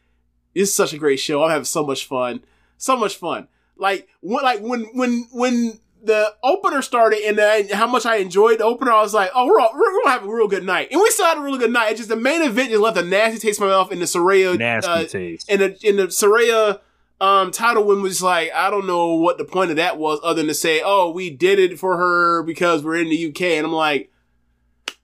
"This 0.53 0.69
is 0.69 0.75
such 0.75 0.93
a 0.93 0.97
great 0.97 1.17
show. 1.19 1.43
I'm 1.43 1.49
having 1.49 1.65
so 1.65 1.83
much 1.85 2.05
fun, 2.05 2.43
so 2.77 2.95
much 2.95 3.15
fun." 3.17 3.47
Like 3.77 4.07
when, 4.21 4.43
like 4.43 4.59
when 4.61 4.83
when 4.93 5.27
when 5.31 5.79
the 6.05 6.33
opener 6.43 6.81
started 6.81 7.19
and 7.25 7.39
uh, 7.39 7.75
how 7.75 7.87
much 7.87 8.05
I 8.05 8.17
enjoyed 8.17 8.59
the 8.59 8.63
opener, 8.63 8.91
I 8.91 9.01
was 9.01 9.13
like, 9.13 9.31
"Oh, 9.33 9.45
we're 9.47 9.59
all, 9.59 9.71
we're 9.73 10.03
gonna 10.03 10.11
have 10.11 10.25
a 10.25 10.31
real 10.33 10.47
good 10.47 10.63
night," 10.63 10.89
and 10.91 11.01
we 11.01 11.09
still 11.09 11.25
had 11.25 11.37
a 11.37 11.41
really 11.41 11.59
good 11.59 11.71
night. 11.71 11.91
It's 11.91 11.99
just 11.99 12.09
the 12.09 12.15
main 12.15 12.41
event 12.41 12.69
just 12.69 12.81
left 12.81 12.97
a 12.97 13.03
nasty 13.03 13.39
taste 13.39 13.59
in 13.59 13.67
my 13.67 13.71
mouth 13.71 13.91
in 13.91 13.99
the 13.99 14.05
Saraya 14.05 14.57
Nasty 14.57 14.89
uh, 14.89 15.03
taste. 15.05 15.49
in 15.49 15.59
the 15.59 15.77
in 15.87 15.97
the 15.97 16.07
Saraya 16.07 16.79
um 17.21 17.51
title 17.51 17.85
win 17.85 18.01
was 18.01 18.21
like 18.21 18.51
I 18.53 18.69
don't 18.69 18.85
know 18.85 19.13
what 19.15 19.37
the 19.37 19.45
point 19.45 19.71
of 19.71 19.77
that 19.77 19.97
was 19.97 20.19
other 20.21 20.41
than 20.41 20.47
to 20.47 20.53
say 20.53 20.81
oh 20.83 21.11
we 21.11 21.29
did 21.29 21.59
it 21.59 21.79
for 21.79 21.95
her 21.97 22.43
because 22.43 22.83
we're 22.83 22.97
in 22.97 23.09
the 23.09 23.29
UK 23.29 23.41
and 23.41 23.65
I'm 23.65 23.71
like 23.71 24.11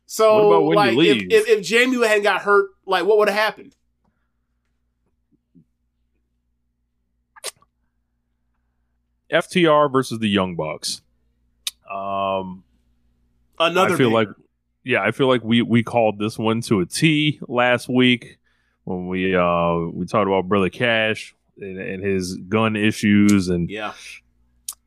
so 0.05 0.35
What 0.35 0.55
about 0.57 0.63
when 0.65 0.97
you 0.97 1.15
like 1.15 1.31
if, 1.31 1.47
if 1.47 1.47
if 1.59 1.65
Jamie 1.65 2.05
hadn't 2.05 2.23
got 2.23 2.41
hurt 2.41 2.71
like 2.85 3.05
what 3.05 3.17
would 3.17 3.29
have 3.29 3.37
happened 3.37 3.77
FTR 9.31 9.91
versus 9.91 10.19
the 10.19 10.27
Young 10.29 10.55
Bucks. 10.55 11.01
Um, 11.91 12.63
another 13.59 13.93
I 13.95 13.97
feel 13.97 14.11
like, 14.11 14.27
yeah, 14.83 15.01
I 15.03 15.11
feel 15.11 15.27
like 15.27 15.43
we 15.43 15.61
we 15.61 15.83
called 15.83 16.19
this 16.19 16.37
one 16.37 16.61
to 16.61 16.79
a 16.81 16.85
T 16.85 17.39
last 17.47 17.89
week 17.89 18.37
when 18.85 19.07
we 19.07 19.35
uh 19.35 19.75
we 19.93 20.05
talked 20.05 20.27
about 20.27 20.47
Brother 20.47 20.69
Cash 20.69 21.35
and, 21.59 21.77
and 21.79 22.03
his 22.03 22.35
gun 22.37 22.75
issues 22.75 23.49
and 23.49 23.69
yeah 23.69 23.93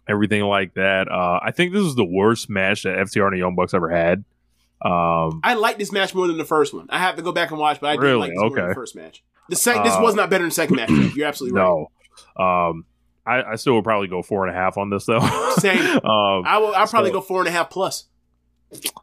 everything 0.08 0.42
like 0.42 0.74
that. 0.74 1.10
Uh, 1.10 1.40
I 1.42 1.50
think 1.50 1.72
this 1.72 1.82
is 1.84 1.94
the 1.94 2.04
worst 2.04 2.50
match 2.50 2.82
that 2.82 2.96
FTR 2.96 3.26
and 3.28 3.34
the 3.34 3.38
Young 3.38 3.54
Bucks 3.54 3.72
ever 3.72 3.88
had. 3.90 4.24
Um, 4.82 5.40
I 5.42 5.54
like 5.54 5.78
this 5.78 5.92
match 5.92 6.14
more 6.14 6.26
than 6.26 6.36
the 6.36 6.44
first 6.44 6.74
one 6.74 6.86
I 6.90 6.98
have 6.98 7.16
to 7.16 7.22
go 7.22 7.32
back 7.32 7.50
and 7.50 7.58
watch 7.58 7.80
but 7.80 7.86
I 7.88 7.92
did 7.94 8.02
Really? 8.02 8.18
like 8.18 8.30
this 8.32 8.38
more 8.40 8.50
than 8.50 8.56
the 8.58 8.62
Okay. 8.64 8.74
first 8.74 8.94
match 8.96 9.22
the 9.48 9.56
second 9.56 9.84
this 9.84 9.94
Uh, 9.94 10.00
was 10.02 10.14
not 10.14 10.28
better 10.28 10.42
than 10.42 10.48
the 10.50 10.54
second 10.54 10.76
match 10.76 10.90
you're 11.16 11.26
absolutely 11.26 11.58
right 11.58 11.86
no, 12.38 12.44
um, 12.44 12.84
I, 13.26 13.42
I 13.42 13.54
still 13.56 13.74
would 13.76 13.84
probably 13.84 14.08
go 14.08 14.22
four 14.22 14.46
and 14.46 14.54
a 14.54 14.58
half 14.58 14.76
on 14.76 14.90
this 14.90 15.06
though. 15.06 15.20
Same. 15.58 15.78
um, 15.98 16.44
I 16.46 16.58
will 16.58 16.74
I'll 16.74 16.86
probably 16.86 17.10
So- 17.10 17.14
go 17.14 17.20
four 17.22 17.40
and 17.40 17.48
a 17.48 17.52
half 17.52 17.70
plus 17.70 18.04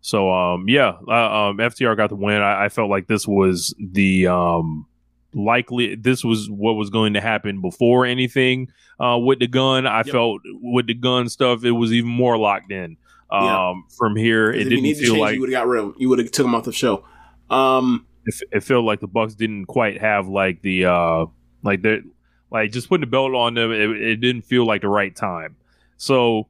So 0.01 0.29
um 0.31 0.65
yeah, 0.67 0.97
uh, 1.07 1.47
um 1.49 1.57
FTR 1.57 1.95
got 1.97 2.09
the 2.09 2.15
win. 2.15 2.41
I, 2.41 2.65
I 2.65 2.69
felt 2.69 2.89
like 2.89 3.07
this 3.07 3.27
was 3.27 3.73
the 3.79 4.27
um 4.27 4.85
likely 5.33 5.95
this 5.95 6.23
was 6.23 6.49
what 6.49 6.73
was 6.73 6.89
going 6.89 7.13
to 7.13 7.21
happen 7.21 7.61
before 7.61 8.05
anything 8.05 8.67
uh 8.99 9.17
with 9.17 9.39
the 9.39 9.47
gun. 9.47 9.87
I 9.87 9.99
Yep. 9.99 10.07
felt 10.07 10.41
with 10.61 10.87
the 10.87 10.93
gun 10.93 11.29
stuff 11.29 11.63
it 11.63 11.71
was 11.71 11.93
even 11.93 12.09
more 12.09 12.37
locked 12.37 12.71
in. 12.71 12.97
Um 13.31 13.43
Yeah. 13.45 13.73
from 13.97 14.15
here 14.17 14.51
it 14.51 14.63
you 14.67 14.69
didn't 14.69 14.95
feel 14.95 15.09
change 15.13 15.19
like 15.19 15.33
you 15.35 15.41
would 15.41 15.49
have 15.51 15.61
got 15.63 15.67
rid 15.67 15.79
of 15.79 15.85
him. 15.89 15.95
you 15.97 16.09
would 16.09 16.19
have 16.19 16.31
took 16.31 16.45
him 16.45 16.53
off 16.55 16.65
the 16.65 16.73
show 16.73 17.05
um 17.49 18.05
it, 18.25 18.35
it 18.51 18.59
felt 18.63 18.83
like 18.85 18.99
the 18.99 19.07
Bucks 19.07 19.33
didn't 19.35 19.65
quite 19.65 19.99
have 20.01 20.27
like 20.27 20.61
the 20.61 20.85
uh 20.85 21.25
like 21.63 21.81
the 21.81 22.03
like 22.51 22.71
just 22.71 22.89
putting 22.89 23.01
the 23.01 23.07
belt 23.07 23.33
on 23.33 23.53
them 23.55 23.71
it, 23.71 23.89
it 23.89 24.15
didn't 24.17 24.43
feel 24.43 24.65
like 24.65 24.81
the 24.81 24.89
right 24.89 25.15
time. 25.15 25.55
So 25.97 26.47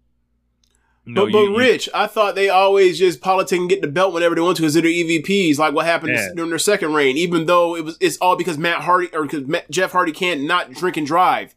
no, 1.06 1.26
but, 1.26 1.32
but 1.32 1.38
you- 1.40 1.52
you- 1.52 1.58
Rich, 1.58 1.90
I 1.94 2.08
thought 2.08 2.36
they 2.36 2.50
always 2.50 3.00
just 3.00 3.22
politic 3.22 3.60
and 3.60 3.70
get 3.70 3.82
the 3.82 3.88
belt 3.88 4.14
whenever 4.14 4.36
they 4.36 4.42
want 4.42 4.58
to 4.58 4.62
because 4.64 4.74
they're 4.76 4.84
EVPs, 4.84 5.58
like 5.58 5.74
what 5.74 5.86
happened 5.86 6.14
Yeah. 6.14 6.30
during 6.36 6.50
their 6.52 6.60
second 6.60 6.94
reign. 6.94 7.18
Even 7.18 7.46
though 7.46 7.76
it 7.76 7.84
was, 7.84 7.98
it's 8.00 8.18
all 8.18 8.36
because 8.36 8.58
Matt 8.58 8.82
Hardy 8.82 9.10
or 9.14 9.24
because 9.24 9.48
Matt, 9.48 9.70
Jeff 9.72 9.92
Hardy 9.94 10.12
can't 10.12 10.44
not 10.44 10.72
drink 10.74 10.98
and 10.98 11.08
drive. 11.08 11.56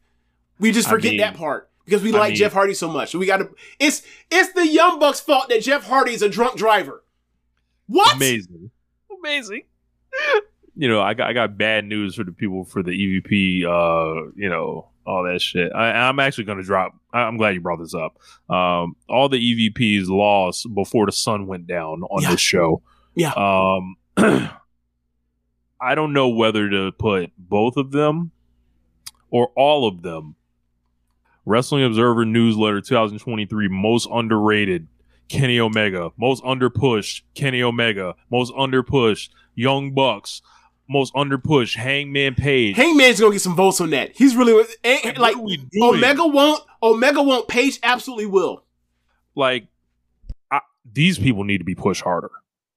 We 0.59 0.73
just 0.73 0.89
I 0.89 0.93
forget 0.93 1.11
mean- 1.13 1.21
that 1.21 1.37
part 1.37 1.69
because 1.85 2.03
we 2.03 2.15
I 2.15 2.19
like 2.19 2.29
mean- 2.31 2.37
Jeff 2.39 2.53
Hardy 2.55 2.75
so 2.75 2.89
much. 2.89 3.11
So 3.11 3.19
we 3.19 3.27
got 3.27 3.39
to. 3.39 3.51
It's 3.79 4.03
it's 4.31 4.53
the 4.55 4.67
Young 4.67 4.99
Bucks' 4.99 5.21
fault 5.21 5.49
that 5.51 5.63
Jeff 5.63 5.87
Hardy 5.87 6.13
is 6.15 6.23
a 6.23 6.29
drunk 6.29 6.57
driver. 6.57 7.05
What? 7.87 8.17
Amazing. 8.17 8.71
Amazing. 9.19 9.63
You 10.77 10.89
know, 10.89 11.01
I 11.01 11.15
got 11.15 11.29
I 11.31 11.33
got 11.33 11.57
bad 11.57 11.85
news 11.85 12.15
for 12.17 12.25
the 12.25 12.33
people 12.33 12.65
for 12.65 12.83
the 12.83 12.91
EVP 12.91 13.65
uh, 13.65 14.31
you 14.37 14.49
know, 14.49 14.89
all 15.07 15.23
that 15.25 15.41
shit. 15.41 15.73
I 15.73 15.91
I'm 16.09 16.19
actually 16.19 16.45
gonna 16.45 16.63
drop 16.63 16.95
I- 17.13 17.23
I'm 17.23 17.37
glad 17.37 17.55
you 17.55 17.61
brought 17.61 17.79
this 17.79 17.95
up. 17.95 18.17
Um 18.55 18.97
all 19.09 19.29
the 19.29 19.39
EVPs 19.39 20.09
lost 20.09 20.67
before 20.75 21.07
the 21.07 21.13
sun 21.13 21.47
went 21.47 21.67
down 21.67 22.03
on 22.03 22.23
Yeah. 22.23 22.31
this 22.33 22.41
show. 22.41 22.83
Yeah. 23.15 23.33
Um 23.37 23.97
I 25.81 25.95
don't 25.95 26.13
know 26.13 26.29
whether 26.31 26.69
to 26.71 26.93
put 26.93 27.31
both 27.39 27.77
of 27.77 27.91
them 27.91 28.31
or 29.31 29.49
all 29.57 29.87
of 29.87 30.03
them. 30.03 30.37
Wrestling 31.47 31.85
Observer 31.85 32.25
Newsletter 32.25 32.81
2023 32.81 33.69
most 33.69 34.09
underrated 34.11 34.89
Kenny 35.29 35.61
Omega, 35.61 36.11
most 36.17 36.43
underpushed 36.43 37.23
Kenny 37.35 37.63
Omega, 37.63 38.15
most 38.31 38.53
underpushed 38.55 39.29
Young 39.55 39.93
Bucks, 39.93 40.41
most 40.89 41.15
underpushed 41.15 41.77
Hangman 41.77 42.35
Page. 42.35 42.77
Hangman's 42.77 43.21
gonna 43.21 43.33
get 43.33 43.41
some 43.41 43.57
votes 43.57 43.81
on 43.81 43.91
that. 43.91 44.13
He's 44.17 44.37
really 44.37 44.65
eh, 44.85 45.01
What 45.05 45.19
like 45.19 45.37
are 45.37 45.43
we 45.43 45.57
doing? 45.57 45.95
Omega 45.97 46.27
won't. 46.27 46.63
Omega 46.83 47.23
won't. 47.23 47.49
Page 47.49 47.79
absolutely 47.83 48.27
will. 48.27 48.65
like 49.35 49.67
I, 50.51 50.61
these 50.93 51.19
people 51.19 51.45
need 51.45 51.59
to 51.59 51.65
be 51.65 51.75
pushed 51.75 52.03
harder. 52.03 52.31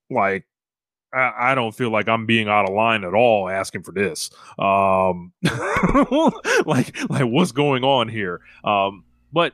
Like 0.09 0.45
I, 1.13 1.51
I 1.51 1.55
don't 1.55 1.73
feel 1.75 1.89
like 1.89 2.07
I'm 2.07 2.25
being 2.25 2.47
out 2.47 2.67
of 2.67 2.73
line 2.73 3.03
at 3.03 3.13
all 3.13 3.49
asking 3.49 3.83
for 3.83 3.91
this. 3.91 4.29
Um, 4.57 5.33
like 6.65 6.97
like 7.09 7.25
what's 7.25 7.51
going 7.51 7.83
on 7.83 8.07
here? 8.07 8.41
Um, 8.63 9.03
but 9.33 9.53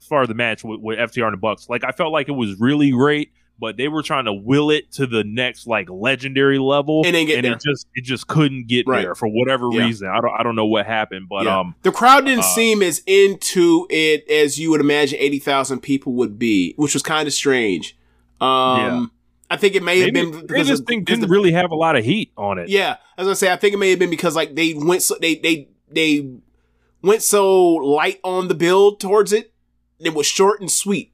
as 0.00 0.06
far 0.06 0.22
as 0.22 0.28
the 0.28 0.34
match 0.34 0.64
with, 0.64 0.80
with 0.80 0.98
FTR 0.98 1.26
and 1.26 1.32
the 1.34 1.38
Bucks, 1.38 1.68
like 1.68 1.84
I 1.84 1.92
felt 1.92 2.12
like 2.12 2.28
it 2.28 2.32
was 2.32 2.58
really 2.60 2.90
great. 2.90 3.32
But 3.62 3.76
they 3.76 3.86
were 3.86 4.02
trying 4.02 4.24
to 4.24 4.32
will 4.32 4.72
it 4.72 4.90
to 4.94 5.06
the 5.06 5.22
next 5.22 5.68
like 5.68 5.88
legendary 5.88 6.58
level, 6.58 7.04
And 7.06 7.14
and 7.14 7.46
it 7.46 7.60
just 7.60 7.86
it 7.94 8.02
just 8.02 8.26
couldn't 8.26 8.66
get 8.66 8.88
Right. 8.88 9.02
there 9.02 9.14
for 9.14 9.28
whatever 9.28 9.68
Yeah. 9.72 9.84
reason. 9.84 10.08
I 10.08 10.20
don't 10.20 10.32
I 10.36 10.42
don't 10.42 10.56
know 10.56 10.66
what 10.66 10.84
happened, 10.84 11.28
but 11.30 11.44
Yeah. 11.44 11.60
um, 11.60 11.76
the 11.82 11.92
crowd 11.92 12.24
didn't 12.24 12.40
uh, 12.40 12.54
seem 12.56 12.82
as 12.82 13.02
into 13.06 13.86
it 13.88 14.28
as 14.28 14.58
you 14.58 14.70
would 14.72 14.80
imagine 14.80 15.16
eighty 15.20 15.38
thousand 15.38 15.78
people 15.78 16.12
would 16.14 16.40
be, 16.40 16.74
which 16.76 16.92
was 16.92 17.04
kind 17.04 17.28
of 17.28 17.32
strange. 17.32 17.96
Um, 18.40 19.12
I 19.48 19.56
think 19.56 19.76
it 19.76 19.82
may 19.84 20.00
have 20.00 20.12
been 20.12 20.32
because 20.44 20.66
this 20.66 20.80
of, 20.80 20.86
thing 20.86 21.04
didn't 21.04 21.20
the- 21.20 21.28
really 21.28 21.52
have 21.52 21.70
a 21.70 21.76
lot 21.76 21.94
of 21.94 22.04
heat 22.04 22.32
on 22.36 22.58
it. 22.58 22.68
Yeah, 22.68 22.96
as 23.16 23.28
I 23.28 23.34
say 23.34 23.52
I 23.52 23.56
think 23.56 23.74
it 23.74 23.78
may 23.78 23.90
have 23.90 24.00
been 24.00 24.10
because 24.10 24.34
like 24.34 24.56
they 24.56 24.74
went 24.74 25.02
so 25.02 25.14
they 25.20 25.36
they 25.36 25.68
they 25.88 26.28
went 27.00 27.22
so 27.22 27.74
light 27.74 28.18
on 28.24 28.48
the 28.48 28.54
build 28.54 28.98
towards 28.98 29.32
it. 29.32 29.52
It 30.00 30.14
was 30.14 30.26
short 30.26 30.60
and 30.60 30.68
sweet. 30.68 31.11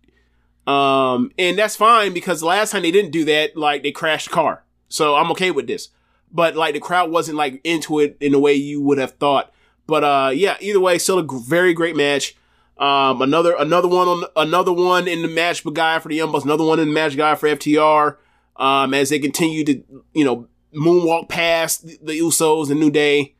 Um, 0.68 1.32
and 1.38 1.58
that's 1.58 1.76
fine 1.76 2.12
because 2.12 2.42
last 2.42 2.72
time 2.72 2.82
they 2.82 2.90
didn't 2.90 3.10
do 3.10 3.24
that, 3.24 3.56
like 3.56 3.82
they 3.82 3.90
crashed 3.90 4.30
car. 4.30 4.64
So 4.88 5.16
I'm 5.16 5.30
okay 5.30 5.50
with 5.50 5.66
this. 5.66 5.88
But 6.30 6.56
like 6.56 6.74
the 6.74 6.80
crowd 6.80 7.10
wasn't 7.10 7.38
like 7.38 7.62
into 7.64 8.00
it 8.00 8.18
in 8.20 8.32
the 8.32 8.38
way 8.38 8.52
you 8.52 8.82
would 8.82 8.98
have 8.98 9.12
thought. 9.12 9.50
But 9.86 10.04
uh, 10.04 10.30
yeah, 10.34 10.58
either 10.60 10.78
way, 10.78 10.98
still 10.98 11.18
a 11.18 11.26
very 11.40 11.72
great 11.72 11.96
match. 11.96 12.36
Um, 12.76 13.22
another 13.22 13.56
another 13.58 13.88
one 13.88 14.06
on 14.06 14.24
another 14.36 14.72
one 14.72 15.08
in 15.08 15.22
the 15.22 15.28
match 15.28 15.64
guy 15.72 15.98
for 16.00 16.10
the 16.10 16.16
Young 16.16 16.30
Bucks, 16.30 16.44
another 16.44 16.64
one 16.64 16.78
in 16.78 16.88
the 16.88 16.94
match 16.94 17.16
guy 17.16 17.34
for 17.34 17.48
FTR. 17.48 18.16
Um, 18.56 18.92
as 18.92 19.08
they 19.08 19.18
continue 19.18 19.64
to 19.64 19.82
you 20.12 20.24
know 20.24 20.48
moonwalk 20.74 21.30
past 21.30 21.86
the 22.04 22.20
Usos 22.20 22.70
and 22.70 22.78
New 22.78 22.90
Day. 22.90 23.34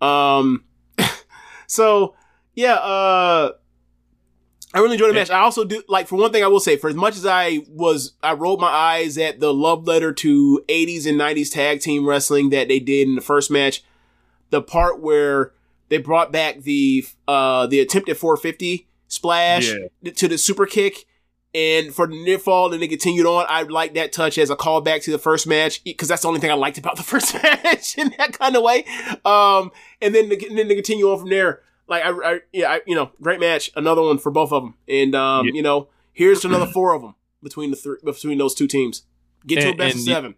Um, 0.00 0.64
so 1.68 2.16
yeah, 2.54 2.74
uh, 2.74 3.52
I 4.74 4.78
really 4.78 4.94
enjoyed 4.94 5.10
the 5.10 5.14
match. 5.14 5.30
I 5.30 5.40
also 5.40 5.64
do 5.64 5.82
like 5.88 6.08
for 6.08 6.16
one 6.16 6.32
thing 6.32 6.42
I 6.42 6.48
will 6.48 6.60
say, 6.60 6.76
for 6.76 6.88
as 6.88 6.96
much 6.96 7.16
as 7.16 7.26
I 7.26 7.60
was, 7.68 8.12
I 8.22 8.32
rolled 8.32 8.60
my 8.60 8.68
eyes 8.68 9.18
at 9.18 9.38
the 9.38 9.52
love 9.52 9.86
letter 9.86 10.12
to 10.14 10.64
80s 10.68 11.06
and 11.06 11.20
90s 11.20 11.52
tag 11.52 11.80
team 11.80 12.06
wrestling 12.06 12.50
that 12.50 12.68
they 12.68 12.80
did 12.80 13.06
in 13.08 13.14
the 13.14 13.20
first 13.20 13.50
match. 13.50 13.82
The 14.50 14.62
part 14.62 15.00
where 15.00 15.52
they 15.88 15.98
brought 15.98 16.32
back 16.32 16.62
the 16.62 17.04
uh 17.28 17.66
the 17.66 17.80
attempted 17.80 18.16
450 18.16 18.86
splash 19.08 19.74
to 20.14 20.28
the 20.28 20.38
super 20.38 20.64
kick 20.64 21.04
and 21.54 21.94
for 21.94 22.06
the 22.06 22.14
near 22.14 22.38
fall 22.38 22.72
and 22.72 22.82
they 22.82 22.88
continued 22.88 23.26
on. 23.26 23.44
I 23.48 23.62
like 23.62 23.92
that 23.94 24.10
touch 24.10 24.38
as 24.38 24.48
a 24.48 24.56
callback 24.56 25.02
to 25.02 25.10
the 25.10 25.18
first 25.18 25.46
match 25.46 25.84
because 25.84 26.08
that's 26.08 26.22
the 26.22 26.28
only 26.28 26.40
thing 26.40 26.50
I 26.50 26.54
liked 26.54 26.78
about 26.78 26.96
the 26.96 27.02
first 27.02 27.34
match 27.42 27.98
in 27.98 28.14
that 28.16 28.38
kind 28.38 28.56
of 28.56 28.62
way. 28.62 28.86
Um, 29.24 29.70
and 30.00 30.14
then 30.14 30.32
and 30.32 30.56
then 30.56 30.68
to 30.68 30.74
continue 30.74 31.10
on 31.10 31.18
from 31.18 31.28
there 31.28 31.60
like 31.92 32.04
I, 32.04 32.10
I 32.34 32.40
yeah, 32.52 32.70
I, 32.72 32.80
you 32.86 32.94
know, 32.94 33.10
great 33.20 33.38
match, 33.40 33.70
another 33.76 34.02
one 34.02 34.18
for 34.18 34.30
both 34.32 34.50
of 34.52 34.62
them, 34.62 34.74
and 34.88 35.14
um, 35.14 35.46
Yeah. 35.46 35.52
you 35.54 35.62
know, 35.62 35.88
here's 36.12 36.44
another 36.44 36.66
four 36.66 36.94
of 36.94 37.02
them 37.02 37.14
between 37.42 37.70
the 37.70 37.76
three 37.76 37.96
between 38.04 38.38
those 38.38 38.54
two 38.54 38.66
teams. 38.66 39.02
Get 39.46 39.62
to 39.62 39.68
a 39.70 39.74
best 39.76 39.96
of 39.96 40.02
seven. 40.02 40.34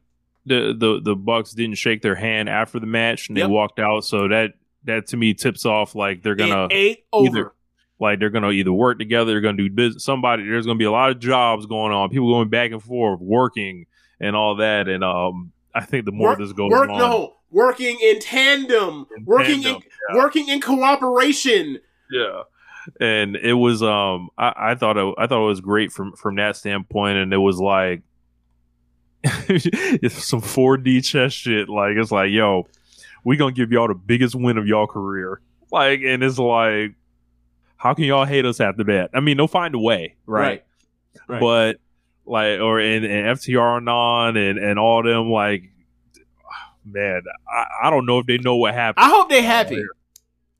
the 0.46 0.74
the 0.76 1.00
the 1.02 1.16
Bucks 1.16 1.52
didn't 1.52 1.76
shake 1.76 2.02
their 2.02 2.14
hand 2.16 2.48
after 2.48 2.78
the 2.80 2.86
match 2.86 3.28
and 3.28 3.36
Yep. 3.38 3.46
they 3.46 3.52
walked 3.52 3.78
out. 3.78 4.04
So 4.04 4.28
that 4.28 4.54
that 4.84 5.06
to 5.08 5.16
me 5.16 5.32
tips 5.34 5.64
off 5.64 5.94
like 5.94 6.22
they're 6.22 6.34
gonna 6.34 6.68
ain't 6.70 6.98
over. 7.12 7.26
either- 7.38 7.52
like 8.00 8.18
they're 8.18 8.28
gonna 8.30 8.50
either 8.50 8.72
work 8.72 8.98
together, 8.98 9.30
they're 9.30 9.40
gonna 9.40 9.56
do 9.56 9.70
business. 9.70 10.04
Somebody 10.04 10.42
there's 10.44 10.66
gonna 10.66 10.78
be 10.78 10.84
a 10.84 10.90
lot 10.90 11.10
of 11.10 11.20
jobs 11.20 11.64
going 11.66 11.92
on, 11.92 12.08
people 12.10 12.28
going 12.28 12.48
back 12.48 12.72
and 12.72 12.82
forth, 12.82 13.20
working 13.20 13.86
and 14.20 14.34
all 14.34 14.56
that. 14.56 14.88
And 14.88 15.04
um, 15.04 15.52
I 15.74 15.82
think 15.82 16.04
the 16.04 16.12
more 16.12 16.30
Work- 16.30 16.38
this 16.40 16.52
goes 16.52 16.70
work, 16.70 16.90
on, 16.90 16.98
no, 16.98 17.34
working 17.54 17.98
in 18.02 18.18
tandem, 18.20 19.06
In 19.16 19.24
working 19.24 19.62
tandem, 19.62 19.82
in 20.10 20.16
working 20.18 20.48
in 20.48 20.60
cooperation. 20.60 21.78
yeah. 22.10 22.42
And 23.00 23.36
it 23.36 23.54
was 23.54 23.82
um, 23.82 24.28
I, 24.36 24.52
I 24.56 24.74
thought 24.74 24.98
it, 24.98 25.14
I 25.16 25.26
thought 25.26 25.42
it 25.42 25.48
was 25.48 25.62
great 25.62 25.90
from 25.90 26.12
from 26.12 26.34
that 26.36 26.54
standpoint, 26.56 27.16
and 27.16 27.32
it 27.32 27.38
was 27.38 27.58
like 27.58 28.02
it's 29.22 30.22
some 30.24 30.42
4D 30.42 31.02
chess 31.02 31.32
shit. 31.32 31.70
Like 31.70 31.96
it's 31.96 32.12
like, 32.12 32.30
yo, 32.30 32.66
we 33.24 33.36
gonna 33.38 33.52
give 33.52 33.72
y'all 33.72 33.88
the 33.88 33.94
biggest 33.94 34.34
win 34.34 34.58
of 34.58 34.66
y'all 34.66 34.86
career. 34.86 35.40
Like, 35.72 36.00
and 36.04 36.22
it's 36.22 36.38
like, 36.38 36.94
how 37.78 37.94
can 37.94 38.04
y'all 38.04 38.26
hate 38.26 38.44
us 38.44 38.60
after 38.60 38.84
that? 38.84 39.10
I 39.14 39.20
mean, 39.20 39.38
they'll 39.38 39.48
find 39.48 39.74
a 39.74 39.78
way, 39.78 40.16
right? 40.26 40.62
Right. 41.26 41.40
But 41.40 41.76
like, 42.26 42.60
or 42.60 42.78
and, 42.80 43.04
and 43.04 43.38
FTR 43.38 43.82
non 43.82 44.36
and 44.36 44.58
and 44.58 44.78
all 44.78 45.02
them 45.02 45.30
like, 45.30 45.70
man, 46.84 47.22
I, 47.48 47.66
I 47.84 47.90
don't 47.90 48.06
know 48.06 48.18
if 48.18 48.26
they 48.26 48.38
know 48.38 48.56
what 48.56 48.74
happened. 48.74 49.04
I 49.04 49.08
hope 49.08 49.28
they're 49.28 49.42
happy. 49.42 49.82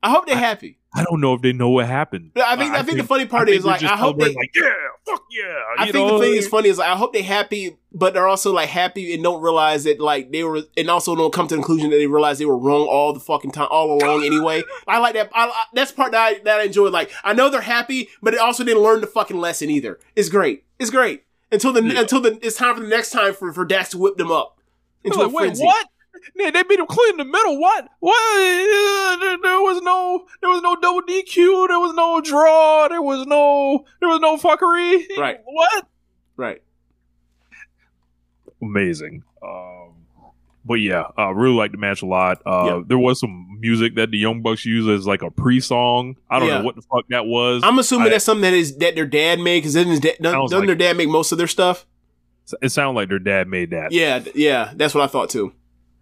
I 0.03 0.11
hope 0.11 0.27
they're 0.27 0.37
happy. 0.37 0.79
I 0.97 1.03
don't 1.03 1.21
know 1.21 1.35
if 1.35 1.43
they 1.43 1.53
know 1.53 1.71
what 1.71 1.87
happened. 1.87 2.31
I 2.37 2.57
think 2.57 2.73
I, 2.73 2.85
think, 2.85 2.99
the 2.99 3.05
funny 3.05 3.27
part 3.27 3.49
is 3.49 3.65
like 3.65 3.83
I 3.83 3.97
hope 3.97 4.17
they. 4.17 4.33
like, 4.33 4.51
yeah, 4.55 4.71
fuck 5.05 5.25
yeah. 5.29 5.61
I 5.77 5.91
think 5.91 6.07
know? 6.07 6.19
the 6.19 6.25
thing 6.25 6.37
is 6.37 6.47
funny 6.47 6.69
is 6.69 6.79
like, 6.79 6.89
I 6.89 6.95
hope 6.95 7.13
they 7.13 7.23
happy, 7.23 7.77
but 7.93 8.15
they're 8.15 8.29
also 8.29 8.53
like 8.53 8.69
happy 8.69 9.13
and 9.13 9.21
don't 9.21 9.43
realize 9.43 9.83
that 9.85 9.99
like 9.99 10.31
they 10.31 10.45
were, 10.45 10.63
and 10.77 10.89
also 10.89 11.17
don't 11.17 11.33
come 11.33 11.49
to 11.49 11.57
the 11.57 11.61
conclusion 11.61 11.91
that 11.91 11.97
they 11.97 12.07
realize 12.07 12.39
they 12.39 12.45
were 12.45 12.57
wrong 12.57 12.87
all 12.87 13.13
the 13.13 13.19
fucking 13.19 13.51
time, 13.51 13.67
all 13.73 14.01
along 14.01 14.25
anyway. 14.25 14.63
I 14.87 14.99
like 14.99 15.15
that. 15.15 15.31
I, 15.35 15.47
I, 15.47 15.65
that's 15.73 15.91
part 15.91 16.13
that 16.13 16.21
I, 16.21 16.39
that 16.45 16.61
I 16.61 16.65
enjoy. 16.65 16.91
Like 16.91 17.11
I 17.25 17.33
know 17.33 17.51
they're 17.51 17.61
happy, 17.61 18.09
but 18.23 18.31
they 18.33 18.39
also 18.39 18.63
didn't 18.63 18.83
learn 18.85 19.01
the 19.01 19.09
fucking 19.09 19.39
lesson 19.39 19.71
either. 19.71 19.99
It's 20.15 20.29
great. 20.29 20.63
It's 20.79 20.91
great 20.91 21.25
until 21.51 21.73
the 21.73 21.83
Yeah. 21.83 22.03
until 22.03 22.21
the 22.21 22.39
it's 22.41 22.57
time 22.57 22.77
for 22.77 22.83
the 22.83 22.89
next 22.89 23.11
time 23.11 23.35
for 23.35 23.53
for 23.53 23.65
Dax 23.65 23.91
to 23.91 23.99
whip 23.99 24.17
them 24.17 24.31
up 24.31 24.61
into 25.03 25.19
Like, 25.19 25.27
a 25.27 25.31
wait, 25.31 25.45
frenzy. 25.47 25.65
what? 25.65 25.89
Yeah, 26.37 26.51
they 26.51 26.63
beat 26.63 26.79
him 26.79 26.87
clean 26.87 27.11
in 27.13 27.17
the 27.19 27.25
middle. 27.25 27.59
What? 27.61 27.89
What? 28.01 29.21
There, 29.21 29.37
there 29.43 29.61
was 29.61 29.81
no, 29.83 30.27
there 30.41 30.51
was 30.51 30.63
no 30.63 30.77
double 30.77 31.03
DQ. 31.03 31.69
There 31.69 31.79
was 31.81 31.95
no 31.95 32.21
draw. 32.21 32.89
There 32.89 33.03
was 33.03 33.27
no, 33.27 33.85
there 34.01 34.09
was 34.09 34.21
no 34.21 34.37
fuckery. 34.37 35.05
Right. 35.19 35.39
What? 35.45 35.87
Right. 36.37 36.63
Amazing. 38.63 39.23
Um, 39.43 39.93
but 40.65 40.75
yeah, 40.75 41.05
uh, 41.19 41.33
really 41.35 41.55
liked 41.55 41.73
the 41.73 41.79
match 41.79 42.03
a 42.03 42.07
lot. 42.07 42.41
Uh, 42.47 42.65
Yeah. 42.67 42.83
There 42.87 42.99
was 42.99 43.21
some 43.21 43.59
music 43.61 43.97
that 43.97 44.11
the 44.11 44.19
Young 44.19 44.41
Bucks 44.43 44.65
used 44.65 44.89
as 44.89 45.07
like 45.07 45.23
a 45.23 45.31
pre-song. 45.31 46.17
I 46.31 46.39
don't 46.39 46.49
Yeah. 46.49 46.59
know 46.59 46.65
what 46.65 46.77
the 46.77 46.83
fuck 46.83 47.05
that 47.11 47.27
was. 47.27 47.63
I'm 47.65 47.79
assuming 47.79 48.07
I- 48.09 48.11
that's 48.11 48.25
something 48.25 48.43
that 48.43 48.55
is 48.55 48.77
that 48.79 48.95
their 48.95 49.07
dad 49.07 49.41
made 49.41 49.59
because 49.61 49.75
doesn't, 49.75 49.91
his 49.91 50.01
dad, 50.01 50.17
doesn't, 50.23 50.51
like- 50.59 50.67
their 50.67 50.75
dad 50.75 50.97
make 50.97 51.09
most 51.09 51.33
of 51.33 51.39
their 51.39 51.47
stuff? 51.49 51.87
it 52.61 52.69
sounded 52.69 52.99
like 53.01 53.09
their 53.09 53.19
dad 53.19 53.49
made 53.49 53.71
that. 53.71 53.91
Yeah, 53.93 54.23
yeah, 54.35 54.73
that's 54.77 54.95
what 54.95 55.03
I 55.03 55.07
thought 55.07 55.31
too. 55.31 55.53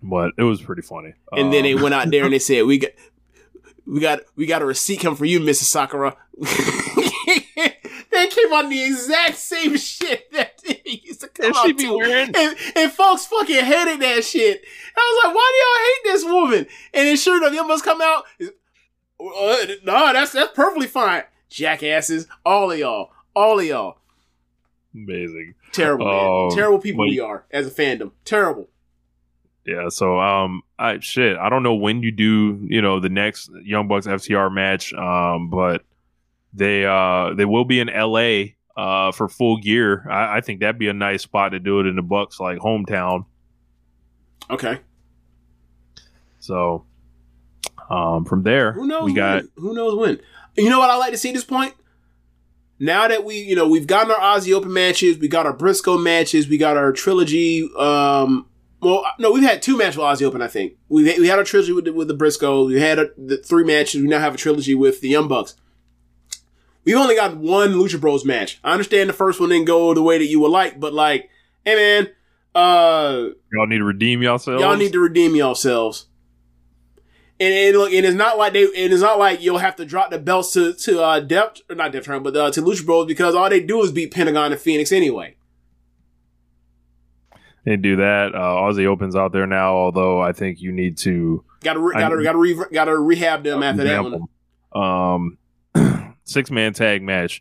But 0.02 0.32
it 0.38 0.42
was 0.42 0.60
pretty 0.60 0.82
funny. 0.82 1.14
And 1.32 1.52
then 1.52 1.62
they 1.64 1.74
Um, 1.74 1.82
went 1.82 1.94
out 1.94 2.10
there 2.10 2.24
and 2.24 2.32
they 2.32 2.38
said, 2.50 2.66
"We 2.66 2.78
got, 2.78 2.90
we 3.86 4.00
got, 4.00 4.20
we 4.36 4.46
got 4.46 4.62
a 4.62 4.66
receipt 4.66 5.00
coming 5.00 5.16
for 5.16 5.24
you, 5.24 5.40
Mrs. 5.40 5.64
Sakura." 5.64 6.16
they 8.10 8.26
came 8.28 8.52
on 8.52 8.68
the 8.68 8.84
exact 8.84 9.36
same 9.36 9.76
shit 9.76 10.30
that 10.32 10.60
he 10.64 11.02
used 11.04 11.20
to 11.22 11.28
come 11.28 11.46
And 11.46 11.56
she 11.56 11.72
be 11.72 11.84
to. 11.84 11.96
wearing- 11.96 12.32
and, 12.34 12.56
and 12.76 12.92
folks 12.92 13.26
fucking 13.26 13.64
hated 13.64 14.00
that 14.00 14.24
shit. 14.24 14.62
I 14.96 15.00
was 15.00 15.26
like, 15.26 15.34
"Why 15.36 15.52
do 15.52 15.58
y'all 15.58 15.84
hate 15.84 16.14
this 16.14 16.24
woman?" 16.32 16.66
And 16.94 17.08
then 17.08 17.16
sure 17.16 17.36
enough, 17.38 17.52
you 17.54 17.66
must 17.66 17.84
come 17.84 18.00
out. 18.02 18.24
Uh, 19.20 19.66
no, 19.84 20.12
that's 20.12 20.32
that's 20.32 20.52
perfectly 20.54 20.86
fine. 20.86 21.22
Jackasses, 21.48 22.26
all 22.44 22.70
of 22.72 22.78
y'all, 22.78 23.10
all 23.36 23.58
of 23.60 23.64
y'all, 23.66 23.98
amazing. 24.94 25.54
terrible, 25.72 26.06
man. 26.06 26.56
terrible 26.56 26.78
people 26.78 27.04
but- 27.04 27.10
we 27.10 27.20
are 27.20 27.44
as 27.50 27.66
a 27.66 27.70
fandom. 27.70 28.12
Terrible. 28.24 28.68
Yeah, 29.64 29.88
so 29.90 30.18
um, 30.18 30.62
I 30.78 30.98
shit, 30.98 31.36
I 31.36 31.48
don't 31.48 31.62
know 31.62 31.74
when 31.74 32.02
you 32.02 32.10
do, 32.10 32.58
you 32.68 32.82
know, 32.82 32.98
the 32.98 33.08
next 33.08 33.50
Young 33.62 33.86
Bucks 33.86 34.06
FTR 34.06 34.52
match, 34.52 34.92
um, 34.92 35.50
but 35.50 35.82
they 36.52 36.84
uh 36.84 37.32
they 37.34 37.44
will 37.44 37.64
be 37.64 37.80
in 37.80 37.88
LA 37.88 38.52
uh 38.76 39.12
for 39.12 39.28
full 39.28 39.56
gear. 39.58 40.06
I, 40.10 40.38
I 40.38 40.40
think 40.40 40.60
that'd 40.60 40.78
be 40.78 40.88
a 40.88 40.92
nice 40.92 41.22
spot 41.22 41.52
to 41.52 41.58
do 41.60 41.80
it 41.80 41.86
in 41.86 41.96
the 41.96 42.02
Bucks 42.02 42.40
like 42.40 42.58
hometown. 42.58 43.24
Okay. 44.50 44.80
So 46.40 46.84
um 47.88 48.24
from 48.24 48.42
there 48.42 48.72
Who 48.72 48.86
knows? 48.86 49.04
we 49.04 49.14
got 49.14 49.36
when? 49.42 49.50
Who 49.56 49.74
knows 49.74 49.94
when? 49.94 50.20
You 50.56 50.68
know 50.68 50.78
what 50.78 50.90
I 50.90 50.96
like 50.96 51.12
to 51.12 51.18
see 51.18 51.30
at 51.30 51.34
this 51.34 51.44
point? 51.44 51.74
Now 52.78 53.06
that 53.06 53.24
we, 53.24 53.36
you 53.36 53.54
know, 53.54 53.68
we've 53.68 53.86
gotten 53.86 54.10
our 54.10 54.18
Aussie 54.18 54.52
Open 54.52 54.72
matches, 54.72 55.16
we 55.18 55.28
got 55.28 55.46
our 55.46 55.52
Briscoe 55.52 55.96
matches, 55.98 56.48
we 56.48 56.58
got 56.58 56.76
our 56.76 56.92
trilogy. 56.92 57.70
Um, 57.78 58.46
well, 58.82 59.04
no, 59.20 59.30
we've 59.30 59.44
had 59.44 59.62
two 59.62 59.76
matches 59.76 59.96
with 59.96 60.04
Aussie 60.04 60.22
Open. 60.22 60.42
I 60.42 60.48
think 60.48 60.74
we 60.88 61.04
we 61.18 61.28
had 61.28 61.38
a 61.38 61.44
trilogy 61.44 61.72
with 61.72 61.84
the, 61.84 61.92
with 61.92 62.08
the 62.08 62.14
Briscoe. 62.14 62.66
We 62.66 62.80
had 62.80 62.98
a, 62.98 63.10
the 63.16 63.36
three 63.36 63.62
matches. 63.62 64.02
We 64.02 64.08
now 64.08 64.18
have 64.18 64.34
a 64.34 64.38
trilogy 64.38 64.74
with 64.74 65.00
the 65.00 65.08
Young 65.08 65.28
Bucks. 65.28 65.54
We've 66.84 66.96
only 66.96 67.14
got 67.14 67.36
one 67.36 67.74
Lucha 67.74 68.00
Bros 68.00 68.24
match. 68.24 68.58
I 68.64 68.72
understand 68.72 69.08
the 69.08 69.14
first 69.14 69.38
one 69.38 69.50
didn't 69.50 69.66
go 69.66 69.94
the 69.94 70.02
way 70.02 70.18
that 70.18 70.26
you 70.26 70.40
would 70.40 70.50
like, 70.50 70.80
but 70.80 70.92
like, 70.92 71.30
hey 71.64 71.76
man, 71.76 72.08
uh, 72.56 73.28
y'all 73.52 73.68
need 73.68 73.78
to 73.78 73.84
redeem 73.84 74.20
yourselves. 74.20 74.60
Y'all 74.60 74.76
need 74.76 74.92
to 74.92 75.00
redeem 75.00 75.36
yourselves. 75.36 76.06
And, 77.38 77.54
and 77.54 77.76
look, 77.76 77.92
and 77.92 78.04
it's 78.04 78.16
not 78.16 78.36
like 78.36 78.52
they, 78.52 78.64
and 78.64 78.92
it's 78.92 79.02
not 79.02 79.18
like 79.18 79.40
you'll 79.40 79.58
have 79.58 79.76
to 79.76 79.84
drop 79.84 80.10
the 80.10 80.18
belts 80.18 80.52
to 80.54 80.72
to 80.72 81.02
uh, 81.02 81.20
Depth 81.20 81.62
or 81.70 81.76
not 81.76 81.92
Depth 81.92 82.06
Turn, 82.06 82.24
but 82.24 82.36
uh, 82.36 82.50
to 82.50 82.60
Lucha 82.60 82.84
Bros 82.84 83.06
because 83.06 83.36
all 83.36 83.48
they 83.48 83.60
do 83.60 83.80
is 83.82 83.92
beat 83.92 84.12
Pentagon 84.12 84.50
and 84.50 84.60
Fenix 84.60 84.90
anyway. 84.90 85.36
They 87.64 87.76
do 87.76 87.96
that. 87.96 88.34
Uh, 88.34 88.38
Aussie 88.38 88.86
opens 88.86 89.14
out 89.14 89.32
there 89.32 89.46
now, 89.46 89.74
although 89.74 90.20
I 90.20 90.32
think 90.32 90.60
you 90.60 90.72
need 90.72 90.98
to 90.98 91.44
Got 91.62 91.74
to 91.74 91.80
re- 91.80 91.94
got 91.94 92.08
to 92.08 92.22
got 92.22 92.32
to 92.32 92.38
re- 92.38 92.66
got 92.72 92.84
to 92.86 92.98
rehab 92.98 93.44
them 93.44 93.62
after 93.62 93.84
that 93.84 94.02
one. 94.02 94.26
Um, 94.74 96.14
six 96.24 96.50
man 96.50 96.72
tag 96.72 97.02
match. 97.02 97.40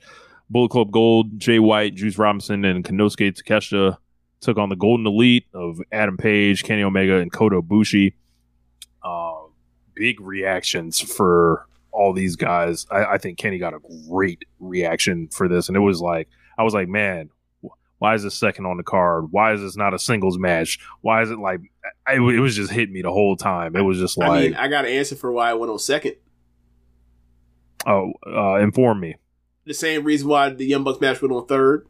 Bullet 0.49 0.69
Club 0.69 0.91
Gold, 0.91 1.39
Jay 1.39 1.60
White, 1.60 1.95
Juice 1.95 2.18
Robinson, 2.18 2.65
and 2.65 2.84
Konosuke 2.84 3.34
Takeshita 3.41 3.98
took 4.41 4.57
on 4.57 4.69
the 4.69 4.76
Golden 4.76 5.07
Elite 5.07 5.45
of 5.53 5.80
Adam 5.91 6.18
Page, 6.18 6.64
Kenny 6.64 6.84
Omega, 6.84 7.18
and 7.18 7.31
Kota 7.31 7.61
Ibushi. 7.61 8.14
Uh, 9.02 9.48
big 9.95 10.19
reactions 10.19 10.99
for 10.99 11.65
all 11.91 12.11
these 12.14 12.35
guys. 12.35 12.85
I, 12.91 13.06
I 13.06 13.18
think 13.18 13.38
Kenny 13.38 13.60
got 13.60 13.73
a 13.73 13.80
great 14.10 14.43
reaction 14.60 15.30
for 15.30 15.48
this, 15.48 15.68
and 15.68 15.77
it 15.77 15.81
was 15.81 16.02
like 16.02 16.27
I 16.57 16.64
was 16.64 16.73
like, 16.73 16.89
man, 16.89 17.30
why 18.02 18.15
is 18.15 18.23
this 18.23 18.34
second 18.34 18.65
on 18.65 18.78
the 18.78 18.84
card? 18.84 19.32
Why 19.32 19.53
is 19.53 19.61
this 19.61 19.78
not 19.78 19.94
a 19.94 19.99
singles 19.99 20.40
match? 20.40 20.80
Why 21.02 21.22
is 21.22 21.30
it 21.30 21.38
like? 21.38 21.60
I, 22.07 22.15
it 22.15 22.19
was 22.40 22.56
just 22.56 22.72
hitting 22.72 22.95
me 22.95 23.03
the 23.03 23.11
whole 23.11 23.36
time. 23.36 23.76
It 23.76 23.82
was 23.84 23.99
just 23.99 24.18
like, 24.18 24.32
I 24.32 24.41
mean, 24.41 24.56
I 24.56 24.68
got 24.69 24.86
an 24.86 24.91
answer 24.91 25.15
for 25.15 25.32
why 25.32 25.52
I 25.52 25.53
went 25.53 25.72
on 25.72 25.78
second. 25.78 26.15
oh, 27.86 28.11
uh, 28.26 28.56
inform 28.56 29.02
me. 29.02 29.18
The 29.65 29.76
same 29.76 30.03
reason 30.03 30.28
why 30.30 30.49
the 30.49 30.65
Young 30.65 30.84
Bucks 30.84 30.99
match 30.99 31.22
went 31.22 31.32
on 31.32 31.45
third. 31.45 31.86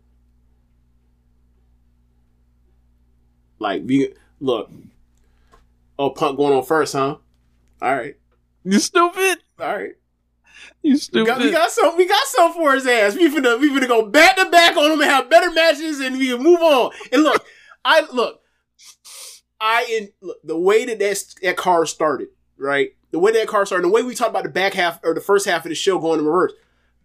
Like, 3.60 3.84
we, 3.86 4.14
look, 4.42 4.70
oh, 5.98 6.10
Punk 6.10 6.36
going 6.36 6.54
on 6.54 6.66
first, 6.66 6.92
huh? 6.92 7.16
All 7.82 7.96
right, 7.96 8.18
You 8.66 8.80
stupid. 8.80 9.38
all 9.62 9.76
right. 9.78 9.94
You 10.82 10.94
We 10.94 10.98
stupid. 10.98 11.28
got, 11.28 11.42
we 11.42 11.52
got 11.52 11.72
some. 11.72 11.98
We 11.98 12.08
got 12.08 12.26
some 12.28 12.54
for 12.54 12.74
his 12.74 12.88
ass. 12.88 13.16
We 13.16 13.30
finna 13.30 13.60
we 13.60 13.70
finna 13.70 13.88
go 13.88 14.08
back 14.08 14.36
to 14.38 14.50
back 14.50 14.76
on 14.78 14.92
him 14.92 15.02
and 15.02 15.10
have 15.10 15.30
better 15.30 15.52
matches, 15.52 16.00
and 16.00 16.18
we 16.18 16.30
can 16.30 16.42
move 16.42 16.62
on. 16.62 16.92
And 17.12 17.24
look, 17.24 17.46
I 17.86 18.02
look. 18.12 18.42
I 19.60 19.86
in 19.92 20.10
look, 20.22 20.38
the 20.44 20.58
way 20.58 20.86
that 20.86 20.98
that, 21.00 21.36
that 21.44 21.58
car 21.58 21.86
started, 21.86 22.30
right? 22.58 22.96
The 23.12 23.20
way 23.20 23.32
that 23.34 23.48
car 23.48 23.66
started, 23.66 23.86
the 23.86 23.92
way 23.92 24.02
we 24.02 24.16
talked 24.16 24.32
about 24.32 24.44
the 24.44 24.50
back 24.50 24.74
half 24.74 25.00
or 25.04 25.14
the 25.14 25.22
first 25.22 25.46
half 25.46 25.66
of 25.66 25.70
the 25.70 25.76
show 25.76 26.00
going 26.00 26.20
in 26.20 26.26
reverse, 26.26 26.54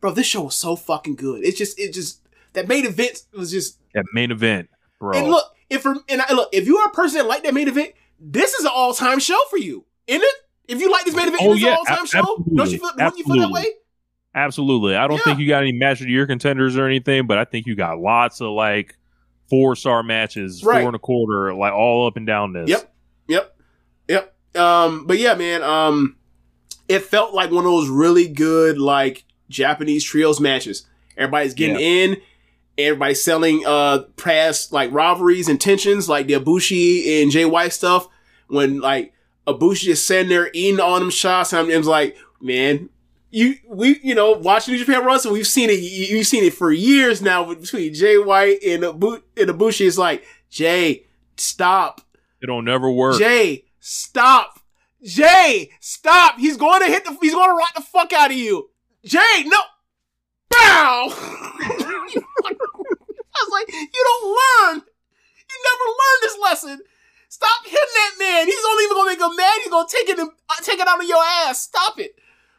bro. 0.01 0.13
This 0.13 0.27
show 0.27 0.45
was 0.45 0.55
so 0.55 0.75
fucking 0.75 1.17
good. 1.17 1.45
It's 1.45 1.59
just, 1.59 1.79
it 1.79 1.93
just 1.93 2.23
that 2.55 2.67
main 2.67 2.87
event 2.87 3.25
was 3.33 3.51
just. 3.51 3.79
That 3.93 4.07
main 4.15 4.31
event, 4.31 4.71
bro. 4.99 5.19
And 5.19 5.29
look, 5.29 5.45
if 5.69 5.83
for, 5.83 5.97
and 6.09 6.23
I, 6.23 6.33
look, 6.33 6.49
if 6.53 6.67
you 6.67 6.79
are 6.79 6.89
a 6.89 6.93
person 6.93 7.19
that 7.19 7.27
like 7.27 7.43
that 7.43 7.53
main 7.53 7.69
event, 7.69 7.93
this 8.19 8.55
is 8.55 8.65
an 8.65 8.71
all 8.75 8.95
time 8.95 9.19
show 9.19 9.39
for 9.51 9.59
you, 9.59 9.85
isn't 10.07 10.23
it? 10.23 10.35
If 10.69 10.81
you 10.81 10.91
like 10.91 11.05
this 11.05 11.15
main 11.15 11.29
event, 11.29 11.43
Oh, 11.43 11.55
yeah, 11.55 11.73
an 11.73 11.77
all 11.79 11.85
time 11.97 12.07
show. 12.07 12.45
Don't 12.55 12.71
you 12.71 12.79
feel? 12.79 12.91
Don't 12.97 13.19
you 13.19 13.25
feel 13.25 13.41
that 13.41 13.51
way? 13.51 13.67
Absolutely. 14.35 14.97
I 14.97 15.07
don't 15.09 15.17
Yeah. 15.19 15.23
think 15.25 15.39
you 15.39 15.49
got 15.49 15.63
any 15.63 15.73
match 15.73 16.01
of 16.01 16.09
your 16.09 16.27
contenders 16.27 16.77
or 16.77 16.87
anything, 16.87 17.27
but 17.27 17.39
I 17.39 17.45
think 17.45 17.67
you 17.67 17.75
got 17.75 17.99
lots 17.99 18.41
of 18.41 18.51
like 18.51 18.97
four 19.49 19.77
star 19.77 20.03
matches, 20.03 20.63
Right. 20.65 20.81
four 20.81 20.89
and 20.89 20.97
a 20.97 20.99
quarter, 20.99 21.55
like 21.55 21.73
all 21.73 22.07
up 22.07 22.17
and 22.17 22.27
down 22.27 22.53
this. 22.53 22.69
Yep. 22.69 22.95
Yep. 23.29 23.57
Yep. 24.09 24.37
Um, 24.57 25.07
but 25.07 25.19
yeah, 25.19 25.35
man, 25.35 25.63
um, 25.63 26.17
it 26.89 27.01
felt 27.03 27.33
like 27.35 27.51
one 27.51 27.65
of 27.65 27.71
those 27.71 27.89
really 27.89 28.29
good, 28.29 28.79
like, 28.79 29.25
Japanese 29.49 30.05
trios 30.05 30.41
matches. 30.41 30.87
Everybody's 31.17 31.55
getting 31.55 31.81
in, 31.81 32.17
everybody's 32.79 33.23
selling, 33.23 33.63
uh, 33.67 34.01
past, 34.17 34.73
like, 34.73 34.93
rivalries 34.93 35.49
and 35.49 35.61
tensions, 35.61 36.09
like 36.09 36.27
the 36.27 36.35
Ibushi 36.35 37.23
and 37.23 37.31
JY 37.33 37.69
stuff. 37.71 38.09
When, 38.49 38.81
like, 38.81 39.13
Ibushi 39.47 39.85
just 39.85 40.07
sitting 40.07 40.29
there 40.29 40.51
eating 40.53 40.81
all 40.81 40.99
them 40.99 41.11
shots, 41.11 41.53
and 41.53 41.71
I'm, 41.71 41.79
I'm 41.79 41.83
like, 41.85 42.17
man, 42.41 42.89
you, 43.31 43.55
we, 43.69 44.01
you 44.03 44.15
know, 44.15 44.33
watching 44.33 44.75
New 44.75 44.85
Japan 44.85 45.05
Wrestling, 45.05 45.35
we've 45.35 45.47
seen 45.47 45.71
it, 45.71 45.79
you- 45.81 46.17
you've 46.17 46.27
seen 46.27 46.45
it 46.45 46.55
for 46.55 46.73
years 46.73 47.23
now 47.23 47.53
between 47.55 47.95
Jay 47.95 48.19
White 48.19 48.59
and, 48.65 48.83
Ibu- 48.83 49.23
and 49.37 49.51
Ibushi. 49.51 49.87
It's 49.87 49.99
like, 49.99 50.25
Jay, 50.51 51.05
stop. 51.37 52.01
It'll 52.43 52.63
never 52.63 52.91
work. 52.91 53.19
Jay, 53.19 53.65
stop. 53.81 54.61
Jay, 55.03 55.71
stop. 55.81 56.39
He's 56.39 56.57
going 56.57 56.81
to 56.81 56.87
hit 56.87 57.05
the, 57.05 57.17
he's 57.21 57.35
going 57.35 57.49
to 57.51 57.55
rock 57.55 57.75
the 57.75 57.83
fuck 57.83 58.13
out 58.13 58.31
of 58.31 58.37
you. 58.37 58.71
Jay, 59.05 59.45
no. 59.45 59.59
Bow. 60.51 61.09
I 61.11 62.25
was 63.45 63.51
like, 63.53 63.69
you 63.73 64.05
don't 64.05 64.27
learn. 64.27 64.83
You 65.49 65.57
never 65.65 65.91
learned 65.91 66.23
this 66.23 66.39
lesson. 66.43 66.81
Stop 67.37 67.65
hitting 67.65 67.79
that 67.95 68.13
man. 68.19 68.47
He's 68.47 68.65
only 68.67 68.85
even 68.85 68.97
going 68.97 69.07
to 69.15 69.19
make 69.21 69.31
him 69.31 69.37
mad. 69.37 69.59
He's 69.63 69.71
going 69.71 69.87
to 69.87 69.95
take 69.97 70.09
it, 70.09 70.19
and, 70.19 70.31
uh, 70.49 70.55
take 70.63 70.79
it 70.81 70.89
out 70.89 71.01
of 71.03 71.07
your 71.07 71.23
ass. 71.23 71.61
Stop 71.63 71.99
it. 72.01 72.13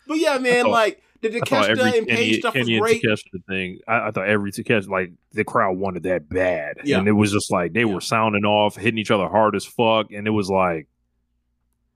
But 0.08 0.20
yeah, 0.20 0.38
man, 0.38 0.66
thought- 0.66 0.72
like, 0.72 1.02
the 1.22 1.30
Takeshita 1.30 1.70
every 1.70 1.98
and 1.98 2.08
Page 2.08 2.18
Kenny, 2.18 2.40
stuff 2.40 2.54
was 2.56 2.68
great. 2.70 3.02
Takeshita 3.02 3.44
thing. 3.50 3.80
I, 3.88 4.08
I 4.10 4.12
thought 4.12 4.28
every 4.28 4.52
Takeshita, 4.52 4.88
like 4.88 5.14
the 5.32 5.44
crowd 5.44 5.78
wanted 5.78 6.04
that 6.04 6.30
bad, 6.30 6.78
Yeah. 6.84 7.00
and 7.00 7.08
it 7.08 7.12
was 7.14 7.32
just 7.32 7.52
like 7.52 7.74
they 7.74 7.80
Yeah. 7.80 7.86
were 7.96 8.02
sounding 8.02 8.46
off, 8.46 8.76
hitting 8.76 9.00
each 9.00 9.10
other 9.10 9.28
hard 9.28 9.56
as 9.56 9.66
fuck, 9.66 10.12
and 10.12 10.28
it 10.28 10.30
was 10.32 10.48
like, 10.48 10.88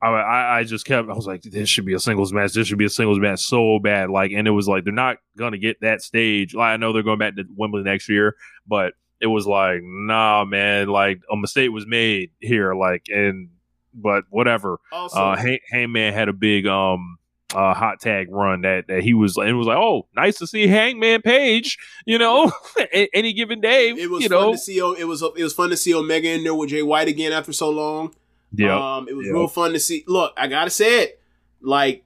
I, 0.02 0.08
I, 0.10 0.58
I 0.60 0.64
just 0.64 0.86
kept, 0.86 1.08
I 1.08 1.14
was 1.14 1.28
like, 1.28 1.44
this 1.44 1.70
should 1.70 1.86
be 1.86 1.94
a 1.94 1.99
singles 1.99 2.34
match. 2.34 2.53
This 2.53 2.68
should 2.68 2.80
be 2.80 2.86
a 2.86 2.90
singles 2.90 3.20
match 3.20 3.41
so 3.41 3.78
bad, 3.78 4.10
like, 4.10 4.32
and 4.32 4.48
it 4.48 4.52
was 4.52 4.68
like 4.68 4.84
they're 4.86 4.91
not 4.91 5.18
gonna 5.38 5.60
get 5.60 5.80
that 5.82 6.02
stage. 6.02 6.56
Like, 6.56 6.74
I 6.74 6.78
know 6.78 6.91
they're 6.91 7.03
going 7.03 7.20
back 7.20 7.36
to 7.36 7.44
Wembley 7.56 7.84
next 7.84 8.10
year, 8.10 8.36
but 8.66 8.94
it 9.22 9.27
was 9.27 9.45
like, 9.48 9.80
nah, 9.84 10.43
man, 10.45 10.88
like 10.88 11.22
a 11.31 11.38
mistake 11.38 11.72
was 11.72 11.85
made 11.88 12.31
here, 12.39 12.73
like, 12.76 13.06
and 13.10 13.49
but 13.93 14.23
whatever 14.30 14.80
Also, 14.91 15.19
uh 15.19 15.35
Hay- 15.35 15.61
Hangman 15.69 16.14
had 16.14 16.30
a 16.30 16.34
big 16.34 16.65
um 16.65 17.18
uh 17.53 17.73
hot 17.73 17.99
tag 17.99 18.27
run 18.31 18.61
that, 18.61 18.88
that 18.88 19.03
he 19.03 19.14
was 19.14 19.35
and 19.35 19.49
it 19.49 19.53
was 19.53 19.68
like 19.68 19.77
oh 19.77 20.07
nice 20.15 20.38
to 20.38 20.48
see 20.48 20.65
Hangman 20.68 21.22
Page 21.22 21.77
you 22.06 22.18
know 22.18 22.49
any 23.14 23.34
given 23.34 23.60
day 23.60 23.89
it 23.89 24.10
was 24.10 24.23
you 24.23 24.30
fun 24.30 24.39
know 24.39 24.52
to 24.53 24.57
see, 24.57 24.77
it 24.77 25.06
was, 25.06 25.22
it 25.22 25.43
was 25.43 25.53
fun 25.53 25.69
to 25.72 25.76
see 25.76 25.93
Omega 25.93 26.30
in 26.30 26.43
there 26.45 26.56
with 26.56 26.69
Jay 26.69 26.81
White 26.81 27.10
again 27.10 27.34
after 27.34 27.52
so 27.52 27.69
long. 27.69 28.15
yeah 28.56 28.95
Um, 28.95 29.10
it 29.10 29.14
was 29.18 29.26
Yeah. 29.27 29.34
real 29.34 29.48
fun 29.49 29.73
to 29.73 29.80
see. 29.81 30.06
Look, 30.07 30.31
I 30.38 30.48
gotta 30.48 30.69
say 30.69 31.03
it. 31.03 31.19
Like, 31.61 32.06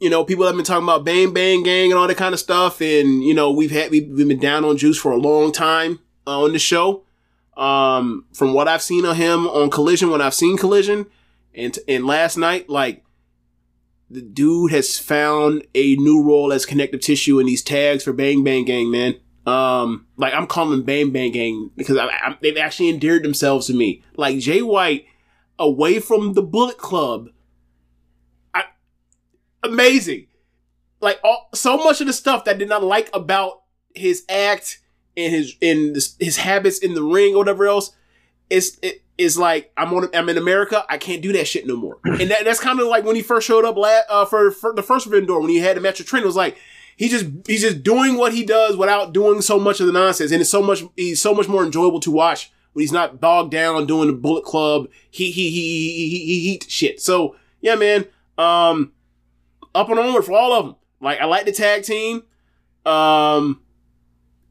you 0.00 0.10
know, 0.10 0.22
people 0.24 0.44
have 0.44 0.54
been 0.54 0.64
talking 0.66 0.84
about 0.84 1.02
Bang 1.06 1.32
Bang 1.32 1.62
Gang 1.62 1.90
and 1.92 1.98
all 1.98 2.06
that 2.08 2.18
kind 2.18 2.34
of 2.34 2.40
stuff, 2.40 2.82
and 2.82 3.24
you 3.24 3.32
know, 3.32 3.50
we've 3.50 3.70
had 3.70 3.90
we've, 3.90 4.06
we've 4.10 4.28
been 4.28 4.38
down 4.38 4.66
on 4.66 4.76
Juice 4.76 4.98
for 4.98 5.12
a 5.12 5.16
long 5.16 5.50
time 5.52 6.00
uh, 6.26 6.42
on 6.42 6.52
the 6.52 6.58
show. 6.58 7.04
Um, 7.56 8.24
from 8.32 8.54
what 8.54 8.68
I've 8.68 8.82
seen 8.82 9.04
of 9.04 9.16
him 9.16 9.46
on 9.46 9.70
Collision, 9.70 10.10
when 10.10 10.22
I've 10.22 10.34
seen 10.34 10.56
Collision, 10.56 11.06
and 11.54 11.78
and 11.86 12.06
last 12.06 12.36
night, 12.36 12.68
like 12.70 13.04
the 14.10 14.22
dude 14.22 14.72
has 14.72 14.98
found 14.98 15.66
a 15.74 15.96
new 15.96 16.22
role 16.22 16.52
as 16.52 16.66
connective 16.66 17.00
tissue 17.00 17.38
in 17.38 17.46
these 17.46 17.62
tags 17.62 18.04
for 18.04 18.12
Bang 18.12 18.44
Bang 18.44 18.64
Gang, 18.64 18.90
man. 18.90 19.16
Um, 19.46 20.06
like 20.16 20.34
I'm 20.34 20.46
calling 20.46 20.82
Bang 20.82 21.10
Bang 21.10 21.32
Gang 21.32 21.70
because 21.76 21.96
I, 21.96 22.06
I, 22.06 22.36
they've 22.40 22.56
actually 22.56 22.90
endeared 22.90 23.24
themselves 23.24 23.66
to 23.66 23.74
me. 23.74 24.02
Like 24.16 24.38
Jay 24.38 24.62
White 24.62 25.06
away 25.58 25.98
from 25.98 26.34
the 26.34 26.42
Bullet 26.42 26.78
Club. 26.78 27.28
I, 28.54 28.64
amazing. 29.62 30.26
Like 31.00 31.18
all, 31.24 31.48
so 31.54 31.76
much 31.78 32.00
of 32.00 32.06
the 32.06 32.12
stuff 32.12 32.44
that 32.44 32.56
I 32.56 32.58
did 32.58 32.68
not 32.68 32.84
like 32.84 33.10
about 33.12 33.62
his 33.94 34.24
act 34.28 34.80
and 35.16 35.32
his 35.32 35.56
in 35.60 35.94
his, 35.94 36.16
his 36.18 36.36
habits 36.38 36.78
in 36.78 36.94
the 36.94 37.02
ring 37.02 37.34
or 37.34 37.38
whatever 37.38 37.66
else. 37.66 37.94
It's 38.50 38.78
it 38.82 39.02
is 39.18 39.38
like 39.38 39.72
I'm 39.76 39.92
on 39.94 40.08
I'm 40.14 40.28
in 40.28 40.38
America. 40.38 40.84
I 40.88 40.98
can't 40.98 41.22
do 41.22 41.32
that 41.32 41.46
shit 41.46 41.66
no 41.66 41.76
more. 41.76 41.98
And 42.04 42.30
that, 42.30 42.44
that's 42.44 42.60
kind 42.60 42.80
of 42.80 42.86
like 42.88 43.04
when 43.04 43.16
he 43.16 43.22
first 43.22 43.46
showed 43.46 43.64
up 43.64 43.76
la- 43.76 44.00
uh, 44.08 44.24
for, 44.24 44.50
for 44.50 44.74
the 44.74 44.82
first 44.82 45.06
Vendor 45.06 45.38
when 45.40 45.48
he 45.50 45.58
had 45.58 45.76
the 45.76 45.80
match 45.80 45.98
with 45.98 46.08
Trent. 46.08 46.24
It 46.24 46.26
was 46.26 46.36
like 46.36 46.56
he 46.96 47.08
just 47.08 47.26
he's 47.46 47.62
just 47.62 47.82
doing 47.82 48.16
what 48.16 48.32
he 48.32 48.44
does 48.44 48.76
without 48.76 49.12
doing 49.12 49.40
so 49.40 49.58
much 49.58 49.80
of 49.80 49.86
the 49.86 49.92
nonsense, 49.92 50.32
and 50.32 50.40
it's 50.40 50.50
so 50.50 50.62
much 50.62 50.82
he's 50.96 51.20
so 51.20 51.34
much 51.34 51.48
more 51.48 51.64
enjoyable 51.64 52.00
to 52.00 52.10
watch 52.10 52.52
when 52.72 52.82
he's 52.82 52.92
not 52.92 53.20
bogged 53.20 53.50
down 53.50 53.86
doing 53.86 54.08
the 54.08 54.12
Bullet 54.12 54.44
Club. 54.44 54.88
He 55.10 55.30
he 55.30 55.50
he 55.50 55.90
he 55.90 56.08
he, 56.08 56.18
he, 56.18 56.40
he 56.40 56.60
shit. 56.68 57.00
So 57.00 57.36
yeah, 57.60 57.74
man. 57.74 58.06
Um, 58.38 58.92
up 59.74 59.88
and 59.88 59.98
onward 59.98 60.24
for 60.24 60.32
all 60.32 60.52
of 60.52 60.66
them. 60.66 60.76
Like 61.00 61.20
I 61.20 61.24
like 61.24 61.44
the 61.44 61.52
tag 61.52 61.84
team. 61.84 62.22
Um, 62.84 63.61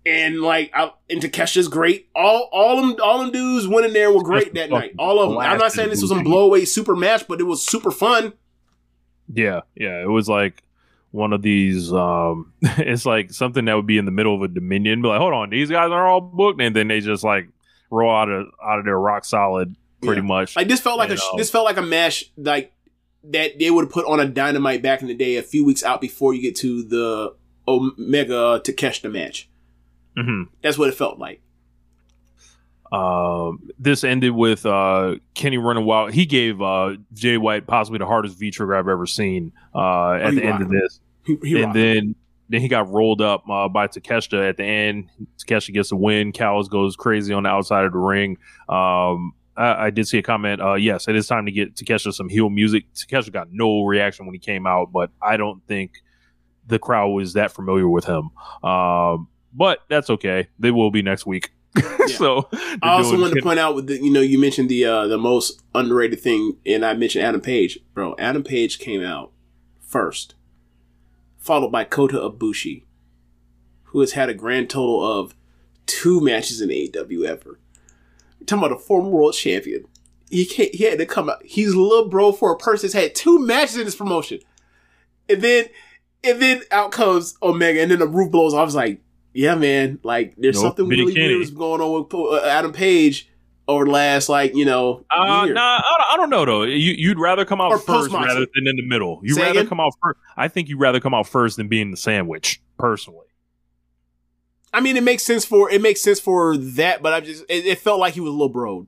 and 0.05 0.41
like 0.41 0.71
I, 0.73 0.91
and 1.09 1.21
Takesha's 1.21 1.67
great. 1.67 2.09
All 2.15 2.49
all 2.51 2.77
them 2.81 2.95
all 3.03 3.19
them 3.19 3.31
dudes 3.31 3.67
went 3.67 3.85
in 3.85 3.93
there 3.93 4.11
were 4.11 4.23
great 4.23 4.53
that 4.55 4.69
night. 4.69 4.93
All 4.97 5.19
of 5.21 5.29
them. 5.29 5.37
I'm 5.39 5.57
not 5.57 5.71
saying 5.71 5.89
this 5.89 6.01
was 6.01 6.09
some 6.09 6.23
blowaway 6.23 6.67
super 6.67 6.95
match, 6.95 7.27
but 7.27 7.39
it 7.39 7.43
was 7.45 7.65
super 7.65 7.91
fun. 7.91 8.33
yeah 9.33 9.61
yeah 9.75 10.01
it 10.01 10.09
was 10.09 10.27
like 10.27 10.63
one 11.11 11.33
of 11.33 11.41
these 11.41 11.91
um 11.93 12.51
it's 12.61 13.05
like 13.05 13.31
something 13.31 13.65
that 13.65 13.75
would 13.75 13.85
be 13.85 13.97
in 13.97 14.05
the 14.05 14.11
middle 14.11 14.33
of 14.35 14.41
a 14.41 14.47
Dominion 14.47 15.01
be 15.01 15.07
like 15.09 15.19
hold 15.19 15.33
on 15.33 15.49
these 15.49 15.69
guys 15.69 15.91
are 15.91 16.07
all 16.07 16.21
booked 16.21 16.61
and 16.61 16.75
then 16.75 16.87
they 16.87 16.99
just 17.01 17.23
like 17.23 17.47
roll 17.89 18.11
out 18.13 18.29
of 18.29 18.47
out 18.63 18.79
of 18.79 18.85
their 18.85 18.97
rock 18.99 19.23
solid 19.25 19.75
pretty 20.01 20.21
Yeah. 20.21 20.27
much 20.27 20.55
Like 20.55 20.67
this 20.67 20.79
felt 20.79 20.97
like 20.97 21.11
a 21.11 21.17
this 21.37 21.49
felt 21.51 21.65
like 21.65 21.77
a 21.77 21.81
match 21.81 22.31
like 22.37 22.73
that 23.25 23.59
they 23.59 23.69
would 23.69 23.89
put 23.89 24.05
on 24.07 24.19
a 24.19 24.25
dynamite 24.25 24.81
back 24.81 25.01
in 25.03 25.07
the 25.07 25.13
day, 25.13 25.35
a 25.35 25.43
few 25.43 25.63
weeks 25.63 25.83
out 25.83 26.01
before 26.01 26.33
you 26.33 26.41
get 26.41 26.55
to 26.55 26.81
the 26.83 27.35
Omega 27.67 28.59
Takeshita 28.63 29.11
match. 29.11 29.47
Mhm. 30.17 30.47
That's 30.61 30.77
what 30.77 30.89
it 30.89 30.95
felt 30.95 31.19
like. 31.19 31.41
Um, 32.91 33.69
this 33.79 34.03
ended 34.03 34.31
with 34.31 34.65
uh, 34.65 35.15
Kenny 35.33 35.57
running 35.57 35.85
wild. 35.85 36.11
He 36.13 36.25
gave 36.25 36.61
uh, 36.61 36.95
Jay 37.13 37.37
White 37.37 37.65
possibly 37.65 37.99
the 37.99 38.05
hardest 38.05 38.37
V 38.37 38.51
trigger 38.51 38.75
I've 38.75 38.89
ever 38.89 39.05
seen 39.05 39.53
uh, 39.73 40.13
at 40.13 40.33
he 40.33 40.39
the 40.39 40.45
end 40.45 40.61
of 40.61 40.69
this. 40.69 40.99
He, 41.25 41.37
he 41.41 41.61
and 41.61 41.73
then 41.73 42.15
then 42.49 42.59
he 42.59 42.67
got 42.67 42.89
rolled 42.89 43.21
up 43.21 43.49
uh, 43.49 43.69
by 43.69 43.87
Takeshita 43.87 44.49
at 44.49 44.57
the 44.57 44.65
end. 44.65 45.09
Takeshita 45.37 45.73
gets 45.73 45.89
the 45.89 45.95
win. 45.95 46.33
Callis 46.33 46.67
goes 46.67 46.97
crazy 46.97 47.33
on 47.33 47.43
the 47.43 47.49
outside 47.49 47.85
of 47.85 47.93
the 47.93 47.97
ring. 47.97 48.37
Um, 48.67 49.33
I, 49.55 49.85
I 49.85 49.89
did 49.89 50.07
see 50.07 50.17
a 50.17 50.23
comment. 50.23 50.61
Uh, 50.61 50.73
yes, 50.73 51.07
it 51.07 51.15
is 51.15 51.27
time 51.27 51.45
to 51.45 51.51
get 51.53 51.75
Takeshita 51.75 52.13
some 52.13 52.27
heel 52.27 52.49
music. 52.49 52.93
Takeshita 52.93 53.31
got 53.31 53.53
no 53.53 53.83
reaction 53.83 54.25
when 54.25 54.33
he 54.33 54.39
came 54.39 54.67
out, 54.67 54.91
but 54.91 55.11
I 55.21 55.37
don't 55.37 55.65
think 55.65 56.03
the 56.67 56.77
crowd 56.77 57.09
was 57.09 57.33
that 57.33 57.51
familiar 57.51 57.87
with 57.87 58.03
him. 58.03 58.31
Um, 58.63 59.29
but 59.53 59.79
that's 59.89 60.09
okay. 60.09 60.47
They 60.59 60.71
will 60.71 60.91
be 60.91 61.01
next 61.01 61.25
week. 61.25 61.51
so 62.07 62.49
I 62.81 62.91
also 62.91 63.19
wanted 63.19 63.35
to 63.35 63.41
point 63.41 63.59
out 63.59 63.75
with 63.75 63.87
the, 63.87 64.01
you 64.01 64.11
know 64.11 64.21
you 64.21 64.39
mentioned 64.39 64.69
the 64.69 64.85
uh, 64.85 65.07
the 65.07 65.17
most 65.17 65.61
underrated 65.73 66.19
thing, 66.19 66.57
and 66.65 66.85
I 66.85 66.93
mentioned 66.93 67.23
Adam 67.23 67.41
Page, 67.41 67.79
bro. 67.93 68.15
Adam 68.19 68.43
Page 68.43 68.79
came 68.79 69.03
out 69.03 69.31
first, 69.79 70.35
followed 71.37 71.71
by 71.71 71.83
Kota 71.83 72.17
Ibushi, 72.17 72.83
who 73.83 73.99
has 74.01 74.13
had 74.13 74.29
a 74.29 74.33
grand 74.33 74.69
total 74.69 75.03
of 75.03 75.33
two 75.85 76.19
matches 76.21 76.61
in 76.61 76.69
AEW 76.69 77.25
ever. 77.25 77.59
Talking 78.45 78.65
about 78.65 78.77
a 78.77 78.79
former 78.79 79.09
world 79.09 79.33
champion. 79.33 79.85
He 80.29 80.45
can't, 80.45 80.73
he 80.73 80.85
had 80.85 80.97
to 80.97 81.05
come 81.05 81.29
out. 81.29 81.43
He's 81.45 81.73
a 81.73 81.79
little 81.79 82.09
bro 82.09 82.31
for 82.31 82.51
a 82.51 82.57
person 82.57 82.87
that's 82.87 82.93
had 82.93 83.15
two 83.15 83.37
matches 83.39 83.77
in 83.77 83.85
this 83.85 83.95
promotion, 83.95 84.39
and 85.29 85.41
then 85.41 85.65
and 86.23 86.41
then 86.41 86.61
out 86.71 86.91
comes 86.91 87.37
Omega, 87.41 87.81
and 87.81 87.91
then 87.91 87.99
the 87.99 88.07
roof 88.07 88.31
blows. 88.31 88.53
off. 88.53 88.61
I 88.61 88.63
was 88.63 88.75
like, 88.75 89.01
yeah, 89.33 89.55
man, 89.55 89.99
like 90.03 90.35
there's 90.37 90.55
Nope, 90.55 90.63
something 90.77 90.87
really 90.87 91.13
Kenny. 91.13 91.27
weird 91.27 91.39
was 91.39 91.51
going 91.51 91.81
on 91.81 92.03
with 92.03 92.13
uh, 92.13 92.45
Adam 92.47 92.73
Page 92.73 93.29
over 93.67 93.85
the 93.85 93.91
last 93.91 94.27
like 94.27 94.55
you 94.55 94.65
know 94.65 95.05
Uh, 95.09 95.43
year. 95.45 95.53
nah, 95.53 95.61
I 95.77 95.93
don't, 95.97 96.13
I 96.13 96.17
don't 96.17 96.29
know 96.29 96.45
though. 96.45 96.63
You, 96.63 96.93
you'd 96.93 97.19
rather 97.19 97.45
come 97.45 97.61
out 97.61 97.71
Or 97.71 97.77
first 97.77 98.11
rather 98.11 98.39
than 98.41 98.67
in 98.67 98.75
the 98.75 98.85
middle. 98.85 99.21
You 99.23 99.35
Say 99.35 99.41
rather 99.41 99.59
again? 99.59 99.67
come 99.69 99.79
out 99.79 99.93
first. 100.01 100.19
I 100.35 100.47
think 100.47 100.67
you'd 100.69 100.79
rather 100.79 100.99
come 100.99 101.13
out 101.13 101.27
first 101.27 101.57
than 101.57 101.67
being 101.67 101.91
the 101.91 101.97
sandwich, 101.97 102.61
personally. 102.77 103.27
I 104.73 104.79
mean, 104.79 104.95
it 104.97 105.03
makes 105.03 105.23
sense 105.23 105.43
for 105.45 105.69
it 105.69 105.81
makes 105.81 106.01
sense 106.01 106.19
for 106.19 106.57
that, 106.57 107.01
but 107.01 107.13
I 107.13 107.19
just 107.21 107.43
it, 107.49 107.65
it 107.65 107.79
felt 107.79 107.99
like 107.99 108.13
he 108.13 108.19
was 108.21 108.29
a 108.29 108.33
little 108.33 108.49
bro. 108.49 108.87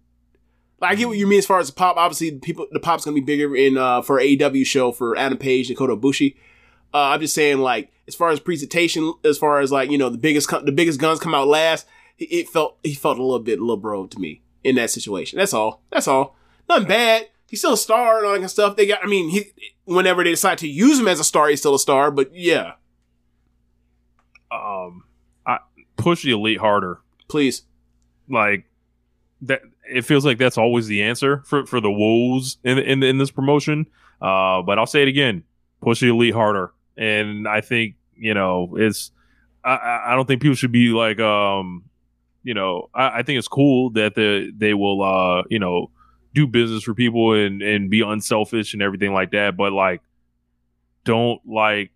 Like, 0.79 0.91
I 0.91 0.95
get 0.95 1.07
what 1.07 1.17
you 1.17 1.27
mean 1.27 1.39
as 1.39 1.45
far 1.45 1.59
as 1.59 1.67
the 1.67 1.73
pop. 1.73 1.97
Obviously, 1.97 2.31
the 2.31 2.39
people 2.39 2.67
the 2.71 2.79
pop's 2.79 3.05
gonna 3.05 3.15
be 3.15 3.21
bigger 3.21 3.55
in 3.55 3.77
uh 3.77 4.01
for 4.01 4.19
AEW 4.19 4.65
show 4.65 4.91
for 4.91 5.17
Adam 5.17 5.37
Page 5.37 5.69
and 5.69 5.77
Kota 5.77 5.95
Ibushi. 5.95 6.35
Uh, 6.93 6.97
I'm 6.97 7.19
just 7.21 7.33
saying, 7.33 7.57
like, 7.59 7.91
as 8.07 8.15
far 8.15 8.29
as 8.29 8.39
presentation, 8.39 9.13
as 9.23 9.37
far 9.37 9.59
as 9.59 9.71
like 9.71 9.89
you 9.91 9.97
know 9.97 10.09
the 10.09 10.17
biggest 10.17 10.49
the 10.65 10.71
biggest 10.71 10.99
guns 10.99 11.19
come 11.19 11.33
out 11.35 11.47
last. 11.47 11.85
It, 12.19 12.47
felt 12.47 12.77
he 12.83 12.93
felt 12.93 13.17
a 13.17 13.23
little 13.23 13.39
bit 13.39 13.59
little 13.59 13.75
bro 13.75 14.05
to 14.07 14.19
me 14.19 14.43
in 14.63 14.75
that 14.75 14.91
situation. 14.91 15.39
That's 15.39 15.53
all. 15.53 15.81
That's 15.91 16.07
all. 16.07 16.35
Nothing 16.69 16.87
bad. 16.87 17.27
He's 17.49 17.59
still 17.59 17.73
a 17.73 17.77
star 17.77 18.17
and 18.17 18.25
all 18.25 18.31
that 18.33 18.37
kind 18.37 18.45
of 18.45 18.51
stuff. 18.51 18.75
They 18.75 18.85
got. 18.85 19.03
I 19.03 19.07
mean, 19.07 19.29
he 19.29 19.51
whenever 19.85 20.23
they 20.23 20.29
decide 20.29 20.59
to 20.59 20.67
use 20.67 20.99
him 20.99 21.07
as 21.07 21.19
a 21.19 21.23
star, 21.23 21.49
he's 21.49 21.59
still 21.59 21.75
a 21.75 21.79
star. 21.79 22.11
But 22.11 22.33
yeah, 22.35 22.73
Um, 24.51 25.03
I 25.45 25.59
push 25.97 26.23
the 26.23 26.31
elite 26.31 26.59
harder. 26.59 26.99
please. 27.27 27.63
Like 28.29 28.65
that. 29.41 29.61
It 29.91 30.03
feels 30.05 30.25
like 30.25 30.37
that's 30.37 30.57
always 30.57 30.87
the 30.87 31.03
answer 31.03 31.41
for 31.45 31.65
for 31.65 31.81
the 31.81 31.91
Wolves 31.91 32.57
in 32.63 32.77
in 32.79 33.03
in 33.03 33.17
this 33.17 33.31
promotion. 33.31 33.85
Uh, 34.21 34.61
but 34.61 34.79
I'll 34.79 34.85
say 34.85 35.01
it 35.01 35.07
again: 35.09 35.43
push 35.81 35.99
the 35.99 36.07
elite 36.09 36.33
harder. 36.33 36.71
And 36.97 37.47
I 37.47 37.61
think 37.61 37.95
you 38.15 38.33
know 38.33 38.75
it's. 38.77 39.11
I- 39.65 40.01
I, 40.07 40.15
don't 40.15 40.27
think 40.27 40.41
people 40.41 40.55
should 40.55 40.73
be 40.73 40.89
like 40.89 41.19
um, 41.21 41.83
you 42.43 42.53
know. 42.53 42.89
I, 42.93 43.19
I 43.19 43.23
think 43.23 43.39
it's 43.39 43.47
cool 43.47 43.91
that 43.91 44.13
the 44.15 44.51
they 44.57 44.73
will 44.73 45.01
uh 45.01 45.43
you 45.49 45.59
know 45.59 45.89
do 46.33 46.45
business 46.47 46.83
for 46.83 46.93
people 46.93 47.33
and 47.33 47.61
and 47.61 47.89
be 47.89 48.01
unselfish 48.01 48.73
and 48.73 48.81
everything 48.83 49.13
like 49.13 49.31
that. 49.31 49.55
But 49.55 49.71
like, 49.71 50.01
don't 51.05 51.39
like 51.45 51.91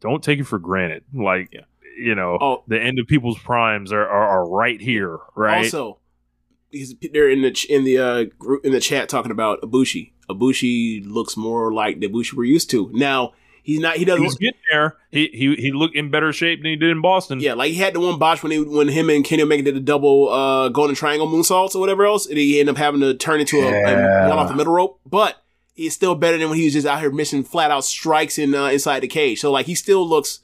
don't 0.00 0.22
take 0.22 0.38
it 0.38 0.44
for 0.44 0.58
granted. 0.58 1.02
Like, 1.14 1.48
Yeah. 1.52 1.62
you 1.98 2.14
know, 2.14 2.36
Oh. 2.40 2.64
the 2.68 2.78
end 2.80 2.98
of 2.98 3.06
people's 3.06 3.38
primes 3.38 3.90
are, 3.92 4.06
are, 4.06 4.28
are 4.28 4.46
right 4.48 4.78
here, 4.80 5.18
right? 5.34 5.64
Also, 5.64 5.98
he's 6.70 6.94
they're 7.12 7.30
in 7.30 7.40
the 7.40 7.52
ch- 7.52 7.64
in 7.66 7.84
the 7.84 7.98
uh, 7.98 8.24
group 8.38 8.64
in 8.66 8.72
the 8.72 8.80
chat 8.80 9.08
talking 9.08 9.30
about 9.32 9.62
Abushi 9.62 10.12
Abushi 10.28 11.06
looks 11.06 11.36
more 11.38 11.72
like 11.72 12.00
the 12.00 12.08
Ibushi 12.08 12.34
we're 12.34 12.44
used 12.44 12.68
to. 12.70 12.90
Now 12.92 13.32
he's 13.64 13.80
not. 13.80 13.96
He 13.96 14.04
doesn't. 14.04 14.22
He's 14.22 14.36
getting 14.36 14.60
there. 14.70 14.96
He, 15.10 15.26
he 15.32 15.54
he 15.56 15.72
looked 15.72 15.96
in 15.96 16.10
better 16.12 16.32
shape 16.32 16.60
than 16.60 16.70
he 16.70 16.76
did 16.76 16.90
in 16.90 17.00
Boston. 17.00 17.40
Yeah, 17.40 17.54
like 17.54 17.72
he 17.72 17.78
had 17.78 17.92
the 17.94 18.00
one 18.00 18.18
botch 18.20 18.42
when 18.44 18.52
he 18.52 18.60
when 18.60 18.86
him 18.86 19.10
and 19.10 19.24
Kenny 19.24 19.42
Omega 19.42 19.62
did 19.64 19.74
the 19.74 19.80
double 19.80 20.28
uh 20.28 20.68
golden 20.68 20.94
triangle 20.94 21.26
moonsaults 21.26 21.74
or 21.74 21.80
whatever 21.80 22.04
else, 22.06 22.26
and 22.26 22.38
he 22.38 22.60
ended 22.60 22.76
up 22.76 22.78
having 22.78 23.00
to 23.00 23.14
turn 23.14 23.40
into 23.40 23.58
a, 23.60 23.66
a 23.66 24.28
one 24.28 24.38
off 24.38 24.48
the 24.48 24.54
middle 24.54 24.72
rope. 24.74 25.00
But 25.04 25.42
he's 25.74 25.92
still 25.94 26.14
better 26.14 26.38
than 26.38 26.48
when 26.50 26.58
he 26.58 26.64
was 26.66 26.74
just 26.74 26.86
out 26.86 27.00
here 27.00 27.10
missing 27.10 27.42
flat 27.42 27.72
out 27.72 27.84
strikes 27.84 28.38
in 28.38 28.54
uh, 28.54 28.66
inside 28.66 29.00
the 29.00 29.08
cage. 29.08 29.40
So 29.40 29.50
like 29.50 29.66
he 29.66 29.74
still 29.74 30.06
looks. 30.08 30.38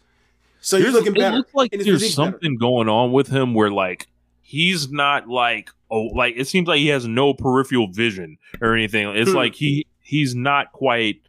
So 0.63 0.77
he's 0.77 0.87
There's- 0.93 0.95
looking 1.07 1.17
It 1.23 1.33
looks 1.33 1.55
like 1.55 1.73
and 1.73 1.81
his 1.81 1.87
there's 1.87 2.01
physique's 2.01 2.17
better. 2.17 2.33
something 2.33 2.57
going 2.59 2.89
on 2.89 3.13
with 3.13 3.29
him 3.29 3.55
where 3.55 3.71
like 3.71 4.09
he's 4.43 4.91
not 4.91 5.29
like 5.29 5.71
oh 5.91 6.03
like 6.15 6.35
it 6.37 6.47
seems 6.49 6.69
like 6.69 6.79
he 6.81 6.89
has 6.89 7.07
no 7.07 7.33
peripheral 7.35 7.89
vision 7.91 8.37
or 8.61 8.75
anything. 8.75 9.09
It's 9.17 9.31
Hmm. 9.31 9.37
like 9.37 9.55
he 9.55 9.87
he's 10.03 10.35
not 10.35 10.73
quite 10.73 11.21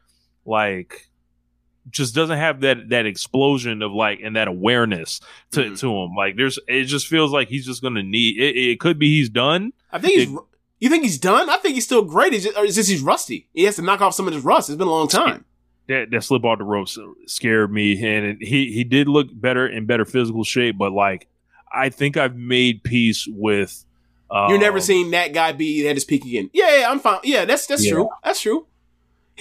like 0.45 1.07
just 1.89 2.13
doesn't 2.15 2.37
have 2.37 2.61
that 2.61 2.89
that 2.89 3.05
explosion 3.05 3.81
of 3.81 3.91
like 3.91 4.19
and 4.23 4.35
that 4.35 4.47
awareness 4.47 5.19
to, 5.51 5.61
Mhm. 5.61 5.79
to 5.79 5.97
him. 5.97 6.15
Like 6.15 6.35
there's 6.37 6.59
it 6.67 6.85
just 6.85 7.07
feels 7.07 7.31
like 7.31 7.47
he's 7.49 7.65
just 7.65 7.81
gonna 7.81 8.03
need 8.03 8.37
it, 8.37 8.55
it 8.57 8.79
could 8.79 8.99
be 8.99 9.17
he's 9.17 9.29
done. 9.29 9.73
I 9.91 9.99
think 9.99 10.13
he's. 10.19 10.31
It- 10.31 10.39
you 10.79 10.89
think 10.89 11.03
he's 11.03 11.19
done? 11.19 11.47
I 11.47 11.57
think 11.57 11.75
he's 11.75 11.85
still 11.85 12.01
great. 12.03 12.33
It's 12.33 12.43
just, 12.45 12.57
or 12.57 12.65
it's 12.65 12.73
just 12.73 12.89
he's 12.89 13.01
rusty. 13.03 13.47
He 13.53 13.65
has 13.65 13.75
to 13.75 13.83
knock 13.83 14.01
off 14.01 14.15
some 14.15 14.27
of 14.27 14.33
his 14.33 14.43
rust. 14.43 14.67
It's 14.67 14.77
been 14.79 14.87
a 14.87 14.91
long 14.91 15.07
time. 15.07 15.45
that, 15.87 16.09
that 16.09 16.23
slip 16.23 16.43
off 16.43 16.57
the 16.57 16.63
ropes 16.63 16.97
scared 17.27 17.71
me, 17.71 18.03
and 18.03 18.41
he 18.41 18.71
he 18.71 18.83
did 18.83 19.07
look 19.07 19.27
better 19.31 19.67
in 19.67 19.85
better 19.85 20.05
physical 20.05 20.43
shape. 20.43 20.77
But 20.79 20.91
like, 20.91 21.27
I 21.71 21.89
think 21.89 22.17
I've 22.17 22.35
made 22.35 22.81
peace 22.83 23.27
with. 23.29 23.85
Um, 24.31 24.49
You're 24.49 24.59
never 24.59 24.79
seeing 24.79 25.11
that 25.11 25.33
guy 25.33 25.51
be 25.51 25.87
at 25.87 25.95
his 25.95 26.03
peak 26.05 26.23
again. 26.25 26.49
Yeah, 26.53 26.79
yeah, 26.79 26.89
I'm 26.89 26.99
fine. 26.99 27.19
Yeah, 27.25 27.45
that's 27.45 27.67
that's 27.67 27.85
Yeah. 27.85 27.91
true. 27.93 28.09
That's 28.23 28.41
true. 28.41 28.65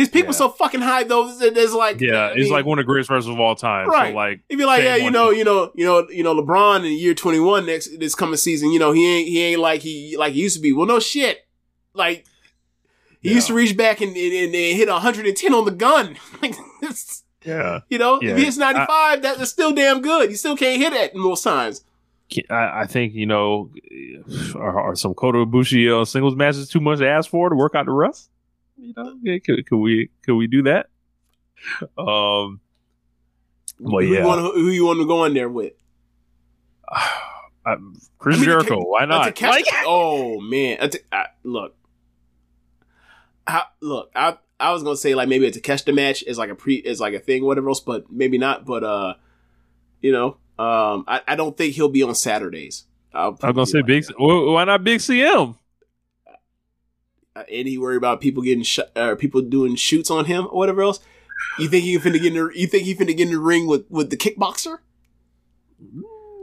His 0.01 0.09
peak 0.09 0.27
was 0.27 0.37
so 0.37 0.49
fucking 0.49 0.81
high 0.81 1.05
though. 1.05 1.33
that 1.37 1.55
There's 1.55 1.75
like 1.75 2.01
Yeah, 2.01 2.15
I 2.15 2.27
it's 2.31 2.45
mean, 2.45 2.53
like 2.53 2.65
one 2.65 2.79
of 2.79 2.85
the 2.85 2.87
greatest 2.87 3.11
wrestlers 3.11 3.33
of 3.35 3.39
all 3.41 3.55
time. 3.55 3.89
Right. 3.89 4.11
So 4.11 4.17
like, 4.17 4.41
If 4.49 4.59
you're 4.59 4.67
like, 4.67 4.83
yeah, 4.83 4.97
you 4.97 5.05
one. 5.05 5.13
know, 5.13 5.31
you 5.31 5.45
know, 5.45 5.71
you 5.75 5.85
know, 5.85 6.09
you 6.11 6.23
know, 6.23 6.35
LeBron 6.35 6.79
in 6.87 6.99
year 6.99 7.15
21 7.15 7.67
next 7.67 7.99
this 8.01 8.15
coming 8.15 8.37
season, 8.37 8.71
you 8.73 8.79
know, 8.79 8.93
he 8.93 9.07
ain't 9.07 9.29
he 9.29 9.43
ain't 9.43 9.61
like 9.61 9.83
he 9.83 10.17
like 10.17 10.33
he 10.33 10.41
used 10.41 10.57
to 10.57 10.63
be. 10.63 10.73
Well, 10.73 10.87
no 10.87 10.99
shit. 11.01 11.47
Like 11.95 12.25
he 13.21 13.35
used 13.35 13.49
to 13.49 13.55
reach 13.55 13.77
back 13.77 14.01
and, 14.01 14.17
and, 14.17 14.33
and 14.33 14.55
hit 14.55 14.89
110 14.89 15.55
on 15.55 15.65
the 15.67 15.71
gun. 15.71 16.17
like 16.43 16.55
it's, 16.83 17.23
yeah, 17.45 17.81
you 17.89 17.99
know, 17.99 18.21
Yeah. 18.23 18.31
if 18.31 18.39
he 18.39 18.45
hits 18.45 18.57
95, 18.57 19.23
that- 19.23 19.39
that's 19.39 19.51
still 19.51 19.73
damn 19.73 20.01
good. 20.03 20.31
You 20.31 20.37
still 20.37 20.57
can't 20.57 20.81
hit 20.81 20.93
it 20.93 21.15
most 21.15 21.43
times. 21.45 21.85
I, 22.49 22.83
I 22.83 22.87
think 22.87 23.13
you 23.15 23.27
know, 23.27 23.71
are, 24.55 24.81
are 24.81 24.95
some 24.95 25.15
Kota 25.15 25.39
Ibushi 25.39 26.01
uh, 26.01 26.05
singles 26.05 26.37
matches 26.37 26.69
too 26.69 26.79
much 26.81 27.01
to 27.01 27.09
ask 27.09 27.29
for 27.29 27.49
to 27.49 27.57
work 27.57 27.75
out 27.75 27.87
the 27.87 27.93
rust? 27.93 28.31
You 28.81 28.95
know, 28.97 29.39
could, 29.45 29.67
could 29.67 29.77
we 29.77 30.11
could 30.25 30.35
we 30.35 30.47
do 30.47 30.63
that? 30.63 30.87
Um, 31.99 32.61
well, 33.79 34.01
who, 34.05 34.13
yeah, 34.13 34.21
you 34.21 34.27
want, 34.27 34.41
who 34.41 34.69
you 34.71 34.85
want 34.87 35.01
to 35.01 35.07
go 35.07 35.25
in 35.25 35.35
there 35.35 35.49
with? 35.49 35.73
I, 36.91 37.77
Chris 38.19 38.37
I 38.37 38.39
mean, 38.39 38.45
Jericho. 38.47 38.81
to- 38.81 38.87
why 38.87 39.05
not? 39.05 39.35
Takeshita- 39.35 39.49
Like, 39.49 39.67
oh 39.87 40.41
man, 40.41 40.79
I- 41.13 41.27
look, 41.45 41.77
I, 43.47 43.65
look, 43.81 44.11
I 44.15 44.39
I 44.59 44.73
was 44.73 44.83
gonna 44.83 44.97
say 44.97 45.15
like 45.15 45.29
maybe 45.29 45.47
a 45.47 45.51
Takeshita 45.53 45.95
match 45.95 46.23
is 46.23 46.39
like 46.39 46.51
a 46.51 46.55
pre 46.55 46.77
is 46.77 47.01
like 47.01 47.15
a 47.15 47.19
thing, 47.21 47.45
whatever 47.45 47.69
else, 47.69 47.81
but 47.81 48.11
maybe 48.11 48.39
not. 48.39 48.65
But 48.65 48.85
uh, 48.85 49.15
you 50.01 50.13
know, 50.13 50.37
um, 50.59 51.05
I, 51.07 51.21
I 51.29 51.35
don't 51.37 51.57
think 51.57 51.75
he'll 51.75 51.89
be 51.89 52.03
on 52.03 52.15
Saturdays. 52.15 52.85
I 53.13 53.29
was 53.29 53.39
gonna 53.41 53.67
say 53.67 53.79
like 53.79 53.87
big. 53.87 54.05
Why 54.19 54.65
not 54.65 54.85
Big 54.85 55.01
CM? 55.01 55.57
Uh, 57.37 57.45
and 57.53 57.69
he 57.69 57.79
worry 57.79 57.97
about 57.97 58.21
people 58.21 58.43
getting 58.43 58.65
sh- 58.65 58.81
or 58.97 59.15
people 59.15 59.41
doing 59.41 59.77
shoots 59.77 60.11
on 60.11 60.25
him 60.25 60.47
or 60.51 60.59
whatever 60.59 60.83
else. 60.83 60.99
You 61.59 61.69
think 61.69 61.85
he 61.85 61.97
finna 61.99 62.21
get 62.21 62.27
in 62.27 62.35
the, 62.35 62.51
you 62.55 62.67
think 62.67 62.85
he 62.85 62.95
finna 62.95 63.17
get 63.17 63.29
in 63.29 63.31
the 63.31 63.39
ring 63.39 63.67
with 63.67 63.87
with 63.89 64.11
the 64.11 64.17
kickboxer, 64.17 64.79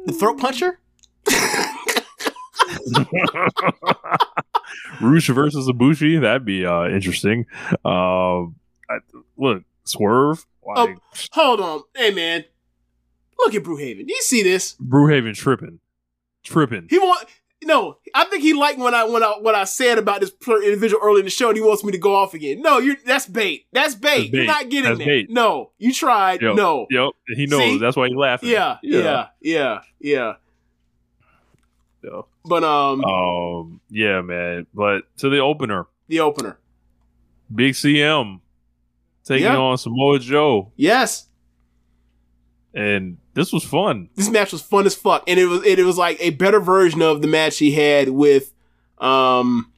the 0.06 0.14
throat 0.14 0.40
puncher? 0.40 0.80
Roosh 5.02 5.30
versus 5.30 5.68
Ibushi. 5.68 6.22
That'd 6.22 6.46
be 6.46 6.66
uh, 6.66 6.88
interesting. 6.88 7.46
Um, 7.86 8.56
I, 8.90 9.00
look, 9.38 9.64
Swerve. 9.84 10.46
Like, 10.66 10.98
Hold 11.32 11.62
on, 11.62 11.84
hey 11.96 12.12
man, 12.12 12.44
look 13.40 13.56
at 13.56 13.64
Brewhaven. 13.64 14.06
Do 14.08 14.14
you 14.14 14.22
see 14.22 14.44
this? 14.44 14.76
Brewhaven 14.76 15.36
tripping, 15.36 15.80
tripping. 16.44 16.88
He 16.90 16.98
want 16.98 17.28
no. 17.64 17.98
I 18.14 18.26
think 18.26 18.44
he 18.44 18.54
liked 18.54 18.80
when 18.80 18.94
I 18.94 19.04
when 19.06 19.24
I 19.24 19.34
what 19.40 19.56
I 19.56 19.64
said 19.66 19.98
about 19.98 20.22
this 20.22 20.32
individual 20.48 21.02
early 21.04 21.20
in 21.20 21.26
the 21.26 21.32
show, 21.32 21.48
and 21.50 21.58
he 21.58 21.64
wants 21.64 21.84
me 21.84 21.92
to 21.92 21.98
go 21.98 22.16
off 22.16 22.34
again. 22.34 22.62
No, 22.62 22.78
you're 22.78 22.96
that's 23.06 23.26
bait. 23.28 23.66
That's 23.74 23.96
bait. 23.96 24.32
That's 24.32 24.34
You're 24.34 24.46
not 24.46 24.70
getting 24.70 24.84
That's 24.84 24.98
there. 25.00 25.08
bait. 25.08 25.30
No, 25.30 25.72
you 25.78 25.94
tried. 25.94 26.42
Yep. 26.42 26.56
No. 26.56 26.88
Yep, 26.90 27.10
he 27.36 27.46
knows. 27.48 27.60
See? 27.62 27.78
That's 27.80 27.96
why 27.98 28.08
he's 28.08 28.16
laughing. 28.18 28.50
Yeah, 28.50 28.78
yeah, 28.84 29.28
yeah, 29.42 29.82
yeah. 30.00 30.34
Yeah. 32.04 32.22
But 32.46 32.64
um, 32.64 33.04
Um, 33.04 33.82
yeah, 33.90 34.22
man. 34.22 34.68
But 34.74 35.04
to 35.18 35.30
the 35.30 35.40
opener, 35.40 35.88
the 36.08 36.22
opener. 36.22 36.58
Big 37.54 37.74
CM 37.74 38.40
taking 39.26 39.44
Yeah. 39.46 39.58
on 39.58 39.78
Samoa 39.78 40.20
Joe, 40.20 40.72
Yes, 40.76 41.28
and 42.74 43.18
this 43.38 43.54
was 43.54 43.64
fun. 43.64 44.10
this 44.16 44.30
match 44.30 44.52
was 44.52 44.62
fun 44.62 44.86
as 44.86 44.94
fuck, 44.96 45.24
and 45.28 45.40
it 45.40 45.46
was 45.46 45.66
it, 45.66 45.80
was 45.86 45.98
like 45.98 46.18
a 46.20 46.32
better 46.32 46.60
version 46.60 47.02
of 47.02 47.22
the 47.22 47.28
match 47.28 47.58
he 47.60 47.72
had 47.72 48.10
with 48.10 48.52
um 48.98 49.72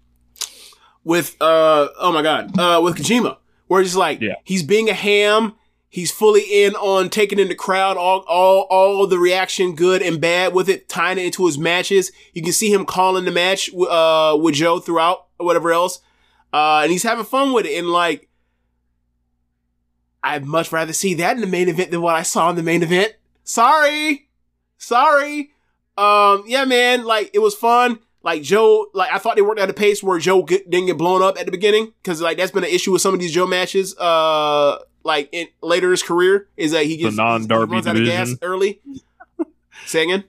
with 1.04 1.36
uh 1.42 1.88
oh 2.00 2.12
my 2.12 2.22
god 2.24 2.58
uh 2.58 2.82
with 2.82 2.96
Kojima, 2.98 3.38
where 3.68 3.82
it's 3.82 3.90
just 3.92 3.98
like 3.98 4.20
Yeah. 4.22 4.36
he's 4.44 4.64
being 4.64 4.90
a 4.90 4.94
ham. 4.94 5.54
He's 5.92 6.12
fully 6.12 6.42
in 6.66 6.76
on 6.76 7.10
taking 7.10 7.40
in 7.40 7.48
the 7.48 7.56
crowd, 7.56 7.98
all, 7.98 8.20
all, 8.28 8.68
all 8.70 9.08
the 9.08 9.18
reaction, 9.18 9.74
good 9.74 10.04
and 10.04 10.22
bad 10.22 10.54
with 10.54 10.70
it, 10.70 10.88
tying 10.88 11.18
it 11.18 11.26
into 11.26 11.48
his 11.48 11.58
matches. 11.58 12.12
You 12.32 12.44
can 12.44 12.54
see 12.54 12.72
him 12.72 12.86
calling 12.86 13.26
the 13.26 13.32
match, 13.32 13.72
uh, 13.74 14.38
with 14.40 14.54
Joe 14.54 14.78
throughout 14.78 15.26
or 15.40 15.48
whatever 15.48 15.72
else. 15.72 16.00
Uh, 16.54 16.82
and 16.84 16.92
he's 16.92 17.02
having 17.02 17.26
fun 17.26 17.54
with 17.54 17.66
it. 17.66 17.76
And 17.80 17.88
like, 17.90 18.30
I'd 20.24 20.46
much 20.46 20.72
rather 20.72 20.94
see 20.94 21.16
that 21.16 21.36
in 21.38 21.42
the 21.42 21.48
main 21.48 21.70
event 21.70 21.90
than 21.90 22.02
what 22.04 22.14
I 22.14 22.22
saw 22.22 22.52
in 22.52 22.56
the 22.56 22.62
main 22.62 22.84
event. 22.84 23.14
Sorry. 23.50 24.30
Sorry. 24.78 25.52
Um, 25.98 26.44
yeah, 26.46 26.66
man, 26.66 27.04
like, 27.04 27.32
it 27.34 27.40
was 27.40 27.56
fun. 27.56 28.00
Like, 28.22 28.44
Joe, 28.44 28.88
like, 28.94 29.12
I 29.12 29.18
thought 29.18 29.36
they 29.38 29.42
worked 29.42 29.60
at 29.60 29.70
a 29.70 29.74
pace 29.74 30.04
where 30.04 30.20
Joe 30.20 30.44
get, 30.44 30.70
didn't 30.70 30.86
get 30.88 30.98
blown 30.98 31.22
up 31.24 31.38
at 31.40 31.46
the 31.46 31.52
beginning. 31.52 31.94
Cause, 32.04 32.22
like, 32.22 32.38
that's 32.38 32.52
been 32.52 32.64
an 32.64 32.70
issue 32.70 32.92
with 32.92 33.02
some 33.02 33.14
of 33.14 33.20
these 33.20 33.34
Joe 33.34 33.48
matches, 33.48 33.98
uh, 33.98 34.78
like, 35.04 35.30
in 35.32 35.48
later 35.64 35.88
in 35.88 35.92
his 35.92 36.04
career, 36.04 36.48
is 36.58 36.72
that 36.74 36.86
he 36.86 36.98
gets, 36.98 37.16
non-Darby 37.16 37.72
he 37.72 37.76
runs 37.76 37.88
out 37.88 37.96
of 37.98 38.06
gas 38.06 38.36
early. 38.42 38.82
Again? 39.94 40.26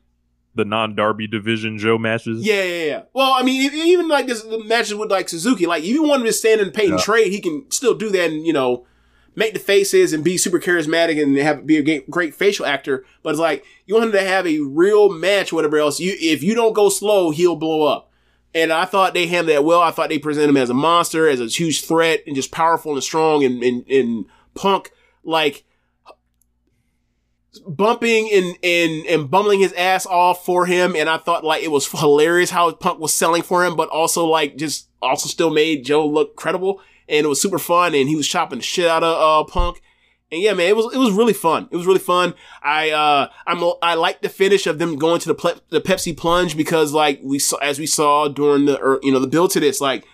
The 0.54 0.64
non-Darby 0.64 1.26
division 1.26 1.76
Joe 1.78 1.98
matches. 1.98 2.44
Yeah, 2.44 2.62
yeah, 2.64 2.84
yeah. 2.84 3.02
Well, 3.12 3.32
I 3.32 3.42
mean, 3.42 3.70
even 3.72 4.08
like 4.08 4.26
this 4.26 4.42
the 4.42 4.64
matches 4.64 4.94
with 4.94 5.10
like 5.10 5.28
Suzuki, 5.28 5.66
like 5.66 5.82
if 5.84 5.90
you 5.90 6.02
want 6.02 6.22
him 6.22 6.26
to 6.26 6.32
stand 6.32 6.60
and 6.60 6.72
paint 6.72 6.90
and 6.90 6.98
Yeah. 6.98 7.04
trade, 7.04 7.30
he 7.30 7.40
can 7.40 7.70
still 7.70 7.94
do 7.94 8.08
that 8.10 8.30
and 8.30 8.44
you 8.46 8.52
know 8.52 8.86
make 9.34 9.54
the 9.54 9.60
faces 9.60 10.12
and 10.12 10.24
be 10.24 10.36
super 10.36 10.58
charismatic 10.58 11.22
and 11.22 11.36
have 11.36 11.66
be 11.66 11.78
a 11.78 12.00
great 12.02 12.34
facial 12.34 12.66
actor. 12.66 13.04
But 13.22 13.30
it's 13.30 13.38
like 13.38 13.64
you 13.86 13.94
want 13.94 14.06
him 14.06 14.12
to 14.12 14.22
have 14.22 14.46
a 14.46 14.60
real 14.60 15.10
match, 15.10 15.52
whatever 15.52 15.78
else. 15.78 16.00
You 16.00 16.14
if 16.18 16.42
you 16.42 16.54
don't 16.54 16.72
go 16.72 16.88
slow, 16.88 17.30
he'll 17.30 17.56
blow 17.56 17.86
up. 17.86 18.10
And 18.52 18.72
I 18.72 18.84
thought 18.84 19.14
they 19.14 19.28
handled 19.28 19.56
that 19.56 19.64
well. 19.64 19.80
I 19.80 19.92
thought 19.92 20.08
they 20.08 20.18
presented 20.18 20.50
him 20.50 20.56
as 20.56 20.70
a 20.70 20.74
monster, 20.74 21.28
as 21.28 21.40
a 21.40 21.46
huge 21.46 21.84
threat, 21.84 22.24
and 22.26 22.34
just 22.34 22.50
powerful 22.50 22.94
and 22.94 23.02
strong. 23.02 23.44
And, 23.44 23.62
and, 23.62 23.88
and 23.88 24.24
Punk, 24.56 24.90
like, 25.22 25.62
bumping 27.64 28.28
and, 28.32 28.56
and, 28.64 29.06
and 29.06 29.30
bumbling 29.30 29.60
his 29.60 29.72
ass 29.74 30.04
off 30.04 30.44
for 30.44 30.66
him. 30.66 30.96
And 30.96 31.08
I 31.08 31.18
thought, 31.18 31.44
like, 31.44 31.62
it 31.62 31.70
was 31.70 31.86
hilarious 31.88 32.50
how 32.50 32.72
Punk 32.72 32.98
was 32.98 33.14
selling 33.14 33.42
for 33.42 33.64
him, 33.64 33.76
but 33.76 33.88
also, 33.88 34.26
like, 34.26 34.56
just 34.56 34.88
also 35.00 35.28
still 35.28 35.50
made 35.50 35.84
Joe 35.84 36.04
look 36.04 36.34
credible. 36.34 36.80
And 37.10 37.24
it 37.26 37.28
was 37.28 37.42
super 37.42 37.58
fun. 37.58 37.94
And 37.94 38.08
he 38.08 38.16
was 38.16 38.26
chopping 38.28 38.60
the 38.60 38.64
shit 38.64 38.86
out 38.88 39.02
of, 39.02 39.46
uh, 39.46 39.50
Punk. 39.50 39.82
And 40.32 40.40
yeah, 40.40 40.52
man, 40.54 40.68
it 40.68 40.76
was 40.76 40.94
it 40.94 40.98
was 40.98 41.10
really 41.10 41.32
fun. 41.32 41.66
It 41.72 41.76
was 41.76 41.86
really 41.86 41.98
fun. 41.98 42.34
I 42.62 42.90
uh 42.90 43.28
I'm 43.48 43.64
I 43.82 43.94
like 43.94 44.22
the 44.22 44.28
finish 44.28 44.68
of 44.68 44.78
them 44.78 44.94
going 44.96 45.18
to 45.20 45.28
the 45.28 45.34
ple- 45.34 45.58
the 45.70 45.80
Pepsi 45.80 46.16
plunge 46.16 46.56
because 46.56 46.92
like 46.92 47.18
we 47.24 47.40
saw 47.40 47.56
as 47.56 47.80
we 47.80 47.86
saw 47.86 48.28
during 48.28 48.66
the 48.66 48.80
er, 48.80 49.00
you 49.02 49.10
know 49.10 49.18
the 49.18 49.26
build 49.26 49.50
to 49.50 49.60
this 49.60 49.80
like 49.80 50.04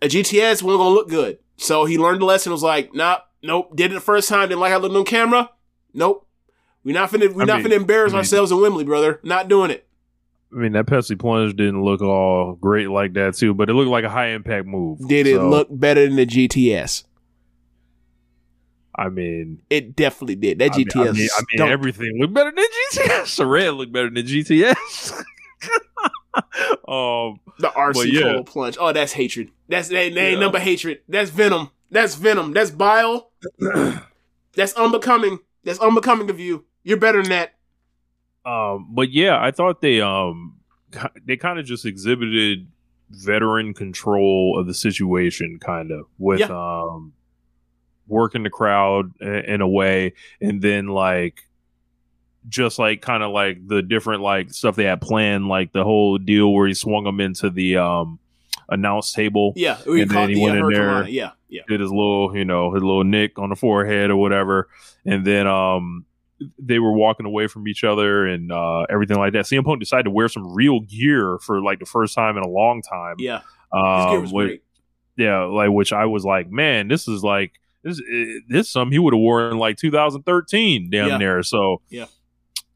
a 0.00 0.06
GTS 0.06 0.62
wasn't 0.62 0.78
gonna 0.78 0.90
look 0.90 1.08
good. 1.08 1.38
So 1.56 1.84
he 1.84 1.98
learned 1.98 2.20
the 2.20 2.26
lesson. 2.26 2.52
Was 2.52 2.62
like, 2.62 2.94
nah, 2.94 3.18
nope. 3.42 3.74
Did 3.74 3.90
it 3.90 3.94
the 3.94 4.00
first 4.00 4.28
time. 4.28 4.50
Didn't 4.50 4.60
like 4.60 4.70
how 4.70 4.78
it 4.78 4.82
looked 4.82 4.94
on 4.94 5.04
camera. 5.04 5.50
Nope. 5.92 6.24
We're 6.84 6.94
not 6.94 7.10
finna 7.10 7.34
we're 7.34 7.42
I 7.42 7.46
not 7.46 7.62
mean- 7.64 7.72
finna 7.72 7.76
embarrass 7.76 8.12
I 8.12 8.14
mean- 8.14 8.18
ourselves 8.18 8.52
in 8.52 8.60
Wembley, 8.60 8.84
brother. 8.84 9.18
Not 9.24 9.48
doing 9.48 9.72
it. 9.72 9.87
I 10.52 10.56
mean, 10.56 10.72
that 10.72 10.86
Pepsi 10.86 11.18
plunge 11.18 11.56
didn't 11.56 11.82
look 11.82 12.00
all 12.00 12.54
great 12.54 12.88
like 12.88 13.12
that 13.14 13.36
too, 13.36 13.52
but 13.54 13.68
it 13.68 13.74
looked 13.74 13.90
like 13.90 14.04
a 14.04 14.08
high 14.08 14.28
impact 14.28 14.66
move. 14.66 15.06
Did 15.06 15.26
it 15.26 15.40
look 15.40 15.68
better 15.70 16.06
than 16.06 16.16
the 16.16 16.26
GTS? 16.26 17.04
I 18.94 19.10
mean, 19.10 19.60
It 19.70 19.94
definitely 19.94 20.34
did. 20.36 20.58
That 20.58 20.72
I 20.72 20.76
mean, 20.76 20.86
GTS. 20.88 21.08
I 21.08 21.12
mean, 21.12 21.28
I 21.36 21.42
mean, 21.64 21.68
everything 21.72 22.18
looked 22.18 22.34
better 22.34 22.50
than 22.50 22.64
GTS. 22.64 23.36
The 23.36 23.46
red 23.46 23.70
looked 23.74 23.92
better 23.92 24.10
than 24.10 24.26
GTS. 24.26 25.12
um, 26.88 27.40
The 27.58 27.68
RC 27.68 28.12
yeah. 28.12 28.20
cold 28.32 28.46
plunge. 28.46 28.76
Oh, 28.80 28.92
that's 28.92 29.12
hatred. 29.12 29.50
That's 29.68 29.88
that 29.88 29.96
ain't 29.98 30.14
Yeah. 30.16 30.38
number 30.40 30.58
hatred. 30.58 31.00
That's 31.08 31.30
venom. 31.30 31.70
That's 31.90 32.14
venom. 32.16 32.52
That's 32.54 32.70
bile. 32.70 33.30
that's 34.54 34.72
unbecoming. 34.74 35.38
That's 35.64 35.78
unbecoming 35.78 36.30
of 36.30 36.40
you. 36.40 36.64
You're 36.82 36.96
better 36.98 37.20
than 37.22 37.30
that. 37.30 37.54
Um, 38.48 38.88
but 38.90 39.10
yeah, 39.10 39.38
I 39.42 39.50
thought 39.50 39.80
they 39.80 40.00
um 40.00 40.56
they 41.26 41.36
kind 41.36 41.58
of 41.58 41.66
just 41.66 41.84
exhibited 41.84 42.66
veteran 43.10 43.74
control 43.74 44.58
of 44.58 44.66
the 44.66 44.74
situation, 44.74 45.58
kind 45.60 45.90
of 45.90 46.06
with 46.18 46.40
Yeah. 46.40 46.46
um 46.50 47.12
working 48.06 48.42
the 48.42 48.50
crowd 48.50 49.12
in 49.20 49.60
a 49.60 49.68
way, 49.68 50.14
and 50.40 50.62
then 50.62 50.86
like 50.88 51.42
just 52.48 52.78
like 52.78 53.02
kind 53.02 53.22
of 53.22 53.30
like 53.32 53.66
the 53.68 53.82
different 53.82 54.22
like 54.22 54.50
stuff 54.52 54.76
they 54.76 54.84
had 54.84 55.00
planned, 55.02 55.48
like 55.48 55.72
the 55.72 55.84
whole 55.84 56.16
deal 56.18 56.52
where 56.52 56.66
he 56.66 56.74
swung 56.74 57.04
them 57.04 57.20
into 57.20 57.50
the 57.50 57.76
um 57.76 58.18
announce 58.70 59.12
table. 59.12 59.52
Yeah. 59.56 59.78
We 59.86 60.02
And 60.02 60.10
then 60.10 60.28
he 60.30 60.34
the, 60.36 60.40
went 60.42 60.58
in 60.58 60.68
there. 60.68 61.08
Yeah. 61.08 61.30
Yeah. 61.50 61.62
did 61.68 61.80
his 61.80 61.90
little, 61.90 62.36
you 62.36 62.44
know, 62.44 62.72
his 62.74 62.82
little 62.82 63.04
nick 63.04 63.38
on 63.38 63.48
the 63.50 63.56
forehead 63.56 64.10
or 64.10 64.16
whatever, 64.16 64.68
and 65.04 65.24
then 65.26 65.46
um 65.46 66.04
they 66.58 66.78
were 66.78 66.92
walking 66.92 67.26
away 67.26 67.46
from 67.48 67.66
each 67.66 67.82
other 67.84 68.26
and 68.26 68.52
uh 68.52 68.82
everything 68.90 69.16
like 69.18 69.32
that. 69.32 69.44
CM 69.44 69.64
Punk 69.64 69.80
decided 69.80 70.04
to 70.04 70.10
wear 70.10 70.28
some 70.28 70.54
real 70.54 70.80
gear 70.80 71.38
for 71.38 71.60
like 71.62 71.78
the 71.80 71.86
first 71.86 72.14
time 72.14 72.36
in 72.36 72.42
a 72.44 72.48
long 72.48 72.82
time. 72.82 73.16
Yeah. 73.18 73.40
Um, 73.72 74.22
was 74.22 74.32
which- 74.32 74.46
great. 74.48 74.62
yeah, 75.16 75.44
like 75.44 75.70
which 75.70 75.92
I 75.92 76.06
was 76.06 76.24
like, 76.24 76.50
man, 76.50 76.88
this 76.88 77.08
is 77.08 77.22
like 77.22 77.52
this 77.82 78.00
eh, 78.00 78.40
this 78.48 78.66
is 78.66 78.72
something 78.72 78.92
he 78.92 78.98
would 78.98 79.14
have 79.14 79.20
worn 79.20 79.52
in 79.52 79.58
like 79.58 79.76
2013 79.78 80.90
down 80.90 81.08
Yeah. 81.08 81.18
there. 81.18 81.42
So 81.42 81.80
Yeah. 81.90 82.06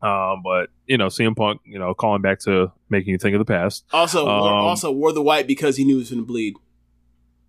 Um, 0.03 0.43
but 0.43 0.71
you 0.89 0.99
know, 0.99 1.07
CM 1.07 1.37
Punk, 1.37 1.61
you 1.65 1.79
know, 1.79 1.95
calling 1.95 2.23
back 2.23 2.41
to 2.41 2.73
making 2.91 3.11
you 3.13 3.19
think 3.19 3.35
of 3.35 3.39
the 3.39 3.45
past. 3.45 3.85
Also, 3.93 4.27
Um, 4.27 4.43
also 4.43 4.91
wore 4.91 5.13
the 5.13 5.23
white 5.23 5.47
because 5.47 5.77
he 5.77 5.85
knew 5.85 5.95
he 5.95 5.99
was 6.01 6.11
going 6.11 6.21
to 6.23 6.27
bleed. 6.27 6.55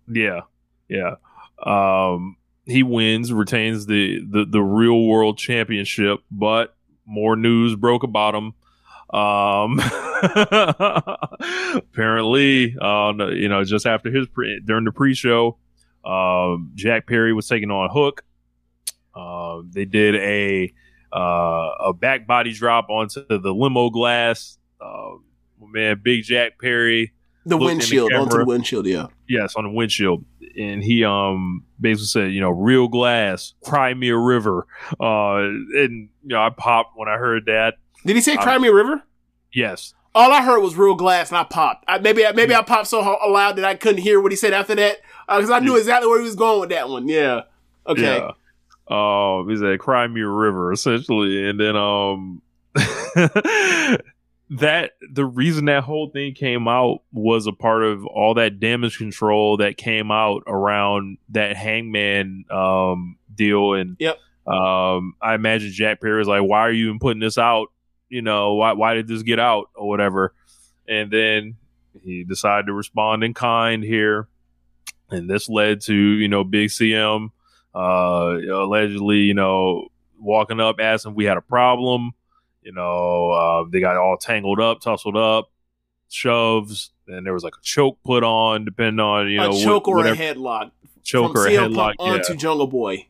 Yeah, 0.08 0.42
yeah. 0.88 1.16
Um, 1.64 2.36
he 2.66 2.82
wins, 2.82 3.32
retains 3.32 3.86
the 3.86 4.20
the 4.28 4.44
the 4.44 4.62
real 4.62 5.06
world 5.06 5.38
championship, 5.38 6.20
but 6.30 6.76
more 7.06 7.36
news 7.36 7.76
broke 7.76 8.02
about 8.02 8.34
him. 8.34 8.54
Um, 9.10 9.78
apparently, 11.76 12.76
uh, 12.80 13.12
you 13.32 13.48
know, 13.48 13.62
just 13.64 13.86
after 13.86 14.10
his 14.10 14.26
pre- 14.26 14.60
during 14.64 14.84
the 14.84 14.92
pre-show, 14.92 15.56
um, 16.04 16.72
Jack 16.74 17.06
Perry 17.06 17.32
was 17.32 17.46
taking 17.46 17.70
on 17.70 17.90
Hook. 17.92 18.24
Uh, 19.14 19.62
they 19.70 19.84
did 19.84 20.16
a 20.16 20.72
uh, 21.14 21.70
a 21.80 21.92
back 21.92 22.26
body 22.26 22.52
drop 22.52 22.90
onto 22.90 23.24
the 23.28 23.54
limo 23.54 23.90
glass. 23.90 24.58
Uh, 24.80 25.12
man, 25.60 26.00
Big 26.02 26.24
Jack 26.24 26.58
Perry 26.58 27.13
The 27.46 27.56
in 27.56 27.60
the 27.60 27.64
windshield, 27.66 28.12
onto 28.12 28.38
the 28.38 28.44
windshield, 28.44 28.86
yeah. 28.86 29.06
yes 29.28 29.54
on 29.56 29.64
the 29.64 29.70
windshield 29.70 30.24
and 30.56 30.82
he 30.82 31.04
um 31.04 31.64
basically 31.80 32.06
said 32.06 32.32
you 32.32 32.40
know 32.40 32.50
real 32.50 32.88
glass 32.88 33.54
cry 33.64 33.92
me 33.92 34.08
a 34.10 34.16
river 34.16 34.66
uh 35.00 35.36
and 35.38 36.08
you 36.22 36.28
know 36.28 36.40
i 36.40 36.48
popped 36.50 36.92
when 36.96 37.08
i 37.08 37.16
heard 37.16 37.46
that 37.46 37.74
Did 38.06 38.16
he 38.16 38.22
say 38.22 38.34
I- 38.36 38.42
Cry 38.42 38.58
Me 38.58 38.68
a 38.68 38.72
River? 38.72 39.02
yes 39.52 39.94
All 40.14 40.30
I 40.32 40.42
heard 40.42 40.60
was 40.60 40.76
real 40.76 40.94
glass, 40.94 41.30
and 41.30 41.38
I 41.38 41.42
popped. 41.42 41.84
I, 41.88 41.98
maybe 41.98 42.22
maybe 42.36 42.54
I 42.54 42.62
popped 42.62 42.86
so 42.86 43.00
loud 43.00 43.56
that 43.56 43.64
I 43.64 43.74
couldn't 43.74 44.00
hear 44.02 44.20
what 44.20 44.30
he 44.30 44.36
said 44.36 44.52
after 44.52 44.76
that, 44.76 44.98
because 45.26 45.50
I 45.50 45.58
knew 45.58 45.76
exactly 45.76 46.08
where 46.08 46.20
he 46.20 46.24
was 46.24 46.36
going 46.36 46.60
with 46.60 46.68
that 46.70 46.88
one. 46.88 47.08
Yeah. 47.08 47.42
Okay. 47.86 48.02
yeah 48.18 48.30
um 48.86 49.48
he 49.48 49.56
said 49.56 49.78
cry 49.80 50.06
me 50.06 50.20
a 50.20 50.28
river 50.28 50.70
essentially 50.70 51.48
and 51.48 51.58
then 51.58 51.74
um 51.74 52.42
that 54.50 54.92
the 55.12 55.24
reason 55.24 55.64
that 55.66 55.84
whole 55.84 56.10
thing 56.10 56.34
came 56.34 56.68
out 56.68 56.98
was 57.12 57.46
a 57.46 57.52
part 57.52 57.82
of 57.82 58.04
all 58.06 58.34
that 58.34 58.60
damage 58.60 58.98
control 58.98 59.56
that 59.56 59.76
came 59.76 60.10
out 60.10 60.42
around 60.46 61.18
that 61.30 61.56
hangman 61.56 62.44
um 62.50 63.16
deal. 63.34 63.74
And 63.74 63.96
Yep. 63.98 64.18
um 64.46 65.14
i 65.22 65.34
imagine 65.34 65.72
jack 65.72 66.00
perry 66.00 66.18
was 66.18 66.28
like 66.28 66.42
why 66.42 66.60
are 66.60 66.70
you 66.70 66.86
even 66.88 66.98
putting 66.98 67.20
this 67.20 67.38
out? 67.38 67.68
You 68.10 68.20
know 68.22 68.54
why 68.54 68.72
why 68.74 68.94
did 68.94 69.08
this 69.08 69.22
get 69.22 69.40
out? 69.40 69.70
or 69.74 69.88
whatever. 69.88 70.34
And 70.86 71.10
then 71.10 71.56
he 72.02 72.24
decided 72.24 72.66
to 72.66 72.74
respond 72.74 73.24
in 73.24 73.32
kind 73.34 73.82
here. 73.82 74.28
And 75.10 75.28
this 75.30 75.48
led 75.48 75.80
to 75.82 75.94
you 75.94 76.28
know 76.28 76.44
big 76.44 76.68
cm 76.68 77.30
uh 77.74 78.36
allegedly 78.52 79.18
you 79.20 79.34
know 79.34 79.88
walking 80.20 80.60
up 80.60 80.76
asking 80.80 81.12
if 81.12 81.16
we 81.16 81.24
had 81.24 81.36
a 81.38 81.42
problem 81.42 82.12
you 82.64 82.72
know 82.72 83.30
uh, 83.30 83.64
they 83.70 83.80
got 83.80 83.96
all 83.96 84.16
tangled 84.16 84.60
up 84.60 84.80
tussled 84.80 85.16
up 85.16 85.50
shoves 86.08 86.90
and 87.08 87.26
there 87.26 87.32
was 87.32 87.44
like 87.44 87.54
a 87.54 87.62
choke 87.62 87.98
put 88.04 88.22
on 88.24 88.64
depending 88.64 89.00
on 89.00 89.28
you 89.28 89.38
know 89.38 89.50
a 89.50 89.60
choke 89.60 89.88
or 89.88 90.06
a 90.06 90.14
headlock. 90.16 90.70
choke 91.02 91.32
from 91.32 91.40
or 91.42 91.46
a 91.46 91.50
CM 91.50 91.74
headlock 91.74 91.94
yeah 91.98 92.04
onto 92.12 92.34
Jungle 92.34 92.66
Boy. 92.66 93.06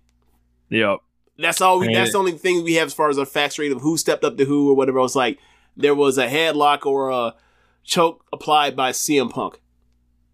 yep 0.69 0.99
That's 1.39 1.61
all. 1.61 1.79
We, 1.79 1.87
And- 1.87 1.97
that's 1.97 2.13
the 2.13 2.19
only 2.19 2.33
thing 2.33 2.65
we 2.65 2.75
have 2.75 2.87
as 2.87 2.95
far 2.95 3.11
as 3.11 3.19
our 3.19 3.27
facts 3.27 3.59
rate 3.59 3.73
of 3.73 3.81
who 3.83 3.97
stepped 3.97 4.25
up 4.25 4.37
to 4.39 4.45
who 4.45 4.71
or 4.71 4.75
whatever. 4.75 5.01
It's 5.01 5.15
like 5.17 5.39
there 5.77 5.95
was 5.95 6.17
a 6.19 6.29
headlock 6.29 6.87
or 6.87 7.11
a 7.11 7.35
choke 7.83 8.25
applied 8.33 8.75
by 8.77 8.93
CM 8.93 9.31
Punk. 9.31 9.61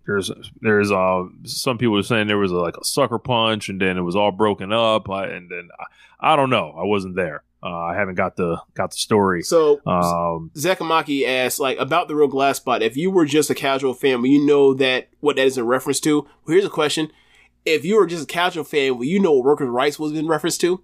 there's 0.07 0.31
there's 0.61 0.93
uh 0.93 1.25
some 1.45 1.79
people 1.79 1.99
are 1.99 2.03
saying 2.03 2.27
there 2.29 2.39
was 2.39 2.53
a, 2.53 2.57
like 2.57 2.77
a 2.77 2.85
sucker 2.85 3.19
punch 3.19 3.69
and 3.69 3.81
then 3.81 3.97
it 3.99 4.03
was 4.03 4.15
all 4.17 4.31
broken 4.31 4.73
up 4.73 5.09
I, 5.11 5.27
and 5.27 5.51
then 5.51 5.69
I, 5.79 6.33
I 6.33 6.37
don't 6.37 6.51
know 6.51 6.75
I 6.79 6.85
wasn't 6.85 7.17
there 7.17 7.43
uh, 7.63 7.69
I 7.69 7.95
haven't 7.95 8.15
got 8.15 8.37
the 8.37 8.61
got 8.75 8.93
the 8.93 8.97
story 8.97 9.43
So 9.43 9.81
um 9.87 10.51
Zakamaki 10.55 11.27
asked 11.27 11.61
like 11.61 11.79
about 11.79 12.09
the 12.09 12.17
real 12.17 12.29
glass 12.29 12.57
spot. 12.57 12.83
If 12.83 12.97
you 12.97 13.11
were 13.11 13.27
just 13.27 13.51
a 13.51 13.55
casual 13.55 13.95
fan, 13.95 14.23
will 14.23 14.29
you 14.29 14.45
know 14.47 14.75
that 14.75 15.09
what 15.21 15.37
that 15.37 15.47
is 15.47 15.59
in 15.59 15.67
reference 15.67 16.01
to? 16.01 16.23
Well, 16.23 16.55
here's 16.55 16.65
a 16.65 16.71
question: 16.71 17.11
If 17.65 17.85
you 17.85 17.97
were 17.97 18.07
just 18.07 18.25
a 18.25 18.27
casual 18.27 18.65
fan, 18.65 18.97
will 18.97 19.05
you 19.05 19.21
know 19.21 19.33
what 19.33 19.45
workers' 19.45 19.69
rights 19.69 19.99
was 19.99 20.13
in 20.13 20.27
reference 20.27 20.59
to? 20.59 20.83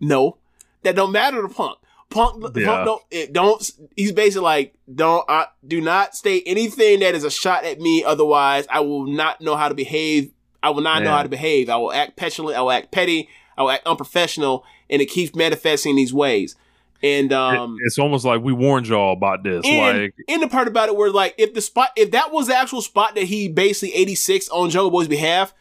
No, 0.00 0.38
that 0.82 0.96
don't 0.96 1.12
matter 1.12 1.42
to 1.42 1.48
Punk. 1.48 1.78
Punk, 2.10 2.44
Yeah. 2.54 2.66
Punk 2.66 2.84
don't, 2.84 3.02
it 3.10 3.32
don't. 3.32 3.70
He's 3.96 4.12
basically 4.12 4.44
like, 4.44 4.74
don't, 4.92 5.24
I, 5.28 5.46
do 5.66 5.80
not 5.80 6.14
state 6.14 6.44
anything 6.46 7.00
that 7.00 7.14
is 7.14 7.24
a 7.24 7.30
shot 7.30 7.64
at 7.64 7.80
me. 7.80 8.04
Otherwise, 8.04 8.66
I 8.70 8.80
will 8.80 9.06
not 9.06 9.40
know 9.40 9.56
how 9.56 9.68
to 9.68 9.74
behave. 9.74 10.30
I 10.62 10.70
will 10.70 10.82
not 10.82 11.02
know 11.02 11.10
how 11.10 11.22
to 11.24 11.28
behave. 11.28 11.68
I 11.68 11.76
will 11.76 11.92
act 11.92 12.16
petulant. 12.16 12.56
I 12.56 12.62
will 12.62 12.70
act 12.70 12.92
petty. 12.92 13.28
I 13.56 13.62
will 13.62 13.70
act 13.70 13.86
unprofessional, 13.86 14.64
and 14.94 15.02
it 15.02 15.06
keeps 15.06 15.34
manifesting 15.34 15.96
these 15.96 16.14
ways. 16.14 16.54
And 17.02 17.32
um, 17.32 17.76
it's 17.84 17.98
almost 17.98 18.24
like 18.24 18.40
we 18.40 18.52
warned 18.52 18.86
y'all 18.86 19.12
about 19.12 19.42
this 19.42 19.66
and, 19.66 19.98
like 19.98 20.14
and 20.26 20.40
the 20.40 20.48
part 20.48 20.68
about 20.68 20.88
it 20.88 20.96
where 20.96 21.10
like 21.10 21.34
if 21.36 21.52
the 21.52 21.60
spot 21.60 21.90
if 21.96 22.12
that 22.12 22.32
was 22.32 22.46
the 22.46 22.56
actual 22.56 22.80
spot 22.80 23.14
that 23.16 23.24
he 23.24 23.48
basically 23.48 23.94
86 23.94 24.48
on 24.48 24.70
Jungle 24.70 24.90
Boy's 24.90 25.08
behalf, 25.08 25.52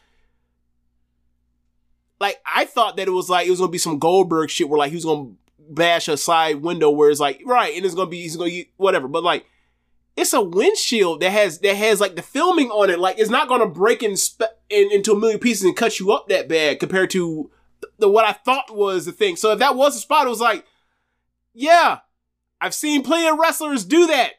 like 2.21 2.39
I 2.45 2.63
thought 2.63 2.95
that 2.95 3.07
it 3.07 3.11
was 3.11 3.29
like 3.29 3.47
it 3.47 3.49
was 3.49 3.59
gonna 3.59 3.71
be 3.71 3.77
some 3.77 3.99
Goldberg 3.99 4.51
shit 4.51 4.69
where 4.69 4.77
like 4.77 4.91
he 4.91 4.95
was 4.95 5.03
gonna 5.03 5.31
bash 5.57 6.07
a 6.07 6.15
side 6.15 6.61
window 6.61 6.89
where 6.91 7.09
it's 7.09 7.19
like 7.19 7.41
right 7.45 7.75
and 7.75 7.85
it's 7.85 7.95
gonna 7.95 8.09
be 8.09 8.21
he's 8.21 8.37
gonna 8.37 8.51
whatever, 8.77 9.09
but 9.09 9.23
like 9.23 9.45
it's 10.15 10.33
a 10.33 10.41
windshield 10.41 11.21
that 11.21 11.31
has 11.31 11.59
that 11.59 11.75
has 11.75 11.99
like 11.99 12.15
the 12.15 12.21
filming 12.21 12.69
on 12.69 12.89
it. 12.89 12.99
Like 12.99 13.19
it's 13.19 13.31
not 13.31 13.49
gonna 13.49 13.67
break 13.67 14.03
in, 14.03 14.15
spe- 14.15 14.43
in 14.69 14.93
into 14.93 15.11
a 15.11 15.19
million 15.19 15.39
pieces 15.39 15.65
and 15.65 15.75
cut 15.75 15.99
you 15.99 16.13
up 16.13 16.29
that 16.29 16.47
bad 16.47 16.79
compared 16.79 17.09
to 17.09 17.51
the, 18.03 18.09
what 18.09 18.25
I 18.25 18.33
thought 18.33 18.75
was 18.75 19.05
the 19.05 19.11
thing. 19.11 19.37
So 19.37 19.53
if 19.53 19.59
that 19.59 19.75
was 19.75 19.95
the 19.95 20.01
spot, 20.01 20.27
it 20.27 20.29
was 20.29 20.41
like, 20.41 20.65
yeah, 21.53 21.99
I've 22.59 22.73
seen 22.73 23.03
plenty 23.03 23.27
of 23.27 23.39
wrestlers 23.39 23.85
do 23.85 24.07
that. 24.07 24.33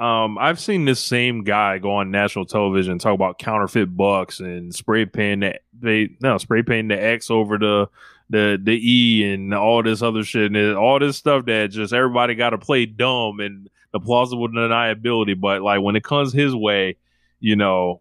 um, 0.00 0.38
I've 0.38 0.60
seen 0.60 0.84
this 0.84 1.00
same 1.00 1.42
guy 1.44 1.78
go 1.78 1.96
on 1.96 2.10
national 2.10 2.46
television 2.46 2.98
talk 2.98 3.14
about 3.14 3.38
counterfeit 3.38 3.96
bucks 3.96 4.38
and 4.40 4.74
spray 4.74 5.06
paint 5.06 5.40
the 5.40 5.58
they 5.72 6.10
no 6.20 6.38
spray 6.38 6.62
painting 6.62 6.88
the 6.88 7.02
X 7.02 7.30
over 7.30 7.58
the 7.58 7.88
the 8.30 8.60
the 8.62 8.78
E 8.78 9.32
and 9.32 9.52
all 9.52 9.82
this 9.82 10.02
other 10.02 10.22
shit 10.22 10.54
and 10.54 10.76
all 10.76 11.00
this 11.00 11.16
stuff 11.16 11.46
that 11.46 11.70
just 11.70 11.92
everybody 11.92 12.34
got 12.34 12.50
to 12.50 12.58
play 12.58 12.86
dumb 12.86 13.40
and 13.40 13.68
the 13.92 13.98
plausible 13.98 14.48
deniability. 14.48 15.38
But 15.38 15.62
like 15.62 15.80
when 15.80 15.96
it 15.96 16.04
comes 16.04 16.32
his 16.32 16.54
way, 16.54 16.96
you 17.40 17.56
know, 17.56 18.00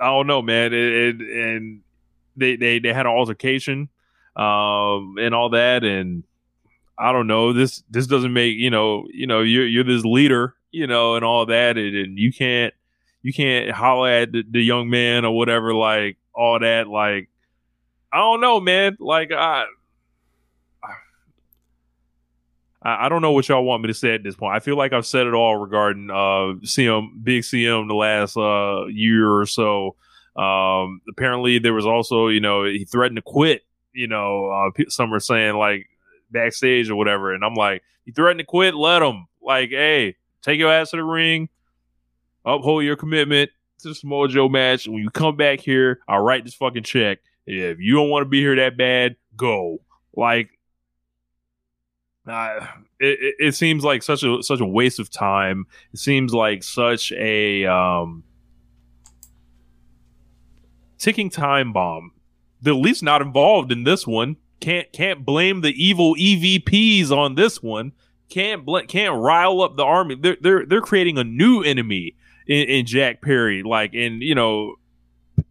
I 0.00 0.06
don't 0.06 0.26
know, 0.26 0.42
man. 0.42 0.72
It, 0.72 0.92
it, 0.92 1.20
and 1.20 1.80
they, 2.36 2.56
they 2.56 2.78
they 2.78 2.92
had 2.92 3.06
an 3.06 3.12
altercation, 3.12 3.88
um, 4.36 5.16
and 5.18 5.34
all 5.34 5.50
that, 5.50 5.84
and 5.84 6.22
I 6.98 7.12
don't 7.12 7.26
know. 7.26 7.52
This 7.52 7.82
this 7.90 8.06
doesn't 8.06 8.32
make 8.32 8.56
you 8.56 8.70
know 8.70 9.06
you 9.12 9.26
know 9.26 9.40
you're 9.40 9.66
you're 9.66 9.84
this 9.84 10.04
leader, 10.04 10.54
you 10.70 10.86
know, 10.86 11.16
and 11.16 11.24
all 11.24 11.46
that, 11.46 11.76
and, 11.78 11.96
and 11.96 12.18
you 12.18 12.32
can't 12.32 12.74
you 13.22 13.32
can't 13.32 13.70
holler 13.70 14.08
at 14.08 14.32
the, 14.32 14.44
the 14.48 14.62
young 14.62 14.90
man 14.90 15.24
or 15.24 15.36
whatever, 15.36 15.74
like 15.74 16.16
all 16.34 16.58
that, 16.60 16.88
like 16.88 17.28
I 18.12 18.18
don't 18.18 18.40
know, 18.40 18.60
man. 18.60 18.96
Like 19.00 19.32
I. 19.32 19.64
I 22.88 23.08
don't 23.08 23.22
know 23.22 23.32
what 23.32 23.48
y'all 23.48 23.64
want 23.64 23.82
me 23.82 23.88
to 23.88 23.94
say 23.94 24.14
at 24.14 24.22
this 24.22 24.36
point. 24.36 24.54
I 24.54 24.60
feel 24.60 24.76
like 24.76 24.92
I've 24.92 25.06
said 25.06 25.26
it 25.26 25.34
all 25.34 25.56
regarding 25.56 26.10
uh 26.10 26.54
CM 26.64 27.22
Big 27.22 27.42
CM 27.42 27.88
the 27.88 27.94
last 27.94 28.36
uh 28.36 28.86
year 28.86 29.30
or 29.30 29.46
so. 29.46 29.96
Um 30.36 31.00
apparently 31.08 31.58
there 31.58 31.74
was 31.74 31.86
also, 31.86 32.28
you 32.28 32.40
know, 32.40 32.64
he 32.64 32.84
threatened 32.84 33.16
to 33.16 33.22
quit, 33.22 33.62
you 33.92 34.06
know, 34.06 34.50
uh 34.50 34.82
some 34.88 35.12
are 35.12 35.20
saying 35.20 35.56
like 35.56 35.86
backstage 36.30 36.88
or 36.88 36.96
whatever 36.96 37.34
and 37.34 37.44
I'm 37.44 37.54
like, 37.54 37.82
he 38.04 38.12
threatened 38.12 38.40
to 38.40 38.44
quit, 38.46 38.74
let 38.74 39.02
him. 39.02 39.26
Like, 39.42 39.70
hey, 39.70 40.16
take 40.42 40.58
your 40.58 40.72
ass 40.72 40.90
to 40.90 40.96
the 40.96 41.04
ring, 41.04 41.48
uphold 42.44 42.84
your 42.84 42.96
commitment 42.96 43.50
to 43.80 43.88
the 43.88 43.94
Samoa 43.94 44.28
Joe 44.28 44.48
match. 44.48 44.86
When 44.86 44.98
you 44.98 45.10
come 45.10 45.36
back 45.36 45.60
here, 45.60 46.00
I'll 46.08 46.22
write 46.22 46.44
this 46.44 46.54
fucking 46.54 46.84
check. 46.84 47.18
If 47.46 47.78
you 47.78 47.94
don't 47.94 48.10
want 48.10 48.22
to 48.24 48.28
be 48.28 48.40
here 48.40 48.56
that 48.56 48.76
bad, 48.76 49.16
go. 49.36 49.78
Like 50.14 50.55
uh, 52.26 52.66
it, 52.98 53.34
it 53.38 53.54
seems 53.54 53.84
like 53.84 54.02
such 54.02 54.22
a 54.22 54.42
such 54.42 54.60
a 54.60 54.66
waste 54.66 54.98
of 54.98 55.10
time. 55.10 55.66
It 55.92 55.98
seems 55.98 56.34
like 56.34 56.62
such 56.62 57.12
a 57.12 57.66
um, 57.66 58.24
ticking 60.98 61.30
time 61.30 61.72
bomb. 61.72 62.12
They're 62.60 62.74
at 62.74 62.80
least 62.80 63.02
not 63.02 63.22
involved 63.22 63.70
in 63.70 63.84
this 63.84 64.06
one. 64.06 64.36
Can't 64.60 64.90
can't 64.92 65.24
blame 65.24 65.60
the 65.60 65.70
evil 65.70 66.14
EVPs 66.16 67.10
on 67.10 67.34
this 67.34 67.62
one. 67.62 67.92
Can't 68.28 68.64
bl- 68.64 68.78
can't 68.88 69.14
rile 69.14 69.60
up 69.60 69.76
the 69.76 69.84
army. 69.84 70.16
They're 70.16 70.36
they're 70.40 70.66
they're 70.66 70.80
creating 70.80 71.18
a 71.18 71.24
new 71.24 71.62
enemy 71.62 72.16
in, 72.46 72.68
in 72.68 72.86
Jack 72.86 73.22
Perry. 73.22 73.62
Like 73.62 73.94
and 73.94 74.22
you 74.22 74.34
know, 74.34 74.76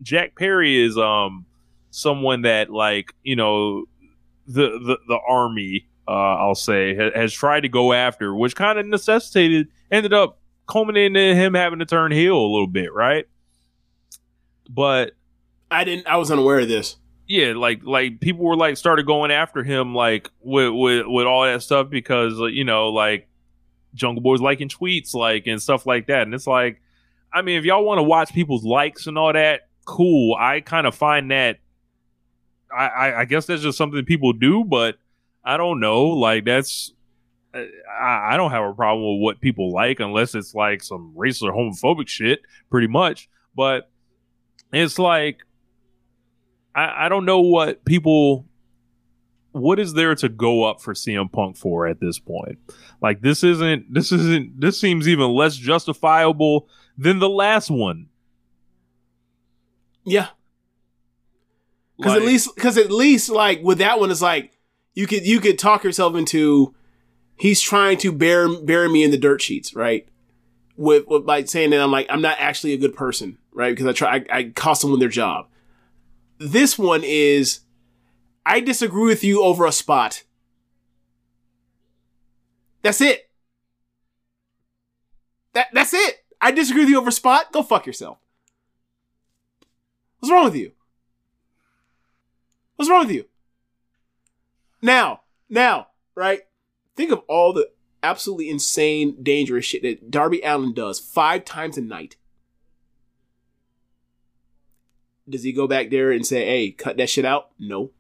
Jack 0.02 0.36
Perry 0.36 0.84
is 0.84 0.98
um 0.98 1.46
someone 1.92 2.42
that 2.42 2.70
like 2.70 3.14
you 3.24 3.36
know 3.36 3.86
the 4.48 4.80
the 4.80 4.98
the 5.08 5.20
army 5.28 5.88
uh, 6.08 6.12
I'll 6.12 6.56
say, 6.56 6.96
ha- 6.96 7.12
has 7.16 7.34
tried 7.34 7.62
to 7.62 7.70
go 7.70 7.94
after, 7.94 8.34
which 8.36 8.56
kind 8.56 8.78
of 8.80 8.86
necessitated, 8.86 9.68
ended 9.92 10.14
up 10.14 10.40
culminating 10.68 11.16
in 11.16 11.36
him 11.36 11.54
having 11.54 11.80
to 11.80 11.86
turn 11.86 12.12
heel 12.12 12.36
a 12.38 12.52
little 12.52 12.68
bit, 12.68 12.94
right? 12.94 13.26
But 14.70 15.12
I 15.72 15.84
didn't. 15.84 16.08
I 16.08 16.18
was 16.18 16.32
unaware 16.32 16.60
of 16.60 16.68
this. 16.68 16.98
yeah, 17.28 17.54
like 17.56 17.82
like 17.84 18.20
people 18.20 18.46
were 18.46 18.56
like 18.56 18.78
started 18.78 19.06
going 19.06 19.32
after 19.32 19.64
him 19.64 19.96
like 19.96 20.30
with 20.42 20.72
with 20.74 21.06
with 21.08 21.26
all 21.26 21.44
that 21.44 21.62
stuff 21.64 21.90
because 21.90 22.34
you 22.52 22.64
know 22.64 22.90
like 22.90 23.28
Jungle 23.94 24.22
Boy's 24.22 24.42
liking 24.42 24.70
tweets 24.70 25.14
like 25.14 25.48
and 25.48 25.62
stuff 25.62 25.86
like 25.86 26.08
that, 26.08 26.24
and 26.24 26.34
it's 26.34 26.48
like, 26.48 26.82
I 27.34 27.42
mean, 27.42 27.58
if 27.58 27.66
y'all 27.66 27.84
want 27.86 28.00
to 28.00 28.04
watch 28.04 28.34
people's 28.34 28.64
likes 28.64 29.08
and 29.08 29.18
all 29.18 29.34
that, 29.34 29.70
cool. 29.86 30.36
I 30.40 30.62
kind 30.62 30.86
of 30.88 30.96
find 30.96 31.32
that. 31.32 31.60
I, 32.76 32.88
I, 32.88 33.20
I 33.22 33.26
guess 33.26 33.46
that's 33.46 33.62
just 33.62 33.78
something 33.78 34.04
people 34.06 34.34
do, 34.34 34.64
but 34.64 34.98
I 35.46 35.58
don't 35.58 35.80
know. 35.80 36.06
Like 36.08 36.44
that's 36.46 36.92
uh, 37.54 37.62
I, 38.02 38.34
I 38.34 38.38
don't 38.38 38.52
have 38.52 38.64
a 38.64 38.74
problem 38.74 39.16
with 39.18 39.22
what 39.24 39.40
people 39.42 39.72
like 39.72 40.00
unless 40.00 40.34
it's 40.36 40.56
like 40.56 40.84
some 40.84 41.14
racist 41.16 41.44
or 41.44 41.54
homophobic 41.54 42.08
shit, 42.08 42.42
pretty 42.70 42.88
much. 42.88 43.30
But 43.56 43.90
it's 44.74 44.98
like 45.00 45.40
I, 46.74 47.06
I 47.06 47.10
don't 47.10 47.26
know 47.26 47.42
what 47.42 47.86
people 47.86 48.48
what 49.52 49.80
is 49.80 49.94
there 49.94 50.14
to 50.16 50.28
go 50.28 50.66
up 50.66 50.82
for 50.82 50.94
CM 50.94 51.32
Punk 51.32 51.56
for 51.56 51.88
at 51.88 52.02
this 52.02 52.20
point? 52.20 52.58
Like 53.02 53.22
this 53.22 53.42
isn't 53.44 53.94
this 53.94 54.12
isn't 54.12 54.60
this 54.60 54.80
seems 54.82 55.08
even 55.08 55.30
less 55.32 55.56
justifiable 55.56 56.68
than 56.98 57.20
the 57.20 57.30
last 57.30 57.70
one. 57.70 58.08
Yeah, 60.04 60.28
because 61.98 62.14
Like- 62.14 62.22
at 62.22 62.28
least 62.28 62.56
because 62.56 62.78
at 62.78 62.92
least 62.92 63.30
like 63.30 63.62
with 63.64 63.78
that 63.78 64.00
one, 64.00 64.12
it's 64.12 64.22
like 64.22 64.52
you 64.96 65.06
could 65.06 65.28
you 65.28 65.40
could 65.40 65.60
talk 65.60 65.84
yourself 65.84 66.16
into 66.16 66.74
he's 67.38 67.62
trying 67.62 67.98
to 68.00 68.12
bury 68.12 68.58
bury 68.64 68.90
me 68.90 69.04
in 69.04 69.12
the 69.12 69.18
dirt 69.18 69.42
sheets, 69.42 69.76
right? 69.76 70.08
With, 70.78 71.08
with 71.08 71.50
saying 71.50 71.70
that 71.70 71.82
I'm 71.82 71.92
like 71.92 72.08
I'm 72.10 72.22
not 72.22 72.38
actually 72.40 72.74
a 72.74 72.78
good 72.78 72.96
person, 72.96 73.38
right? 73.52 73.72
Because 73.72 73.86
I 73.86 73.92
try 73.92 74.16
I, 74.16 74.38
I 74.38 74.44
cost 74.56 74.82
someone 74.82 75.00
their 75.00 75.10
job. 75.10 75.48
This 76.40 76.80
one 76.80 77.02
is 77.04 77.60
I 78.46 78.62
disagree 78.62 79.06
with 79.06 79.24
you 79.24 79.44
over 79.44 79.66
a 79.66 79.72
spot. 79.72 80.24
That's 82.82 83.02
it. 83.02 83.30
That 85.54 85.68
that's 85.74 85.94
it. 85.94 86.24
I 86.40 86.52
disagree 86.52 86.84
with 86.84 86.90
you 86.90 86.98
over 87.00 87.10
a 87.10 87.14
spot. 87.14 87.52
Go 87.52 87.64
fuck 87.64 87.86
yourself. 87.86 88.18
What's 90.20 90.32
wrong 90.32 90.46
with 90.46 90.56
you? 90.56 90.72
What's 92.76 92.90
wrong 92.90 93.06
with 93.06 93.16
you? 93.16 93.26
Now, 94.86 95.22
now, 95.50 95.88
right? 96.14 96.42
Think 96.96 97.12
of 97.12 97.24
all 97.28 97.54
the 97.54 97.72
absolutely 98.04 98.52
insane, 98.52 99.18
dangerous 99.24 99.66
shit 99.66 99.82
that 99.82 100.12
Darby 100.12 100.42
Allin 100.44 100.76
does 100.76 101.00
five 101.00 101.44
times 101.44 101.76
a 101.76 101.82
night. 101.82 102.18
Does 105.28 105.42
he 105.42 105.54
go 105.54 105.68
back 105.68 105.90
there 105.90 106.12
and 106.12 106.24
say, 106.24 106.46
hey, 106.46 106.70
cut 106.70 106.98
that 106.98 107.10
shit 107.10 107.26
out? 107.26 107.50
No. 107.58 107.94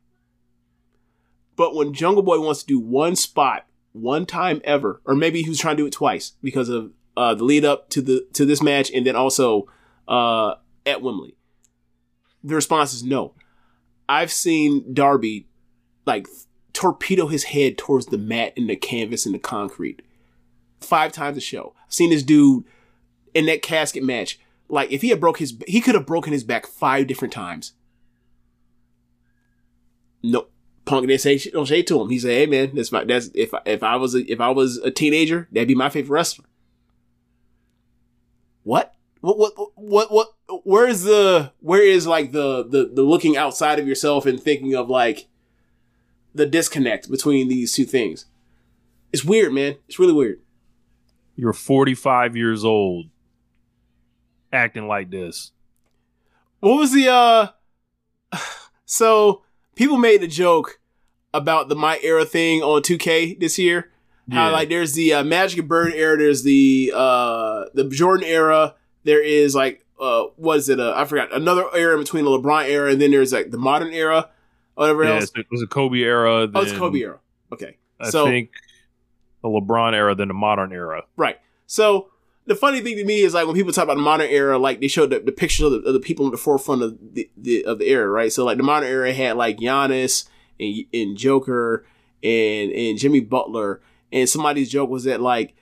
But 1.55 1.73
when 1.73 1.91
Jungle 1.91 2.21
Boy 2.21 2.39
wants 2.39 2.59
to 2.61 2.67
do 2.67 2.79
one 2.79 3.15
spot, 3.15 3.65
one 3.93 4.27
time 4.27 4.61
ever, 4.63 5.01
or 5.05 5.15
maybe 5.15 5.41
he 5.41 5.49
was 5.49 5.57
trying 5.57 5.77
to 5.77 5.81
do 5.81 5.87
it 5.87 5.93
twice 5.93 6.33
because 6.43 6.69
of 6.69 6.91
uh, 7.17 7.33
the 7.33 7.45
lead 7.45 7.65
up 7.65 7.89
to 7.89 8.01
the 8.03 8.27
to 8.33 8.45
this 8.45 8.61
match 8.61 8.91
and 8.91 9.07
then 9.07 9.15
also 9.15 9.67
uh, 10.07 10.53
at 10.85 11.01
Wembley, 11.01 11.35
the 12.43 12.53
response 12.53 12.93
is 12.93 13.03
no. 13.03 13.33
I've 14.07 14.31
seen 14.31 14.93
Darby 14.93 15.47
like 16.05 16.27
torpedo 16.75 17.27
his 17.27 17.45
head 17.45 17.77
towards 17.77 18.07
the 18.07 18.17
mat 18.17 18.53
and 18.57 18.69
the 18.69 18.75
canvas 18.75 19.25
and 19.25 19.33
the 19.33 19.39
concrete 19.39 20.01
five 20.81 21.11
times 21.11 21.37
a 21.37 21.41
show. 21.41 21.73
I've 21.85 21.93
seen 21.93 22.09
this 22.09 22.21
dude 22.21 22.65
in 23.33 23.45
that 23.47 23.61
casket 23.61 24.03
match. 24.03 24.39
Like 24.67 24.91
if 24.91 25.01
he 25.01 25.09
had 25.09 25.19
broke 25.19 25.39
his, 25.39 25.57
he 25.67 25.81
could 25.81 25.95
have 25.95 26.05
broken 26.05 26.33
his 26.33 26.43
back 26.43 26.67
five 26.67 27.07
different 27.07 27.33
times. 27.33 27.73
No, 30.21 30.47
Punk 30.85 31.07
didn't 31.07 31.21
say 31.21 31.37
don't 31.37 31.67
say 31.67 31.81
to 31.83 32.01
him. 32.01 32.09
He 32.09 32.19
said, 32.19 32.31
"Hey 32.31 32.45
man, 32.45 32.71
that's 32.75 32.91
my 32.91 33.03
that's 33.03 33.29
if 33.33 33.53
I, 33.53 33.61
if 33.65 33.81
I 33.81 33.95
was 33.95 34.15
a, 34.15 34.19
if 34.31 34.41
I 34.41 34.49
was 34.49 34.77
a 34.77 34.91
teenager, 34.91 35.47
that'd 35.51 35.67
be 35.67 35.75
my 35.75 35.89
favorite 35.89 36.15
wrestler." 36.15 36.45
What? 38.63 38.95
What? 39.21 39.37
What? 39.37 39.71
What? 39.75 40.11
What? 40.11 40.29
Where 40.63 40.87
is 40.87 41.03
the? 41.03 41.51
Where 41.59 41.83
is 41.83 42.07
like 42.07 42.31
the 42.31 42.63
the 42.67 42.89
the 42.91 43.03
looking 43.03 43.37
outside 43.37 43.79
of 43.79 43.87
yourself 43.87 44.25
and 44.25 44.41
thinking 44.41 44.73
of 44.75 44.89
like 44.89 45.27
the 46.35 46.45
disconnect 46.45 47.09
between 47.09 47.47
these 47.47 47.73
two 47.73 47.85
things? 47.85 48.25
It's 49.11 49.25
weird, 49.25 49.53
man. 49.53 49.77
It's 49.87 49.97
really 49.97 50.13
weird. 50.13 50.41
You're 51.35 51.53
45 51.53 52.35
years 52.35 52.63
old 52.63 53.07
acting 54.51 54.87
like 54.87 55.09
this. 55.09 55.51
What 56.59 56.77
was 56.79 56.93
the 56.93 57.09
uh? 57.09 57.47
So 58.87 59.41
people 59.73 59.97
made 59.97 60.21
a 60.21 60.27
joke 60.27 60.79
about 61.33 61.69
the 61.69 61.75
My 61.75 61.99
Era 62.03 62.23
thing 62.23 62.61
on 62.61 62.83
2K 62.83 63.39
this 63.39 63.57
year. 63.57 63.91
How 64.31 64.51
like 64.51 64.69
there's 64.69 64.93
the 64.93 65.13
uh, 65.13 65.23
Magic 65.23 65.59
and 65.59 65.67
Bird 65.67 65.93
era, 65.93 66.17
there's 66.17 66.43
the 66.43 66.91
uh 66.95 67.65
the 67.73 67.87
Jordan 67.89 68.27
era, 68.27 68.75
there 69.03 69.23
is 69.23 69.53
like 69.53 69.85
uh 69.99 70.23
what 70.35 70.57
is 70.57 70.69
it? 70.69 70.79
Uh, 70.79 70.93
I 70.95 71.05
forgot 71.05 71.33
another 71.33 71.65
era 71.75 71.93
in 71.93 71.99
between 71.99 72.25
the 72.25 72.31
LeBron 72.31 72.67
era, 72.67 72.91
and 72.91 72.99
then 72.99 73.11
there's 73.11 73.31
like 73.31 73.51
the 73.51 73.57
modern 73.57 73.93
era, 73.93 74.29
whatever 74.75 75.03
Yeah, 75.03 75.15
else. 75.15 75.31
it 75.35 75.47
was 75.51 75.61
a 75.61 75.67
Kobe 75.67 75.99
era. 75.99 76.47
Oh, 76.53 76.61
it's 76.61 76.71
then 76.71 76.79
Kobe 76.79 76.99
era. 76.99 77.19
Okay, 77.51 77.77
I 77.99 78.09
so 78.09 78.25
think 78.25 78.51
the 79.41 79.49
LeBron 79.49 79.93
era, 79.93 80.15
then 80.15 80.27
the 80.29 80.33
modern 80.33 80.71
era. 80.71 81.03
Right. 81.17 81.37
So 81.67 82.09
the 82.45 82.55
funny 82.55 82.81
thing 82.81 82.95
to 82.97 83.03
me 83.05 83.21
is 83.21 83.33
like 83.33 83.47
when 83.47 83.55
people 83.55 83.73
talk 83.73 83.85
about 83.85 83.95
the 83.97 84.01
modern 84.03 84.27
era, 84.29 84.57
like 84.57 84.79
they 84.79 84.87
showed 84.87 85.09
the, 85.09 85.19
the 85.19 85.31
pictures 85.31 85.65
of 85.65 85.71
the, 85.71 85.79
of 85.87 85.93
the 85.93 85.99
people 85.99 86.25
in 86.25 86.31
the 86.31 86.37
forefront 86.37 86.81
of 86.83 86.97
the, 87.13 87.29
the 87.37 87.65
of 87.65 87.79
the 87.79 87.85
era, 87.89 88.07
right? 88.07 88.31
So 88.31 88.45
like 88.45 88.57
the 88.57 88.63
modern 88.63 88.89
era 88.89 89.11
had 89.13 89.37
like 89.37 89.57
Giannis 89.57 90.27
and, 90.59 90.85
and 90.93 91.17
Joker 91.17 91.85
and 92.23 92.71
and 92.71 92.97
Jimmy 92.97 93.19
Butler, 93.19 93.81
and 94.11 94.27
somebody's 94.29 94.69
joke 94.69 94.89
was 94.89 95.03
that 95.05 95.21
like 95.21 95.55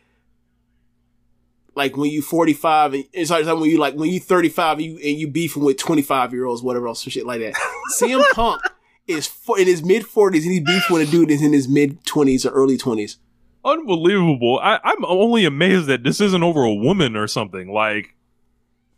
like 1.76 1.98
when 1.98 2.12
you 2.12 2.22
45 2.22 2.94
and 2.94 3.04
it's 3.14 3.32
like 3.32 3.46
when 3.46 3.64
you 3.70 3.78
like 3.80 3.96
when 3.96 4.10
you 4.10 4.20
35 4.20 4.78
and 4.78 4.86
you 4.86 4.92
and 4.98 5.18
you 5.20 5.28
beefing 5.28 5.64
with 5.64 5.78
25 5.78 6.34
year 6.34 6.46
olds, 6.46 6.62
whatever 6.62 6.88
else, 6.88 7.04
some 7.04 7.12
shit 7.12 7.26
like 7.26 7.40
that. 7.42 7.54
CM 8.00 8.24
Punk 8.34 8.62
is 9.08 9.28
fo- 9.28 9.56
in 9.56 9.68
his 9.68 9.84
mid 9.84 10.04
40s 10.04 10.44
and 10.44 10.52
he's 10.52 10.62
beefing 10.62 10.94
with 10.98 11.08
a 11.08 11.12
dude 11.12 11.30
that's 11.30 11.42
in 11.42 11.54
his 11.54 11.68
mid 11.68 12.04
20s 12.06 12.46
or 12.46 12.50
early 12.50 12.78
20s. 12.78 13.18
Unbelievable. 13.66 14.60
I, 14.62 14.80
I'm 14.84 15.06
only 15.06 15.46
amazed 15.46 15.88
that 15.88 16.04
this 16.04 16.20
isn't 16.20 16.44
over 16.44 16.64
a 16.64 16.74
woman 16.74 17.16
or 17.16 17.28
something. 17.28 17.72
Like, 17.72 18.14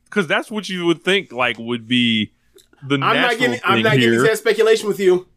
because 0.05 0.27
that's 0.27 0.49
what 0.49 0.69
you 0.69 0.85
would 0.85 1.03
think 1.03 1.31
like 1.31 1.57
would 1.59 1.87
be 1.87 2.31
the 2.87 2.95
I'm 2.95 3.15
not 3.21 3.37
getting 3.37 3.59
I'm 3.63 3.81
not 3.81 3.91
getting 3.93 4.01
here. 4.01 4.13
into 4.13 4.27
that 4.29 4.37
speculation 4.37 4.87
with 4.87 4.99
you. 4.99 5.27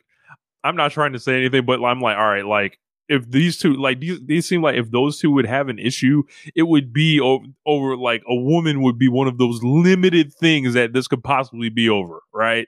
I'm 0.63 0.75
not 0.75 0.91
trying 0.91 1.13
to 1.13 1.19
say 1.19 1.35
anything, 1.37 1.65
but 1.65 1.83
I'm 1.83 2.01
like, 2.01 2.17
all 2.17 2.27
right, 2.27 2.45
like 2.45 2.79
if 3.09 3.29
these 3.29 3.57
two, 3.57 3.73
like 3.73 3.99
these, 3.99 4.19
these 4.25 4.47
seem 4.47 4.61
like 4.61 4.75
if 4.75 4.91
those 4.91 5.19
two 5.19 5.31
would 5.31 5.47
have 5.47 5.67
an 5.67 5.79
issue, 5.79 6.23
it 6.55 6.63
would 6.63 6.93
be 6.93 7.19
over, 7.19 7.43
over 7.65 7.97
like 7.97 8.21
a 8.29 8.35
woman 8.35 8.83
would 8.83 8.99
be 8.99 9.09
one 9.09 9.27
of 9.27 9.39
those 9.39 9.61
limited 9.63 10.31
things 10.31 10.75
that 10.75 10.93
this 10.93 11.07
could 11.07 11.23
possibly 11.23 11.69
be 11.69 11.89
over, 11.89 12.21
right? 12.31 12.67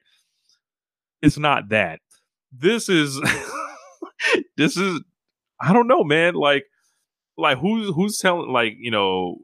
It's 1.21 1.37
not 1.37 1.69
that. 1.69 1.99
This 2.51 2.89
is, 2.89 3.21
this 4.57 4.75
is, 4.75 5.01
I 5.61 5.73
don't 5.73 5.87
know, 5.87 6.03
man. 6.03 6.33
Like, 6.33 6.65
like 7.37 7.59
who's 7.59 7.93
who's 7.95 8.17
telling, 8.17 8.51
like 8.51 8.73
you 8.79 8.91
know, 8.91 9.37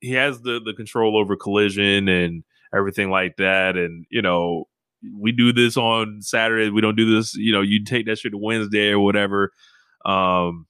he 0.00 0.12
has 0.12 0.40
the 0.40 0.60
the 0.64 0.72
control 0.72 1.18
over 1.18 1.36
collision 1.36 2.08
and 2.08 2.44
everything 2.74 3.10
like 3.10 3.36
that, 3.36 3.76
and 3.76 4.06
you 4.10 4.22
know, 4.22 4.68
we 5.18 5.32
do 5.32 5.52
this 5.52 5.76
on 5.76 6.22
Saturday. 6.22 6.70
We 6.70 6.80
don't 6.80 6.96
do 6.96 7.16
this. 7.16 7.34
You 7.34 7.52
know, 7.52 7.62
you 7.62 7.84
take 7.84 8.06
that 8.06 8.18
shit 8.18 8.32
to 8.32 8.38
Wednesday 8.38 8.90
or 8.90 9.00
whatever. 9.00 9.52
Um, 10.04 10.66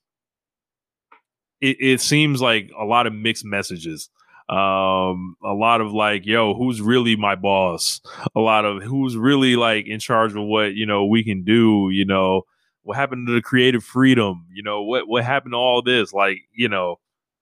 it, 1.61 1.77
it 1.81 2.01
seems 2.01 2.41
like 2.41 2.71
a 2.79 2.85
lot 2.85 3.07
of 3.07 3.13
mixed 3.13 3.45
messages. 3.45 4.09
Um, 4.49 5.37
a 5.45 5.53
lot 5.53 5.81
of 5.81 5.93
like, 5.93 6.27
yo, 6.27 6.55
who's 6.55 6.81
really 6.81 7.15
my 7.15 7.37
boss? 7.37 8.01
A 8.35 8.41
lot 8.41 8.65
of 8.65 8.83
who's 8.83 9.17
really 9.17 9.55
like 9.55 9.87
in 9.87 10.01
charge 10.01 10.35
of 10.35 10.43
what 10.43 10.75
you 10.75 10.87
know 10.87 11.05
we 11.05 11.23
can 11.23 11.45
do. 11.45 11.89
You 11.93 12.05
know, 12.05 12.43
what 12.83 12.97
happened 12.97 13.29
to 13.29 13.33
the 13.33 13.43
creative 13.43 13.85
freedom? 13.85 14.47
You 14.53 14.63
know, 14.65 14.83
what 14.83 15.07
what 15.07 15.25
happened 15.25 15.53
to 15.53 15.57
all 15.59 15.83
this? 15.83 16.13
Like, 16.13 16.39
you 16.53 16.69
know, 16.69 16.99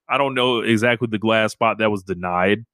I 0.09 0.19
don't 0.19 0.35
know 0.35 0.61
exactly 0.61 1.09
the 1.11 1.19
glass 1.19 1.53
spot 1.53 1.79
that 1.79 1.91
was 1.91 2.03
denied, 2.03 2.67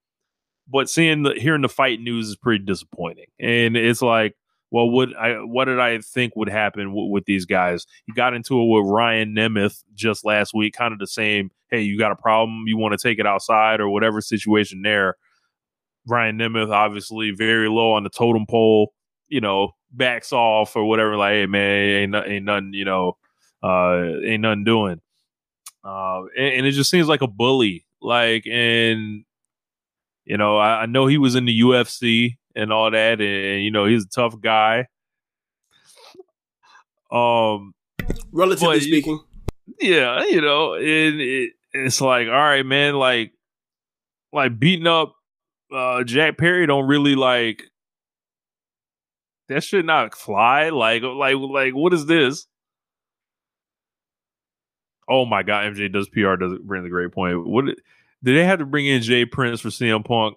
but 0.68 0.90
seeing 0.90 1.22
the 1.22 1.34
hearing 1.34 1.62
the 1.62 1.68
fight 1.68 2.00
news 2.00 2.28
is 2.28 2.36
pretty 2.36 2.64
disappointing. 2.64 3.26
And 3.38 3.76
it's 3.76 4.02
like, 4.02 4.34
well, 4.74 4.90
what 4.90 5.16
I 5.16 5.34
what 5.34 5.66
did 5.66 5.78
I 5.78 6.00
think 6.00 6.34
would 6.34 6.48
happen 6.48 6.88
w- 6.88 7.08
with 7.08 7.26
these 7.26 7.44
guys? 7.46 7.86
You 8.08 8.14
got 8.14 8.34
into 8.34 8.60
it 8.60 8.66
with 8.66 8.90
Ryan 8.90 9.32
Nemeth 9.32 9.84
just 9.94 10.24
last 10.24 10.52
week, 10.52 10.74
kind 10.74 10.92
of 10.92 10.98
the 10.98 11.06
same. 11.06 11.52
Hey, 11.70 11.82
you 11.82 11.96
got 11.96 12.10
a 12.10 12.16
problem? 12.16 12.64
You 12.66 12.76
want 12.76 12.90
to 12.90 12.98
take 12.98 13.20
it 13.20 13.26
outside 13.26 13.78
or 13.78 13.88
whatever 13.88 14.20
situation 14.20 14.82
there. 14.82 15.14
Ryan 16.08 16.38
Nemeth, 16.38 16.72
obviously, 16.72 17.30
very 17.30 17.68
low 17.68 17.92
on 17.92 18.02
the 18.02 18.10
totem 18.10 18.46
pole. 18.50 18.92
You 19.28 19.40
know, 19.40 19.76
backs 19.92 20.32
off 20.32 20.74
or 20.74 20.84
whatever. 20.84 21.16
Like, 21.16 21.34
hey 21.34 21.46
man, 21.46 22.12
ain't 22.12 22.16
ain't 22.26 22.44
nothing. 22.44 22.72
You 22.74 22.84
know, 22.84 23.16
uh, 23.62 24.06
ain't 24.24 24.42
nothing 24.42 24.64
doing. 24.64 25.00
Uh, 25.84 26.22
and, 26.36 26.52
and 26.52 26.66
it 26.66 26.72
just 26.72 26.90
seems 26.90 27.06
like 27.06 27.22
a 27.22 27.28
bully. 27.28 27.86
Like, 28.02 28.44
and 28.48 29.24
you 30.24 30.36
know, 30.36 30.56
I, 30.56 30.82
I 30.82 30.86
know 30.86 31.06
he 31.06 31.18
was 31.18 31.36
in 31.36 31.44
the 31.44 31.60
UFC 31.60 32.38
and 32.54 32.72
all 32.72 32.90
that, 32.90 33.20
and 33.20 33.62
you 33.62 33.70
know, 33.70 33.86
he's 33.86 34.04
a 34.04 34.08
tough 34.08 34.40
guy. 34.40 34.86
Um, 37.10 37.74
Relatively 38.32 38.80
speaking. 38.80 39.20
yeah, 39.80 40.24
you 40.24 40.40
know, 40.40 40.74
and 40.74 41.20
it, 41.20 41.52
it's 41.72 42.00
like, 42.00 42.26
all 42.26 42.32
right, 42.32 42.66
man, 42.66 42.94
like, 42.94 43.32
like 44.32 44.58
beating 44.58 44.86
up 44.86 45.14
uh 45.72 46.04
Jack 46.04 46.38
Perry 46.38 46.66
don't 46.66 46.86
really 46.86 47.14
like 47.14 47.62
that 49.48 49.62
should 49.62 49.84
not 49.84 50.14
fly. 50.14 50.70
Like, 50.70 51.02
like, 51.02 51.36
like, 51.36 51.74
what 51.74 51.92
is 51.92 52.06
this? 52.06 52.46
Oh 55.08 55.26
my 55.26 55.42
god, 55.42 55.74
MJ 55.74 55.92
does 55.92 56.08
PR 56.08 56.36
does 56.36 56.58
bring 56.62 56.82
the 56.82 56.88
great 56.88 57.12
point. 57.12 57.46
What 57.46 57.66
did 57.66 57.76
they 58.22 58.44
have 58.44 58.58
to 58.60 58.66
bring 58.66 58.86
in 58.86 59.02
Jay 59.02 59.26
Prince 59.26 59.60
for 59.60 59.68
CM 59.68 60.04
Punk? 60.04 60.36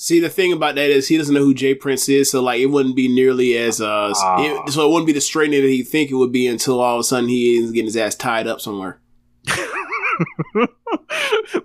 See, 0.00 0.20
the 0.20 0.28
thing 0.30 0.52
about 0.52 0.76
that 0.76 0.90
is 0.90 1.08
he 1.08 1.16
doesn't 1.16 1.34
know 1.34 1.40
who 1.42 1.52
Jay 1.52 1.74
Prince 1.74 2.08
is, 2.08 2.30
so 2.30 2.40
like 2.40 2.60
it 2.60 2.66
wouldn't 2.66 2.94
be 2.94 3.08
nearly 3.08 3.56
as 3.58 3.80
uh, 3.80 4.12
Ah. 4.16 4.36
it- 4.66 4.70
so 4.72 4.88
it 4.88 4.92
wouldn't 4.92 5.08
be 5.08 5.12
the 5.12 5.20
straightening 5.20 5.60
that 5.60 5.68
he 5.68 5.82
think 5.82 6.10
it 6.10 6.14
would 6.14 6.30
be 6.30 6.46
until 6.46 6.78
all 6.80 6.94
of 6.94 7.00
a 7.00 7.04
sudden 7.04 7.28
he 7.28 7.56
is 7.56 7.72
getting 7.72 7.86
his 7.86 7.96
ass 7.96 8.14
tied 8.14 8.46
up 8.46 8.60
somewhere. 8.60 9.00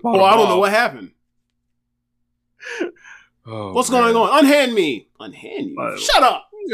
Oh, 0.05 0.23
I 0.23 0.35
don't 0.35 0.47
know 0.49 0.60
what 0.60 0.69
happened. 0.72 1.11
Oh, 3.47 3.73
What's 3.73 3.89
man. 3.89 4.01
going 4.14 4.15
on? 4.15 4.39
Unhand 4.39 4.73
me. 4.76 5.07
Unhand 5.19 5.72
you. 5.72 5.97
Shut 5.99 6.22
up. 6.23 6.49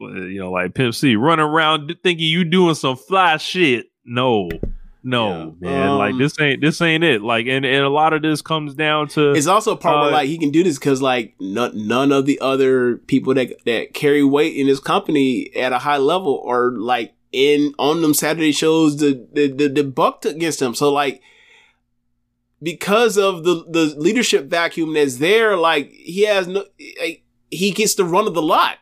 you 0.00 0.38
know, 0.38 0.50
like 0.52 0.74
Pimp 0.74 0.94
C 0.94 1.16
running 1.16 1.44
around 1.44 1.94
thinking 2.02 2.26
you 2.26 2.44
doing 2.44 2.74
some 2.74 2.96
fly 2.96 3.36
shit. 3.38 3.86
No, 4.04 4.48
no, 5.04 5.54
Yeah, 5.60 5.68
man. 5.70 5.88
um, 5.90 5.98
like 5.98 6.16
this 6.18 6.40
ain't 6.40 6.60
this 6.60 6.80
ain't 6.80 7.04
it. 7.04 7.22
Like, 7.22 7.46
and, 7.46 7.64
and 7.64 7.84
a 7.84 7.88
lot 7.90 8.12
of 8.14 8.22
this 8.22 8.40
comes 8.42 8.74
down 8.74 9.08
to 9.08 9.32
It's 9.32 9.46
also 9.46 9.72
a 9.72 9.76
part 9.76 9.98
where 10.00 10.08
Uh, 10.08 10.12
like 10.12 10.28
he 10.28 10.38
can 10.38 10.50
do 10.50 10.64
this 10.64 10.78
because 10.78 11.00
like 11.02 11.34
none, 11.38 11.86
none 11.86 12.10
of 12.10 12.26
the 12.26 12.40
other 12.40 12.96
people 12.96 13.34
that 13.34 13.64
that 13.66 13.94
carry 13.94 14.24
weight 14.24 14.56
in 14.56 14.66
his 14.66 14.80
company 14.80 15.54
at 15.54 15.72
a 15.72 15.78
high 15.78 15.98
level 15.98 16.42
are 16.46 16.70
like 16.72 17.12
in 17.32 17.74
on 17.78 18.00
them 18.02 18.14
Saturday 18.14 18.52
shows 18.52 18.96
the 18.96 19.26
the 19.32 19.48
the, 19.48 19.68
the 19.68 19.84
bucked 19.84 20.24
against 20.24 20.60
him. 20.62 20.74
So 20.74 20.90
like 20.92 21.20
because 22.62 23.18
of 23.18 23.44
the 23.44 23.64
the 23.68 23.94
leadership 23.98 24.46
vacuum 24.46 24.94
that's 24.94 25.16
there, 25.16 25.56
like 25.56 25.90
he 25.92 26.22
has 26.24 26.46
no 26.46 26.64
like, 27.00 27.22
he 27.50 27.70
gets 27.72 27.94
the 27.94 28.04
run 28.04 28.26
of 28.26 28.34
the 28.34 28.42
lot. 28.42 28.78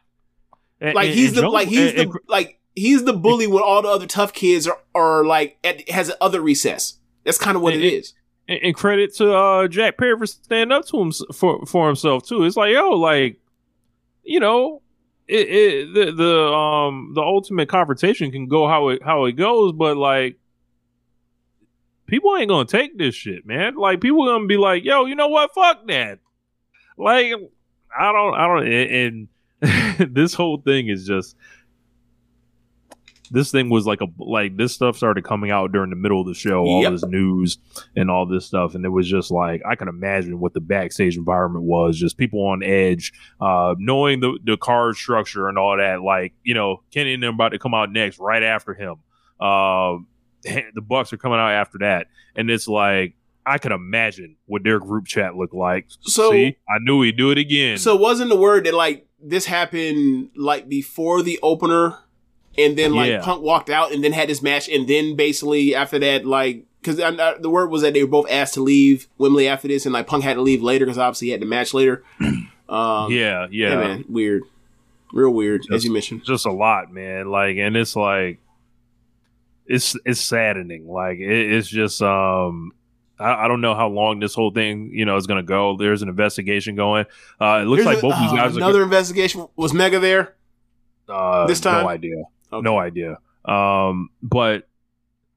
and- 0.81 0.95
Like 0.95 1.07
and- 1.09 1.15
he's 1.15 1.29
and 1.29 1.37
the 1.37 1.41
Jungle- 1.43 1.53
like 1.55 1.69
he's 1.69 1.95
the 1.95 2.03
and- 2.03 2.15
like 2.29 2.59
he's 2.75 3.05
the 3.05 3.13
bully 3.13 3.47
when 3.47 3.63
all 3.63 3.83
the 3.83 3.89
other 3.89 4.07
tough 4.07 4.33
kids 4.33 4.67
are 4.67 4.79
are 4.95 5.25
like 5.25 5.59
at, 5.65 5.89
has 5.91 6.09
an 6.09 6.17
other 6.21 6.41
recess. 6.41 6.99
That's 7.25 7.39
kind 7.39 7.57
of 7.57 7.63
what 7.63 7.75
And- 7.75 7.83
it 7.83 7.93
is. 7.93 8.15
and, 8.49 8.59
and 8.63 8.75
credit 8.75 9.15
to 9.17 9.33
uh, 9.35 9.69
Jack 9.69 9.97
Perry 9.99 10.17
for 10.19 10.27
standing 10.27 10.73
up 10.77 10.87
to 10.87 11.01
him 11.01 11.13
for 11.33 11.65
for 11.67 11.87
himself 11.87 12.27
too. 12.27 12.45
It's 12.45 12.57
like 12.57 12.73
yo, 12.73 12.91
like 12.91 13.39
you 14.25 14.41
know, 14.41 14.83
it, 15.29 15.49
it 15.49 15.95
the 15.95 16.13
the 16.13 16.39
um 16.53 17.13
the 17.15 17.21
ultimate 17.23 17.69
confrontation 17.69 18.31
can 18.33 18.47
go 18.49 18.67
how 18.69 18.89
it 18.89 19.03
how 19.03 19.25
it 19.27 19.33
goes, 19.33 19.73
but 19.73 19.97
like 19.97 20.39
people 22.07 22.37
ain't 22.37 22.49
gonna 22.49 22.65
take 22.67 22.99
this 22.99 23.15
shit, 23.15 23.47
man. 23.47 23.77
Like 23.77 24.01
people 24.01 24.25
gonna 24.27 24.47
be 24.47 24.57
like, 24.57 24.85
yo, 24.85 25.05
you 25.07 25.15
know 25.15 25.29
what? 25.29 25.55
Fuck 25.55 25.87
that. 25.89 26.19
Like 26.97 27.33
I 27.99 28.13
don't 28.13 28.35
I 28.35 28.47
don't 28.47 28.67
and, 28.67 29.29
and 29.61 30.15
this 30.15 30.35
whole 30.35 30.59
thing 30.59 30.89
is 30.89 31.07
just 31.07 31.37
this 33.33 33.51
thing 33.51 33.71
was 33.71 33.87
like 33.87 34.01
a 34.01 34.07
like 34.19 34.57
this 34.57 34.73
stuff 34.75 34.97
started 34.97 35.25
coming 35.25 35.51
out 35.51 35.73
during 35.73 35.91
the 35.91 35.97
middle 35.97 36.21
of 36.21 36.27
the 36.27 36.35
show, 36.35 36.61
all 36.65 36.83
Yep. 36.83 36.93
this 36.93 37.05
news 37.07 37.59
and 37.97 38.11
all 38.11 38.27
this 38.27 38.47
stuff, 38.47 38.75
and 38.75 38.85
it 38.85 38.91
was 38.91 39.09
just 39.09 39.31
like 39.31 39.63
I 39.69 39.75
can 39.75 39.89
imagine 39.89 40.39
what 40.39 40.53
the 40.55 40.61
backstage 40.61 41.17
environment 41.17 41.65
was, 41.65 41.99
just 41.99 42.17
people 42.19 42.45
on 42.47 42.63
edge, 42.63 43.13
uh, 43.41 43.75
knowing 43.79 44.21
the 44.21 44.39
the 44.45 44.57
card 44.57 44.97
structure 44.97 45.49
and 45.49 45.59
all 45.59 45.77
that. 45.79 46.03
Like 46.03 46.35
you 46.45 46.55
know, 46.55 46.83
Kenny 46.93 47.15
and 47.15 47.23
them 47.23 47.35
about 47.35 47.49
to 47.51 47.59
come 47.59 47.75
out 47.75 47.91
next, 47.91 48.19
right 48.19 48.43
after 48.43 48.75
him. 48.75 48.97
Um, 49.41 50.07
the 50.45 50.83
Bucks 50.87 51.13
are 51.13 51.17
coming 51.17 51.39
out 51.39 51.51
after 51.53 51.79
that, 51.79 52.07
and 52.37 52.51
it's 52.51 52.69
like 52.69 53.15
I 53.47 53.59
can 53.59 53.73
imagine 53.73 54.37
what 54.47 54.63
their 54.63 54.79
group 54.79 55.07
chat 55.07 55.35
looked 55.37 55.55
like. 55.55 55.87
So- 56.03 56.31
See, 56.31 56.57
I 56.69 56.79
knew 56.81 57.03
he'd 57.03 57.17
do 57.17 57.31
it 57.31 57.39
again. 57.39 57.79
So 57.79 57.97
wasn't 57.97 58.31
the 58.31 58.37
word 58.37 58.67
that 58.67 58.75
like 58.75 59.07
this 59.25 59.47
happened 59.47 60.31
like 60.37 60.69
before 60.69 61.23
the 61.23 61.39
opener, 61.43 61.97
and 62.59 62.77
then 62.77 62.95
like 62.95 63.11
Yeah. 63.11 63.23
Punk 63.23 63.43
walked 63.43 63.71
out 63.71 63.93
and 63.93 64.03
then 64.05 64.13
had 64.13 64.29
this 64.29 64.43
match, 64.43 64.69
and 64.69 64.87
then 64.89 65.17
basically 65.17 65.75
after 65.75 65.99
that, 65.99 66.25
like 66.27 66.65
because 66.81 66.97
the 66.97 67.49
word 67.51 67.71
was 67.71 67.83
that 67.83 67.95
they 67.95 68.03
were 68.03 68.11
both 68.11 68.29
asked 68.31 68.55
to 68.55 68.61
leave 68.61 69.07
Wembley 69.19 69.47
after 69.49 69.69
this, 69.69 69.87
and 69.87 69.93
like 69.93 70.07
Punk 70.07 70.25
had 70.25 70.35
to 70.35 70.43
leave 70.43 70.63
later 70.63 70.85
because 70.85 70.99
obviously 70.99 71.29
he 71.29 71.33
had 71.33 71.41
the 71.41 71.47
match 71.47 71.73
later. 71.75 72.03
Um, 72.69 73.13
yeah, 73.13 73.49
yeah, 73.51 73.69
yeah, 73.71 73.75
man, 73.77 74.05
weird, 74.09 74.45
real 75.13 75.29
weird, 75.29 75.61
as 75.61 75.67
Just- 75.67 75.85
you 75.85 75.93
mentioned. 75.93 76.25
just 76.25 76.47
a 76.47 76.51
lot, 76.53 76.91
man. 76.91 77.31
Like, 77.31 77.59
and 77.59 77.77
it's 77.77 77.95
like, 77.95 78.39
it's 79.67 79.95
it's 80.07 80.21
saddening. 80.21 80.89
Like, 80.89 81.19
it, 81.19 81.53
it's 81.53 81.69
just 81.69 82.01
um, 82.01 82.73
I, 83.19 83.45
I 83.45 83.49
don't 83.49 83.61
know 83.61 83.75
how 83.75 83.89
long 83.89 84.21
this 84.21 84.35
whole 84.35 84.51
thing, 84.53 84.91
you 84.95 85.05
know, 85.05 85.17
is 85.17 85.27
gonna 85.27 85.43
go. 85.43 85.77
There's 85.77 86.01
an 86.01 86.09
investigation 86.09 86.75
going. 86.75 87.05
Uh, 87.39 87.61
it 87.63 87.67
looks 87.67 87.85
like 87.85 87.99
a- 87.99 88.01
both 88.03 88.19
these 88.19 88.33
uh, 88.33 88.37
guys 88.37 88.57
another 88.57 88.83
investigation 88.83 89.47
was 89.55 89.75
Mega 89.75 89.99
there. 90.01 90.35
uh, 91.11 91.47
this 91.47 91.61
time? 91.61 91.83
No 91.85 91.91
idea. 91.91 92.23
Okay. 92.53 92.63
No 92.63 92.79
idea. 92.79 93.19
Um, 93.45 94.11
but 94.23 94.69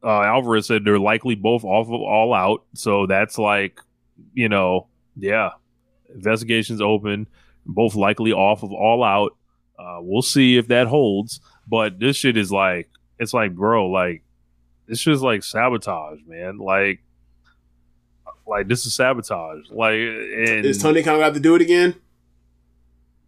uh, 0.03 0.21
Alvarez 0.21 0.67
said 0.67 0.83
they're 0.85 0.99
likely 0.99 1.35
both 1.35 1.63
off 1.63 1.87
of 1.87 1.93
all 1.93 2.33
out. 2.33 2.63
So 2.73 3.05
that's 3.07 3.37
like, 3.37 3.79
you 4.33 4.49
know, 4.49 4.87
yeah, 5.15 5.51
investigations 6.13 6.81
open, 6.81 7.27
both 7.65 7.95
likely 7.95 8.31
off 8.31 8.63
of 8.63 8.71
all 8.71 9.03
out. 9.03 9.35
Uh, 9.77 9.97
we'll 10.01 10.21
see 10.21 10.57
if 10.57 10.67
that 10.67 10.87
holds. 10.87 11.39
But 11.67 11.99
this 11.99 12.15
shit 12.15 12.37
is 12.37 12.51
like, 12.51 12.89
it's 13.17 13.33
like, 13.33 13.55
bro, 13.55 13.87
like, 13.89 14.23
this 14.87 14.99
shit's 14.99 15.21
like 15.21 15.43
sabotage, 15.43 16.19
man. 16.27 16.57
Like, 16.57 17.01
like 18.45 18.67
this 18.67 18.85
is 18.85 18.93
sabotage. 18.93 19.69
Like, 19.71 19.93
and 19.93 20.65
Is 20.65 20.81
Tony 20.81 21.01
Khan 21.01 21.19
got 21.19 21.33
to 21.33 21.39
do 21.39 21.55
it 21.55 21.61
again? 21.61 21.95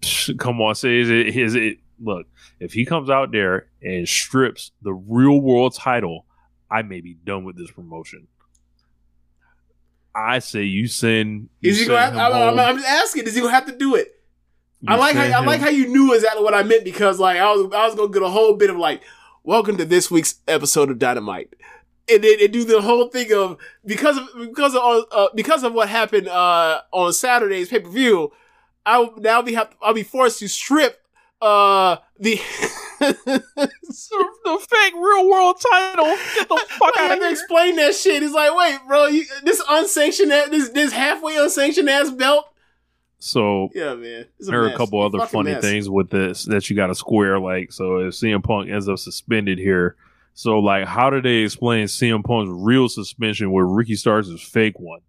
come 0.38 0.62
on, 0.62 0.76
say 0.76 1.00
is 1.00 1.10
it 1.10 1.36
is 1.36 1.56
it 1.56 1.80
look, 2.00 2.28
if 2.60 2.74
he 2.74 2.86
comes 2.86 3.10
out 3.10 3.32
there 3.32 3.68
and 3.82 4.08
strips 4.08 4.72
the 4.82 4.94
real 4.94 5.40
world 5.40 5.76
title, 5.76 6.26
I 6.70 6.82
may 6.82 7.02
be 7.02 7.14
done 7.14 7.44
with 7.44 7.58
this 7.58 7.72
promotion. 7.72 8.28
I 10.16 10.40
say 10.40 10.64
you 10.64 10.88
send. 10.88 11.50
You 11.62 11.72
Is 11.72 11.80
he 11.80 11.86
send 11.86 12.16
gonna? 12.16 12.20
Have, 12.20 12.34
I'm, 12.34 12.60
I'm, 12.60 12.76
just 12.78 12.88
asking. 12.88 13.28
Is 13.28 13.36
he 13.36 13.42
gonna 13.42 13.54
have 13.54 13.68
to 13.68 13.78
do 13.78 13.96
it? 13.96 14.14
I 14.88 14.96
like 14.96 15.16
how 15.16 15.24
I 15.24 15.44
like 15.44 15.62
how 15.62 15.70
you 15.70 15.88
knew 15.88 16.14
exactly 16.14 16.44
what 16.44 16.54
I 16.54 16.64
meant 16.64 16.84
because 16.84 17.20
like 17.20 17.38
I 17.38 17.52
was 17.52 17.72
I 17.74 17.86
was 17.86 17.96
gonna 17.96 18.12
get 18.12 18.24
a 18.24 18.30
whole 18.30 18.56
bit 18.56 18.70
of 18.70 18.78
like, 18.78 19.02
welcome 19.44 19.78
to 19.78 19.86
this 19.86 20.10
week's 20.10 20.36
episode 20.48 20.90
of 20.90 21.00
Dynamite, 21.00 21.54
and 22.10 22.24
then 22.24 22.38
and 22.42 22.52
do 22.52 22.64
the 22.64 22.82
whole 22.82 23.10
thing 23.10 23.32
of 23.34 23.58
because 23.86 24.18
of 24.18 24.28
because 24.36 24.76
of 24.76 25.06
uh, 25.12 25.30
because 25.36 25.64
of 25.64 25.74
what 25.74 25.90
happened 25.90 26.28
uh, 26.28 26.82
on 26.92 27.14
Saturday's 27.14 27.70
pay 27.70 27.80
per 27.80 27.90
view, 27.90 28.32
I'll 28.86 29.16
now 29.18 29.42
be 29.44 29.54
have 29.54 29.76
I'll 29.82 29.94
be 29.94 30.04
forced 30.04 30.40
to 30.40 30.48
strip 30.48 31.02
uh 31.42 31.98
the 32.20 32.40
the 33.00 34.68
fake 34.70 34.94
real 34.96 35.30
world 35.30 35.56
title. 35.72 36.06
Get 36.06 36.50
the 36.50 36.66
fuck 36.70 36.94
I 36.98 37.04
out 37.04 37.10
have 37.10 37.12
of 37.12 37.18
to 37.20 37.24
here. 37.26 37.32
explain 37.32 37.76
that 37.78 37.94
shit. 37.96 38.24
He's 38.24 38.32
like, 38.34 38.56
wait, 38.56 38.80
bro, 38.88 39.06
you, 39.08 39.26
this 39.44 39.62
unsanctioned 39.70 40.32
this 40.32 40.70
this 40.70 40.92
halfway 40.94 41.36
unsanctioned 41.38 41.90
ass 41.90 42.10
belt. 42.12 42.46
So 43.20 43.70
Yeah, 43.74 43.96
man. 43.96 44.26
It's 44.40 44.48
there 44.50 44.64
are 44.64 44.68
a 44.70 44.78
couple 44.78 45.06
It's 45.06 45.16
other 45.16 45.26
funny 45.28 45.52
mess. 45.52 45.62
things 45.64 45.90
with 45.90 46.10
this 46.10 46.46
that 46.46 46.70
you 46.70 46.76
got 46.76 46.88
to 46.88 46.96
square. 46.96 47.40
Like, 47.40 47.72
so 47.72 47.98
if 48.00 48.14
CM 48.14 48.44
Punk 48.44 48.70
ends 48.70 48.88
up 48.88 49.00
suspended 49.00 49.58
here, 49.58 49.96
so 50.34 50.60
like, 50.60 50.86
how 50.86 51.10
do 51.10 51.22
they 51.22 51.38
explain 51.38 51.88
CM 51.88 52.24
Punk's 52.24 52.52
real 52.54 52.88
suspension 52.90 53.52
where 53.52 53.66
Ricky 53.66 53.96
Starks' 53.96 54.30
fake 54.42 54.80
one? 54.80 55.02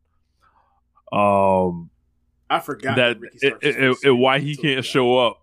Um, 1.12 1.90
I 2.50 2.60
forgot 2.60 2.96
that 2.96 3.20
Ricky 3.20 3.38
it, 3.42 3.48
Starks 3.60 3.66
it- 4.04 4.08
it- 4.08 4.12
why 4.12 4.38
he 4.40 4.56
can't 4.56 4.84
show 4.84 5.18
up. 5.18 5.37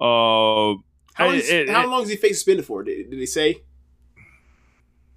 Um, 0.00 0.84
How, 1.14 1.28
I- 1.28 1.34
is, 1.34 1.48
it- 1.50 1.68
how 1.68 1.86
long 1.88 2.02
is 2.02 2.08
he 2.10 2.16
face 2.16 2.36
suspended 2.38 2.64
for? 2.66 2.82
Did, 2.82 3.10
did 3.10 3.20
they 3.20 3.26
say? 3.26 3.62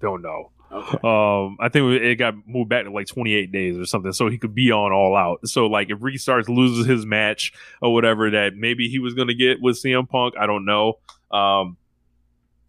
don't 0.00 0.20
know. 0.22 0.50
Okay. 0.70 0.98
Um, 1.02 1.56
I 1.60 1.68
think 1.70 2.02
it 2.02 2.16
got 2.16 2.34
moved 2.46 2.68
back 2.68 2.84
to 2.84 2.90
like 2.90 3.06
28 3.06 3.50
days 3.52 3.78
or 3.78 3.86
something, 3.86 4.12
so 4.12 4.28
he 4.28 4.36
could 4.38 4.54
be 4.54 4.70
on 4.72 4.92
all 4.92 5.16
out. 5.16 5.46
So 5.48 5.66
like, 5.66 5.88
if 5.88 5.98
Ricky 6.02 6.18
Starks 6.18 6.48
loses 6.48 6.84
his 6.86 7.06
match 7.06 7.52
or 7.80 7.94
whatever 7.94 8.28
that 8.32 8.54
maybe 8.54 8.88
he 8.88 8.98
was 8.98 9.14
gonna 9.14 9.32
get 9.34 9.62
with 9.62 9.76
CM 9.82 10.06
Punk, 10.08 10.34
I 10.38 10.46
don't 10.46 10.64
know. 10.66 10.98
Um, 11.30 11.76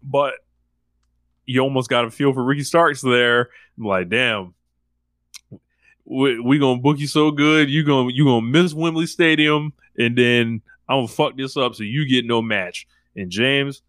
but 0.02 0.34
you 1.46 1.60
almost 1.60 1.90
got 1.90 2.04
a 2.06 2.10
feel 2.10 2.32
for 2.32 2.42
Ricky 2.42 2.62
Starks 2.62 3.02
there. 3.02 3.50
I'm 3.76 3.84
like, 3.84 4.08
damn, 4.08 4.54
we, 6.04 6.38
we 6.40 6.58
gonna 6.58 6.80
book 6.80 6.98
you 6.98 7.06
so 7.08 7.30
good, 7.30 7.68
you 7.68 7.82
gonna 7.84 8.12
you 8.12 8.24
gonna 8.24 8.46
miss 8.46 8.72
Wembley 8.72 9.06
Stadium, 9.06 9.72
and 9.98 10.16
then 10.16 10.62
I'm 10.88 10.98
gonna 10.98 11.08
fuck 11.08 11.36
this 11.36 11.56
up 11.56 11.74
so 11.74 11.82
you 11.82 12.08
get 12.08 12.24
no 12.24 12.42
match. 12.42 12.86
And 13.14 13.30
James, 13.30 13.82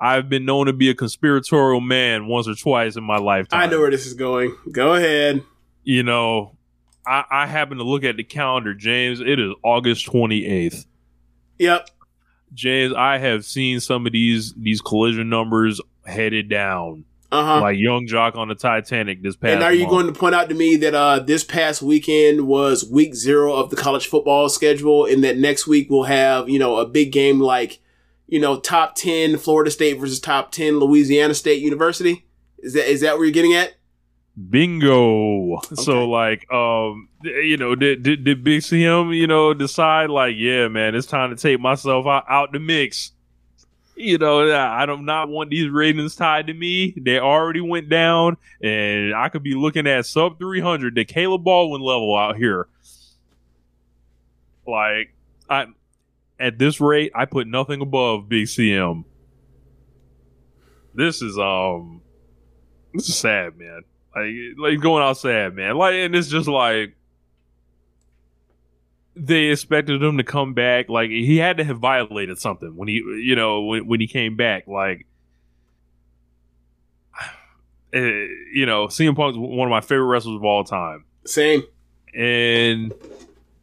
I've 0.00 0.28
been 0.28 0.44
known 0.44 0.66
to 0.66 0.72
be 0.72 0.90
a 0.90 0.94
conspiratorial 0.94 1.80
man 1.80 2.26
once 2.26 2.48
or 2.48 2.54
twice 2.54 2.96
in 2.96 3.04
my 3.04 3.18
lifetime. 3.18 3.60
I 3.60 3.66
know 3.66 3.80
where 3.80 3.90
this 3.90 4.06
is 4.06 4.14
going. 4.14 4.56
Go 4.70 4.94
ahead. 4.94 5.42
You 5.84 6.02
know, 6.02 6.56
I, 7.06 7.24
I 7.30 7.46
happen 7.46 7.78
to 7.78 7.84
look 7.84 8.04
at 8.04 8.16
the 8.16 8.24
calendar, 8.24 8.74
James. 8.74 9.20
It 9.20 9.38
is 9.38 9.52
August 9.62 10.06
28th. 10.06 10.86
Yep. 11.58 11.88
James, 12.54 12.92
I 12.92 13.18
have 13.18 13.44
seen 13.44 13.80
some 13.80 14.06
of 14.06 14.12
these 14.12 14.52
these 14.54 14.80
collision 14.80 15.28
numbers 15.28 15.80
headed 16.04 16.48
down, 16.48 17.04
Uh 17.32 17.44
huh. 17.46 17.60
like 17.62 17.78
Young 17.78 18.06
Jock 18.06 18.36
on 18.36 18.48
the 18.48 18.54
Titanic 18.54 19.22
this 19.22 19.36
past. 19.36 19.54
And 19.54 19.62
are 19.62 19.72
you 19.72 19.86
month. 19.86 19.90
going 19.90 20.06
to 20.06 20.12
point 20.12 20.34
out 20.34 20.50
to 20.50 20.54
me 20.54 20.76
that 20.76 20.94
uh, 20.94 21.18
this 21.18 21.42
past 21.42 21.80
weekend 21.80 22.46
was 22.46 22.84
week 22.84 23.14
zero 23.14 23.54
of 23.54 23.70
the 23.70 23.76
college 23.76 24.06
football 24.06 24.50
schedule, 24.50 25.06
and 25.06 25.24
that 25.24 25.38
next 25.38 25.66
week 25.66 25.88
we'll 25.88 26.02
have 26.02 26.50
you 26.50 26.58
know 26.58 26.76
a 26.76 26.86
big 26.86 27.10
game 27.10 27.40
like 27.40 27.80
you 28.26 28.38
know 28.38 28.60
top 28.60 28.96
ten 28.96 29.38
Florida 29.38 29.70
State 29.70 29.98
versus 29.98 30.20
top 30.20 30.52
ten 30.52 30.78
Louisiana 30.78 31.32
State 31.32 31.62
University? 31.62 32.26
Is 32.58 32.74
that 32.74 32.90
is 32.90 33.00
that 33.00 33.16
where 33.16 33.24
you're 33.24 33.32
getting 33.32 33.54
at? 33.54 33.76
Bingo. 34.50 35.56
Okay. 35.56 35.76
So 35.76 36.08
like, 36.08 36.50
um, 36.52 37.08
you 37.22 37.56
know, 37.56 37.74
did, 37.74 38.02
did 38.02 38.24
did 38.24 38.44
Big 38.44 38.60
CM, 38.60 39.16
you 39.16 39.26
know, 39.26 39.54
decide 39.54 40.10
like, 40.10 40.34
yeah, 40.36 40.68
man, 40.68 40.94
it's 40.94 41.06
time 41.06 41.30
to 41.30 41.36
take 41.36 41.60
myself 41.60 42.06
out, 42.06 42.24
out 42.28 42.52
the 42.52 42.58
mix. 42.58 43.12
You 43.94 44.18
know, 44.18 44.52
I 44.54 44.86
don't 44.86 45.04
not 45.04 45.28
want 45.28 45.50
these 45.50 45.68
ratings 45.68 46.16
tied 46.16 46.46
to 46.46 46.54
me. 46.54 46.94
They 46.96 47.18
already 47.18 47.60
went 47.60 47.88
down, 47.88 48.38
and 48.62 49.14
I 49.14 49.28
could 49.28 49.42
be 49.42 49.54
looking 49.54 49.86
at 49.86 50.06
sub 50.06 50.38
three 50.38 50.60
hundred, 50.60 50.94
the 50.94 51.04
Caleb 51.04 51.44
Baldwin 51.44 51.82
level 51.82 52.16
out 52.16 52.36
here. 52.36 52.68
Like, 54.66 55.14
I 55.48 55.66
at 56.40 56.58
this 56.58 56.80
rate, 56.80 57.12
I 57.14 57.26
put 57.26 57.46
nothing 57.46 57.82
above 57.82 58.24
BCM. 58.24 59.04
This 60.94 61.20
is 61.20 61.38
um, 61.38 62.00
this 62.94 63.08
is 63.08 63.16
sad, 63.16 63.58
man 63.58 63.82
like 64.14 64.34
like 64.58 64.80
going 64.80 65.02
out 65.02 65.16
sad, 65.16 65.54
man. 65.54 65.76
Like, 65.76 65.94
and 65.94 66.14
it's 66.14 66.28
just 66.28 66.48
like 66.48 66.94
they 69.14 69.44
expected 69.46 70.02
him 70.02 70.16
to 70.18 70.24
come 70.24 70.54
back. 70.54 70.88
Like 70.88 71.10
he 71.10 71.36
had 71.36 71.56
to 71.58 71.64
have 71.64 71.78
violated 71.78 72.38
something 72.38 72.76
when 72.76 72.88
he, 72.88 72.94
you 72.94 73.36
know, 73.36 73.62
when 73.62 73.86
when 73.86 74.00
he 74.00 74.06
came 74.06 74.36
back. 74.36 74.66
Like, 74.66 75.06
eh, 77.92 78.26
you 78.52 78.66
know, 78.66 78.86
CM 78.86 79.14
Punk's 79.16 79.36
one 79.38 79.66
of 79.68 79.70
my 79.70 79.80
favorite 79.80 80.06
wrestlers 80.06 80.36
of 80.36 80.44
all 80.44 80.64
time, 80.64 81.04
Same. 81.26 81.62
and 82.14 82.92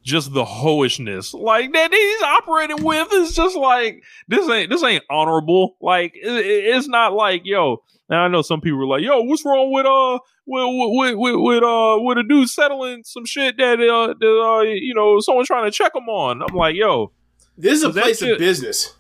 just 0.02 0.34
the 0.34 0.46
hoishness 0.46 1.34
like 1.34 1.72
that 1.74 1.94
he's 1.94 2.22
operating 2.24 2.84
with 2.84 3.12
is 3.14 3.36
just 3.36 3.56
like 3.56 4.02
this 4.28 4.50
ain't 4.50 4.70
this 4.70 4.84
ain't 4.84 5.04
honorable. 5.10 5.76
Like 5.82 6.14
it, 6.16 6.28
it- 6.46 6.76
it's 6.76 6.88
not 6.88 7.14
like 7.14 7.42
yo. 7.46 7.84
Now 8.10 8.24
I 8.24 8.28
know 8.28 8.42
some 8.42 8.60
people 8.62 8.80
are 8.82 8.88
like, 8.88 9.04
"Yo, 9.04 9.22
what's 9.22 9.46
wrong 9.46 9.72
with 9.72 9.86
uh 9.86 10.18
with 10.50 11.16
with 11.16 11.16
with, 11.16 11.36
with 11.36 11.64
uh 11.64 11.98
with 12.00 12.18
a 12.18 12.24
dude 12.28 12.50
settling 12.50 13.04
some 13.06 13.26
shit 13.26 13.58
that 13.58 13.80
uh, 13.80 14.14
that, 14.20 14.42
uh 14.44 14.62
you 14.62 14.94
know 14.94 15.20
someone 15.20 15.46
trying 15.46 15.66
to 15.66 15.72
check 15.72 15.96
him 15.96 16.10
on?" 16.10 16.42
I'm 16.42 16.56
like, 16.56 16.76
"Yo, 16.76 17.12
This 17.58 17.80
is 17.80 17.84
a 17.84 17.90
place 17.92 18.22
of 18.22 18.38
business. 18.38 18.94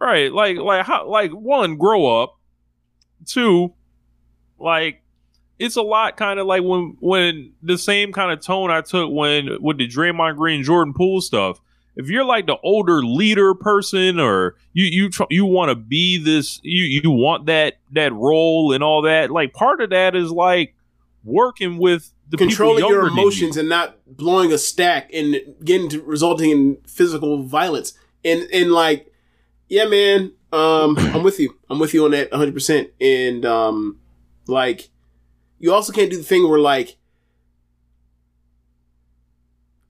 right? 0.00 0.32
Like 0.32 0.56
like 0.56 0.84
how 0.86 1.08
like 1.08 1.30
one 1.32 1.76
grow 1.76 2.22
up, 2.22 2.38
two 3.26 3.74
like 4.58 5.02
it's 5.58 5.76
a 5.76 5.82
lot 5.82 6.16
kind 6.16 6.40
of 6.40 6.46
like 6.46 6.62
when 6.62 6.96
when 7.00 7.52
the 7.62 7.78
same 7.78 8.12
kind 8.12 8.32
of 8.32 8.40
tone 8.40 8.70
I 8.70 8.80
took 8.80 9.10
when 9.12 9.48
with 9.60 9.78
the 9.78 9.86
Draymond 9.88 10.36
Green 10.36 10.62
Jordan 10.62 10.94
Poole 10.94 11.20
stuff. 11.20 11.60
If 11.96 12.08
you're 12.08 12.24
like 12.24 12.46
the 12.46 12.56
older 12.64 13.04
leader 13.04 13.54
person, 13.54 14.18
or 14.18 14.56
you 14.72 14.84
you 14.84 15.10
tr- 15.10 15.30
you 15.30 15.44
want 15.44 15.68
to 15.68 15.76
be 15.76 16.18
this, 16.18 16.58
you 16.64 16.82
you 16.82 17.08
want 17.10 17.46
that 17.46 17.74
that 17.92 18.12
role 18.12 18.72
and 18.72 18.82
all 18.82 19.02
that. 19.02 19.30
Like 19.30 19.52
part 19.52 19.80
of 19.80 19.90
that 19.90 20.16
is 20.16 20.32
like 20.32 20.74
working 21.24 21.78
with 21.78 22.12
the 22.28 22.36
Controlling 22.36 22.84
your 22.86 23.06
emotions 23.06 23.56
you. 23.56 23.60
and 23.60 23.68
not 23.68 23.98
blowing 24.06 24.52
a 24.52 24.58
stack 24.58 25.10
and 25.12 25.36
getting 25.62 25.88
to 25.90 26.02
resulting 26.02 26.50
in 26.50 26.78
physical 26.86 27.42
violence. 27.42 27.94
And 28.24 28.48
and 28.52 28.72
like, 28.72 29.12
yeah, 29.68 29.84
man, 29.84 30.32
um, 30.52 30.96
I'm 30.98 31.22
with 31.22 31.38
you. 31.38 31.56
I'm 31.68 31.78
with 31.78 31.92
you 31.94 32.04
on 32.04 32.12
that 32.12 32.30
100. 32.30 32.54
percent 32.54 32.90
And 33.00 33.44
um, 33.44 33.98
like, 34.46 34.88
you 35.58 35.72
also 35.72 35.92
can't 35.92 36.10
do 36.10 36.16
the 36.16 36.22
thing 36.22 36.48
where 36.48 36.58
like 36.60 36.96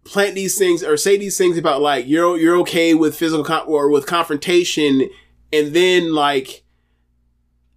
plant 0.04 0.34
these 0.34 0.58
things 0.58 0.82
or 0.82 0.96
say 0.96 1.16
these 1.16 1.38
things 1.38 1.56
about 1.56 1.80
like 1.80 2.06
you're 2.06 2.36
you're 2.36 2.56
okay 2.58 2.94
with 2.94 3.16
physical 3.16 3.44
con- 3.44 3.66
or 3.66 3.90
with 3.90 4.06
confrontation, 4.06 5.08
and 5.52 5.72
then 5.72 6.12
like 6.12 6.63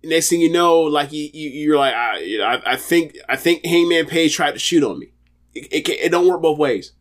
next 0.07 0.29
thing 0.29 0.41
you 0.41 0.51
know, 0.51 0.81
like 0.81 1.11
you, 1.11 1.29
you 1.33 1.49
you're 1.49 1.77
like 1.77 1.93
I, 1.93 2.19
you 2.19 2.39
know, 2.39 2.45
I 2.45 2.73
I 2.73 2.75
think 2.75 3.17
I 3.27 3.35
think 3.35 3.65
Hangman 3.65 4.05
Page 4.07 4.35
tried 4.35 4.53
to 4.53 4.59
shoot 4.59 4.83
on 4.83 4.99
me. 4.99 5.11
It, 5.53 5.67
it, 5.71 5.89
it 5.89 6.11
don't 6.11 6.27
work 6.27 6.41
both 6.41 6.57
ways. 6.57 6.93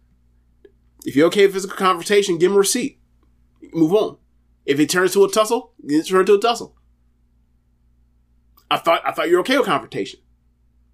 If 1.05 1.15
you're 1.15 1.27
okay 1.29 1.47
with 1.47 1.55
physical 1.55 1.77
confrontation, 1.77 2.39
give 2.39 2.51
him 2.51 2.57
a 2.57 2.61
receipt. 2.61 3.01
Move 3.73 3.93
on. 3.95 4.17
If 4.65 4.81
it 4.81 4.91
turns 4.91 5.13
to 5.13 5.25
a 5.25 5.31
tussle, 5.31 5.73
it 5.85 6.07
turns 6.07 6.27
to 6.27 6.35
a 6.35 6.41
tussle. 6.41 6.75
I 8.71 8.79
thought 8.79 9.03
I 9.05 9.13
thought 9.13 9.29
you 9.29 9.35
were 9.35 9.41
okay 9.41 9.57
with 9.57 9.67
confrontation. 9.67 10.21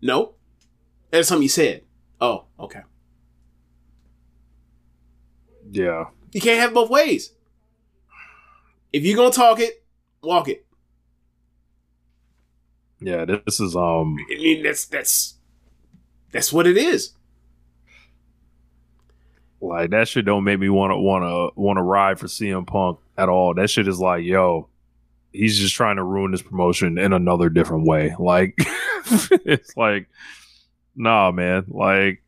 No, 0.03 0.35
that's 1.11 1.29
something 1.29 1.45
you 1.45 1.49
said. 1.49 1.83
Oh, 2.21 2.45
okay. 2.59 2.83
Yeah, 5.71 6.07
You 6.33 6.41
can't 6.41 6.61
have 6.61 6.75
both 6.75 6.91
ways. 6.91 7.33
If 8.93 9.05
you're 9.05 9.17
gonna 9.17 9.31
talk 9.31 9.59
it, 9.59 9.83
walk 10.23 10.49
it. 10.49 10.67
Yeah. 13.03 13.25
This 13.25 13.61
is 13.61 13.77
um. 13.77 14.17
I 14.31 14.35
mean, 14.35 14.63
that's 14.63 14.87
that's 14.87 15.35
that's 16.33 16.53
what 16.53 16.67
it 16.67 16.77
is. 16.77 17.13
Like 19.61 19.91
that 19.91 20.09
shit 20.09 20.25
don't 20.25 20.45
make 20.45 20.59
me 20.59 20.69
want 20.69 20.91
to 20.91 20.97
want 20.97 21.23
to 21.23 21.61
want 21.61 21.77
to 21.77 21.83
ride 21.83 22.19
for 22.19 22.27
CM 22.27 22.67
Punk 22.67 22.99
at 23.17 23.29
all. 23.29 23.55
That 23.55 23.71
shit 23.71 23.87
is 23.87 24.01
like, 24.01 24.25
yo, 24.25 24.69
he's 25.33 25.59
just 25.59 25.75
trying 25.75 25.97
to 25.97 26.03
ruin 26.03 26.33
this 26.33 26.43
promotion 26.43 26.99
in 26.99 27.13
another 27.13 27.49
different 27.49 27.87
way. 27.87 28.15
Like 28.19 28.55
it's 29.07 29.77
like, 29.77 30.09
nah, 30.97 31.31
man. 31.31 31.65
Like, 31.69 32.23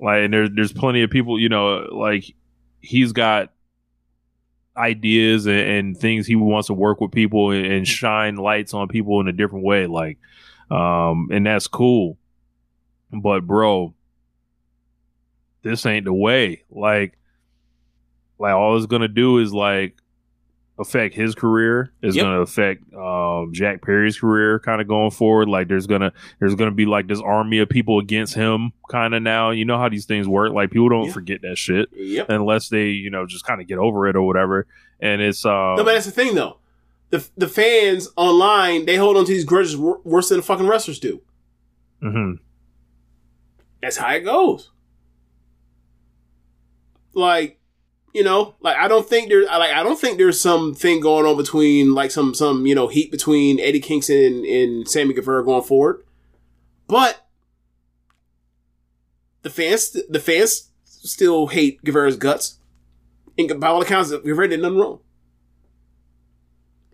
like, 0.00 0.24
and 0.24 0.32
there's 0.32 0.50
there's 0.54 0.72
plenty 0.72 1.02
of 1.02 1.10
people, 1.10 1.38
you 1.38 1.50
know, 1.50 1.86
like 1.92 2.34
he's 2.80 3.12
got 3.12 3.52
ideas 4.76 5.46
and, 5.46 5.58
and 5.58 5.96
things 5.96 6.26
he 6.26 6.36
wants 6.36 6.66
to 6.68 6.74
work 6.74 7.00
with 7.00 7.12
people 7.12 7.50
and, 7.50 7.66
and 7.66 7.88
shine 7.88 8.36
lights 8.36 8.74
on 8.74 8.88
people 8.88 9.20
in 9.20 9.28
a 9.28 9.32
different 9.32 9.64
way. 9.64 9.86
Like, 9.86 10.18
um, 10.70 11.28
and 11.30 11.46
that's 11.46 11.66
cool. 11.66 12.18
But 13.12 13.46
bro, 13.46 13.94
this 15.62 15.86
ain't 15.86 16.04
the 16.04 16.12
way. 16.12 16.64
Like, 16.70 17.16
like 18.38 18.54
all 18.54 18.76
it's 18.76 18.86
gonna 18.86 19.08
do 19.08 19.38
is 19.38 19.52
like 19.52 19.96
affect 20.78 21.14
his 21.14 21.34
career. 21.36 21.92
It's 22.02 22.16
Yep. 22.16 22.24
gonna 22.24 22.40
affect 22.40 22.92
um, 22.94 23.52
Jack 23.52 23.80
Perry's 23.82 24.18
career, 24.18 24.58
kind 24.58 24.80
of 24.80 24.88
going 24.88 25.10
forward. 25.12 25.48
Like, 25.48 25.68
there's 25.68 25.86
gonna 25.86 26.12
there's 26.40 26.54
gonna 26.56 26.70
be 26.72 26.84
like 26.86 27.06
this 27.06 27.20
army 27.20 27.58
of 27.58 27.68
people 27.68 27.98
against 28.00 28.34
him, 28.34 28.72
kind 28.90 29.14
of 29.14 29.22
now. 29.22 29.50
You 29.50 29.64
know 29.64 29.78
how 29.78 29.88
these 29.88 30.04
things 30.06 30.26
work. 30.26 30.52
Like, 30.52 30.70
people 30.70 30.88
don't 30.88 31.06
Yeah. 31.06 31.12
forget 31.12 31.42
that 31.42 31.58
shit 31.58 31.88
Yep. 31.92 32.28
unless 32.30 32.68
they 32.70 32.88
you 32.88 33.10
know 33.10 33.24
just 33.26 33.44
kind 33.46 33.60
of 33.60 33.68
get 33.68 33.78
over 33.78 34.08
it 34.08 34.16
or 34.16 34.22
whatever. 34.26 34.66
And 35.00 35.22
it's 35.22 35.44
um, 35.44 35.76
No, 35.76 35.84
but 35.84 35.92
that's 35.94 36.06
the 36.06 36.10
thing 36.12 36.34
though. 36.34 36.58
The 37.10 37.28
the 37.36 37.46
fans 37.48 38.08
online 38.16 38.86
they 38.86 38.96
hold 38.96 39.16
on 39.16 39.24
to 39.26 39.30
these 39.32 39.44
grudges 39.44 39.76
wor- 39.76 40.00
worse 40.02 40.30
than 40.30 40.38
the 40.38 40.42
fucking 40.42 40.66
wrestlers 40.66 40.98
do. 40.98 41.20
Mm-hmm. 42.02 42.42
That's 43.80 43.98
how 43.98 44.12
it 44.14 44.20
goes. 44.24 44.70
Like, 47.12 47.60
you 48.14 48.22
know, 48.22 48.54
like 48.60 48.76
I 48.76 48.86
don't 48.86 49.06
think 49.06 49.28
there, 49.28 49.44
like 49.44 49.72
I 49.72 49.82
don't 49.82 49.98
think 49.98 50.16
there's 50.16 50.40
something 50.40 51.00
going 51.00 51.26
on 51.26 51.36
between 51.36 51.94
like 51.94 52.12
some 52.12 52.32
some 52.32 52.64
you 52.64 52.74
know 52.74 52.86
heat 52.86 53.10
between 53.10 53.58
Eddie 53.58 53.80
Kingston 53.80 54.16
and, 54.16 54.44
and 54.46 54.88
Sammy 54.88 55.12
Guevara 55.12 55.44
going 55.44 55.64
forward, 55.64 56.04
but 56.86 57.26
the 59.42 59.50
fans 59.50 59.96
the 60.08 60.20
fans 60.20 60.70
still 60.84 61.48
hate 61.48 61.84
Guevara's 61.84 62.16
guts. 62.16 62.60
And 63.36 63.60
by 63.60 63.66
all 63.66 63.82
accounts, 63.82 64.12
Guevara 64.12 64.48
did 64.48 64.62
nothing 64.62 64.78
wrong. 64.78 65.00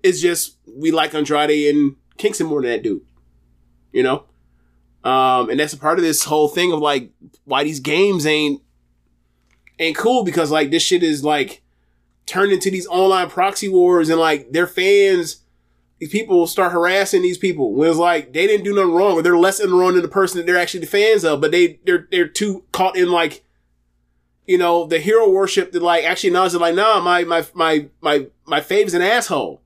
It's 0.03 0.23
just 0.23 0.57
we 0.67 0.91
like 0.91 1.15
Andrade 1.15 1.75
and 1.75 1.97
Kingston 2.17 2.47
more 2.47 2.63
than 2.63 2.71
that 2.71 2.83
dude. 2.83 3.03
You 3.93 4.03
know? 4.03 4.25
Um, 5.05 5.51
and 5.51 5.61
that's 5.61 5.75
a 5.75 5.79
part 5.79 5.99
of 5.99 6.05
this 6.05 6.25
whole 6.25 6.49
thing 6.49 6.73
of 6.73 6.81
like 6.81 7.11
why 7.45 7.63
these 7.63 7.81
games 7.81 8.25
ain't 8.25 8.63
ain't 9.81 9.97
cool 9.97 10.23
because 10.23 10.51
like 10.51 10.71
this 10.71 10.83
shit 10.83 11.03
is 11.03 11.25
like 11.25 11.63
turned 12.27 12.53
into 12.53 12.71
these 12.71 12.87
online 12.87 13.29
proxy 13.29 13.69
wars 13.69 14.09
and 14.09 14.21
like 14.21 14.53
their 14.53 14.67
fans 14.67 15.43
these 16.01 16.11
people 16.11 16.47
start 16.47 16.73
harassing 16.73 17.21
these 17.21 17.37
people 17.37 17.75
when 17.75 17.89
it's 17.89 17.99
like 17.99 18.33
they 18.33 18.47
didn't 18.47 18.65
do 18.65 18.75
nothing 18.75 18.95
wrong 18.95 19.13
or 19.13 19.23
they're 19.23 19.37
less 19.37 19.61
in 19.61 19.69
the 19.69 19.77
wrong 19.77 19.93
than 19.93 20.03
the 20.03 20.09
person 20.09 20.39
that 20.39 20.47
they're 20.47 20.59
actually 20.59 20.81
the 20.81 20.87
fans 20.87 21.25
of, 21.25 21.41
but 21.41 21.51
they 21.51 21.79
they're 21.85 22.09
they're 22.11 22.27
too 22.27 22.65
caught 22.73 22.97
in 22.97 23.11
like 23.11 23.45
you 24.47 24.57
know 24.57 24.87
the 24.87 24.99
hero 24.99 25.29
worship 25.29 25.73
that 25.73 25.83
like 25.83 26.05
actually 26.05 26.31
now 26.31 26.45
it's 26.47 26.55
like 26.55 26.75
nah 26.75 27.01
my 27.01 27.25
my 27.25 27.47
my 27.55 27.87
my 28.01 28.27
my 28.47 28.61
fave's 28.63 28.95
an 28.95 29.03
asshole. 29.03 29.61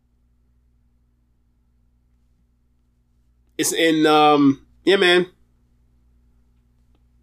It's 3.56 3.72
in 3.72 4.04
um 4.04 4.66
yeah 4.82 4.96
man. 4.96 5.26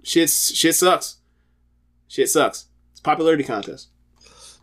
Shit's 0.03 0.55
shit 0.55 0.73
sucks. 0.73 1.17
Shit 2.07 2.29
sucks. 2.29 2.67
Popularity 3.03 3.43
contest. 3.43 3.89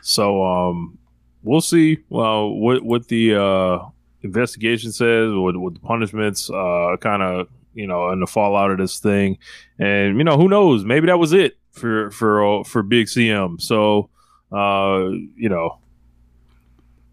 So 0.03 0.43
um, 0.45 0.99
we'll 1.43 1.61
see. 1.61 1.99
Well, 2.09 2.51
what 2.51 2.83
what 2.85 3.09
the 3.09 3.35
uh, 3.35 3.79
investigation 4.23 4.93
says, 4.93 5.33
what 5.35 5.57
what 5.57 5.75
the 5.75 5.81
punishments, 5.81 6.49
uh, 6.51 6.97
kind 7.01 7.23
of 7.23 7.49
you 7.75 7.87
know, 7.87 8.09
and 8.09 8.23
the 8.23 8.27
fallout 8.27 8.71
of 8.71 8.79
this 8.79 8.99
thing, 8.99 9.39
and 9.79 10.17
you 10.19 10.25
know, 10.25 10.37
who 10.37 10.49
knows? 10.49 10.85
Maybe 10.85 11.07
that 11.07 11.19
was 11.19 11.33
it 11.33 11.59
for 11.73 12.11
for 12.11 12.61
uh, 12.61 12.65
for 12.65 12.83
Big 12.83 13.07
CM. 13.07 13.61
So 13.61 14.09
uh, 14.53 15.09
you 15.37 15.49
know, 15.49 15.79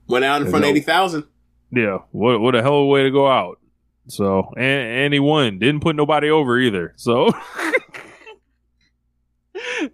Went 0.07 0.23
out 0.25 0.41
in 0.41 0.49
front 0.49 0.63
No. 0.63 0.69
eighty 0.69 0.79
thousand. 0.81 1.25
yeah, 1.71 1.99
what 2.11 2.39
what 2.39 2.55
a 2.55 2.61
hell 2.61 2.75
of 2.77 2.83
a 2.83 2.85
way 2.85 3.03
to 3.03 3.11
go 3.11 3.27
out. 3.27 3.59
So 4.07 4.53
and 4.55 4.63
and 5.05 5.13
he 5.13 5.19
won. 5.19 5.57
Didn't 5.57 5.81
put 5.81 5.95
nobody 5.95 6.29
over 6.29 6.59
either. 6.59 6.93
So. 6.97 7.31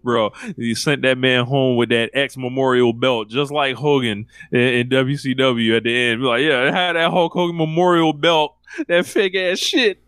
Bro, 0.03 0.31
he 0.57 0.75
sent 0.75 1.01
that 1.03 1.17
man 1.17 1.45
home 1.45 1.75
with 1.77 1.89
that 1.89 2.11
ex 2.13 2.37
memorial 2.37 2.93
belt, 2.93 3.29
just 3.29 3.51
like 3.51 3.75
Hogan 3.75 4.27
in, 4.51 4.59
in 4.59 4.89
WCW 4.89 5.77
at 5.77 5.83
the 5.83 5.95
end. 5.95 6.21
Be 6.21 6.25
like, 6.27 6.41
yeah, 6.41 6.67
it 6.67 6.73
had 6.73 6.93
that 6.95 7.11
Hulk 7.11 7.33
Hogan 7.33 7.57
memorial 7.57 8.13
belt, 8.13 8.55
that 8.87 9.05
fake 9.05 9.35
ass 9.35 9.59
shit. 9.59 10.01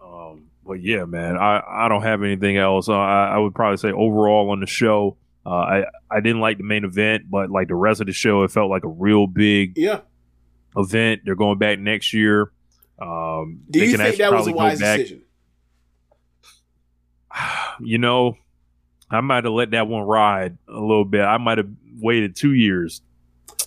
Um, 0.00 0.44
but 0.66 0.80
yeah, 0.82 1.04
man, 1.04 1.36
I, 1.36 1.62
I 1.66 1.88
don't 1.88 2.02
have 2.02 2.22
anything 2.22 2.56
else. 2.56 2.88
Uh, 2.88 2.94
I, 2.94 3.34
I 3.34 3.38
would 3.38 3.54
probably 3.54 3.76
say 3.78 3.90
overall 3.92 4.50
on 4.50 4.60
the 4.60 4.66
show, 4.66 5.16
uh, 5.46 5.50
I 5.50 5.84
I 6.10 6.20
didn't 6.20 6.40
like 6.40 6.56
the 6.58 6.64
main 6.64 6.84
event, 6.84 7.30
but 7.30 7.50
like 7.50 7.68
the 7.68 7.74
rest 7.74 8.00
of 8.00 8.06
the 8.06 8.12
show, 8.12 8.44
it 8.44 8.50
felt 8.50 8.70
like 8.70 8.84
a 8.84 8.88
real 8.88 9.26
big 9.26 9.74
Yeah. 9.76 10.00
event. 10.76 11.22
They're 11.24 11.34
going 11.34 11.58
back 11.58 11.78
next 11.78 12.12
year. 12.14 12.50
Um, 12.98 13.60
Do 13.70 13.80
they 13.80 13.86
you 13.86 13.90
can 13.92 13.98
think 14.00 14.20
actually 14.20 14.24
that 14.24 14.32
was 14.32 14.46
a 14.46 14.50
probably 14.50 14.52
go 14.52 14.56
wise 14.58 14.78
decision? 14.78 15.22
you 17.80 17.98
know, 17.98 18.36
I 19.10 19.20
might 19.20 19.44
have 19.44 19.52
let 19.52 19.70
that 19.72 19.86
one 19.88 20.02
ride 20.02 20.56
a 20.68 20.72
little 20.80 21.04
bit. 21.04 21.22
I 21.22 21.38
might 21.38 21.58
have 21.58 21.68
waited 22.00 22.34
two 22.36 22.52
years, 22.52 23.02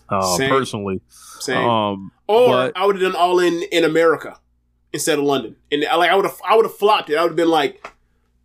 uh, 0.09 0.35
Same. 0.37 0.49
personally. 0.49 1.01
Same. 1.39 1.57
Um, 1.57 2.11
or 2.27 2.49
but- 2.49 2.77
I 2.77 2.85
would 2.85 2.95
have 2.99 3.13
done 3.13 3.19
all 3.19 3.39
in 3.39 3.63
in 3.71 3.83
America 3.83 4.37
instead 4.93 5.19
of 5.19 5.25
London. 5.25 5.55
And 5.71 5.85
I- 5.85 5.95
like 5.95 6.09
I 6.09 6.15
would 6.15 6.25
have 6.25 6.39
I 6.47 6.55
would 6.55 6.65
have 6.65 6.75
flopped 6.75 7.09
it. 7.09 7.15
I 7.17 7.21
would 7.21 7.29
have 7.31 7.35
been 7.37 7.49
like 7.49 7.93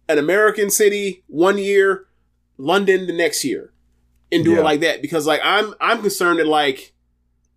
an 0.08 0.18
American 0.18 0.70
city 0.70 1.22
one 1.28 1.58
year, 1.58 2.06
London 2.58 3.06
the 3.06 3.12
next 3.12 3.44
year, 3.44 3.72
and 4.30 4.44
do 4.44 4.52
Yeah. 4.52 4.58
it 4.58 4.64
like 4.64 4.80
that 4.80 5.00
because 5.02 5.26
like 5.26 5.40
I'm 5.42 5.74
I'm 5.80 6.00
concerned 6.02 6.38
that 6.38 6.46
like 6.46 6.92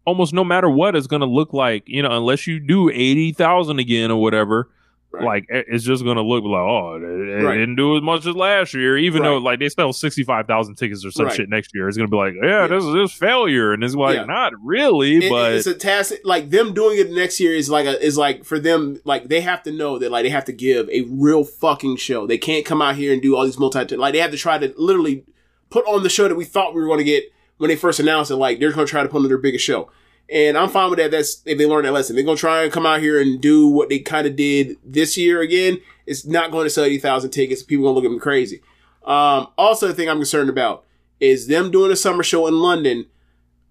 almost 0.06 0.34
no 0.34 0.44
matter 0.44 0.70
what 0.70 0.96
it's 0.96 1.08
going 1.08 1.22
to 1.22 1.26
look 1.26 1.52
like, 1.52 1.84
you 1.88 2.02
know, 2.02 2.12
unless 2.12 2.46
you 2.46 2.60
do 2.60 2.92
80,000 2.92 3.80
again 3.80 4.12
or 4.12 4.22
whatever, 4.22 4.70
Right. 5.16 5.24
like 5.26 5.46
it's 5.50 5.84
just 5.84 6.04
to 6.18 6.22
look 6.24 6.44
like, 6.44 6.60
oh, 6.60 6.96
it, 6.96 7.44
Right. 7.44 7.58
didn't 7.58 7.76
do 7.76 7.96
as 7.98 8.04
much 8.04 8.26
as 8.26 8.36
last 8.36 8.74
year, 8.74 8.98
even 8.98 9.24
though 9.24 9.38
like 9.38 9.60
they 9.60 9.70
sell 9.70 9.92
65,000 9.94 10.76
tickets 10.76 11.06
or 11.06 11.12
some 11.12 11.26
Right. 11.28 11.36
shit 11.36 11.50
next 11.50 11.72
year. 11.74 11.88
It's 11.88 11.98
to 12.08 12.12
be 12.12 12.18
like, 12.18 12.34
yeah, 12.42 12.62
Yeah. 12.62 12.68
this 12.68 12.84
is 12.84 12.94
this 12.94 13.12
failure. 13.14 13.74
And 13.74 13.84
it's 13.84 13.96
like, 13.96 14.16
Yeah. 14.18 14.26
not 14.26 14.54
really, 14.64 15.18
it- 15.26 15.30
but 15.30 15.54
it's 15.54 15.68
a 15.68 15.74
task 15.74 16.14
like 16.24 16.50
them 16.50 16.74
doing 16.74 16.98
it 17.00 17.12
next 17.12 17.40
year 17.40 17.54
is 17.56 17.70
like 17.70 17.86
a 17.86 18.04
is 18.04 18.18
like 18.18 18.44
for 18.46 18.60
them 18.60 19.00
like 19.06 19.28
they 19.30 19.42
have 19.42 19.64
to 19.64 19.72
know 19.72 19.98
that 20.00 20.12
like 20.12 20.24
they 20.24 20.30
have 20.30 20.46
to 20.46 20.54
give 20.54 20.90
a 20.90 21.02
real 21.10 21.44
fucking 21.44 21.98
show. 21.98 22.28
They 22.28 22.38
can't 22.38 22.66
come 22.66 22.82
out 22.82 22.96
here 22.96 23.12
and 23.14 23.22
do 23.22 23.36
all 23.36 23.46
these 23.46 23.60
multi 23.60 23.96
like 23.96 24.14
they 24.14 24.20
have 24.20 24.32
to 24.32 24.38
try 24.38 24.58
to 24.58 24.74
literally 24.78 25.24
put 25.70 25.86
on 25.88 26.04
the 26.04 26.10
show 26.10 26.28
that 26.28 26.36
we 26.36 26.46
thought 26.46 26.74
we 26.76 26.82
were 26.82 26.88
going 26.88 27.00
to 27.00 27.04
get 27.04 27.26
when 27.58 27.70
they 27.70 27.76
first 27.76 28.00
announced 28.00 28.32
it. 28.32 28.36
Like 28.36 28.60
they're 28.60 28.72
to 28.88 28.92
try 28.92 29.04
to 29.04 29.10
put 29.10 29.22
on 29.22 29.28
their 29.28 29.38
biggest 29.38 29.64
show. 29.66 29.90
And 30.30 30.58
I'm 30.58 30.70
fine 30.70 30.90
with 30.90 30.98
that. 31.00 31.12
That's 31.12 31.42
if 31.46 31.58
they 31.58 31.66
learn 31.66 31.86
that 31.86 31.92
lesson. 31.94 32.16
They're 32.16 32.26
gonna 32.26 32.38
try 32.38 32.64
and 32.64 32.72
come 32.72 32.86
out 32.86 33.00
here 33.00 33.22
and 33.22 33.40
do 33.40 33.68
what 33.68 33.90
they 33.90 34.00
kind 34.00 34.26
of 34.26 34.36
did 34.36 34.78
this 34.84 35.18
year 35.18 35.42
again. 35.42 35.80
It's 36.06 36.26
not 36.26 36.52
going 36.52 36.66
to 36.66 36.70
sell 36.70 36.84
eighty 36.84 36.98
thousand 36.98 37.32
tickets. 37.32 37.64
People 37.64 37.86
gonna 37.86 37.96
look 37.96 38.06
at 38.06 38.10
them 38.10 38.20
crazy. 38.20 38.62
Um, 39.04 39.48
also, 39.58 39.88
the 39.88 39.94
thing 39.94 40.10
I'm 40.10 40.18
concerned 40.18 40.50
about 40.50 40.84
is 41.20 41.48
them 41.48 41.70
doing 41.70 41.92
a 41.92 41.96
summer 41.96 42.24
show 42.24 42.48
in 42.48 42.60
London. 42.60 43.06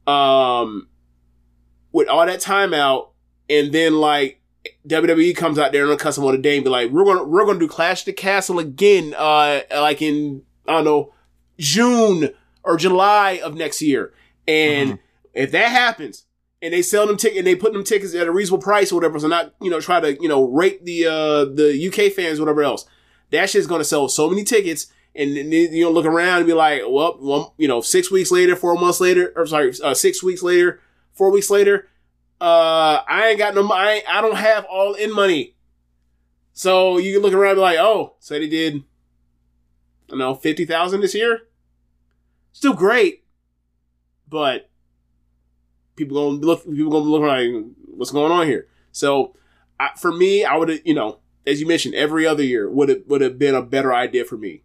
Um, 0.06 0.88
with 1.92 2.08
all 2.08 2.26
that 2.26 2.40
time 2.40 2.74
out, 2.74 3.12
and 3.48 3.72
then 3.72 3.94
like 3.94 4.40
WWE 4.86 5.34
comes 5.36 5.58
out 5.58 5.72
there 5.72 5.88
and 5.90 5.98
cuss 5.98 6.16
them 6.16 6.24
on 6.24 6.34
a 6.34 6.38
day 6.38 6.56
and 6.56 6.64
be 6.64 6.70
like, 6.70 6.90
"We're 6.90 7.04
gonna 7.04 7.24
we're 7.24 7.46
gonna 7.46 7.58
do 7.58 7.68
Clash 7.68 8.04
the 8.04 8.12
Castle 8.12 8.58
again, 8.58 9.14
uh, 9.16 9.60
like 9.70 10.02
in 10.02 10.42
I 10.68 10.72
don't 10.72 10.84
know 10.84 11.12
June 11.58 12.30
or 12.62 12.76
July 12.76 13.40
of 13.42 13.54
next 13.54 13.80
year." 13.80 14.12
And 14.46 14.98
if 15.32 15.52
that 15.52 15.70
happens, 15.70 16.24
and 16.64 16.72
they 16.72 16.80
sell 16.80 17.06
them 17.06 17.18
tickets 17.18 17.36
and 17.36 17.46
they 17.46 17.54
put 17.54 17.74
them 17.74 17.84
tickets 17.84 18.14
at 18.14 18.26
a 18.26 18.32
reasonable 18.32 18.62
price 18.62 18.90
or 18.90 18.94
whatever, 18.94 19.18
so 19.18 19.28
not 19.28 19.54
you 19.60 19.70
know 19.70 19.80
try 19.80 20.00
to 20.00 20.20
you 20.20 20.28
know 20.28 20.48
rape 20.48 20.82
the 20.84 21.06
uh 21.06 21.44
the 21.44 21.88
UK 21.88 22.10
fans 22.10 22.40
whatever 22.40 22.62
else, 22.62 22.86
that 23.30 23.50
shit's 23.50 23.66
gonna 23.66 23.84
sell 23.84 24.08
so 24.08 24.30
many 24.30 24.42
tickets. 24.42 24.86
And 25.16 25.36
then 25.36 25.52
you 25.52 25.84
know, 25.84 25.92
look 25.92 26.06
around 26.06 26.38
and 26.38 26.46
be 26.46 26.54
like, 26.54 26.82
well, 26.88 27.16
one, 27.20 27.46
you 27.56 27.68
know, 27.68 27.80
six 27.80 28.10
weeks 28.10 28.32
later, 28.32 28.56
four 28.56 28.74
months 28.74 29.00
later, 29.00 29.32
or 29.36 29.46
sorry, 29.46 29.72
uh, 29.84 29.94
six 29.94 30.24
weeks 30.24 30.42
later, 30.42 30.80
four 31.12 31.30
weeks 31.30 31.50
later, 31.50 31.88
uh, 32.40 33.00
I 33.08 33.28
ain't 33.28 33.38
got 33.38 33.54
no, 33.54 33.70
I, 33.70 34.02
I 34.08 34.20
don't 34.20 34.34
have 34.34 34.64
all 34.64 34.94
in 34.94 35.14
money. 35.14 35.54
So 36.52 36.98
you 36.98 37.12
can 37.12 37.22
look 37.22 37.32
around 37.32 37.52
and 37.52 37.58
be 37.58 37.62
like, 37.62 37.78
oh, 37.78 38.16
so 38.18 38.34
they 38.34 38.48
did, 38.48 38.78
I 38.78 38.82
don't 40.08 40.18
know, 40.18 40.34
50,000 40.34 41.00
this 41.00 41.14
year? 41.14 41.42
Still 42.50 42.74
great, 42.74 43.22
but 44.28 44.68
people 45.96 46.16
gonna 46.16 46.44
look, 46.44 46.64
people 46.64 46.90
gonna 46.90 47.04
look 47.04 47.22
like, 47.22 47.48
what's 47.86 48.10
going 48.10 48.32
on 48.32 48.46
here? 48.46 48.68
So 48.92 49.34
I, 49.78 49.90
for 49.98 50.12
me, 50.12 50.44
I 50.44 50.56
would, 50.56 50.82
you 50.84 50.94
know, 50.94 51.18
as 51.46 51.60
you 51.60 51.66
mentioned, 51.66 51.94
every 51.94 52.26
other 52.26 52.42
year 52.42 52.70
would 52.70 52.88
have 52.88 53.02
would 53.06 53.20
have 53.20 53.38
been 53.38 53.54
a 53.54 53.62
better 53.62 53.94
idea 53.94 54.24
for 54.24 54.36
me. 54.36 54.62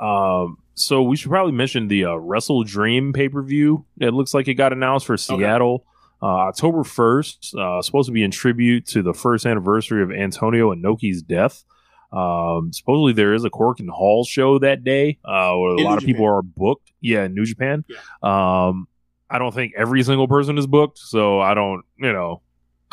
Um, 0.00 0.58
so 0.74 1.02
we 1.02 1.16
should 1.16 1.30
probably 1.30 1.52
mention 1.52 1.88
the 1.88 2.06
uh, 2.06 2.10
WrestleDream 2.10 3.14
pay 3.14 3.28
per 3.28 3.42
view. 3.42 3.84
It 4.00 4.14
looks 4.14 4.32
like 4.32 4.48
it 4.48 4.54
got 4.54 4.72
announced 4.72 5.06
for 5.06 5.16
Seattle. 5.16 5.84
Uh, 6.22 6.48
October 6.48 6.80
1st, 6.80 7.54
uh, 7.54 7.80
supposed 7.80 8.06
to 8.06 8.12
be 8.12 8.22
in 8.22 8.30
tribute 8.30 8.86
to 8.86 9.02
the 9.02 9.14
first 9.14 9.46
anniversary 9.46 10.02
of 10.02 10.12
Antonio 10.12 10.74
Inoki's 10.74 11.22
death. 11.22 11.64
Um, 12.12 12.72
supposedly 12.72 13.12
there 13.14 13.32
is 13.32 13.44
a 13.44 13.50
Korakuen 13.50 13.88
Hall 13.88 14.24
show 14.24 14.58
that 14.58 14.84
day, 14.84 15.18
uh, 15.24 15.54
where 15.54 15.76
a 15.76 15.78
In 15.78 15.84
lot 15.84 15.92
New 15.92 15.96
of 15.98 16.04
people 16.04 16.26
are 16.26 16.42
booked. 16.42 16.92
Yeah, 17.00 17.24
in 17.24 17.34
New 17.34 17.46
Japan. 17.46 17.84
Um, 18.22 18.86
I 19.30 19.38
don't 19.38 19.54
think 19.54 19.72
every 19.76 20.02
single 20.02 20.26
person 20.28 20.58
is 20.58 20.66
booked, 20.66 20.98
so 20.98 21.40
I 21.40 21.54
don't, 21.54 21.84
you 21.98 22.12
know, 22.12 22.42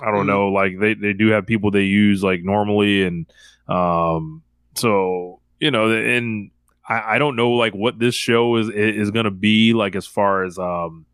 I 0.01 0.11
don't 0.11 0.26
Mhm. 0.26 0.27
know. 0.27 0.47
Like 0.49 0.80
they, 0.80 0.93
they 0.93 1.14
do 1.14 1.30
have 1.30 1.47
people 1.47 1.72
they 1.72 1.84
use 1.84 2.22
like 2.23 2.43
normally, 2.43 3.03
and 3.03 3.26
um, 3.68 4.43
so 4.76 5.39
you 5.59 5.72
know, 5.72 5.89
and 5.91 6.51
I, 6.88 7.15
I 7.15 7.18
don't 7.18 7.35
know 7.35 7.51
like 7.51 7.73
what 7.73 7.97
this 7.99 8.14
show 8.15 8.55
is 8.57 8.69
is 8.69 9.09
going 9.11 9.26
to 9.26 9.31
be 9.31 9.73
like 9.73 9.95
as 9.95 10.05
far 10.05 10.43
as 10.43 10.59
um 10.59 11.05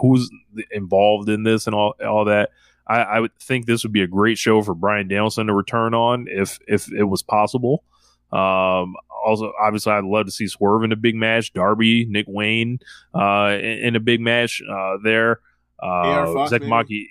who's 0.00 0.30
involved 0.70 1.28
in 1.28 1.42
this 1.44 1.66
and 1.66 1.74
all 1.74 1.94
all 2.04 2.24
that. 2.24 2.50
I, 2.86 2.96
I 3.02 3.20
would 3.20 3.34
think 3.38 3.64
this 3.66 3.82
would 3.82 3.92
be 3.92 4.02
a 4.02 4.06
great 4.06 4.36
show 4.38 4.60
for 4.62 4.74
Brian 4.74 5.08
Danielson 5.08 5.46
to 5.46 5.54
return 5.54 5.94
on 5.94 6.26
if 6.28 6.58
if 6.66 6.92
it 6.92 7.04
was 7.04 7.22
possible. 7.22 7.84
Um, 8.32 8.96
also, 9.24 9.52
obviously, 9.60 9.92
I'd 9.92 10.04
love 10.04 10.26
to 10.26 10.32
see 10.32 10.46
Swerve 10.46 10.84
in 10.84 10.92
a 10.92 10.96
big 10.96 11.14
match. 11.14 11.52
Darby, 11.52 12.06
Nick 12.06 12.26
Wayne, 12.28 12.78
uh, 13.14 13.56
in, 13.58 13.78
in 13.86 13.96
a 13.96 14.00
big 14.00 14.20
match 14.20 14.62
uh, 14.68 14.98
there. 15.02 15.40
Uh, 15.82 16.32
Fox, 16.32 16.50
Zach? 16.50 16.62
Maki 16.62 17.06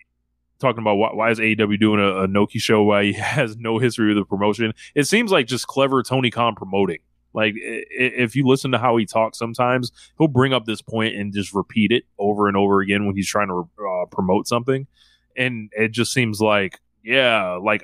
talking 0.60 0.82
about 0.82 0.96
why, 0.96 1.10
why 1.14 1.32
is 1.32 1.40
AEW 1.40 1.80
doing 1.80 2.00
a, 2.00 2.24
a 2.24 2.28
Noki 2.28 2.60
show 2.60 2.84
Why 2.84 3.06
he 3.06 3.14
has 3.14 3.58
no 3.58 3.78
history 3.78 4.08
with 4.08 4.18
the 4.18 4.26
promotion. 4.26 4.74
It 4.96 5.04
seems 5.04 5.32
like 5.32 5.48
just 5.48 5.68
clever 5.68 6.02
Tony 6.04 6.32
Khan 6.32 6.56
promoting. 6.56 7.00
Like 7.34 7.56
if 7.58 8.36
you 8.36 8.46
listen 8.48 8.72
to 8.72 8.78
how 8.78 8.96
he 8.98 9.06
talks, 9.06 9.40
sometimes 9.40 9.92
he'll 10.18 10.28
bring 10.28 10.54
up 10.54 10.66
this 10.66 10.82
point 10.82 11.16
and 11.16 11.34
just 11.34 11.54
repeat 11.54 11.92
it 11.92 12.04
over 12.20 12.48
and 12.48 12.56
over 12.56 12.80
again 12.80 13.06
when 13.06 13.16
he's 13.16 13.28
trying 13.28 13.48
to 13.48 13.68
uh, 13.84 14.06
promote 14.12 14.48
something, 14.48 14.86
and 15.36 15.72
it 15.74 15.92
just 15.92 16.14
seems 16.14 16.40
like 16.40 16.80
yeah, 17.04 17.54
like 17.54 17.84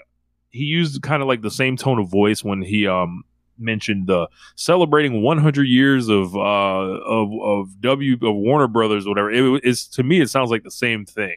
he 0.51 0.65
used 0.65 1.01
kind 1.01 1.23
of 1.23 1.27
like 1.27 1.41
the 1.41 1.49
same 1.49 1.77
tone 1.77 1.97
of 1.97 2.09
voice 2.09 2.43
when 2.43 2.61
he 2.61 2.85
um 2.87 3.23
mentioned 3.59 4.07
the 4.07 4.27
celebrating 4.55 5.21
100 5.21 5.63
years 5.63 6.07
of 6.09 6.35
uh 6.35 6.39
of 6.39 7.31
of 7.41 7.81
W 7.81 8.13
of 8.13 8.35
Warner 8.35 8.67
Brothers 8.67 9.07
whatever 9.07 9.31
it 9.31 9.63
is 9.63 9.87
to 9.87 10.03
me 10.03 10.21
it 10.21 10.29
sounds 10.29 10.49
like 10.49 10.63
the 10.63 10.71
same 10.71 11.05
thing 11.05 11.35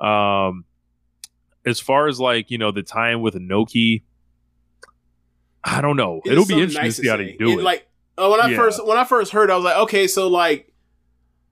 um 0.00 0.64
as 1.64 1.80
far 1.80 2.08
as 2.08 2.18
like 2.20 2.50
you 2.50 2.58
know 2.58 2.70
the 2.70 2.82
time 2.82 3.20
with 3.22 3.34
Inoki 3.34 4.02
I 5.64 5.80
don't 5.80 5.96
know 5.96 6.20
it'll 6.24 6.46
be 6.46 6.54
interesting 6.54 6.82
nice 6.82 6.96
to 6.96 7.02
see 7.02 7.08
how 7.08 7.16
they 7.16 7.36
do 7.38 7.58
it, 7.58 7.62
Like 7.62 7.86
uh, 8.18 8.28
when 8.28 8.40
I 8.40 8.50
Yeah. 8.50 8.56
first 8.56 8.84
when 8.86 8.98
I 8.98 9.04
first 9.04 9.32
heard, 9.32 9.48
it, 9.48 9.52
I 9.52 9.56
was 9.56 9.64
like, 9.64 9.76
okay, 9.78 10.06
so 10.06 10.28
like 10.28 10.72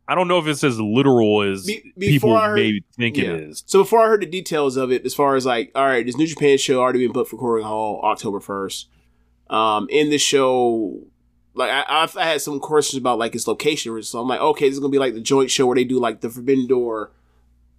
I 0.07 0.17
don't 0.17 0.27
know 0.27 0.39
if 0.39 0.47
it's 0.49 0.65
as 0.65 0.81
literal 0.81 1.43
as 1.43 1.67
be, 1.67 1.93
people 1.97 2.37
heard, 2.37 2.57
maybe 2.57 2.85
think 2.97 3.17
yeah. 3.17 3.31
it 3.31 3.45
is 3.45 3.63
So 3.67 3.83
before 3.83 4.01
I 4.01 4.09
heard 4.09 4.23
the 4.23 4.27
details 4.27 4.77
of 4.77 4.91
it, 4.91 5.07
as 5.07 5.15
far 5.15 5.37
as 5.37 5.47
like, 5.47 5.71
all 5.77 5.87
right, 5.87 6.05
this 6.05 6.17
New 6.17 6.27
Japan 6.27 6.59
show 6.59 6.81
already 6.81 6.99
been 6.99 7.13
booked 7.13 7.31
for 7.31 7.37
Korakuen 7.39 7.63
Hall 7.63 8.01
October 8.03 8.41
first. 8.41 8.89
Um, 9.51 9.89
in 9.91 10.11
the 10.11 10.19
show, 10.19 11.01
like 11.55 11.71
I, 11.71 11.85
I've 11.89 12.17
I 12.17 12.25
had 12.25 12.41
some 12.41 12.61
questions 12.61 13.01
about 13.01 13.19
like 13.19 13.35
its 13.35 13.49
location, 13.49 14.01
so 14.03 14.21
I'm 14.21 14.29
like, 14.29 14.41
okay, 14.41 14.67
this 14.67 14.75
is 14.75 14.81
gonna 14.81 14.93
be 14.93 14.99
like 14.99 15.15
the 15.15 15.21
joint 15.21 15.51
show 15.51 15.67
where 15.67 15.75
they 15.75 15.85
do 15.85 15.99
like 15.99 16.21
the 16.21 16.31
Forbidden 16.31 16.69
Door 16.69 17.11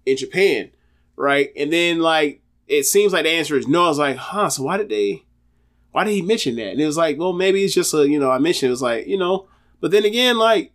in 0.04 0.18
Japan, 0.18 0.70
right? 1.16 1.50
And 1.56 1.72
then 1.72 2.00
like 2.00 2.42
it 2.68 2.84
seems 2.84 3.14
like 3.14 3.24
the 3.24 3.30
answer 3.30 3.56
is 3.56 3.66
no. 3.66 3.84
I 3.84 3.88
was 3.88 3.98
like, 3.98 4.16
huh? 4.16 4.50
So 4.50 4.64
why 4.64 4.76
did 4.76 4.90
they? 4.90 5.24
Why 5.92 6.04
did 6.04 6.12
he 6.12 6.22
mention 6.22 6.56
that? 6.56 6.72
And 6.72 6.80
it 6.80 6.86
was 6.86 6.96
like, 6.96 7.18
well, 7.18 7.32
maybe 7.32 7.64
it's 7.64 7.74
just 7.74 7.94
a 7.94 8.06
you 8.08 8.20
know 8.20 8.30
I 8.30 8.38
mentioned 8.38 8.68
it 8.68 8.72
was 8.72 8.82
like 8.82 9.06
you 9.06 9.16
know, 9.16 9.48
but 9.80 9.90
then 9.90 10.04
again, 10.04 10.36
like 10.36 10.72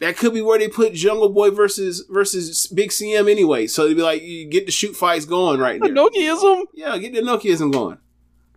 that 0.00 0.16
could 0.16 0.34
be 0.34 0.40
where 0.40 0.58
they 0.58 0.68
put 0.68 0.92
Jungle 0.92 1.28
Boy 1.28 1.50
versus 1.50 2.04
versus 2.08 2.66
Big 2.68 2.90
CM 2.90 3.30
anyway. 3.30 3.68
So 3.68 3.86
they'd 3.86 3.94
be 3.94 4.02
like, 4.02 4.22
you 4.22 4.46
get 4.46 4.66
the 4.66 4.72
shoot 4.72 4.96
fights 4.96 5.24
going 5.24 5.60
right 5.60 5.80
there. 5.80 5.90
Nokiism 5.90 6.64
Yeah, 6.74 6.98
get 6.98 7.14
the 7.14 7.20
Nokiism 7.20 7.72
going. 7.72 7.98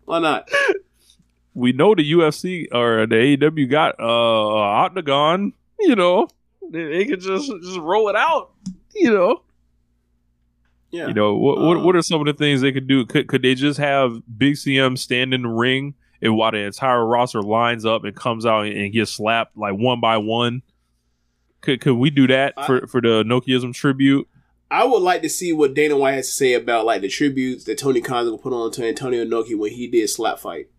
Why 0.05 0.19
not? 0.19 0.49
we 1.53 1.73
know 1.73 1.93
the 1.95 2.09
UFC 2.11 2.67
or 2.71 3.05
the 3.05 3.15
AEW 3.15 3.69
got 3.69 3.99
uh 3.99 4.03
Octagon 4.05 5.53
you 5.79 5.95
know 5.95 6.27
they, 6.71 6.85
they 6.85 7.05
could 7.05 7.19
just 7.19 7.51
just 7.61 7.79
roll 7.79 8.07
it 8.09 8.15
out 8.15 8.51
you 8.95 9.11
know 9.11 9.41
Yeah. 10.91 11.07
You 11.07 11.13
know, 11.13 11.35
what, 11.35 11.59
what 11.59 11.77
Um, 11.77 11.83
what 11.83 11.95
are 11.95 12.01
some 12.01 12.19
of 12.21 12.27
the 12.27 12.33
things 12.33 12.61
they 12.61 12.71
could 12.71 12.87
do? 12.87 13.05
Could 13.05 13.27
could 13.27 13.41
they 13.41 13.55
just 13.55 13.79
have 13.79 14.21
Big 14.37 14.55
CM 14.55 14.97
stand 14.97 15.33
in 15.33 15.43
the 15.43 15.49
ring 15.49 15.95
and 16.21 16.35
while 16.35 16.51
the 16.51 16.59
entire 16.59 17.05
roster 17.05 17.41
lines 17.41 17.85
up 17.85 18.03
and 18.03 18.15
comes 18.15 18.45
out 18.45 18.65
and 18.65 18.93
gets 18.93 19.11
slapped 19.11 19.57
like 19.57 19.73
one 19.73 19.99
by 20.01 20.17
one? 20.17 20.61
Could 21.61 21.81
could 21.81 21.95
we 21.95 22.09
do 22.09 22.27
that 22.27 22.53
for 22.65 22.87
for 22.87 23.01
the 23.01 23.23
Nokiism 23.23 23.73
tribute? 23.73 24.27
I 24.71 24.85
would 24.85 25.01
like 25.01 25.21
to 25.23 25.29
see 25.29 25.51
what 25.51 25.73
Dana 25.73 25.97
White 25.97 26.13
has 26.13 26.27
to 26.27 26.33
say 26.33 26.53
about 26.53 26.85
like 26.85 27.01
the 27.01 27.09
tributes 27.09 27.65
that 27.65 27.77
Tony 27.77 27.99
Khan 27.99 28.25
will 28.25 28.37
put 28.37 28.53
on 28.53 28.71
to 28.71 28.87
Antonio 28.87 29.25
Inoki 29.25 29.55
when 29.55 29.73
he 29.73 29.85
did 29.87 30.09
slap 30.09 30.39
fight. 30.39 30.69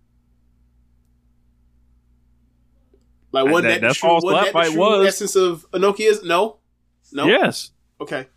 Like 3.32 3.50
what 3.50 3.64
that- 3.64 3.68
that, 3.68 3.80
that's 3.82 4.00
the 4.00 4.08
true, 4.08 4.20
slap 4.20 4.44
that 4.46 4.52
fight 4.54 4.74
was. 4.76 5.06
essence 5.06 5.36
of 5.36 5.66
Inoki 5.72 6.10
is? 6.10 6.24
No, 6.24 6.56
no. 7.12 7.26
Yes. 7.26 7.70
Okay. 8.00 8.28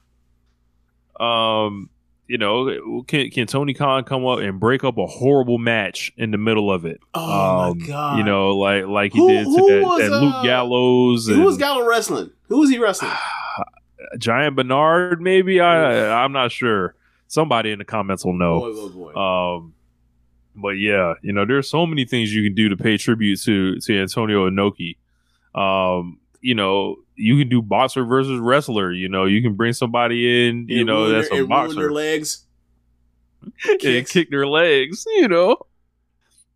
Um, 1.18 1.90
you 2.28 2.38
know, 2.38 3.04
can 3.08 3.30
can 3.30 3.48
Tony 3.48 3.74
Khan 3.74 4.04
come 4.04 4.26
up 4.26 4.40
and 4.40 4.60
break 4.60 4.84
up 4.84 4.98
a 4.98 5.06
horrible 5.06 5.58
match 5.58 6.12
in 6.18 6.32
the 6.32 6.38
middle 6.38 6.70
of 6.70 6.84
it? 6.84 7.00
Oh 7.14 7.70
um, 7.72 7.80
my 7.80 7.88
god. 7.88 8.18
You 8.18 8.26
know, 8.26 8.58
like 8.58 8.88
like 8.88 9.14
he 9.14 9.20
Who- 9.20 9.30
did 9.30 9.46
to 9.46 9.52
that, 9.52 9.84
was, 9.86 10.02
that 10.02 10.22
Luke 10.22 10.36
uh, 10.36 10.44
Gallows 10.44 11.30
and 11.30 11.38
who 11.38 11.44
was 11.44 11.58
Gallows 11.58 11.88
wrestling? 11.88 12.32
Who 12.50 12.60
was 12.60 12.70
he 12.70 12.78
wrestling? 12.78 13.12
Giant 14.18 14.56
Bernard. 14.56 15.22
Maybe 15.22 15.60
I 15.60 16.24
I'm 16.24 16.32
not 16.32 16.52
sure. 16.52 16.96
Somebody 17.28 17.72
in 17.72 17.80
the 17.80 17.86
comments 17.86 18.24
will 18.24 18.34
know. 18.38 18.60
Boy, 18.60 18.74
boy, 18.74 19.12
boy. 19.14 19.20
Um, 19.20 19.74
but 20.56 20.72
yeah, 20.72 21.16
you 21.22 21.34
know, 21.34 21.46
there's 21.46 21.70
so 21.70 21.86
many 21.86 22.06
things 22.06 22.34
you 22.34 22.44
can 22.44 22.56
do 22.56 22.70
to 22.70 22.78
pay 22.78 22.98
tribute 22.98 23.42
to 23.42 23.80
to 23.80 24.02
Antonio 24.02 24.50
Inoki. 24.50 24.98
Um, 25.54 26.20
you 26.42 26.56
know, 26.56 26.98
you 27.16 27.38
can 27.38 27.50
do 27.50 27.62
boxer 27.62 28.06
versus 28.06 28.40
wrestler. 28.40 28.92
You 28.92 29.10
know, 29.10 29.26
you 29.26 29.42
can 29.42 29.56
bring 29.56 29.74
somebody 29.74 30.48
in. 30.48 30.68
You 30.70 30.80
And 30.80 30.88
know, 30.88 31.10
that's 31.10 31.30
their, 31.30 31.44
a 31.44 31.48
boxer 31.48 31.76
their 31.76 31.92
legs. 31.92 32.46
and 33.84 34.08
kick 34.08 34.30
their 34.30 34.48
legs. 34.48 35.06
You 35.08 35.28
know. 35.28 35.58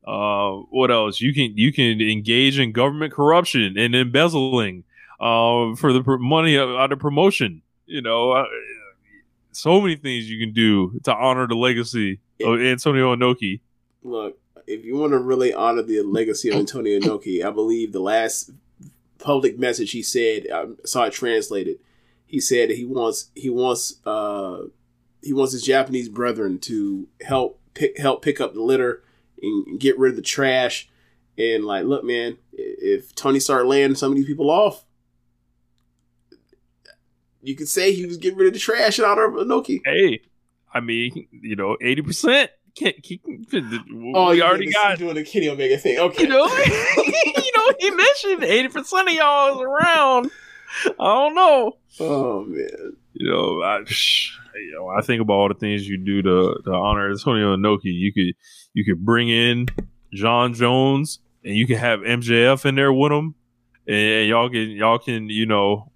Uh, 0.06 0.64
what 0.72 0.90
else? 0.90 1.22
You 1.22 1.34
can 1.34 1.56
you 1.58 1.72
can 1.72 2.02
engage 2.02 2.58
in 2.58 2.72
government 2.72 3.14
corruption 3.14 3.78
and 3.78 3.96
embezzling, 3.96 4.84
um, 5.20 5.76
for 5.76 5.94
the 5.94 6.04
pr- 6.04 6.18
money 6.18 6.58
out 6.58 6.70
out 6.78 6.92
of 6.92 7.00
promotion. 7.00 7.62
You 7.86 8.02
know, 8.02 8.32
uh, 8.32 8.46
so 9.52 9.82
many 9.82 9.96
things 9.96 10.30
you 10.30 10.40
can 10.40 10.54
do 10.54 11.00
to 11.04 11.14
honor 11.14 11.48
the 11.48 11.56
legacy 11.56 12.20
of 12.44 12.62
Antonio 12.62 13.16
Inoki. 13.16 13.62
Look, 14.04 14.38
if 14.68 14.86
you 14.86 14.96
want 14.96 15.14
to 15.14 15.20
really 15.20 15.54
honor 15.54 15.82
the 15.82 16.02
legacy 16.02 16.50
of 16.50 16.56
Antonio 16.56 17.00
Inoki, 17.00 17.44
I 17.44 17.50
believe 17.50 17.92
the 17.92 18.00
last 18.00 18.52
public 19.18 19.60
message 19.60 19.92
he 19.92 20.04
said, 20.04 20.48
I 20.54 20.68
saw 20.86 21.06
it 21.06 21.14
translated. 21.14 21.80
He 22.26 22.40
said 22.40 22.70
he 22.70 22.86
wants 22.86 23.32
he 23.36 23.50
wants 23.50 23.96
uh 24.06 24.66
he 25.22 25.34
wants 25.34 25.54
his 25.54 25.64
Japanese 25.64 26.10
brethren 26.10 26.60
to 26.60 27.08
help 27.22 27.60
pick 27.74 27.98
help 27.98 28.22
pick 28.22 28.40
up 28.40 28.54
the 28.54 28.62
litter 28.62 29.04
and 29.42 29.80
get 29.80 29.98
rid 29.98 30.12
of 30.12 30.16
the 30.16 30.22
trash. 30.22 30.90
And 31.38 31.66
like, 31.66 31.86
look, 31.86 32.04
man, 32.04 32.38
if 32.52 33.16
Tony 33.16 33.40
started 33.40 33.68
laying 33.68 33.96
some 33.96 34.12
of 34.12 34.18
these 34.18 34.28
people 34.28 34.50
off, 34.52 34.86
you 37.42 37.56
could 37.56 37.68
say 37.70 37.94
he 37.94 38.06
was 38.06 38.18
getting 38.18 38.38
rid 38.38 38.48
of 38.48 38.54
the 38.54 38.60
trash 38.60 39.00
in 39.00 39.06
honor 39.06 39.26
of 39.26 39.34
Inoki. 39.36 39.82
Hey, 39.86 40.22
I 40.74 40.80
mean, 40.80 41.28
you 41.32 41.56
know, 41.56 41.78
eighty 41.82 42.02
percent. 42.02 42.52
Can't 42.76 43.02
keep. 43.02 43.24
Oh, 44.14 44.32
you 44.32 44.44
already 44.44 44.72
got. 44.72 45.00
doing 45.00 45.16
the 45.16 45.24
Kenny 45.24 45.50
Omega 45.50 45.78
thing. 45.78 45.98
Okay, 45.98 46.24
You 46.24 46.30
know, 46.30 46.46
you 46.66 47.52
know, 47.56 47.74
he 47.80 47.92
mentioned 47.92 48.44
eighty 48.44 48.70
percent 48.70 49.10
of 49.10 49.14
y'all 49.14 49.56
is 49.56 49.62
around. 49.62 50.32
I 50.86 50.92
don't 51.04 51.36
know. 51.36 51.78
Oh 52.00 52.46
man. 52.46 52.96
You 53.14 53.30
know, 53.30 53.62
I, 53.62 53.80
you 53.80 54.72
know, 54.74 54.88
I 54.88 55.02
think 55.02 55.22
about 55.22 55.34
all 55.34 55.48
the 55.50 55.56
things 55.56 55.88
you 55.88 55.98
do 55.98 56.22
to, 56.22 56.62
to 56.64 56.72
honor 56.72 57.10
Antonio 57.10 57.56
Inoki. 57.56 57.86
You 57.86 58.14
could, 58.14 58.36
you 58.74 58.86
could 58.86 59.04
bring 59.04 59.28
in 59.30 59.68
Jon 60.14 60.54
Jones, 60.54 61.20
and 61.44 61.56
you 61.56 61.68
can 61.68 61.78
have 61.78 62.00
MJF 62.00 62.66
in 62.66 62.76
there 62.76 62.94
with 62.94 63.12
him, 63.12 63.36
and 63.88 64.30
y'all 64.30 64.50
can, 64.50 64.70
y'all 64.70 65.00
can, 65.00 65.30
you 65.30 65.46
know, 65.46 65.89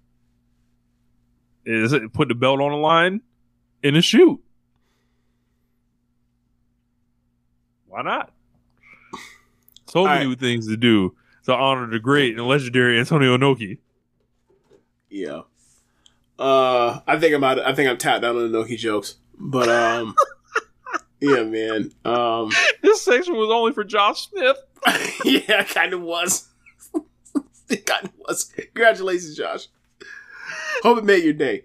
is 1.66 1.92
it 1.92 2.12
put 2.12 2.28
the 2.28 2.34
belt 2.34 2.60
on 2.60 2.70
the 2.72 2.78
line 2.78 3.20
in 3.82 3.96
a 3.96 4.02
shoot. 4.02 4.40
Why 7.86 8.02
not? 8.02 8.32
So 9.86 10.04
many 10.04 10.26
right. 10.26 10.40
things 10.40 10.66
to 10.66 10.76
do 10.76 11.14
to 11.44 11.54
honor 11.54 11.86
the 11.88 12.00
great 12.00 12.36
and 12.36 12.48
legendary 12.48 12.98
Antonio 12.98 13.36
Inoki. 13.36 13.78
Yeah. 15.08 15.42
Uh, 16.38 17.00
I 17.06 17.18
think 17.20 17.34
I'm 17.34 17.44
out. 17.44 17.60
I 17.60 17.72
think 17.74 17.88
I'm 17.88 17.98
tapped 17.98 18.24
out 18.24 18.34
on 18.34 18.50
the 18.50 18.58
Noki 18.58 18.76
jokes, 18.76 19.16
but 19.38 19.68
um, 19.68 20.16
yeah, 21.20 21.44
man. 21.44 21.92
Um, 22.04 22.50
This 22.82 23.02
section 23.02 23.36
was 23.36 23.50
only 23.50 23.72
for 23.72 23.84
Josh 23.84 24.28
Smith. 24.28 24.56
yeah, 25.24 25.62
kind 25.62 25.92
of 25.92 26.00
was. 26.02 26.48
it 27.68 27.86
kind 27.86 28.06
of 28.06 28.12
was. 28.18 28.44
Congratulations, 28.44 29.36
Josh. 29.36 29.68
Hope 30.82 30.98
it 30.98 31.04
made 31.04 31.24
your 31.24 31.32
day. 31.32 31.64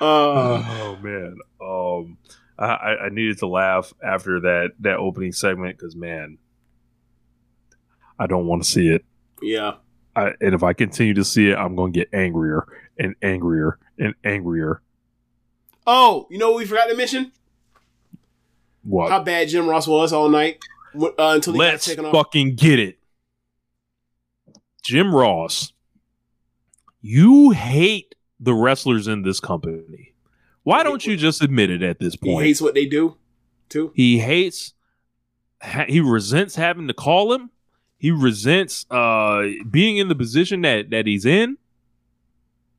Uh, 0.00 0.62
oh 0.66 0.98
man. 1.02 1.36
Um, 1.60 2.18
I, 2.58 3.06
I 3.06 3.08
needed 3.10 3.38
to 3.38 3.46
laugh 3.46 3.92
after 4.02 4.40
that 4.40 4.72
that 4.80 4.96
opening 4.96 5.32
segment 5.32 5.78
because 5.78 5.94
man, 5.96 6.38
I 8.18 8.26
don't 8.26 8.46
want 8.46 8.62
to 8.62 8.68
see 8.68 8.88
it. 8.88 9.04
yeah. 9.42 9.74
I, 10.16 10.32
and 10.40 10.54
if 10.56 10.64
I 10.64 10.72
continue 10.72 11.14
to 11.14 11.24
see 11.24 11.50
it, 11.50 11.56
I'm 11.56 11.76
going 11.76 11.92
to 11.92 11.98
get 12.00 12.08
angrier 12.12 12.66
and 12.98 13.14
angrier 13.22 13.78
and 13.96 14.12
angrier. 14.24 14.82
Oh, 15.86 16.26
you 16.30 16.36
know 16.36 16.50
what 16.50 16.58
we 16.58 16.64
forgot 16.66 16.86
to 16.88 16.96
mention? 16.96 17.30
What? 18.82 19.10
How 19.12 19.22
bad 19.22 19.48
Jim 19.48 19.68
Ross 19.68 19.86
was 19.86 20.12
all 20.12 20.28
night 20.28 20.58
uh, 21.00 21.10
until 21.16 21.52
he 21.52 21.60
Let's 21.60 21.86
got 21.86 21.90
taken 21.92 22.04
off. 22.06 22.12
fucking 22.12 22.56
get 22.56 22.80
it. 22.80 22.98
Jim 24.82 25.14
Ross, 25.14 25.72
you 27.00 27.50
hate 27.50 28.14
the 28.38 28.54
wrestlers 28.54 29.08
in 29.08 29.22
this 29.22 29.40
company. 29.40 30.14
Why 30.62 30.82
don't 30.82 31.04
you 31.06 31.16
just 31.16 31.42
admit 31.42 31.70
it 31.70 31.82
at 31.82 31.98
this 31.98 32.16
point? 32.16 32.42
He 32.42 32.48
hates 32.48 32.60
what 32.60 32.74
they 32.74 32.86
do, 32.86 33.16
too. 33.68 33.92
He 33.94 34.18
hates. 34.18 34.74
He 35.88 36.00
resents 36.00 36.54
having 36.54 36.88
to 36.88 36.94
call 36.94 37.32
him. 37.32 37.50
He 37.98 38.10
resents 38.10 38.86
uh, 38.90 39.42
being 39.70 39.98
in 39.98 40.08
the 40.08 40.14
position 40.14 40.62
that 40.62 40.90
that 40.90 41.06
he's 41.06 41.26
in. 41.26 41.58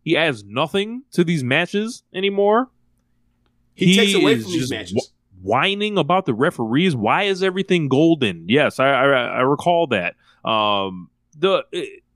He 0.04 0.18
adds 0.18 0.44
nothing 0.44 1.04
to 1.12 1.24
these 1.24 1.44
matches 1.44 2.04
anymore. 2.14 2.70
He, 3.76 3.96
takes 3.96 4.14
away 4.16 4.40
from 4.40 4.52
these 4.52 4.72
matches. 4.72 5.12
whining 5.42 5.98
about 5.98 6.26
the 6.26 6.34
referees. 6.34 6.96
Why 6.96 7.24
is 7.24 7.44
everything 7.44 7.88
golden? 7.88 8.46
Yes, 8.50 8.80
I 8.80 8.90
I, 8.90 9.06
I 9.06 9.42
recall 9.42 9.88
that. 9.88 10.16
Um, 10.44 11.10
the 11.38 11.66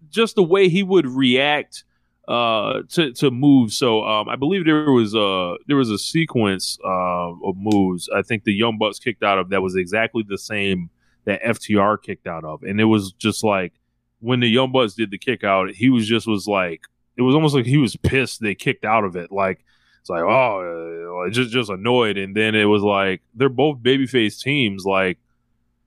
just 0.10 0.36
the 0.36 0.44
way 0.44 0.70
he 0.70 0.82
would 0.84 1.06
react 1.06 1.84
uh 2.28 2.82
to 2.90 3.14
to 3.14 3.32
moves. 3.32 3.78
So 3.78 4.04
um, 4.04 4.30
I 4.30 4.36
believe 4.36 4.66
there 4.66 4.92
was 4.92 5.14
a 5.14 5.56
there 5.68 5.78
was 5.78 5.90
a 5.90 6.00
sequence 6.00 6.78
uh, 6.84 7.32
of 7.32 7.56
moves. 7.58 8.10
I 8.16 8.22
think 8.22 8.44
the 8.44 8.54
Young 8.54 8.78
Bucks 8.78 9.00
kicked 9.00 9.24
out 9.24 9.38
of 9.38 9.50
that 9.50 9.62
was 9.62 9.76
exactly 9.76 10.24
the 10.28 10.38
same 10.38 10.90
that 11.26 11.42
FTR 11.42 12.02
kicked 12.02 12.28
out 12.28 12.44
of, 12.44 12.64
and 12.64 12.80
it 12.80 12.86
was 12.86 13.12
just 13.14 13.44
like 13.44 13.74
when 14.20 14.40
the 14.40 14.48
Young 14.48 14.72
Bucks 14.72 14.94
did 14.94 15.12
the 15.12 15.18
kick 15.18 15.44
out, 15.44 15.72
he 15.72 15.90
was 15.90 16.08
just 16.08 16.28
was 16.28 16.48
like 16.48 16.82
it 17.18 17.22
was 17.22 17.36
almost 17.36 17.56
like 17.56 17.66
he 17.66 17.78
was 17.78 17.96
pissed 17.96 18.42
they 18.42 18.56
kicked 18.56 18.86
out 18.86 19.04
of 19.04 19.16
it. 19.16 19.32
Like 19.32 19.64
it's 20.02 20.10
like 20.10 20.24
oh, 20.24 21.26
uh, 21.26 21.30
just 21.30 21.52
just 21.52 21.70
annoyed, 21.70 22.18
and 22.18 22.36
then 22.36 22.56
it 22.56 22.66
was 22.66 22.82
like 22.84 23.22
they're 23.34 23.50
both 23.50 23.78
babyface 23.80 24.42
teams. 24.42 24.86
Like 24.86 25.18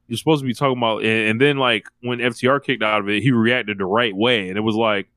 you're 0.09 0.17
supposed 0.17 0.43
to 0.43 0.47
be 0.47 0.55
talking 0.55 0.79
about, 0.79 1.05
and 1.05 1.41
then 1.41 1.59
like 1.59 1.87
when 2.01 2.19
FTR 2.19 2.65
kicked 2.65 2.83
out 2.83 3.01
of 3.01 3.09
it, 3.09 3.23
he 3.23 3.31
reacted 3.31 3.79
the 3.79 3.85
right 3.85 4.17
way, 4.17 4.49
and 4.49 4.57
it 4.57 4.63
was 4.63 4.75
like, 4.75 5.09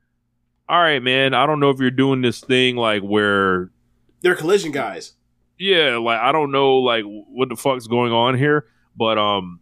all 0.72 0.80
right, 0.82 1.04
man, 1.04 1.34
I 1.34 1.46
don't 1.46 1.60
know 1.60 1.70
if 1.70 1.80
you're 1.80 1.92
doing 1.92 2.22
this 2.22 2.40
thing 2.40 2.76
like 2.78 3.02
where 3.02 3.70
They're 4.22 4.36
collision 4.36 4.72
guys. 4.72 5.14
yeah, 5.60 5.98
like 5.98 6.20
I 6.20 6.32
don't 6.32 6.52
know 6.52 6.78
like 6.78 7.04
what 7.06 7.50
the 7.50 7.56
fuck's 7.56 7.88
going 7.88 8.12
on 8.14 8.38
here, 8.38 8.66
but 8.96 9.18
um, 9.18 9.60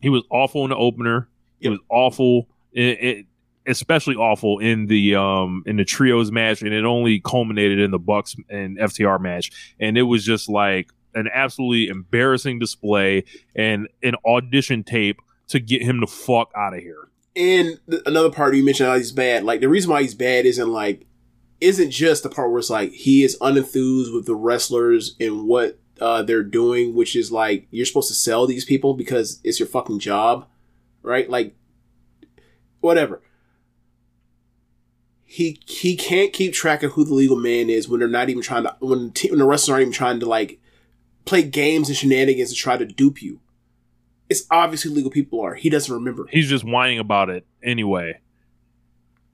he 0.00 0.08
was 0.10 0.22
awful 0.30 0.64
in 0.64 0.70
the 0.70 0.76
opener. 0.76 1.28
He 1.60 1.68
Yep. 1.68 1.70
was 1.72 1.80
awful, 1.88 2.48
in, 2.74 2.88
in, 2.96 3.26
especially 3.66 4.16
awful 4.16 4.58
in 4.58 4.86
the 4.86 5.14
um 5.14 5.62
in 5.66 5.76
the 5.76 5.84
trios 5.84 6.30
match, 6.30 6.60
and 6.60 6.74
it 6.74 6.84
only 6.84 7.20
culminated 7.20 7.78
in 7.78 7.90
the 7.90 7.98
Bucks 7.98 8.36
and 8.50 8.76
FTR 8.78 9.18
match, 9.20 9.50
and 9.80 9.96
it 9.96 10.02
was 10.02 10.24
just 10.24 10.48
like 10.50 10.90
an 11.14 11.28
absolutely 11.32 11.88
embarrassing 11.88 12.58
display 12.58 13.24
and 13.56 13.88
an 14.02 14.14
audition 14.26 14.84
tape 14.84 15.20
to 15.48 15.58
get 15.60 15.80
him 15.82 16.00
the 16.00 16.06
fuck 16.06 16.50
out 16.54 16.74
of 16.74 16.80
here. 16.80 17.08
And 17.36 17.80
th- 17.90 18.02
another 18.06 18.30
part 18.30 18.54
you 18.54 18.64
mentioned 18.64 18.88
how 18.88 18.96
he's 18.96 19.12
bad. 19.12 19.44
Like 19.44 19.60
the 19.60 19.68
reason 19.68 19.90
why 19.90 20.02
he's 20.02 20.14
bad 20.14 20.46
isn't 20.46 20.68
like 20.68 21.06
isn't 21.60 21.90
just 21.90 22.22
the 22.22 22.28
part 22.28 22.50
where 22.50 22.58
it's 22.58 22.70
like 22.70 22.92
he 22.92 23.24
is 23.24 23.38
unenthused 23.40 24.14
with 24.14 24.26
the 24.26 24.34
wrestlers 24.34 25.16
and 25.18 25.46
what 25.46 25.78
uh, 26.00 26.22
they're 26.22 26.42
doing, 26.42 26.94
which 26.94 27.16
is 27.16 27.32
like 27.32 27.66
you're 27.70 27.86
supposed 27.86 28.08
to 28.08 28.14
sell 28.14 28.46
these 28.46 28.64
people 28.64 28.94
because 28.94 29.40
it's 29.44 29.58
your 29.58 29.68
fucking 29.68 29.98
job, 29.98 30.46
right? 31.02 31.28
Like 31.28 31.56
whatever. 32.80 33.22
He 35.24 35.58
he 35.66 35.96
can't 35.96 36.32
keep 36.32 36.52
track 36.52 36.82
of 36.82 36.92
who 36.92 37.04
the 37.04 37.14
legal 37.14 37.36
man 37.36 37.68
is 37.68 37.88
when 37.88 37.98
they're 37.98 38.08
not 38.08 38.28
even 38.28 38.42
trying 38.42 38.64
to 38.64 38.76
when, 38.78 39.10
te- 39.10 39.30
when 39.30 39.38
the 39.38 39.46
wrestlers 39.46 39.70
aren't 39.74 39.82
even 39.82 39.92
trying 39.92 40.20
to 40.20 40.26
like 40.26 40.60
play 41.24 41.42
games 41.42 41.88
and 41.88 41.96
shenanigans 41.96 42.50
to 42.50 42.54
try 42.54 42.76
to 42.76 42.84
dupe 42.84 43.22
you. 43.22 43.40
It's 44.28 44.46
obviously 44.50 44.90
legal 44.90 45.10
people 45.10 45.40
are. 45.42 45.54
He 45.54 45.68
doesn't 45.70 45.92
remember. 45.94 46.26
He's 46.30 46.48
just 46.48 46.64
whining 46.64 46.98
about 46.98 47.28
it 47.30 47.46
anyway. 47.62 48.20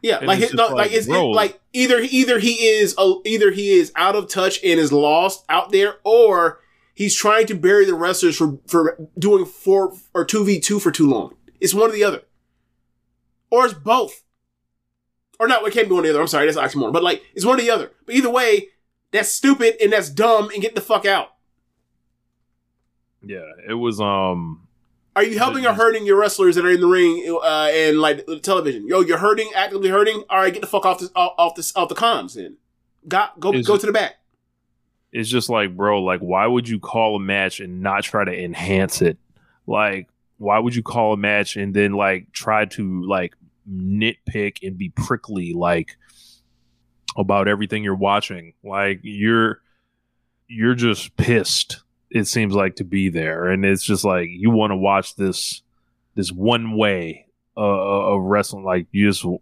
Yeah, 0.03 0.19
And 0.19 0.27
like 0.29 0.41
it's 0.41 0.53
it, 0.53 0.57
no, 0.57 0.69
like, 0.69 0.75
like, 0.77 0.93
it's 0.93 1.07
it- 1.07 1.13
like 1.13 1.61
either 1.73 1.99
either 2.01 2.39
he 2.39 2.55
is 2.67 2.95
uh, 2.97 3.15
either 3.27 3.51
he 3.51 3.73
is 3.73 3.93
out 3.97 4.17
of 4.17 4.29
touch 4.29 4.59
and 4.65 4.81
is 4.81 4.93
lost 4.93 5.45
out 5.49 5.73
there, 5.73 5.97
or 6.05 6.61
he's 6.95 7.15
trying 7.15 7.47
to 7.49 7.55
bury 7.55 7.85
the 7.85 7.95
wrestlers 7.95 8.37
for 8.37 8.59
for 8.67 8.99
doing 9.19 9.45
four 9.45 9.93
or 10.15 10.25
two 10.25 10.45
v 10.45 10.59
two 10.59 10.81
for 10.81 10.91
too 10.91 11.09
long. 11.09 11.35
It's 11.61 11.75
one 11.75 11.91
or 11.91 11.93
the 11.93 12.03
other, 12.05 12.23
or 13.51 13.67
it's 13.67 13.75
both, 13.75 14.23
or 15.39 15.47
not. 15.47 15.67
It 15.67 15.73
can't 15.75 15.89
be 15.89 15.95
one 15.95 16.05
or 16.05 16.07
the 16.07 16.11
other. 16.15 16.23
I'm 16.23 16.27
sorry, 16.29 16.51
that's 16.51 16.57
oxymoron. 16.75 16.95
But 16.95 17.03
like, 17.03 17.23
it's 17.35 17.45
one 17.45 17.59
or 17.59 17.63
the 17.63 17.71
other. 17.71 17.93
But 18.07 18.15
either 18.15 18.31
way, 18.31 18.69
that's 19.13 19.29
stupid 19.29 19.75
and 19.83 19.93
that's 19.93 20.09
dumb. 20.09 20.49
And 20.55 20.63
get 20.63 20.75
the 20.75 20.81
fuck 20.81 21.05
out. 21.05 21.29
Yeah, 23.23 23.45
it 23.69 23.75
was 23.75 24.01
um 24.01 24.67
Are 25.17 25.25
you 25.25 25.39
helping 25.39 25.67
or 25.67 25.73
hurting 25.75 26.07
your 26.07 26.17
wrestlers 26.19 26.55
that 26.55 26.65
are 26.65 26.71
in 26.71 26.81
the 26.81 26.87
ring 26.87 27.27
uh, 27.43 27.69
and 27.73 27.99
like 28.01 28.25
the 28.27 28.39
television? 28.39 28.87
Yo, 28.87 29.01
you're 29.01 29.19
hurting, 29.19 29.51
actively 29.55 29.89
hurting. 29.89 30.23
All 30.31 30.39
right, 30.39 30.53
get 30.53 30.61
the 30.61 30.69
fuck 30.69 30.87
off 30.87 31.01
this 31.01 31.11
off, 31.17 31.55
this 31.57 31.75
off 31.77 31.89
the 31.89 31.95
comms. 31.97 32.35
Then, 32.35 32.57
got 33.09 33.39
go 33.41 33.51
go 33.63 33.75
it- 33.75 33.81
to 33.81 33.87
the 33.87 33.93
back. 33.93 34.15
it's 35.13 35.29
just 35.29 35.51
like, 35.51 35.77
bro, 35.77 36.03
like, 36.03 36.21
why 36.21 36.47
would 36.47 36.69
you 36.69 36.79
call 36.79 37.17
a 37.17 37.21
match 37.21 37.59
and 37.61 37.83
not 37.83 38.05
try 38.05 38.25
to 38.25 38.33
enhance 38.45 39.03
it? 39.03 39.19
Like, 39.67 40.09
why 40.39 40.59
would 40.61 40.75
you 40.77 40.83
call 40.83 41.13
a 41.13 41.17
match 41.17 41.57
and 41.57 41.75
then 41.75 41.93
like 41.93 42.31
try 42.33 42.65
to 42.67 43.03
like 43.05 43.35
nitpick 43.69 44.67
and 44.67 44.79
be 44.79 44.89
prickly 44.91 45.53
like 45.53 45.97
about 47.17 47.49
everything 47.49 47.83
you're 47.83 47.95
watching? 47.97 48.55
Like, 48.63 49.01
you're 49.03 49.61
you're 50.47 50.75
just 50.75 51.17
pissed. 51.17 51.83
It 52.11 52.27
seems 52.27 52.55
like 52.55 52.77
to 52.77 52.85
be 52.85 53.09
there, 53.09 53.49
and 53.49 53.65
it's 53.65 53.85
just 53.85 54.05
like 54.05 54.29
you 54.31 54.51
want 54.51 54.73
to 54.73 54.77
watch 54.77 55.17
this 55.17 55.63
this 56.15 56.33
one 56.33 56.77
way 56.77 57.27
uh, 57.57 57.61
of 57.61 58.23
wrestling. 58.23 58.65
Like, 58.65 58.87
you 58.91 59.09
just 59.09 59.23
you're 59.23 59.39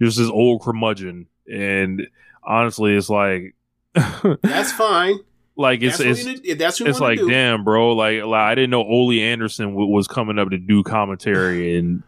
just 0.00 0.18
this 0.18 0.28
old 0.28 0.62
curmudgeon, 0.62 1.26
and 1.50 2.06
honestly, 2.42 2.94
it's 2.96 3.10
like. 3.10 3.54
That's 4.42 4.72
fine. 4.72 5.18
like 5.54 5.82
it's 5.82 5.98
that's 5.98 6.24
it's 6.24 6.40
you, 6.44 6.54
that's 6.54 6.80
it's 6.80 6.98
like 6.98 7.18
do. 7.18 7.28
damn 7.28 7.62
bro 7.62 7.92
like, 7.92 8.24
like 8.24 8.40
i 8.40 8.54
didn't 8.54 8.70
know 8.70 8.82
Ole 8.82 9.20
anderson 9.20 9.72
w- 9.72 9.86
was 9.86 10.08
coming 10.08 10.38
up 10.38 10.48
to 10.48 10.56
do 10.56 10.82
commentary 10.82 11.76
and 11.76 12.02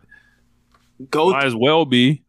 Go 1.10 1.30
might 1.30 1.44
as 1.44 1.54
well 1.54 1.84
be 1.84 2.24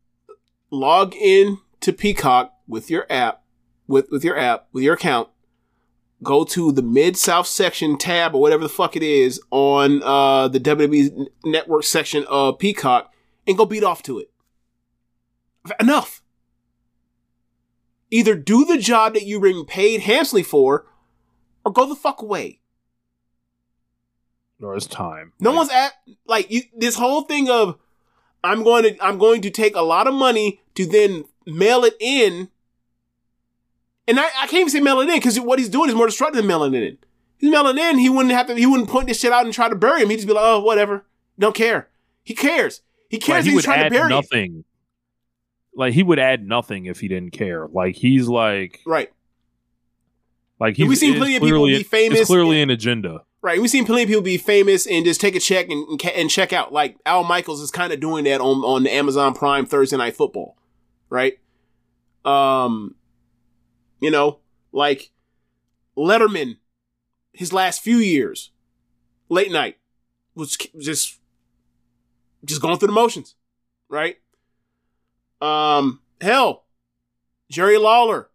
log 0.70 1.16
in 1.16 1.60
to 1.82 1.94
Peacock 1.94 2.54
with 2.68 2.90
your 2.90 3.06
app, 3.10 3.44
with 3.88 4.10
with 4.12 4.24
your 4.24 4.38
app 4.38 4.68
with 4.72 4.84
your 4.84 4.96
account. 4.96 5.30
Go 6.24 6.44
to 6.46 6.72
the 6.72 6.82
mid 6.82 7.18
south 7.18 7.48
section 7.48 7.98
tab 7.98 8.34
or 8.34 8.42
whatever 8.42 8.64
the 8.64 8.70
fuck 8.70 8.96
it 8.96 9.04
is 9.04 9.42
on 9.52 10.02
uh, 10.04 10.48
the 10.48 10.60
WWE 10.60 11.28
network 11.44 11.84
section 11.84 12.26
of 12.30 12.58
Peacock 12.58 13.14
and 13.46 13.58
go 13.58 13.66
beat 13.66 13.84
off 13.84 14.02
to 14.04 14.20
it. 14.20 14.32
Enough. 15.80 16.22
Either 18.12 18.36
do 18.36 18.66
the 18.66 18.78
job 18.78 19.14
that 19.14 19.26
you're 19.26 19.42
being 19.42 19.66
paid 19.66 20.02
handsomely 20.02 20.44
for, 20.44 20.86
or 21.66 21.72
go 21.72 21.88
the 21.88 21.96
fuck 21.96 22.22
away. 22.22 22.60
Nor 24.60 24.78
is 24.78 24.88
time 24.88 25.34
No 25.40 25.52
one's 25.52 25.70
at 25.70 25.94
like 26.26 26.50
you, 26.50 26.62
this 26.74 26.96
whole 26.96 27.24
thing 27.24 27.50
of 27.50 27.78
I'm 28.44 28.64
going 28.64 28.84
to 28.84 29.04
I'm 29.04 29.18
going 29.18 29.42
to 29.42 29.50
take 29.50 29.76
a 29.76 29.82
lot 29.82 30.08
of 30.08 30.14
money 30.14 30.62
to 30.76 30.86
then 30.86 31.26
mail 31.46 31.84
it 31.84 31.96
in, 32.00 32.50
and 34.08 34.20
I, 34.20 34.26
I 34.26 34.48
can't 34.48 34.54
even 34.56 34.70
say 34.70 34.80
mail 34.80 35.00
in 35.02 35.08
because 35.08 35.40
what 35.40 35.60
he's 35.60 35.70
doing 35.70 35.90
is 35.90 35.96
more 35.96 36.06
destructive 36.08 36.38
than 36.38 36.48
mailing 36.48 36.74
in. 36.74 36.98
He's 37.38 37.52
mailing 37.52 37.78
in, 37.78 37.98
he 37.98 38.10
wouldn't 38.10 38.34
have 38.34 38.48
to 38.48 38.56
he 38.56 38.66
wouldn't 38.66 38.90
point 38.90 39.08
this 39.08 39.20
shit 39.20 39.32
out 39.32 39.46
and 39.46 39.54
try 39.54 39.70
to 39.70 39.76
bury 39.76 40.02
him. 40.02 40.10
He'd 40.10 40.18
just 40.18 40.28
be 40.28 40.34
like, 40.34 40.44
oh 40.46 40.62
whatever, 40.62 41.06
don't 41.38 41.56
care. 41.56 41.90
He 42.24 42.34
cares. 42.34 42.82
He 43.10 43.18
like, 43.18 43.24
cares. 43.24 43.46
he 43.46 43.52
he's 43.52 43.56
would 43.58 43.66
trying 43.66 43.80
to 43.80 43.86
add 43.86 43.92
bury 43.92 44.06
him. 44.06 44.10
nothing 44.10 44.64
like 45.76 45.94
he 45.94 46.04
would 46.04 46.20
add 46.20 46.48
nothing 46.48 46.86
if 46.86 47.00
he 47.02 47.08
didn't 47.08 47.32
care 47.32 47.68
like 47.68 47.96
he's 47.96 48.28
like 48.28 48.80
Right, 48.86 49.12
like 50.60 50.76
he's 50.78 50.88
we've 50.88 50.98
seen 50.98 51.18
plenty 51.18 51.36
of 51.36 51.44
people 51.44 51.66
be 51.66 51.84
famous 51.84 52.20
it's 52.22 52.28
clearly 52.28 52.62
and- 52.62 52.72
an 52.72 52.76
agenda 52.76 53.24
right. 53.42 53.62
We've 53.62 53.70
seen 53.70 53.86
plenty 53.86 54.02
of 54.04 54.08
people 54.08 54.24
be 54.24 54.38
famous 54.38 54.88
and 54.88 55.06
just 55.06 55.22
take 55.22 55.36
a 55.36 55.40
check 55.40 55.70
and 55.70 55.88
and, 55.88 56.04
and 56.04 56.30
check 56.32 56.52
out. 56.52 56.74
Like 56.74 56.98
Al 57.06 57.24
Michaels 57.24 57.62
is 57.62 57.70
kind 57.70 57.94
of 57.94 58.00
doing 58.00 58.24
that 58.24 58.42
on 58.42 58.64
on 58.64 58.82
the 58.84 58.92
Amazon 58.92 59.36
Prime 59.36 59.68
Thursday 59.68 59.98
Night 59.98 60.16
Football, 60.16 60.58
right? 61.10 61.38
Um, 62.26 62.96
you 64.06 64.12
know, 64.12 64.38
like 64.72 65.10
Letterman, 65.98 66.58
his 67.34 67.52
last 67.52 67.82
few 67.82 67.98
years, 67.98 68.52
late 69.30 69.52
night 69.52 69.78
was 70.36 70.56
just 70.80 71.18
just 72.46 72.62
going 72.62 72.78
through 72.78 72.90
the 72.90 72.94
motions, 72.94 73.34
right? 73.90 74.18
Um, 75.42 76.02
hell, 76.22 76.66
Jerry 77.50 77.80
Lawler 77.80 78.30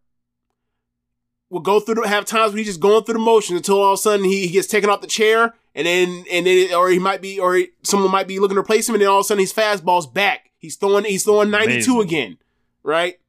will 1.51 1.60
go 1.60 1.78
through 1.78 1.94
the, 1.94 2.09
have 2.09 2.24
times 2.24 2.51
where 2.52 2.59
he's 2.59 2.66
just 2.66 2.80
going 2.80 3.05
through 3.05 3.14
the 3.14 3.20
motions 3.20 3.59
until 3.59 3.78
all 3.78 3.92
of 3.92 4.01
a 4.01 4.02
sudden 4.02 4.24
he, 4.24 4.48
gets 4.48 4.66
taken 4.66 4.90
off 4.90 5.02
the 5.02 5.06
chair 5.06 5.55
and 5.76 5.86
then 5.86 6.24
and 6.32 6.48
then 6.48 6.74
or 6.74 6.90
he 6.90 6.98
might 6.98 7.22
be 7.22 7.38
or 7.38 7.60
someone 7.84 8.10
might 8.10 8.26
be 8.26 8.40
looking 8.40 8.56
to 8.56 8.60
replace 8.60 8.88
him 8.88 8.97
and 8.97 9.02
then 9.02 9.09
all 9.09 9.20
of 9.20 9.24
a 9.24 9.28
sudden 9.28 9.40
his 9.40 9.52
fastball's 9.52 10.09
back. 10.09 10.51
He's 10.59 10.74
throwing 10.74 11.05
he's 11.05 11.22
throwing 11.22 11.48
92 11.48 11.76
Amazing. 11.76 12.01
again, 12.01 12.38
right? 12.82 13.19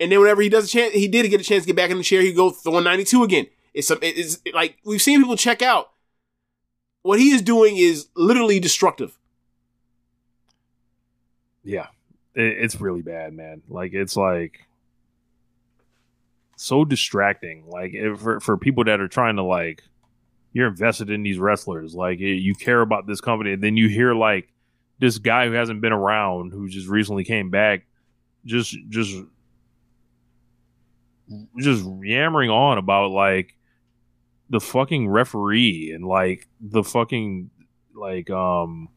And 0.00 0.10
then 0.10 0.18
whenever 0.18 0.40
he 0.40 0.48
does 0.48 0.64
a 0.64 0.68
chance, 0.68 0.94
he 0.94 1.06
did 1.06 1.28
get 1.28 1.42
a 1.42 1.44
chance 1.44 1.64
to 1.64 1.66
get 1.66 1.76
back 1.76 1.90
in 1.90 1.98
the 1.98 2.02
chair. 2.02 2.22
He 2.22 2.32
go 2.32 2.50
throwing 2.50 2.84
92 2.84 3.22
again. 3.22 3.46
It's 3.74 3.92
it's 4.02 4.40
like 4.54 4.78
we've 4.84 5.02
seen 5.02 5.20
people 5.20 5.36
check 5.36 5.60
out. 5.60 5.90
What 7.02 7.20
he 7.20 7.30
is 7.30 7.42
doing 7.42 7.76
is 7.76 8.08
literally 8.16 8.58
destructive. 8.58 9.16
Yeah, 11.62 11.88
it, 12.34 12.64
it's 12.64 12.80
really 12.80 13.02
bad, 13.02 13.34
man. 13.34 13.62
Like 13.68 13.92
it's 13.92 14.16
like 14.16 14.66
so 16.56 16.84
distracting. 16.84 17.68
Like 17.68 17.92
if, 17.92 18.20
for 18.20 18.40
for 18.40 18.56
people 18.56 18.84
that 18.84 19.00
are 19.00 19.08
trying 19.08 19.36
to 19.36 19.42
like, 19.42 19.82
you're 20.52 20.68
invested 20.68 21.10
in 21.10 21.22
these 21.22 21.38
wrestlers. 21.38 21.94
Like 21.94 22.20
eh, 22.20 22.36
you 22.38 22.54
care 22.54 22.80
about 22.80 23.06
this 23.06 23.20
company, 23.20 23.52
and 23.52 23.62
then 23.62 23.76
you 23.76 23.88
hear 23.88 24.14
like 24.14 24.48
this 24.98 25.18
guy 25.18 25.46
who 25.46 25.52
hasn't 25.52 25.82
been 25.82 25.92
around, 25.92 26.52
who 26.52 26.68
just 26.68 26.88
recently 26.88 27.24
came 27.24 27.50
back, 27.50 27.84
just 28.46 28.76
just 28.88 29.14
just 31.58 31.84
yammering 32.02 32.50
on 32.50 32.78
about 32.78 33.10
like 33.10 33.56
the 34.48 34.60
fucking 34.60 35.08
referee 35.08 35.92
and 35.94 36.04
like 36.04 36.48
the 36.60 36.82
fucking 36.82 37.50
like 37.94 38.30
um 38.30 38.88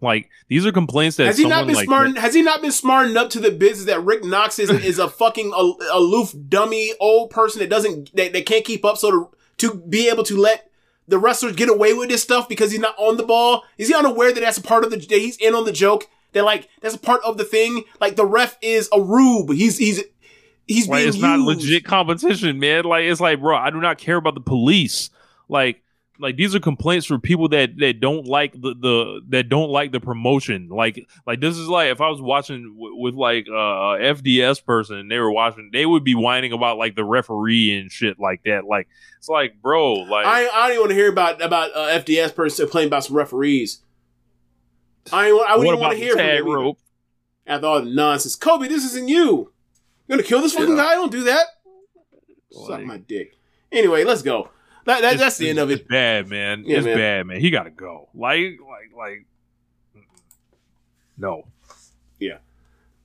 like 0.00 0.30
these 0.48 0.66
are 0.66 0.72
complaints 0.72 1.16
that 1.16 1.26
Has 1.26 1.38
he 1.38 1.46
not 1.46 1.66
been 1.66 1.76
like 1.76 1.86
smart? 1.86 2.18
Has 2.18 2.34
he 2.34 2.42
not 2.42 2.60
been 2.60 2.72
smart 2.72 3.08
enough 3.08 3.30
to 3.30 3.40
the 3.40 3.50
business 3.50 3.86
that 3.86 4.04
Rick 4.04 4.24
Knox 4.24 4.58
is 4.58 4.70
is 4.84 4.98
a 4.98 5.08
fucking 5.08 5.52
al- 5.54 5.78
aloof, 5.92 6.34
dummy, 6.48 6.92
old 7.00 7.30
person 7.30 7.60
that 7.60 7.70
doesn't 7.70 8.14
that, 8.14 8.32
that 8.32 8.46
can't 8.46 8.64
keep 8.64 8.84
up? 8.84 8.98
So 8.98 9.10
to 9.10 9.30
to 9.58 9.74
be 9.74 10.08
able 10.08 10.24
to 10.24 10.36
let 10.36 10.70
the 11.08 11.18
wrestlers 11.18 11.56
get 11.56 11.68
away 11.68 11.94
with 11.94 12.08
this 12.08 12.22
stuff 12.22 12.48
because 12.48 12.70
he's 12.70 12.80
not 12.80 12.94
on 12.98 13.16
the 13.16 13.22
ball, 13.22 13.64
is 13.78 13.88
he 13.88 13.94
unaware 13.94 14.32
that 14.32 14.40
that's 14.40 14.58
a 14.58 14.62
part 14.62 14.84
of 14.84 14.90
the 14.90 14.98
that 14.98 15.18
he's 15.18 15.36
in 15.38 15.54
on 15.54 15.64
the 15.64 15.72
joke? 15.72 16.08
That 16.32 16.44
like 16.44 16.68
that's 16.82 16.96
a 16.96 16.98
part 16.98 17.22
of 17.24 17.38
the 17.38 17.44
thing. 17.44 17.84
Like 18.00 18.16
the 18.16 18.26
ref 18.26 18.58
is 18.60 18.88
a 18.92 19.00
rube. 19.00 19.52
He's 19.52 19.78
he's 19.78 20.02
he's 20.66 20.88
like 20.88 21.06
it's 21.06 21.18
not 21.18 21.38
legit 21.40 21.84
competition, 21.84 22.58
man. 22.58 22.84
Like 22.84 23.04
it's 23.04 23.20
like, 23.20 23.40
bro, 23.40 23.56
I 23.56 23.70
do 23.70 23.80
not 23.80 23.98
care 23.98 24.16
about 24.16 24.34
the 24.34 24.40
police. 24.40 25.10
Like 25.48 25.82
like 26.18 26.36
these 26.36 26.54
are 26.54 26.60
complaints 26.60 27.06
from 27.06 27.20
people 27.20 27.48
that 27.48 27.76
that 27.78 28.00
don't 28.00 28.26
like 28.26 28.52
the 28.52 28.74
the 28.74 29.20
that 29.28 29.48
don't 29.48 29.70
like 29.70 29.92
the 29.92 30.00
promotion. 30.00 30.68
Like 30.68 31.06
like 31.26 31.40
this 31.40 31.56
is 31.56 31.68
like 31.68 31.90
if 31.90 32.00
I 32.00 32.08
was 32.08 32.22
watching 32.22 32.74
w- 32.74 32.96
with 32.96 33.14
like 33.14 33.46
uh, 33.48 33.52
a 33.52 33.98
FDS 34.14 34.64
person 34.64 34.98
and 34.98 35.10
they 35.10 35.18
were 35.18 35.32
watching, 35.32 35.70
they 35.72 35.86
would 35.86 36.04
be 36.04 36.14
whining 36.14 36.52
about 36.52 36.78
like 36.78 36.94
the 36.94 37.04
referee 37.04 37.76
and 37.78 37.90
shit 37.90 38.20
like 38.20 38.42
that. 38.44 38.64
Like 38.64 38.88
it's 39.18 39.28
like, 39.28 39.60
bro, 39.60 39.94
like 39.94 40.26
I, 40.26 40.48
I 40.48 40.68
don't 40.68 40.70
even 40.70 40.80
want 40.80 40.90
to 40.90 40.96
hear 40.96 41.10
about 41.10 41.42
about 41.42 41.70
uh, 41.74 41.98
FDS 42.00 42.34
person 42.34 42.66
complaining 42.66 42.88
about 42.88 43.04
some 43.04 43.16
referees. 43.16 43.80
I 45.12 45.28
I 45.28 45.56
wouldn't 45.56 45.80
want 45.80 45.92
to 45.92 45.98
hear 45.98 46.12
from 46.12 46.18
tag 46.20 46.38
them 46.38 46.48
either. 46.48 46.56
rope? 46.56 46.78
after 47.46 47.66
all 47.66 47.82
the 47.82 47.90
nonsense. 47.90 48.36
Kobe, 48.36 48.68
this 48.68 48.84
isn't 48.84 49.08
you. 49.08 49.52
You're 50.06 50.16
gonna 50.18 50.26
kill 50.28 50.42
this 50.42 50.52
fucking 50.54 50.76
Yeah. 50.76 50.82
guy? 50.82 50.94
Don't 50.94 51.12
do 51.12 51.24
that. 51.24 51.46
Suck 52.50 52.82
my 52.82 52.98
dick. 52.98 53.36
Anyway, 53.72 54.04
let's 54.04 54.22
go. 54.22 54.50
That, 54.86 55.00
that 55.00 55.18
that's 55.18 55.38
the 55.38 55.48
end 55.48 55.58
of 55.58 55.70
it's 55.70 55.80
it. 55.80 55.88
bad, 55.88 56.28
man. 56.28 56.64
Yeah, 56.66 56.76
it's 56.78 56.84
man. 56.84 56.96
bad, 56.96 57.26
man. 57.26 57.40
He 57.40 57.50
got 57.50 57.62
to 57.64 57.70
go. 57.70 58.08
Like, 58.14 58.58
like, 58.60 58.94
like, 58.96 59.26
no. 61.16 61.44
Yeah. 62.18 62.38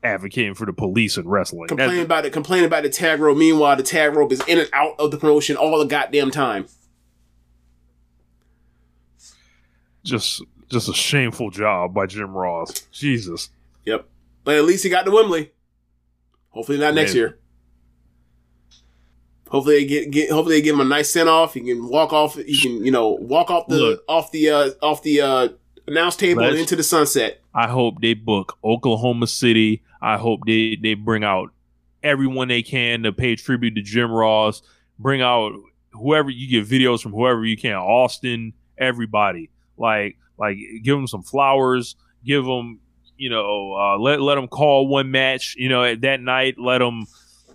Advocating 0.04 0.54
for 0.56 0.66
the 0.66 0.74
police 0.74 1.16
and 1.18 1.30
wrestling. 1.30 1.68
That's- 1.68 1.88
Complain 1.88 2.06
about 2.06 2.26
it. 2.26 2.34
Complain 2.34 2.64
about 2.66 2.84
the 2.84 2.90
tag 2.90 3.20
rope. 3.22 3.38
Meanwhile, 3.38 3.78
the 3.78 3.84
tag 3.84 4.14
rope 4.16 4.32
is 4.34 4.42
in 4.46 4.60
and 4.60 4.70
out 4.74 4.96
of 5.00 5.12
the 5.12 5.18
promotion 5.18 5.56
all 5.56 5.80
the 5.80 5.86
goddamn 5.86 6.32
time. 6.32 6.68
just, 10.04 10.42
just 10.70 10.90
a 10.90 10.94
shameful 10.94 11.50
job 11.52 11.94
by 11.94 12.06
Jim 12.06 12.36
Ross. 12.36 12.82
Jesus. 12.92 13.50
Yep. 13.86 14.08
But 14.44 14.56
at 14.56 14.64
least 14.66 14.84
he 14.84 14.90
got 14.90 15.06
to 15.06 15.12
Wembley. 15.12 15.52
Hopefully 16.50 16.78
not 16.78 16.94
next 16.94 17.12
Man. 17.12 17.18
year. 17.18 17.40
Hopefully 19.50 19.80
they 19.80 19.86
get, 19.86 20.12
get 20.12 20.32
hopefully 20.32 20.58
they 20.58 20.62
give 20.62 20.76
him 20.76 20.82
a 20.82 20.86
nice 20.86 21.10
send 21.10 21.28
off. 21.28 21.56
He 21.56 21.62
can 21.62 21.88
walk 21.90 22.14
off. 22.14 22.36
He 22.36 22.58
can 22.60 22.86
you 22.86 22.92
know 22.92 23.10
walk 23.10 23.50
off 23.50 23.68
the 23.68 23.78
Look. 23.78 24.04
off 24.08 24.32
the 24.32 24.50
uh, 24.50 24.70
off 24.82 25.02
the 25.02 25.22
uh, 25.22 25.50
announce 25.88 26.16
table 26.16 26.44
and 26.44 26.56
into 26.56 26.76
the 26.76 26.84
sunset. 26.84 27.42
I 27.54 27.68
hope 27.68 28.02
they 28.02 28.14
book 28.14 28.58
Oklahoma 28.64 29.28
City. 29.28 29.84
I 30.02 30.18
hope 30.18 30.42
they, 30.46 30.78
they 30.82 30.94
bring 30.94 31.24
out 31.24 31.52
everyone 32.04 32.48
they 32.48 32.64
can 32.64 33.04
to 33.04 33.12
pay 33.12 33.36
tribute 33.36 33.76
to 33.76 33.82
Jim 33.82 34.12
Ross. 34.12 34.62
Bring 34.98 35.22
out 35.22 35.54
whoever 35.92 36.30
you 36.30 36.48
get 36.48 36.70
videos 36.70 37.02
from 37.02 37.12
whoever 37.12 37.46
you 37.46 37.58
can. 37.58 37.74
Austin, 37.74 38.54
everybody. 38.78 39.50
Like 39.78 40.18
like 40.38 40.58
give 40.84 40.96
them 40.96 41.08
some 41.08 41.24
flowers. 41.24 41.96
Give 42.24 42.46
them 42.46 42.80
you 43.20 43.30
know 43.30 43.74
uh, 43.74 43.98
let 44.00 44.22
let 44.22 44.36
them 44.36 44.48
call 44.48 44.88
one 44.88 45.12
match. 45.12 45.56
You 45.58 45.70
know 45.70 45.84
at 45.84 46.02
that 46.02 46.22
night 46.22 46.56
let 46.58 46.80
them 46.80 47.06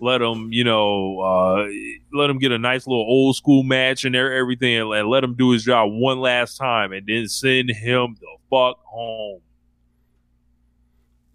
let 0.01 0.19
them 0.19 0.49
you 0.51 0.63
know 0.63 1.19
uh, 1.19 1.67
let 2.13 2.29
him 2.29 2.37
get 2.37 2.51
a 2.51 2.57
nice 2.57 2.85
little 2.87 3.05
old 3.07 3.35
school 3.35 3.63
match 3.63 4.05
and 4.05 4.15
everything 4.15 4.75
and 4.77 4.89
let- 4.89 5.07
let 5.07 5.23
him 5.23 5.35
do 5.35 5.51
his 5.51 5.63
job 5.63 5.89
one 5.91 6.19
last 6.19 6.57
time 6.57 6.91
and 6.91 7.05
then 7.07 7.27
send 7.27 7.69
him 7.69 8.15
the 8.19 8.27
fuck 8.49 8.77
home. 8.85 9.41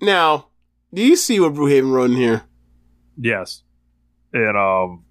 Now, 0.00 0.46
do 0.92 1.02
you 1.02 1.16
see 1.16 1.40
what 1.40 1.54
Brewhaven 1.54 1.90
wrote 1.90 2.10
in 2.10 2.16
here? 2.16 2.42
Yes. 3.18 3.62
And 4.32 4.56
um 4.56 5.04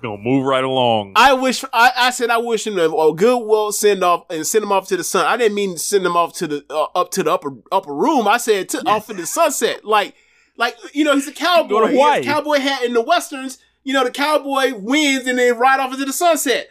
gonna 0.00 0.22
move 0.22 0.44
right 0.44 0.64
along. 0.64 1.12
I 1.16 1.32
wish 1.34 1.64
I, 1.72 1.92
I 1.96 2.10
said 2.10 2.30
I 2.30 2.38
wish 2.38 2.66
him 2.66 2.78
a, 2.78 2.88
a 2.88 3.14
goodwill 3.14 3.72
send 3.72 4.02
off 4.02 4.24
and 4.30 4.46
send 4.46 4.62
him 4.62 4.72
off 4.72 4.88
to 4.88 4.96
the 4.96 5.04
sun. 5.04 5.26
I 5.26 5.36
didn't 5.36 5.54
mean 5.54 5.76
send 5.76 6.04
him 6.04 6.16
off 6.16 6.34
to 6.34 6.46
the 6.46 6.64
uh, 6.70 6.84
up 6.94 7.10
to 7.12 7.22
the 7.22 7.32
upper 7.32 7.50
upper 7.72 7.94
room. 7.94 8.28
I 8.28 8.38
said 8.38 8.68
to, 8.70 8.88
off 8.88 9.10
in 9.10 9.16
the 9.16 9.26
sunset. 9.26 9.84
Like 9.84 10.14
like 10.56 10.76
you 10.92 11.04
know 11.04 11.14
he's 11.14 11.28
a 11.28 11.32
cowboy. 11.32 11.88
He 11.88 12.00
has 12.00 12.20
a 12.20 12.24
cowboy 12.24 12.58
hat 12.58 12.84
in 12.84 12.92
the 12.92 13.02
westerns. 13.02 13.58
You 13.84 13.94
know 13.94 14.04
the 14.04 14.10
cowboy 14.10 14.74
wins 14.74 15.26
and 15.26 15.38
then 15.38 15.58
ride 15.58 15.80
off 15.80 15.92
into 15.92 16.04
the 16.04 16.12
sunset. 16.12 16.68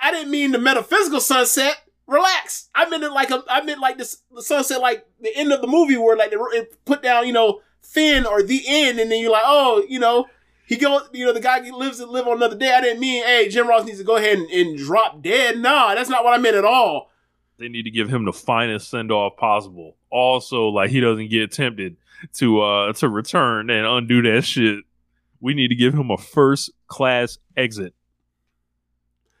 I 0.00 0.12
didn't 0.12 0.30
mean 0.30 0.52
the 0.52 0.58
metaphysical 0.58 1.20
sunset. 1.20 1.76
Relax. 2.06 2.68
I 2.74 2.88
meant 2.88 3.04
it 3.04 3.12
like 3.12 3.30
a, 3.30 3.42
I 3.48 3.62
meant 3.62 3.80
like 3.80 3.98
this 3.98 4.18
the 4.34 4.42
sunset 4.42 4.80
like 4.80 5.06
the 5.20 5.34
end 5.34 5.52
of 5.52 5.60
the 5.60 5.66
movie 5.66 5.96
where 5.96 6.16
like 6.16 6.30
they 6.30 6.66
put 6.84 7.02
down 7.02 7.26
you 7.26 7.32
know 7.32 7.60
Finn 7.80 8.26
or 8.26 8.42
the 8.42 8.62
end 8.66 8.98
and 8.98 9.10
then 9.10 9.20
you're 9.20 9.32
like 9.32 9.42
oh 9.44 9.84
you 9.88 9.98
know 9.98 10.26
he 10.66 10.76
go, 10.76 11.00
you 11.12 11.26
know, 11.26 11.32
the 11.32 11.40
guy 11.40 11.60
lives 11.70 12.00
and 12.00 12.10
live 12.10 12.26
on 12.26 12.36
another 12.36 12.56
day. 12.56 12.72
I 12.72 12.80
didn't 12.80 13.00
mean, 13.00 13.22
hey, 13.24 13.48
Jim 13.48 13.68
Ross 13.68 13.84
needs 13.84 13.98
to 13.98 14.04
go 14.04 14.16
ahead 14.16 14.38
and, 14.38 14.48
and 14.50 14.78
drop 14.78 15.22
dead. 15.22 15.58
Nah, 15.58 15.94
that's 15.94 16.08
not 16.08 16.24
what 16.24 16.34
I 16.34 16.38
meant 16.38 16.56
at 16.56 16.64
all. 16.64 17.10
They 17.58 17.68
need 17.68 17.82
to 17.84 17.90
give 17.90 18.08
him 18.08 18.24
the 18.24 18.32
finest 18.32 18.90
send 18.90 19.12
off 19.12 19.36
possible. 19.36 19.96
Also, 20.10 20.68
like 20.68 20.90
he 20.90 21.00
doesn't 21.00 21.28
get 21.30 21.52
tempted 21.52 21.96
to 22.34 22.60
uh 22.60 22.92
to 22.94 23.08
return 23.08 23.70
and 23.70 23.86
undo 23.86 24.22
that 24.22 24.42
shit. 24.42 24.84
We 25.40 25.54
need 25.54 25.68
to 25.68 25.74
give 25.74 25.92
him 25.94 26.10
a 26.10 26.16
first 26.16 26.70
class 26.86 27.38
exit. 27.56 27.94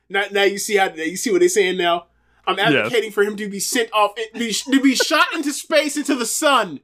Now, 0.08 0.24
now 0.30 0.42
you 0.44 0.58
see 0.58 0.76
how 0.76 0.92
you 0.92 1.16
see 1.16 1.30
what 1.30 1.40
they're 1.40 1.48
saying 1.48 1.78
now. 1.78 2.06
I'm 2.46 2.58
Yes. 2.58 2.72
advocating 2.74 3.12
for 3.12 3.22
him 3.22 3.36
to 3.36 3.48
be 3.48 3.60
sent 3.60 3.92
off, 3.92 4.14
to 4.34 4.80
be 4.82 4.94
shot 4.96 5.26
into 5.34 5.52
space 5.52 5.96
into 5.96 6.14
the 6.16 6.26
sun. 6.26 6.80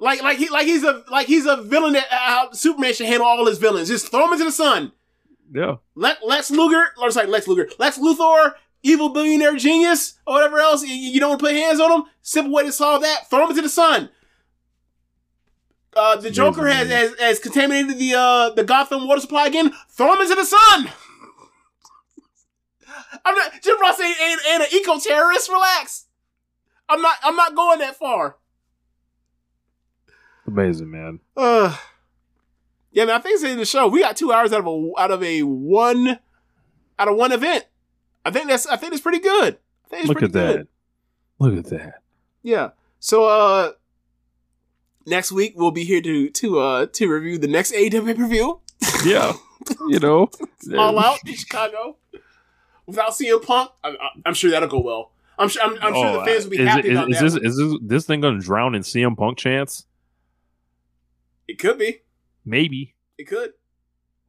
Like, 0.00 0.22
like 0.22 0.38
he, 0.38 0.48
like 0.48 0.66
he's 0.66 0.84
a, 0.84 1.04
like 1.10 1.26
he's 1.26 1.46
a 1.46 1.62
villain 1.62 1.94
that 1.94 2.06
uh, 2.10 2.52
Superman 2.52 2.94
should 2.94 3.06
handle 3.06 3.26
all 3.26 3.46
his 3.46 3.58
villains. 3.58 3.88
Just 3.88 4.10
throw 4.10 4.26
him 4.26 4.32
into 4.32 4.44
the 4.44 4.52
sun. 4.52 4.92
Yeah. 5.52 5.76
Let 5.94 6.24
Lex 6.26 6.50
Luger, 6.50 6.84
or 7.00 7.10
sorry, 7.10 7.26
Lex 7.26 7.48
Luger, 7.48 7.68
Lex 7.78 7.98
Luthor, 7.98 8.52
evil 8.82 9.08
billionaire 9.08 9.56
genius, 9.56 10.18
or 10.26 10.34
whatever 10.34 10.58
else. 10.58 10.82
You, 10.82 10.94
you 10.94 11.20
don't 11.20 11.30
want 11.30 11.40
to 11.40 11.46
put 11.46 11.54
hands 11.54 11.80
on 11.80 11.90
him. 11.90 12.06
Simple 12.22 12.52
way 12.52 12.64
to 12.64 12.72
solve 12.72 13.02
that: 13.02 13.28
throw 13.30 13.44
him 13.44 13.50
into 13.50 13.62
the 13.62 13.68
sun. 13.68 14.10
Uh, 15.96 16.16
the 16.16 16.30
Joker 16.30 16.66
has, 16.68 16.88
has 16.88 17.18
has 17.18 17.38
contaminated 17.38 17.98
the 17.98 18.14
uh 18.14 18.50
the 18.50 18.62
Gotham 18.62 19.08
water 19.08 19.20
supply 19.20 19.46
again. 19.46 19.72
Throw 19.90 20.14
him 20.14 20.20
into 20.20 20.34
the 20.34 20.44
sun. 20.44 20.90
I'm 23.24 23.34
not 23.34 23.62
Jim 23.62 23.80
Ross 23.80 23.98
ain't, 24.00 24.20
ain't, 24.20 24.40
ain't 24.48 24.62
an 24.62 24.68
eco 24.72 24.98
terrorist. 24.98 25.48
Relax. 25.48 26.06
I'm 26.88 27.00
not. 27.02 27.16
I'm 27.22 27.36
not 27.36 27.56
going 27.56 27.78
that 27.80 27.96
far. 27.96 28.36
Amazing, 30.48 30.90
man. 30.90 31.20
Uh, 31.36 31.76
yeah, 32.90 33.04
man. 33.04 33.16
I 33.16 33.18
think 33.20 33.34
it's 33.34 33.44
in 33.44 33.58
the 33.58 33.64
show. 33.66 33.86
We 33.88 34.00
got 34.00 34.16
two 34.16 34.32
hours 34.32 34.52
out 34.52 34.60
of 34.60 34.66
a 34.66 34.90
out 34.98 35.10
of 35.10 35.22
a 35.22 35.42
one 35.42 36.18
out 36.98 37.08
of 37.08 37.16
one 37.16 37.32
event. 37.32 37.66
I 38.24 38.30
think 38.30 38.48
that's 38.48 38.66
I 38.66 38.76
think 38.76 38.92
it's 38.92 39.02
pretty 39.02 39.20
good. 39.20 39.58
I 39.84 39.88
think 39.88 40.00
it's 40.02 40.08
Look 40.08 40.18
pretty 40.18 40.38
at 40.38 40.56
that. 40.56 40.68
Look 41.38 41.56
at 41.58 41.66
that. 41.70 42.02
Yeah. 42.42 42.70
So 42.98 43.24
uh, 43.26 43.72
next 45.06 45.32
week 45.32 45.54
we'll 45.56 45.70
be 45.70 45.84
here 45.84 46.00
to 46.00 46.30
to 46.30 46.58
uh 46.60 46.86
to 46.86 47.08
review 47.08 47.38
the 47.38 47.48
next 47.48 47.72
AEW 47.72 48.18
review. 48.18 48.60
Yeah. 49.04 49.34
you 49.88 49.98
know. 49.98 50.30
All 50.76 50.98
out 50.98 51.18
in 51.26 51.34
Chicago. 51.34 51.96
without 52.86 53.10
CM 53.10 53.42
Punk, 53.44 53.70
I, 53.84 53.90
I, 53.90 53.94
I'm 54.24 54.34
sure 54.34 54.50
that'll 54.50 54.68
go 54.68 54.80
well. 54.80 55.12
I'm 55.38 55.48
sure. 55.48 55.62
I'm, 55.62 55.74
I'm 55.82 55.94
sure 55.94 56.12
the 56.12 56.20
Oh, 56.20 56.24
fans 56.24 56.44
will 56.44 56.50
be 56.50 56.58
is, 56.58 56.68
happy 56.68 56.88
is, 56.88 56.92
about 56.98 57.10
is 57.10 57.18
that. 57.34 57.42
this 57.42 57.52
is 57.52 57.56
this 57.58 57.78
this 57.82 58.06
thing 58.06 58.20
going 58.20 58.38
to 58.40 58.44
drown 58.44 58.74
in 58.74 58.82
CM 58.82 59.16
Punk 59.16 59.38
chants? 59.38 59.84
It 61.48 61.58
could 61.58 61.78
be. 61.78 62.02
Maybe. 62.44 62.94
It 63.18 63.24
could. 63.24 63.52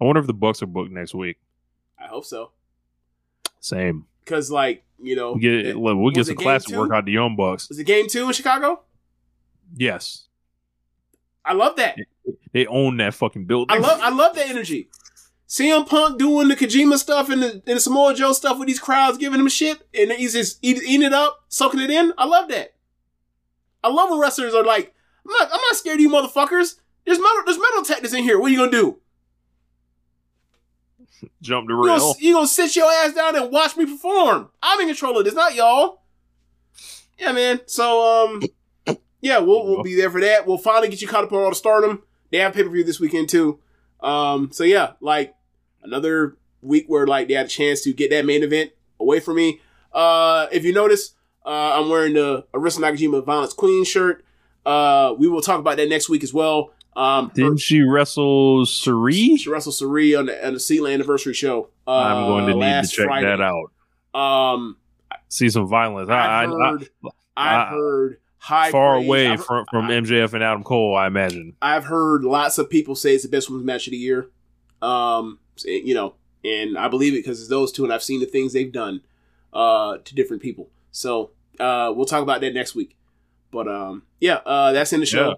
I 0.02 0.06
wonder 0.06 0.22
if 0.22 0.28
the 0.28 0.34
Bucks 0.34 0.64
are 0.64 0.68
booked 0.68 0.92
next 0.92 1.14
week. 1.14 1.38
I 2.00 2.08
hope 2.08 2.26
so. 2.26 2.52
Same. 3.60 4.06
Because 4.24 4.50
like 4.50 4.84
you 5.02 5.16
know, 5.16 5.34
We 5.34 5.42
get 5.42 5.54
it- 5.66 5.80
we'll 5.80 6.10
get 6.12 6.26
some 6.26 6.36
class 6.36 6.66
two? 6.66 6.78
work 6.78 6.92
out 6.92 7.06
the 7.06 7.12
Young 7.12 7.36
Bucks. 7.36 7.70
was 7.70 7.80
it 7.80 7.84
game 7.86 8.08
two 8.08 8.26
in 8.28 8.34
Chicago? 8.34 8.82
Yes, 9.76 10.28
I 11.46 11.54
love 11.54 11.76
that. 11.76 11.98
they 12.54 12.66
own 12.66 12.98
that 12.98 13.14
fucking 13.14 13.46
building. 13.46 13.76
I 13.76 13.80
love 13.80 14.00
I 14.02 14.10
love 14.10 14.36
that 14.36 14.50
energy. 14.50 14.90
CM 15.48 15.88
Punk 15.88 16.20
doing 16.20 16.48
the 16.48 16.56
Kojima 16.56 16.98
stuff 16.98 17.30
and 17.30 17.42
the, 17.42 17.52
and 17.54 17.64
the 17.66 17.80
Samoa 17.80 18.14
Joe 18.14 18.34
stuff 18.34 18.60
with 18.60 18.68
these 18.68 18.80
crowds 18.80 19.18
giving 19.18 19.40
him 19.40 19.48
shit 19.50 19.82
and 19.96 20.12
he's 20.12 20.34
just 20.34 20.60
eat, 20.62 20.78
eating 20.84 21.02
it 21.02 21.14
up, 21.14 21.40
soaking 21.50 21.80
it 21.80 21.90
in. 21.90 22.14
I 22.20 22.26
love 22.26 22.50
that. 22.50 22.76
I 23.84 23.88
love 23.90 24.12
when 24.12 24.20
wrestlers 24.20 24.54
are 24.54 24.64
like, 24.64 24.94
I'm 25.26 25.32
not, 25.32 25.44
I'm 25.52 25.60
not 25.60 25.76
scared 25.76 25.96
of 25.96 26.02
you 26.02 26.10
motherfuckers. 26.10 26.76
There's 27.10 27.18
metal, 27.20 27.42
there's 27.44 27.58
metal 27.58 27.82
detectors 27.82 28.14
in 28.14 28.22
here. 28.24 28.40
What 28.40 28.52
are 28.52 28.54
you 28.54 28.60
gonna 28.60 28.70
do? 28.70 29.00
Jump 31.42 31.68
the 31.68 31.74
You 31.74 31.80
gonna, 31.88 31.94
rail. 31.94 32.16
you 32.20 32.34
gonna 32.36 32.46
sit 32.46 32.76
your 32.76 32.86
ass 32.86 33.16
down 33.16 33.36
and 33.36 33.52
watch 33.52 33.76
me 33.76 33.88
perform? 33.88 34.50
I'm 34.62 34.80
in 34.82 34.86
control 34.90 35.18
of 35.18 35.26
this, 35.26 35.34
not 35.34 35.56
y'all. 35.56 36.04
Yeah, 37.18 37.32
man. 37.32 37.62
So, 37.66 38.28
um, 38.28 38.44
yeah, 39.22 39.40
we'll 39.40 39.66
we'll 39.66 39.82
be 39.82 39.96
there 39.96 40.12
for 40.12 40.22
that. 40.22 40.46
We'll 40.46 40.60
finally 40.60 40.88
get 40.88 41.02
you 41.02 41.08
caught 41.08 41.24
up 41.24 41.32
on 41.32 41.40
all 41.42 41.50
the 41.50 41.56
Stardom. 41.56 42.04
They 42.30 42.38
have 42.38 42.54
pay 42.54 42.62
per 42.62 42.70
view 42.70 42.84
this 42.84 43.00
weekend 43.00 43.28
too. 43.28 43.60
Um, 44.02 44.52
so 44.52 44.64
yeah, 44.64 44.92
like 45.02 45.34
another 45.82 46.38
week 46.62 46.86
where 46.90 47.08
like 47.08 47.28
they 47.28 47.34
had 47.34 47.48
a 47.48 47.50
chance 47.50 47.82
to 47.86 47.92
get 47.94 48.12
that 48.12 48.24
main 48.24 48.44
event 48.44 48.70
away 49.00 49.20
from 49.20 49.38
me. 49.38 49.62
Uh, 49.92 50.46
if 50.52 50.64
you 50.64 50.74
notice, 50.74 51.16
uh, 51.44 51.80
I'm 51.82 51.90
wearing 51.90 52.14
the 52.14 52.46
Arisa 52.54 52.78
Nakajima 52.78 53.26
Violence 53.26 53.54
Queen 53.54 53.84
shirt. 53.84 54.24
Uh, 54.64 55.16
we 55.18 55.28
will 55.28 55.42
talk 55.42 55.60
about 55.60 55.78
that 55.78 55.90
next 55.90 56.08
week 56.08 56.24
as 56.24 56.36
well. 56.36 56.72
Um, 56.96 57.32
Didn't 57.34 57.58
she 57.60 57.82
wrestle 57.82 58.66
Syuri? 58.66 59.38
she 59.40 59.50
wrestled 59.50 59.76
Syuri 59.76 60.18
on 60.18 60.26
the 60.26 60.46
on 60.48 60.54
the 60.54 60.60
Sealand 60.60 60.94
anniversary 60.96 61.34
show. 61.34 61.70
Uh, 61.88 61.92
I'm 61.92 62.26
going 62.26 62.46
to 62.48 62.54
need 62.56 62.84
to 62.84 62.88
check 62.90 63.06
Friday. 63.06 63.28
that 63.28 63.42
out. 63.42 63.72
Um, 64.20 64.78
See 65.30 65.50
some 65.50 65.68
violence. 65.68 66.10
I, 66.10 66.16
I, 66.16 66.44
I've 66.44 66.50
I, 66.52 66.70
heard, 66.70 66.90
I've 67.38 67.68
I- 67.68 67.70
heard 67.70 68.18
high 68.38 68.72
far 68.72 68.96
praise. 68.96 69.08
away 69.08 69.28
I've, 69.28 69.46
from 69.46 69.66
from 69.70 69.88
MJF 69.88 70.34
and 70.34 70.44
Adam 70.44 70.64
Cole, 70.64 70.96
I 70.96 71.08
imagine. 71.08 71.56
I've 71.62 71.86
heard 71.86 72.24
lots 72.24 72.58
of 72.58 72.70
people 72.70 72.96
say 72.96 73.14
it's 73.14 73.24
the 73.24 73.30
best 73.30 73.50
women's 73.50 73.66
match 73.66 73.88
of 73.88 73.92
the 73.92 73.98
year. 73.98 74.30
Um, 74.82 75.40
you 75.66 75.94
know, 75.94 76.16
and 76.44 76.78
I 76.78 76.88
believe 76.88 77.14
it 77.14 77.18
because 77.18 77.40
it's 77.40 77.50
those 77.50 77.72
two, 77.72 77.84
and 77.84 77.94
I've 77.94 78.04
seen 78.04 78.20
the 78.20 78.26
things 78.26 78.54
they've 78.54 78.72
done 78.72 79.02
uh 79.54 79.98
to 80.04 80.16
different 80.16 80.42
people. 80.42 80.70
So 80.92 81.32
uh, 81.60 81.94
we'll 81.96 82.06
talk 82.06 82.24
about 82.24 82.42
that 82.42 82.54
next 82.54 82.76
week. 82.76 82.96
But 83.52 83.68
um, 83.68 84.04
yeah, 84.20 84.36
uh, 84.46 84.72
that's 84.74 84.94
in 84.94 85.00
the 85.00 85.06
show. 85.06 85.36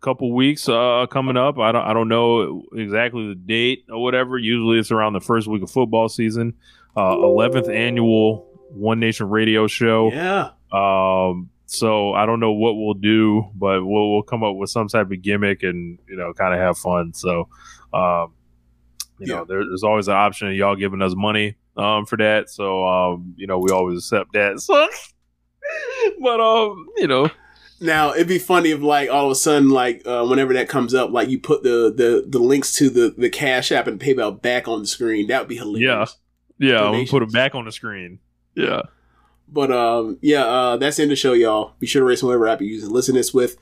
Couple 0.00 0.32
weeks 0.32 0.68
uh 0.68 1.06
coming 1.10 1.36
up. 1.36 1.58
I 1.58 1.72
don't 1.72 1.84
I 1.84 1.92
don't 1.92 2.08
know 2.08 2.62
exactly 2.72 3.28
the 3.28 3.34
date 3.34 3.84
or 3.90 4.00
whatever. 4.00 4.38
Usually 4.38 4.78
it's 4.78 4.92
around 4.92 5.14
the 5.14 5.20
first 5.20 5.48
week 5.48 5.62
of 5.62 5.70
football 5.72 6.08
season. 6.08 6.54
Uh, 6.96 7.16
11th 7.16 7.68
annual 7.74 8.46
One 8.70 9.00
Nation 9.00 9.28
Radio 9.28 9.66
Show. 9.66 10.12
Yeah, 10.12 10.50
Um, 10.72 11.50
so 11.66 12.12
I 12.12 12.26
don't 12.26 12.38
know 12.40 12.52
what 12.52 12.74
we'll 12.76 12.94
do, 12.94 13.50
but 13.56 13.84
we'll 13.84 14.12
we'll 14.12 14.22
come 14.22 14.44
up 14.44 14.54
with 14.56 14.70
some 14.70 14.86
type 14.86 15.10
of 15.10 15.20
gimmick 15.20 15.64
and 15.64 15.98
you 16.08 16.16
know 16.16 16.32
kind 16.32 16.54
of 16.54 16.60
have 16.60 16.78
fun. 16.78 17.12
So, 17.12 17.48
um, 17.92 18.34
you 19.18 19.26
Yeah. 19.26 19.38
know, 19.38 19.44
there, 19.46 19.64
there's 19.64 19.82
always 19.82 20.06
an 20.06 20.14
option 20.14 20.46
of 20.48 20.54
y'all 20.54 20.76
giving 20.76 21.02
us 21.02 21.14
money 21.16 21.56
um 21.76 22.06
for 22.06 22.16
that. 22.18 22.50
So, 22.50 22.86
um, 22.86 23.34
you 23.36 23.48
know, 23.48 23.58
we 23.58 23.70
always 23.72 23.98
accept 23.98 24.32
that. 24.34 24.60
So, 24.60 24.88
but 26.20 26.40
um, 26.40 26.86
you 26.96 27.06
know, 27.08 27.28
Now 27.80 28.12
it'd 28.12 28.26
be 28.26 28.38
funny 28.38 28.70
if 28.70 28.80
like 28.80 29.08
all 29.08 29.26
of 29.26 29.32
a 29.32 29.36
sudden 29.36 29.70
like 29.70 30.02
uh, 30.04 30.26
whenever 30.26 30.52
that 30.54 30.68
comes 30.68 30.94
up, 30.94 31.10
like 31.10 31.28
you 31.28 31.38
put 31.38 31.62
the 31.62 31.92
the 31.94 32.24
the 32.26 32.38
links 32.38 32.72
to 32.74 32.90
the 32.90 33.14
the 33.16 33.30
Cash 33.30 33.70
App 33.70 33.86
and 33.86 34.00
PayPal 34.00 34.40
back 34.40 34.66
on 34.66 34.80
the 34.80 34.86
screen. 34.86 35.28
That 35.28 35.40
would 35.40 35.48
be 35.48 35.56
hilarious. 35.56 36.16
yeah, 36.58 36.72
Yeah, 36.72 36.88
I'm 36.88 37.06
put 37.06 37.22
it 37.22 37.32
back 37.32 37.54
on 37.54 37.64
the 37.64 37.72
screen. 37.72 38.18
Yeah, 38.54 38.82
But 39.46 39.70
um, 39.70 40.18
yeah, 40.20 40.44
uh, 40.44 40.76
that's 40.76 40.98
in 40.98 41.08
the 41.08 41.16
show, 41.16 41.32
y'all. 41.32 41.74
Be 41.78 41.86
sure 41.86 42.00
to 42.00 42.06
rate 42.06 42.22
whatever 42.22 42.48
app 42.48 42.60
you're 42.60 42.70
using. 42.70 42.90
Listen 42.90 43.14
to 43.14 43.20
this 43.20 43.32
with. 43.32 43.56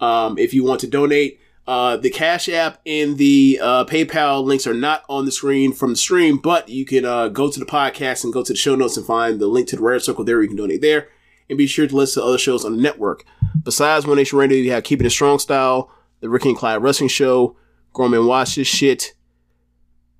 Um, 0.00 0.38
if 0.38 0.54
you 0.54 0.64
want 0.64 0.80
to 0.80 0.86
donate, 0.86 1.40
uh, 1.66 1.98
the 1.98 2.08
Cash 2.08 2.48
App 2.48 2.80
and 2.86 3.18
the 3.18 3.60
uh, 3.60 3.84
PayPal 3.84 4.42
links 4.42 4.66
are 4.66 4.72
not 4.72 5.04
on 5.08 5.26
the 5.26 5.32
screen 5.32 5.72
from 5.72 5.90
the 5.90 5.96
stream, 5.96 6.38
but 6.38 6.70
you 6.70 6.86
can 6.86 7.04
uh, 7.04 7.28
go 7.28 7.50
to 7.50 7.60
the 7.60 7.66
podcast 7.66 8.24
and 8.24 8.32
go 8.32 8.42
to 8.42 8.52
the 8.54 8.56
show 8.56 8.74
notes 8.74 8.96
and 8.96 9.04
find 9.04 9.38
the 9.38 9.48
link 9.48 9.68
to 9.68 9.76
the 9.76 9.82
Red 9.82 10.00
Circle 10.00 10.24
there. 10.24 10.40
You 10.40 10.48
can 10.48 10.56
donate 10.56 10.80
there. 10.80 11.08
And 11.48 11.56
be 11.56 11.66
sure 11.66 11.86
to 11.86 11.96
listen 11.96 12.22
to 12.22 12.28
other 12.28 12.38
shows 12.38 12.64
on 12.64 12.76
the 12.76 12.82
network. 12.82 13.24
Besides 13.62 14.06
One 14.06 14.16
Nation 14.16 14.38
Radio, 14.38 14.58
you 14.58 14.70
have 14.72 14.84
Keeping 14.84 15.06
It 15.06 15.10
Strong 15.10 15.38
Style, 15.38 15.90
the 16.20 16.28
Ricky 16.28 16.50
and 16.50 16.58
Clive 16.58 16.82
Wrestling 16.82 17.08
Show, 17.08 17.56
Grown 17.92 18.10
Men 18.10 18.26
Watch 18.26 18.56
This 18.56 18.68
Shit, 18.68 19.14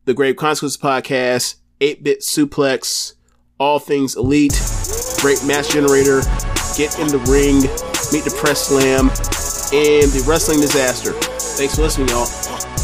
the 0.06 0.14
Grave 0.14 0.36
Consequences 0.36 0.78
Podcast, 0.78 1.56
8 1.80 2.02
Bit 2.02 2.20
Suplex, 2.20 3.14
All 3.59 3.78
Things 3.78 4.16
Elite, 4.16 4.59
Great 5.20 5.44
Match 5.44 5.70
Generator, 5.70 6.22
Get 6.76 6.98
in 6.98 7.09
the 7.09 7.22
Ring, 7.28 7.60
Meet 8.10 8.24
the 8.24 8.34
Press 8.40 8.68
Slam, 8.68 9.10
and 9.72 10.10
the 10.12 10.24
Wrestling 10.26 10.60
Disaster. 10.60 11.12
Thanks 11.12 11.76
for 11.76 11.82
listening, 11.82 12.09
y'all. 12.09 12.26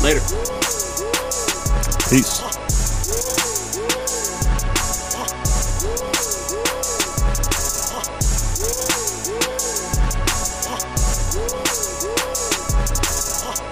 Later. 0.02 0.20
peace. 2.10 2.43